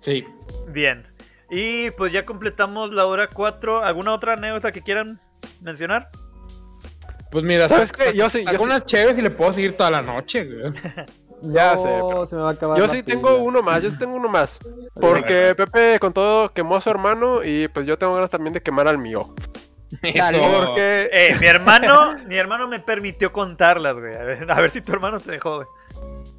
Sí. 0.00 0.26
Bien. 0.68 1.06
Y 1.50 1.90
pues 1.92 2.12
ya 2.12 2.24
completamos 2.24 2.92
la 2.92 3.06
hora 3.06 3.28
4. 3.28 3.84
¿Alguna 3.84 4.12
otra 4.14 4.34
anécdota 4.34 4.70
que 4.72 4.82
quieran 4.82 5.20
mencionar? 5.60 6.10
Pues 7.30 7.44
mira, 7.44 7.68
¿Sabes 7.68 7.92
qué? 7.92 8.12
Yo 8.14 8.28
sí, 8.30 8.40
yo 8.40 8.50
saco 8.50 8.58
sí. 8.58 8.64
unas 8.64 8.86
chéves 8.86 9.18
y 9.18 9.22
le 9.22 9.30
puedo 9.30 9.52
seguir 9.52 9.76
toda 9.76 9.90
la 9.90 10.02
noche, 10.02 10.44
güey. 10.44 10.72
Ya 11.42 11.72
No, 11.74 11.82
sé, 11.82 11.88
pero- 11.88 12.26
se 12.26 12.36
me 12.36 12.42
va 12.42 12.50
a 12.50 12.52
acabar 12.52 12.78
Yo 12.78 12.86
sí 12.90 13.02
pila. 13.02 13.16
tengo 13.16 13.36
uno 13.36 13.62
más, 13.62 13.82
yo 13.82 13.90
sí 13.90 13.98
tengo 13.98 14.14
uno 14.14 14.28
más. 14.28 14.58
Porque 15.00 15.54
Pepe 15.56 15.98
con 15.98 16.12
todo 16.12 16.52
quemó 16.52 16.76
a 16.76 16.82
su 16.82 16.90
hermano 16.90 17.42
y 17.42 17.66
pues 17.68 17.86
yo 17.86 17.96
tengo 17.96 18.12
ganas 18.12 18.28
también 18.28 18.52
de 18.52 18.60
quemar 18.62 18.86
al 18.88 18.98
mío. 18.98 19.34
Porque 20.02 21.08
Eh, 21.10 21.36
mi 21.40 21.46
hermano, 21.46 22.18
mi 22.26 22.36
hermano 22.36 22.68
me 22.68 22.78
permitió 22.80 23.32
contarlas, 23.32 23.94
güey. 23.94 24.14
A 24.16 24.22
ver, 24.22 24.50
a 24.50 24.60
ver 24.60 24.70
si 24.70 24.82
tu 24.82 24.92
hermano 24.92 25.18
te 25.18 25.32
dejó, 25.32 25.54
güey. 25.56 25.66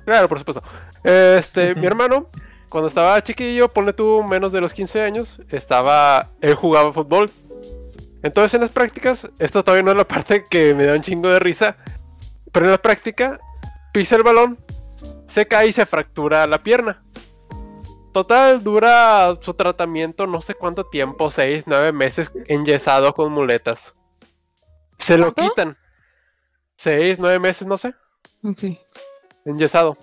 Claro, 0.05 0.29
por 0.29 0.37
supuesto. 0.37 0.61
Este, 1.03 1.73
mi 1.73 1.85
hermano, 1.87 2.29
cuando 2.71 2.87
estaba 2.87 3.21
chiquillo, 3.21 3.67
ponle 3.67 3.91
tú 3.91 4.23
menos 4.23 4.53
de 4.53 4.61
los 4.61 4.73
15 4.73 5.01
años, 5.01 5.37
estaba, 5.49 6.29
él 6.39 6.55
jugaba 6.55 6.93
fútbol. 6.93 7.29
Entonces 8.23 8.53
en 8.53 8.61
las 8.61 8.71
prácticas, 8.71 9.27
esto 9.39 9.61
todavía 9.61 9.83
no 9.83 9.91
es 9.91 9.97
la 9.97 10.07
parte 10.07 10.45
que 10.49 10.73
me 10.73 10.85
da 10.85 10.93
un 10.93 11.01
chingo 11.01 11.27
de 11.27 11.39
risa, 11.39 11.75
pero 12.53 12.65
en 12.67 12.71
la 12.71 12.77
práctica, 12.81 13.41
pisa 13.91 14.15
el 14.15 14.23
balón, 14.23 14.57
se 15.27 15.45
cae 15.47 15.67
y 15.67 15.73
se 15.73 15.85
fractura 15.85 16.47
la 16.47 16.59
pierna. 16.59 17.03
Total, 18.13 18.63
dura 18.63 19.35
su 19.41 19.53
tratamiento 19.53 20.25
no 20.25 20.41
sé 20.41 20.55
cuánto 20.55 20.85
tiempo, 20.85 21.29
6, 21.29 21.65
9 21.67 21.91
meses 21.91 22.31
enyesado 22.47 23.13
con 23.13 23.33
muletas. 23.33 23.93
Se 24.97 25.17
lo 25.17 25.33
¿Cuánto? 25.33 25.49
quitan. 25.55 25.77
6, 26.77 27.19
9 27.19 27.37
meses, 27.39 27.67
no 27.67 27.77
sé 27.77 27.93
Ok. 28.43 28.77
enyesado. 29.43 29.97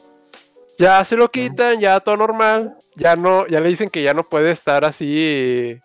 Ya 0.79 1.05
se 1.05 1.17
lo 1.17 1.31
quitan, 1.31 1.81
ya 1.81 2.01
todo 2.01 2.17
normal. 2.17 2.77
Ya 2.97 3.17
no, 3.17 3.47
ya 3.47 3.61
le 3.61 3.69
dicen 3.69 3.91
que 3.91 4.03
ya 4.03 4.15
no 4.15 4.23
puede 4.23 4.53
estar 4.53 4.85
así 4.85 5.81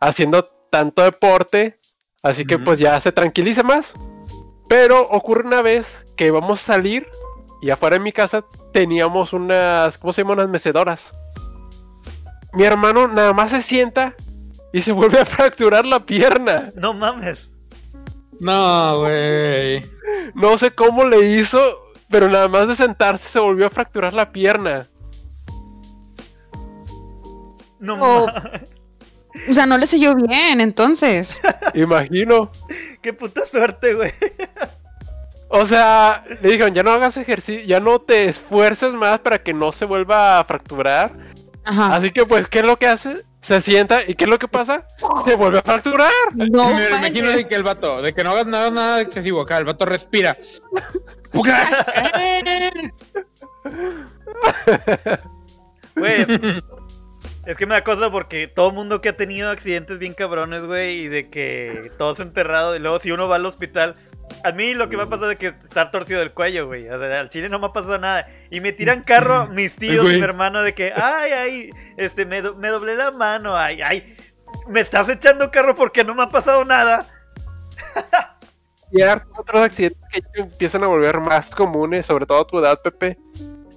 haciendo 0.00 0.44
tanto 0.70 1.02
deporte. 1.02 1.78
Así 2.22 2.44
que 2.44 2.58
pues 2.58 2.78
ya 2.78 3.00
se 3.00 3.12
tranquiliza 3.12 3.62
más. 3.62 3.94
Pero 4.68 5.02
ocurre 5.02 5.46
una 5.46 5.62
vez 5.62 5.86
que 6.16 6.30
vamos 6.30 6.62
a 6.62 6.74
salir 6.74 7.06
y 7.62 7.70
afuera 7.70 7.94
de 7.94 8.00
mi 8.00 8.12
casa 8.12 8.44
teníamos 8.72 9.32
unas, 9.32 9.98
¿cómo 9.98 10.12
se 10.12 10.22
llaman? 10.22 10.38
Unas 10.38 10.50
mecedoras. 10.50 11.12
Mi 12.52 12.64
hermano 12.64 13.06
nada 13.06 13.32
más 13.32 13.50
se 13.50 13.62
sienta 13.62 14.14
y 14.72 14.82
se 14.82 14.92
vuelve 14.92 15.20
a 15.20 15.26
fracturar 15.26 15.84
la 15.84 16.00
pierna. 16.00 16.70
No 16.74 16.94
mames. 16.94 17.48
No, 18.40 19.00
güey. 19.00 19.82
No 20.34 20.58
sé 20.58 20.70
cómo 20.72 21.04
le 21.04 21.38
hizo, 21.38 21.85
pero 22.08 22.28
nada 22.28 22.48
más 22.48 22.68
de 22.68 22.76
sentarse 22.76 23.28
se 23.28 23.38
volvió 23.38 23.66
a 23.66 23.70
fracturar 23.70 24.12
la 24.14 24.30
pierna. 24.32 24.86
No 27.78 27.94
Oh. 27.94 28.26
mames. 28.26 28.70
O 29.48 29.52
sea, 29.52 29.66
no 29.66 29.76
le 29.76 29.86
selló 29.86 30.14
bien, 30.14 30.60
entonces. 30.62 31.40
Imagino. 31.74 32.50
Qué 33.02 33.12
puta 33.12 33.44
suerte, 33.46 33.94
güey. 33.94 34.12
O 35.48 35.66
sea, 35.66 36.24
le 36.40 36.50
dijeron, 36.50 36.74
ya 36.74 36.82
no 36.82 36.90
hagas 36.90 37.16
ejercicio, 37.18 37.64
ya 37.66 37.78
no 37.78 38.00
te 38.00 38.24
esfuerces 38.28 38.92
más 38.94 39.20
para 39.20 39.42
que 39.42 39.52
no 39.52 39.72
se 39.72 39.84
vuelva 39.84 40.40
a 40.40 40.44
fracturar. 40.44 41.12
Ajá. 41.64 41.94
Así 41.94 42.10
que 42.10 42.24
pues, 42.24 42.48
¿qué 42.48 42.60
es 42.60 42.64
lo 42.64 42.76
que 42.76 42.86
hace? 42.88 43.22
Se 43.42 43.60
sienta 43.60 44.00
y 44.04 44.14
¿qué 44.16 44.24
es 44.24 44.30
lo 44.30 44.38
que 44.40 44.48
pasa? 44.48 44.86
Se 45.24 45.36
vuelve 45.36 45.58
a 45.58 45.62
fracturar. 45.62 46.10
No, 46.34 46.72
me 46.74 46.88
imagino 46.88 47.28
de 47.30 47.46
que 47.46 47.54
el 47.54 47.62
vato, 47.62 48.02
de 48.02 48.12
que 48.12 48.24
no 48.24 48.30
hagas 48.30 48.46
nada, 48.46 48.70
nada 48.70 49.00
excesivo 49.02 49.42
acá, 49.42 49.58
el 49.58 49.64
vato 49.66 49.84
respira. 49.84 50.36
Güey. 55.94 56.26
Es 57.46 57.56
que 57.56 57.66
me 57.66 57.74
da 57.74 57.84
cosa 57.84 58.10
porque 58.10 58.48
todo 58.48 58.72
mundo 58.72 59.00
que 59.00 59.10
ha 59.10 59.16
tenido 59.16 59.50
accidentes 59.50 59.98
bien 59.98 60.14
cabrones, 60.14 60.66
güey, 60.66 61.02
y 61.02 61.08
de 61.08 61.30
que 61.30 61.90
todos 61.96 62.18
enterrados, 62.20 62.76
y 62.76 62.80
luego 62.80 62.98
si 62.98 63.12
uno 63.12 63.28
va 63.28 63.36
al 63.36 63.46
hospital, 63.46 63.94
a 64.44 64.50
mí 64.52 64.74
lo 64.74 64.88
que 64.88 64.96
me 64.96 65.04
ha 65.04 65.06
pasado 65.06 65.30
es 65.30 65.38
que 65.38 65.48
estar 65.48 65.90
torcido 65.92 66.18
del 66.20 66.32
cuello, 66.32 66.66
güey. 66.66 66.88
O 66.88 66.98
sea, 66.98 67.20
al 67.20 67.30
chile 67.30 67.48
no 67.48 67.58
me 67.60 67.66
ha 67.66 67.72
pasado 67.72 67.98
nada. 67.98 68.28
Y 68.50 68.60
me 68.60 68.72
tiran 68.72 69.02
carro 69.04 69.46
mis 69.52 69.76
tíos, 69.76 70.04
güey. 70.04 70.18
mi 70.18 70.24
hermano, 70.24 70.62
de 70.62 70.74
que, 70.74 70.92
ay, 70.92 71.32
ay, 71.32 71.70
este, 71.96 72.26
me, 72.26 72.42
do- 72.42 72.56
me 72.56 72.68
doblé 72.68 72.96
la 72.96 73.12
mano, 73.12 73.56
ay, 73.56 73.80
ay, 73.80 74.16
me 74.68 74.80
estás 74.80 75.08
echando 75.08 75.50
carro 75.50 75.74
porque 75.76 76.02
no 76.04 76.14
me 76.14 76.24
ha 76.24 76.28
pasado 76.28 76.64
nada. 76.64 77.06
Otros 79.36 79.62
accidentes 79.62 80.24
que 80.32 80.40
empiezan 80.40 80.84
a 80.84 80.86
volver 80.86 81.20
más 81.20 81.50
comunes, 81.50 82.06
sobre 82.06 82.26
todo 82.26 82.40
a 82.40 82.46
tu 82.46 82.58
edad, 82.58 82.80
Pepe. 82.82 83.18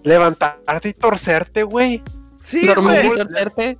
Levantarte 0.03 0.89
y 0.89 0.93
torcerte, 0.93 1.64
güey. 1.64 2.01
Sí, 2.39 2.68
güey. 2.74 3.10
torcerte. 3.16 3.78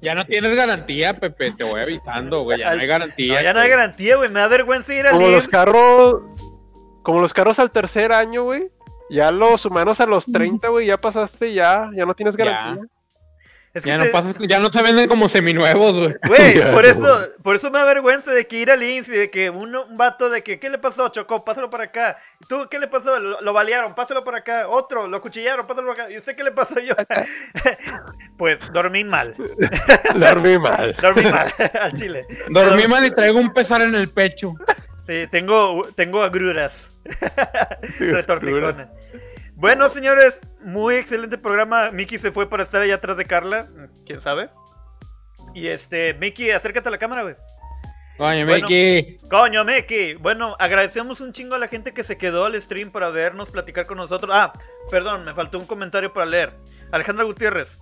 Ya 0.00 0.14
no 0.14 0.24
tienes 0.24 0.54
garantía, 0.54 1.18
Pepe, 1.18 1.52
te 1.52 1.64
voy 1.64 1.80
avisando, 1.80 2.42
güey, 2.44 2.58
ya 2.58 2.74
no 2.74 2.80
hay 2.80 2.86
garantía. 2.86 3.34
No, 3.34 3.42
ya 3.42 3.52
no 3.52 3.60
hay 3.60 3.68
garantía, 3.68 4.16
güey. 4.16 4.28
Me 4.28 4.40
da 4.40 4.48
vergüenza 4.48 4.94
ir 4.94 5.06
al 5.06 5.14
Como 5.14 5.28
los 5.28 5.48
carros. 5.48 6.22
Como 7.02 7.20
los 7.20 7.32
carros 7.32 7.58
al 7.58 7.70
tercer 7.70 8.12
año, 8.12 8.44
güey. 8.44 8.70
Ya 9.10 9.32
los 9.32 9.66
humanos 9.66 10.00
a 10.00 10.06
los 10.06 10.26
30, 10.26 10.68
güey, 10.68 10.86
ya 10.86 10.96
pasaste, 10.96 11.52
ya, 11.52 11.90
ya 11.96 12.06
no 12.06 12.14
tienes 12.14 12.36
Ya. 12.36 12.78
Garantía. 13.72 13.74
Es 13.74 13.84
que 13.84 13.88
Ya 13.88 13.98
no 13.98 14.04
te- 14.04 14.10
pasas, 14.10 14.34
ya 14.48 14.58
no 14.58 14.70
se 14.72 14.82
venden 14.82 15.08
como 15.08 15.28
seminuevos, 15.28 15.96
güey. 15.96 16.14
Güey, 16.26 16.72
por 16.72 16.84
eso, 16.84 17.28
por 17.42 17.54
eso 17.56 17.70
me 17.70 17.78
da 17.78 17.84
vergüenza 17.84 18.32
de 18.32 18.46
que 18.46 18.56
ir 18.56 18.70
al 18.70 18.82
y 18.82 19.00
de 19.00 19.30
que 19.30 19.48
uno, 19.50 19.84
un 19.84 19.96
vato 19.96 20.28
de 20.28 20.42
que, 20.42 20.58
¿qué 20.58 20.68
le 20.70 20.78
pasó? 20.78 21.08
Chocó, 21.10 21.44
pásalo 21.44 21.70
para 21.70 21.84
acá. 21.84 22.18
¿Y 22.40 22.46
¿Tú 22.46 22.66
qué 22.70 22.78
le 22.78 22.88
pasó? 22.88 23.18
Lo, 23.20 23.40
lo 23.40 23.52
balearon, 23.52 23.94
pásalo 23.94 24.24
para 24.24 24.38
acá. 24.38 24.68
Otro, 24.68 25.06
lo 25.06 25.20
cuchillaron, 25.20 25.66
pásalo 25.66 25.88
para 25.88 26.04
acá. 26.04 26.12
¿Y 26.12 26.18
usted 26.18 26.34
qué 26.34 26.42
le 26.44 26.50
pasó 26.52 26.80
yo? 26.80 26.94
pues 28.36 28.58
dormí 28.72 29.04
mal. 29.04 29.34
Dormí 30.16 30.58
mal. 30.58 30.96
Dormí 31.00 31.22
mal 31.30 31.52
al 31.80 31.92
chile. 31.94 32.26
Dormí 32.48 32.88
mal 32.88 33.04
y 33.06 33.10
traigo 33.12 33.38
un 33.38 33.52
pesar 33.52 33.82
en 33.82 33.94
el 33.94 34.08
pecho. 34.08 34.54
Sí, 35.06 35.26
tengo, 35.30 35.82
tengo 35.94 36.22
agruras. 36.22 36.88
Retortijones. 37.98 38.86
Bueno, 39.60 39.90
señores, 39.90 40.40
muy 40.62 40.94
excelente 40.94 41.36
programa. 41.36 41.90
Mickey 41.90 42.18
se 42.18 42.32
fue 42.32 42.48
para 42.48 42.62
estar 42.62 42.80
allá 42.80 42.94
atrás 42.94 43.18
de 43.18 43.26
Carla. 43.26 43.66
¿Quién 44.06 44.22
sabe? 44.22 44.48
Y 45.54 45.66
este, 45.68 46.14
Mickey, 46.14 46.50
acércate 46.50 46.88
a 46.88 46.92
la 46.92 46.96
cámara, 46.96 47.22
güey. 47.22 47.34
Coño, 48.16 48.46
Bueno. 48.46 48.66
Mickey. 48.66 49.18
Coño, 49.28 49.62
Meki. 49.64 50.14
Bueno, 50.14 50.56
agradecemos 50.58 51.20
un 51.20 51.34
chingo 51.34 51.56
a 51.56 51.58
la 51.58 51.68
gente 51.68 51.92
que 51.92 52.02
se 52.02 52.16
quedó 52.16 52.46
al 52.46 52.60
stream 52.60 52.90
para 52.90 53.10
vernos, 53.10 53.50
platicar 53.50 53.84
con 53.84 53.98
nosotros. 53.98 54.30
Ah, 54.32 54.54
perdón, 54.90 55.24
me 55.24 55.34
faltó 55.34 55.58
un 55.58 55.66
comentario 55.66 56.10
para 56.12 56.24
leer. 56.24 56.54
Alejandra 56.90 57.24
Gutiérrez. 57.26 57.78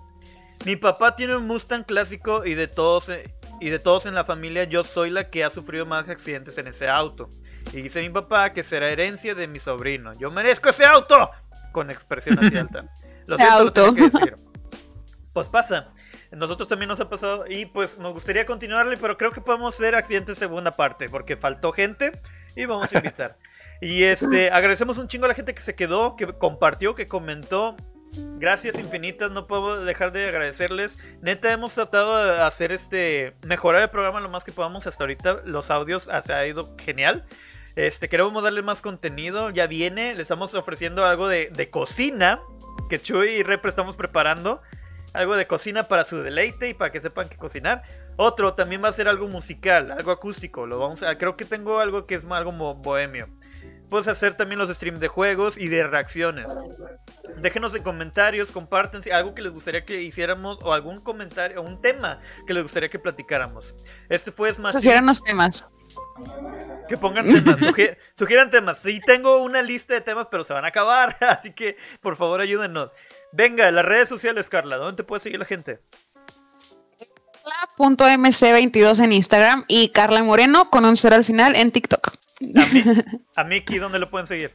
Mi 0.66 0.74
papá 0.74 1.14
tiene 1.14 1.37
un 1.37 1.47
Mustang 1.47 1.85
clásico 1.85 2.45
y 2.45 2.55
de 2.55 2.66
todos 2.66 3.09
eh, 3.09 3.33
y 3.61 3.70
de 3.70 3.79
todos 3.79 4.07
en 4.07 4.14
la 4.16 4.24
familia 4.24 4.64
yo 4.64 4.83
soy 4.83 5.11
la 5.11 5.31
que 5.31 5.45
ha 5.45 5.51
sufrido 5.51 5.87
más 5.87 6.09
accidentes 6.09 6.59
en 6.59 6.66
ese 6.66 6.89
auto. 6.89 7.29
Y 7.73 7.83
dice 7.83 8.01
mi 8.01 8.11
papá 8.11 8.53
que 8.53 8.64
será 8.64 8.89
herencia 8.89 9.35
de 9.35 9.47
mi 9.47 9.59
sobrino. 9.59 10.12
Yo 10.19 10.31
merezco 10.31 10.71
ese 10.71 10.85
auto. 10.85 11.31
Con 11.73 11.91
expresión 11.91 12.39
así 12.39 12.57
alta. 12.59 12.81
Lo 13.27 13.37
siento, 13.37 13.55
lo 13.59 13.64
auto. 13.64 13.95
tenía 13.95 14.11
que 14.11 14.19
decir. 14.19 14.35
Pues 15.33 15.49
pasa. 15.49 15.93
Nosotros 16.31 16.69
también 16.69 16.89
nos 16.89 17.01
ha 17.01 17.09
pasado 17.09 17.47
y 17.49 17.66
pues 17.66 17.99
nos 17.99 18.12
gustaría 18.12 18.45
continuarle, 18.45 18.97
pero 18.99 19.16
creo 19.16 19.31
que 19.31 19.41
podemos 19.41 19.75
hacer 19.75 19.95
accidente 19.95 20.35
segunda 20.35 20.73
parte 20.73 21.09
porque 21.09 21.37
faltó 21.37 21.73
gente 21.73 22.12
y 22.55 22.66
vamos 22.66 22.93
a 22.93 22.99
invitar. 22.99 23.39
y 23.81 24.05
este, 24.05 24.51
agradecemos 24.51 24.99
un 24.99 25.09
chingo 25.09 25.25
a 25.25 25.29
la 25.29 25.35
gente 25.35 25.55
que 25.55 25.62
se 25.62 25.75
quedó, 25.75 26.16
que 26.16 26.27
compartió, 26.27 26.95
que 26.95 27.07
comentó. 27.07 27.77
Gracias 28.39 28.79
infinitas, 28.79 29.31
no 29.31 29.47
puedo 29.47 29.85
dejar 29.85 30.12
de 30.12 30.29
agradecerles. 30.29 30.97
Neta, 31.21 31.53
hemos 31.53 31.75
tratado 31.75 32.24
de 32.24 32.40
hacer 32.40 32.73
este, 32.73 33.35
mejorar 33.47 33.82
el 33.82 33.90
programa 33.90 34.20
lo 34.20 34.31
más 34.31 34.45
que 34.45 34.53
podamos 34.53 34.86
hasta 34.86 35.05
ahorita. 35.05 35.43
Los 35.45 35.70
audios 35.70 36.09
se 36.24 36.32
ha 36.32 36.47
ido 36.47 36.74
genial. 36.78 37.27
Este, 37.78 38.09
queremos 38.09 38.42
darle 38.42 38.60
más 38.62 38.80
contenido, 38.80 39.50
ya 39.50 39.68
viene, 39.68 40.12
le 40.12 40.22
estamos 40.22 40.52
ofreciendo 40.55 41.06
algo 41.06 41.28
de, 41.28 41.48
de 41.52 41.70
cocina 41.70 42.40
que 42.90 43.00
Chuy 43.00 43.28
y 43.28 43.42
Repre 43.44 43.70
estamos 43.70 43.94
preparando. 43.94 44.60
Algo 45.14 45.36
de 45.36 45.46
cocina 45.46 45.84
para 45.84 46.02
su 46.02 46.20
deleite 46.20 46.70
y 46.70 46.74
para 46.74 46.90
que 46.90 47.00
sepan 47.00 47.28
que 47.28 47.36
cocinar. 47.36 47.84
Otro 48.16 48.55
también 48.55 48.82
va 48.82 48.88
a 48.88 48.92
ser 48.92 49.06
algo 49.06 49.28
musical, 49.28 49.92
algo 49.92 50.10
acústico. 50.10 50.66
Lo 50.66 50.80
vamos 50.80 51.05
a, 51.05 51.16
creo 51.18 51.36
que 51.36 51.44
tengo 51.44 51.78
algo 51.78 52.05
que 52.05 52.16
es 52.16 52.24
más 52.24 52.38
algo 52.38 52.74
bohemio. 52.74 53.28
Puedes 53.88 54.09
hacer 54.09 54.36
también 54.36 54.59
los 54.59 54.70
streams 54.70 54.98
de 54.98 55.06
juegos 55.06 55.56
y 55.56 55.68
de 55.68 55.86
reacciones. 55.86 56.48
Déjenos 57.36 57.76
en 57.76 57.84
comentarios, 57.84 58.50
compartan 58.50 59.02
algo 59.12 59.36
que 59.36 59.42
les 59.42 59.52
gustaría 59.52 59.84
que 59.84 60.02
hiciéramos 60.02 60.59
o 60.64 60.72
algún 60.72 61.00
comentario 61.00 61.60
o 61.60 61.64
un 61.64 61.80
tema 61.80 62.20
que 62.44 62.55
les 62.55 62.64
gustaría 62.64 62.88
que 62.88 62.98
platicáramos. 62.98 63.72
Este 64.09 64.32
fue 64.32 64.52
Smash 64.52 64.74
los 64.74 65.22
temas. 65.22 65.70
Que 66.89 66.97
pongan 66.97 67.27
temas, 67.29 67.61
sugi- 67.61 67.97
sugieran 68.16 68.51
temas. 68.51 68.79
Sí, 68.83 69.01
tengo 69.05 69.39
una 69.43 69.61
lista 69.62 69.95
de 69.95 70.01
temas, 70.01 70.27
pero 70.31 70.43
se 70.45 70.53
van 70.55 70.65
a 70.65 70.69
acabar. 70.69 71.16
Así 71.20 71.53
que, 71.53 71.77
por 72.01 72.16
favor, 72.16 72.41
ayúdenos. 72.41 72.91
Venga, 73.33 73.70
las 73.70 73.85
redes 73.85 74.09
sociales, 74.09 74.49
Carla. 74.49 74.77
¿Dónde 74.77 74.97
te 74.97 75.05
puede 75.05 75.20
seguir 75.23 75.39
la 75.39 75.45
gente? 75.45 75.81
Carla.mc22 77.77 79.03
en 79.05 79.12
Instagram 79.12 79.65
y 79.69 79.89
Carla 79.91 80.23
Moreno 80.23 80.70
con 80.70 80.85
un 80.85 80.97
cero 80.97 81.16
al 81.16 81.25
final 81.25 81.57
en 81.57 81.70
TikTok. 81.73 82.09
A, 82.57 82.66
Mi- 82.66 82.85
a 83.37 83.45
Miki, 83.45 83.79
¿dónde 83.79 83.99
lo 83.99 84.09
pueden 84.09 84.27
seguir? 84.27 84.53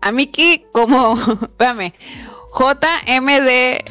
A 0.00 0.12
Miki 0.12 0.64
como, 0.72 1.16
espérame, 1.42 1.92
JMD 2.58 3.90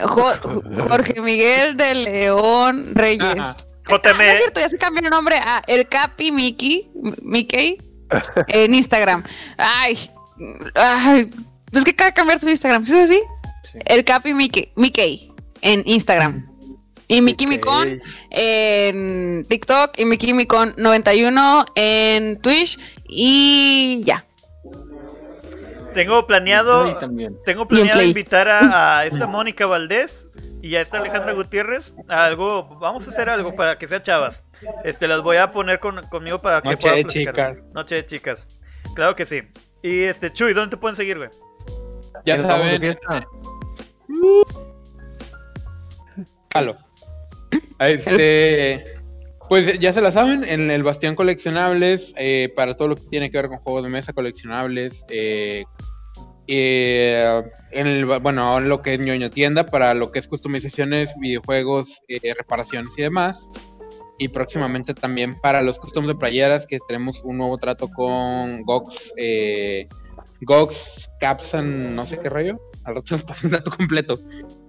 Jo- 0.00 0.88
Jorge 0.88 1.20
Miguel 1.20 1.76
de 1.76 1.94
León 1.94 2.94
Reyes. 2.94 3.38
Ajá. 3.38 3.56
Ah, 3.88 3.98
no 4.02 4.10
es 4.10 4.16
JM. 4.16 4.36
cierto, 4.38 4.60
ya 4.60 4.68
se 4.68 4.78
cambió 4.78 5.02
el 5.04 5.10
nombre 5.10 5.36
a 5.36 5.62
El 5.66 5.88
Capi 5.88 6.32
Miki, 6.32 6.90
Mickey, 7.22 7.78
en 8.48 8.74
Instagram. 8.74 9.22
Ay, 9.56 10.10
ay, 10.74 11.30
es 11.72 11.84
que 11.84 11.90
acaba 11.90 12.10
de 12.10 12.14
cambiar 12.14 12.40
su 12.40 12.48
Instagram, 12.48 12.84
¿sí 12.84 12.96
es 12.96 13.10
así? 13.10 13.22
El 13.84 14.04
Capi 14.04 14.34
Mickey, 14.34 14.72
Mickey, 14.76 15.32
en 15.62 15.82
Instagram. 15.86 16.46
Y 17.08 17.20
Miki 17.20 17.46
Micón 17.46 18.02
en 18.30 19.44
TikTok 19.48 19.92
y 19.96 20.04
Miki 20.04 20.34
Micón 20.34 20.74
91 20.76 21.66
en 21.76 22.40
Twitch 22.40 22.78
y 23.08 24.00
ya. 24.04 24.26
Tengo 25.96 26.26
planeado, 26.26 26.98
tengo 27.46 27.66
planeado 27.66 28.02
invitar 28.02 28.48
a, 28.50 28.98
a 28.98 29.06
esta 29.06 29.26
Mónica 29.26 29.64
Valdés 29.64 30.26
y 30.60 30.76
a 30.76 30.82
esta 30.82 30.98
Alejandra 30.98 31.32
Gutiérrez 31.32 31.94
a 32.06 32.26
algo, 32.26 32.64
vamos 32.78 33.06
a 33.06 33.10
hacer 33.10 33.30
algo 33.30 33.54
para 33.54 33.78
que 33.78 33.88
sea 33.88 34.02
chavas. 34.02 34.42
Este, 34.84 35.08
las 35.08 35.22
voy 35.22 35.38
a 35.38 35.52
poner 35.52 35.80
con- 35.80 36.02
conmigo 36.10 36.38
para 36.38 36.60
que 36.60 36.68
Noche 36.68 36.82
puedan 36.82 36.96
de 36.98 37.02
platicar. 37.04 37.34
chicas. 37.54 37.64
Noche 37.72 37.94
de 37.94 38.04
chicas. 38.04 38.46
Claro 38.94 39.14
que 39.16 39.24
sí. 39.24 39.40
Y 39.82 40.02
este, 40.02 40.30
Chuy, 40.30 40.52
¿dónde 40.52 40.76
te 40.76 40.80
pueden 40.80 40.96
seguir, 40.96 41.16
güey? 41.16 41.30
Ya 42.26 42.36
¿Nos 42.36 42.46
vamos 42.46 42.66
de 42.78 42.98
saben? 43.02 43.24
Jalo. 46.52 46.76
Este, 47.78 48.84
pues 49.48 49.78
ya 49.78 49.92
se 49.92 50.00
la 50.00 50.10
saben, 50.10 50.42
en 50.44 50.70
el 50.70 50.82
Bastión 50.82 51.14
Coleccionables, 51.14 52.12
eh, 52.16 52.50
para 52.54 52.76
todo 52.76 52.88
lo 52.88 52.96
que 52.96 53.02
tiene 53.10 53.30
que 53.30 53.38
ver 53.38 53.48
con 53.48 53.58
juegos 53.58 53.84
de 53.84 53.90
mesa 53.90 54.12
coleccionables, 54.12 55.04
eh, 55.08 55.64
eh, 56.48 57.42
en 57.70 57.86
el, 57.86 58.06
bueno, 58.06 58.58
en 58.58 58.68
lo 58.68 58.82
que 58.82 58.94
es 58.94 59.00
ñoño 59.00 59.30
tienda, 59.30 59.66
para 59.66 59.94
lo 59.94 60.10
que 60.10 60.18
es 60.18 60.26
customizaciones, 60.26 61.14
videojuegos, 61.20 62.02
eh, 62.08 62.34
reparaciones 62.36 62.90
y 62.96 63.02
demás. 63.02 63.48
Y 64.18 64.28
próximamente 64.28 64.94
también 64.94 65.38
para 65.40 65.62
los 65.62 65.78
customs 65.78 66.08
de 66.08 66.14
playeras, 66.14 66.66
que 66.66 66.78
tenemos 66.88 67.22
un 67.22 67.36
nuevo 67.36 67.58
trato 67.58 67.88
con 67.88 68.62
Gox, 68.62 69.12
Gox, 70.40 71.10
Capsan, 71.20 71.94
no 71.94 72.06
sé 72.06 72.18
qué 72.18 72.30
rollo. 72.30 72.58
Al 72.84 72.94
rato 72.94 73.14
les 73.14 73.24
paso 73.24 73.46
un 73.46 73.52
dato 73.52 73.70
completo. 73.70 74.18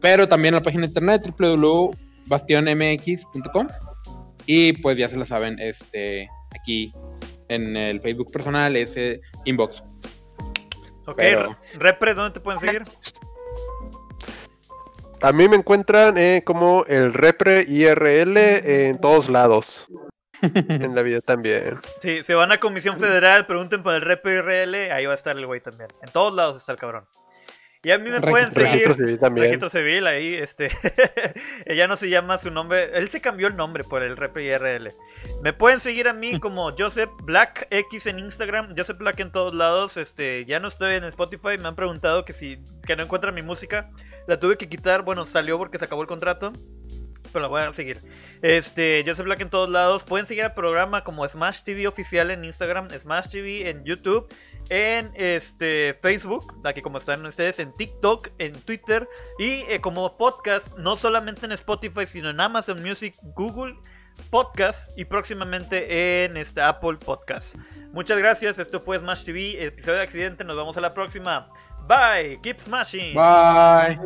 Pero 0.02 0.28
también 0.28 0.54
la 0.54 0.62
página 0.62 0.82
de 0.82 0.88
internet 0.88 1.34
www.bastionmx.com. 1.40 3.68
Y 4.48 4.74
pues 4.74 4.98
ya 4.98 5.07
se 5.10 5.18
la 5.18 5.26
saben, 5.26 5.60
este, 5.60 6.28
aquí 6.60 6.91
en 7.49 7.78
el 7.78 8.02
Facebook 8.02 8.32
personal, 8.32 8.76
ese 8.76 9.22
inbox. 9.45 9.84
Ok, 11.06 11.18
Pero- 11.18 11.56
Repre, 11.78 12.14
¿dónde 12.15 12.34
te 12.34 12.40
pueden 12.40 12.60
seguir? 12.60 12.84
A 15.22 15.32
mí 15.32 15.48
me 15.48 15.57
encuentran 15.57 16.18
eh, 16.18 16.44
como 16.45 16.86
el 16.86 17.14
Repre 17.14 17.65
IRL 17.68 18.38
en 18.38 18.99
todos 18.99 19.30
lados. 19.30 19.88
en 20.41 20.95
la 20.95 21.02
vida 21.02 21.22
también. 21.22 21.80
Sí, 22.02 22.24
se 22.24 22.36
van 22.36 22.52
a 22.52 22.60
Comisión 22.60 22.99
Federal, 22.99 23.48
pregunten 23.48 23.82
por 23.84 23.95
el 23.95 24.02
RPRL, 24.02 24.91
ahí 24.91 25.06
va 25.06 25.14
a 25.14 25.15
estar 25.15 25.36
el 25.36 25.45
güey 25.45 25.61
también. 25.61 25.90
En 26.03 26.11
todos 26.11 26.34
lados 26.34 26.57
está 26.57 26.74
el 26.74 26.78
cabrón. 26.78 27.06
Y 27.84 27.91
a 27.91 27.98
mí 27.99 28.10
me 28.10 28.20
pueden 28.20 28.48
Registro- 28.49 28.54
seguir. 28.54 28.72
Registro 28.72 28.94
civil 28.95 29.20
también. 29.20 29.45
Registro 29.45 29.70
civil, 29.70 30.08
ahí, 30.08 30.34
este. 30.34 30.70
Ella 31.66 31.88
no 31.88 31.95
se 31.95 32.10
llama 32.10 32.38
su 32.38 32.52
nombre. 32.52 32.90
Él 32.98 33.10
se 33.10 33.22
cambió 33.22 33.48
el 33.48 33.56
nombre 33.56 33.84
por 33.84 34.04
el 34.04 34.18
RPRL. 34.18 34.90
Me 35.44 35.54
pueden 35.54 35.80
seguir 35.80 36.08
a 36.08 36.14
mí 36.14 36.40
como 36.40 36.72
Joseph 36.72 37.10
Black 37.24 37.68
X 37.70 38.08
en 38.08 38.20
Instagram, 38.20 38.74
Joseph 38.78 38.98
Black 38.98 39.20
en 39.20 39.32
todos 39.32 39.54
lados. 39.54 39.95
Este, 39.98 40.44
ya 40.45 40.60
no 40.60 40.68
estoy 40.68 40.95
en 40.95 41.04
Spotify. 41.06 41.58
Me 41.60 41.68
han 41.68 41.76
preguntado 41.76 42.26
que 42.26 42.34
si 42.34 42.58
que 42.86 42.95
no 42.95 43.04
encuentran 43.04 43.34
mi 43.36 43.41
música. 43.41 43.90
La 44.28 44.40
tuve 44.40 44.58
que 44.58 44.68
quitar. 44.68 45.04
Bueno, 45.04 45.26
salió 45.28 45.58
porque 45.58 45.78
se 45.78 45.86
acabó 45.86 46.02
el 46.02 46.08
contrato. 46.08 46.52
Pero 47.32 47.41
la 47.41 47.48
voy 47.49 47.62
a 47.62 47.74
seguir. 47.74 47.98
Este, 48.41 49.04
Joseph 49.06 49.26
Black 49.26 49.41
en 49.41 49.49
todos 49.49 49.70
lados. 49.70 50.04
Pueden 50.04 50.26
seguir 50.26 50.44
al 50.45 50.54
programa 50.54 51.04
como 51.04 51.28
Smash 51.28 51.62
TV 51.64 51.86
oficial 51.88 52.32
en 52.32 52.44
Instagram, 52.45 52.90
Smash 52.90 53.30
TV 53.30 53.70
en 53.70 53.84
YouTube, 53.84 54.28
en 54.69 55.11
este 55.15 55.94
Facebook, 55.95 56.61
aquí 56.64 56.81
como 56.81 56.98
están 56.98 57.26
ustedes, 57.26 57.60
en 57.60 57.76
TikTok, 57.76 58.30
en 58.38 58.53
Twitter 58.61 59.07
y 59.39 59.61
eh, 59.69 59.80
como 59.81 60.18
podcast, 60.18 60.77
no 60.77 60.98
solamente 60.98 61.45
en 61.45 61.52
Spotify, 61.53 62.06
sino 62.06 62.30
en 62.30 62.39
Amazon 62.39 62.81
Music, 62.81 63.15
Google 63.35 63.76
Podcast 64.30 64.98
y 64.98 65.06
próximamente 65.06 66.26
en 66.26 66.38
este 66.38 66.61
Apple 66.61 66.98
Podcast. 67.03 67.56
Muchas 67.91 68.18
gracias, 68.18 68.60
esto 68.60 68.80
fue 68.80 68.99
Smash 68.99 69.26
TV, 69.26 69.64
episodio 69.64 69.98
de 69.98 70.03
accidente, 70.03 70.44
nos 70.44 70.57
vemos 70.57 70.76
a 70.77 70.81
la 70.81 70.94
próxima. 70.94 71.49
Bye, 71.88 72.39
keep 72.41 72.60
smashing. 72.60 73.14
Bye. 73.14 73.98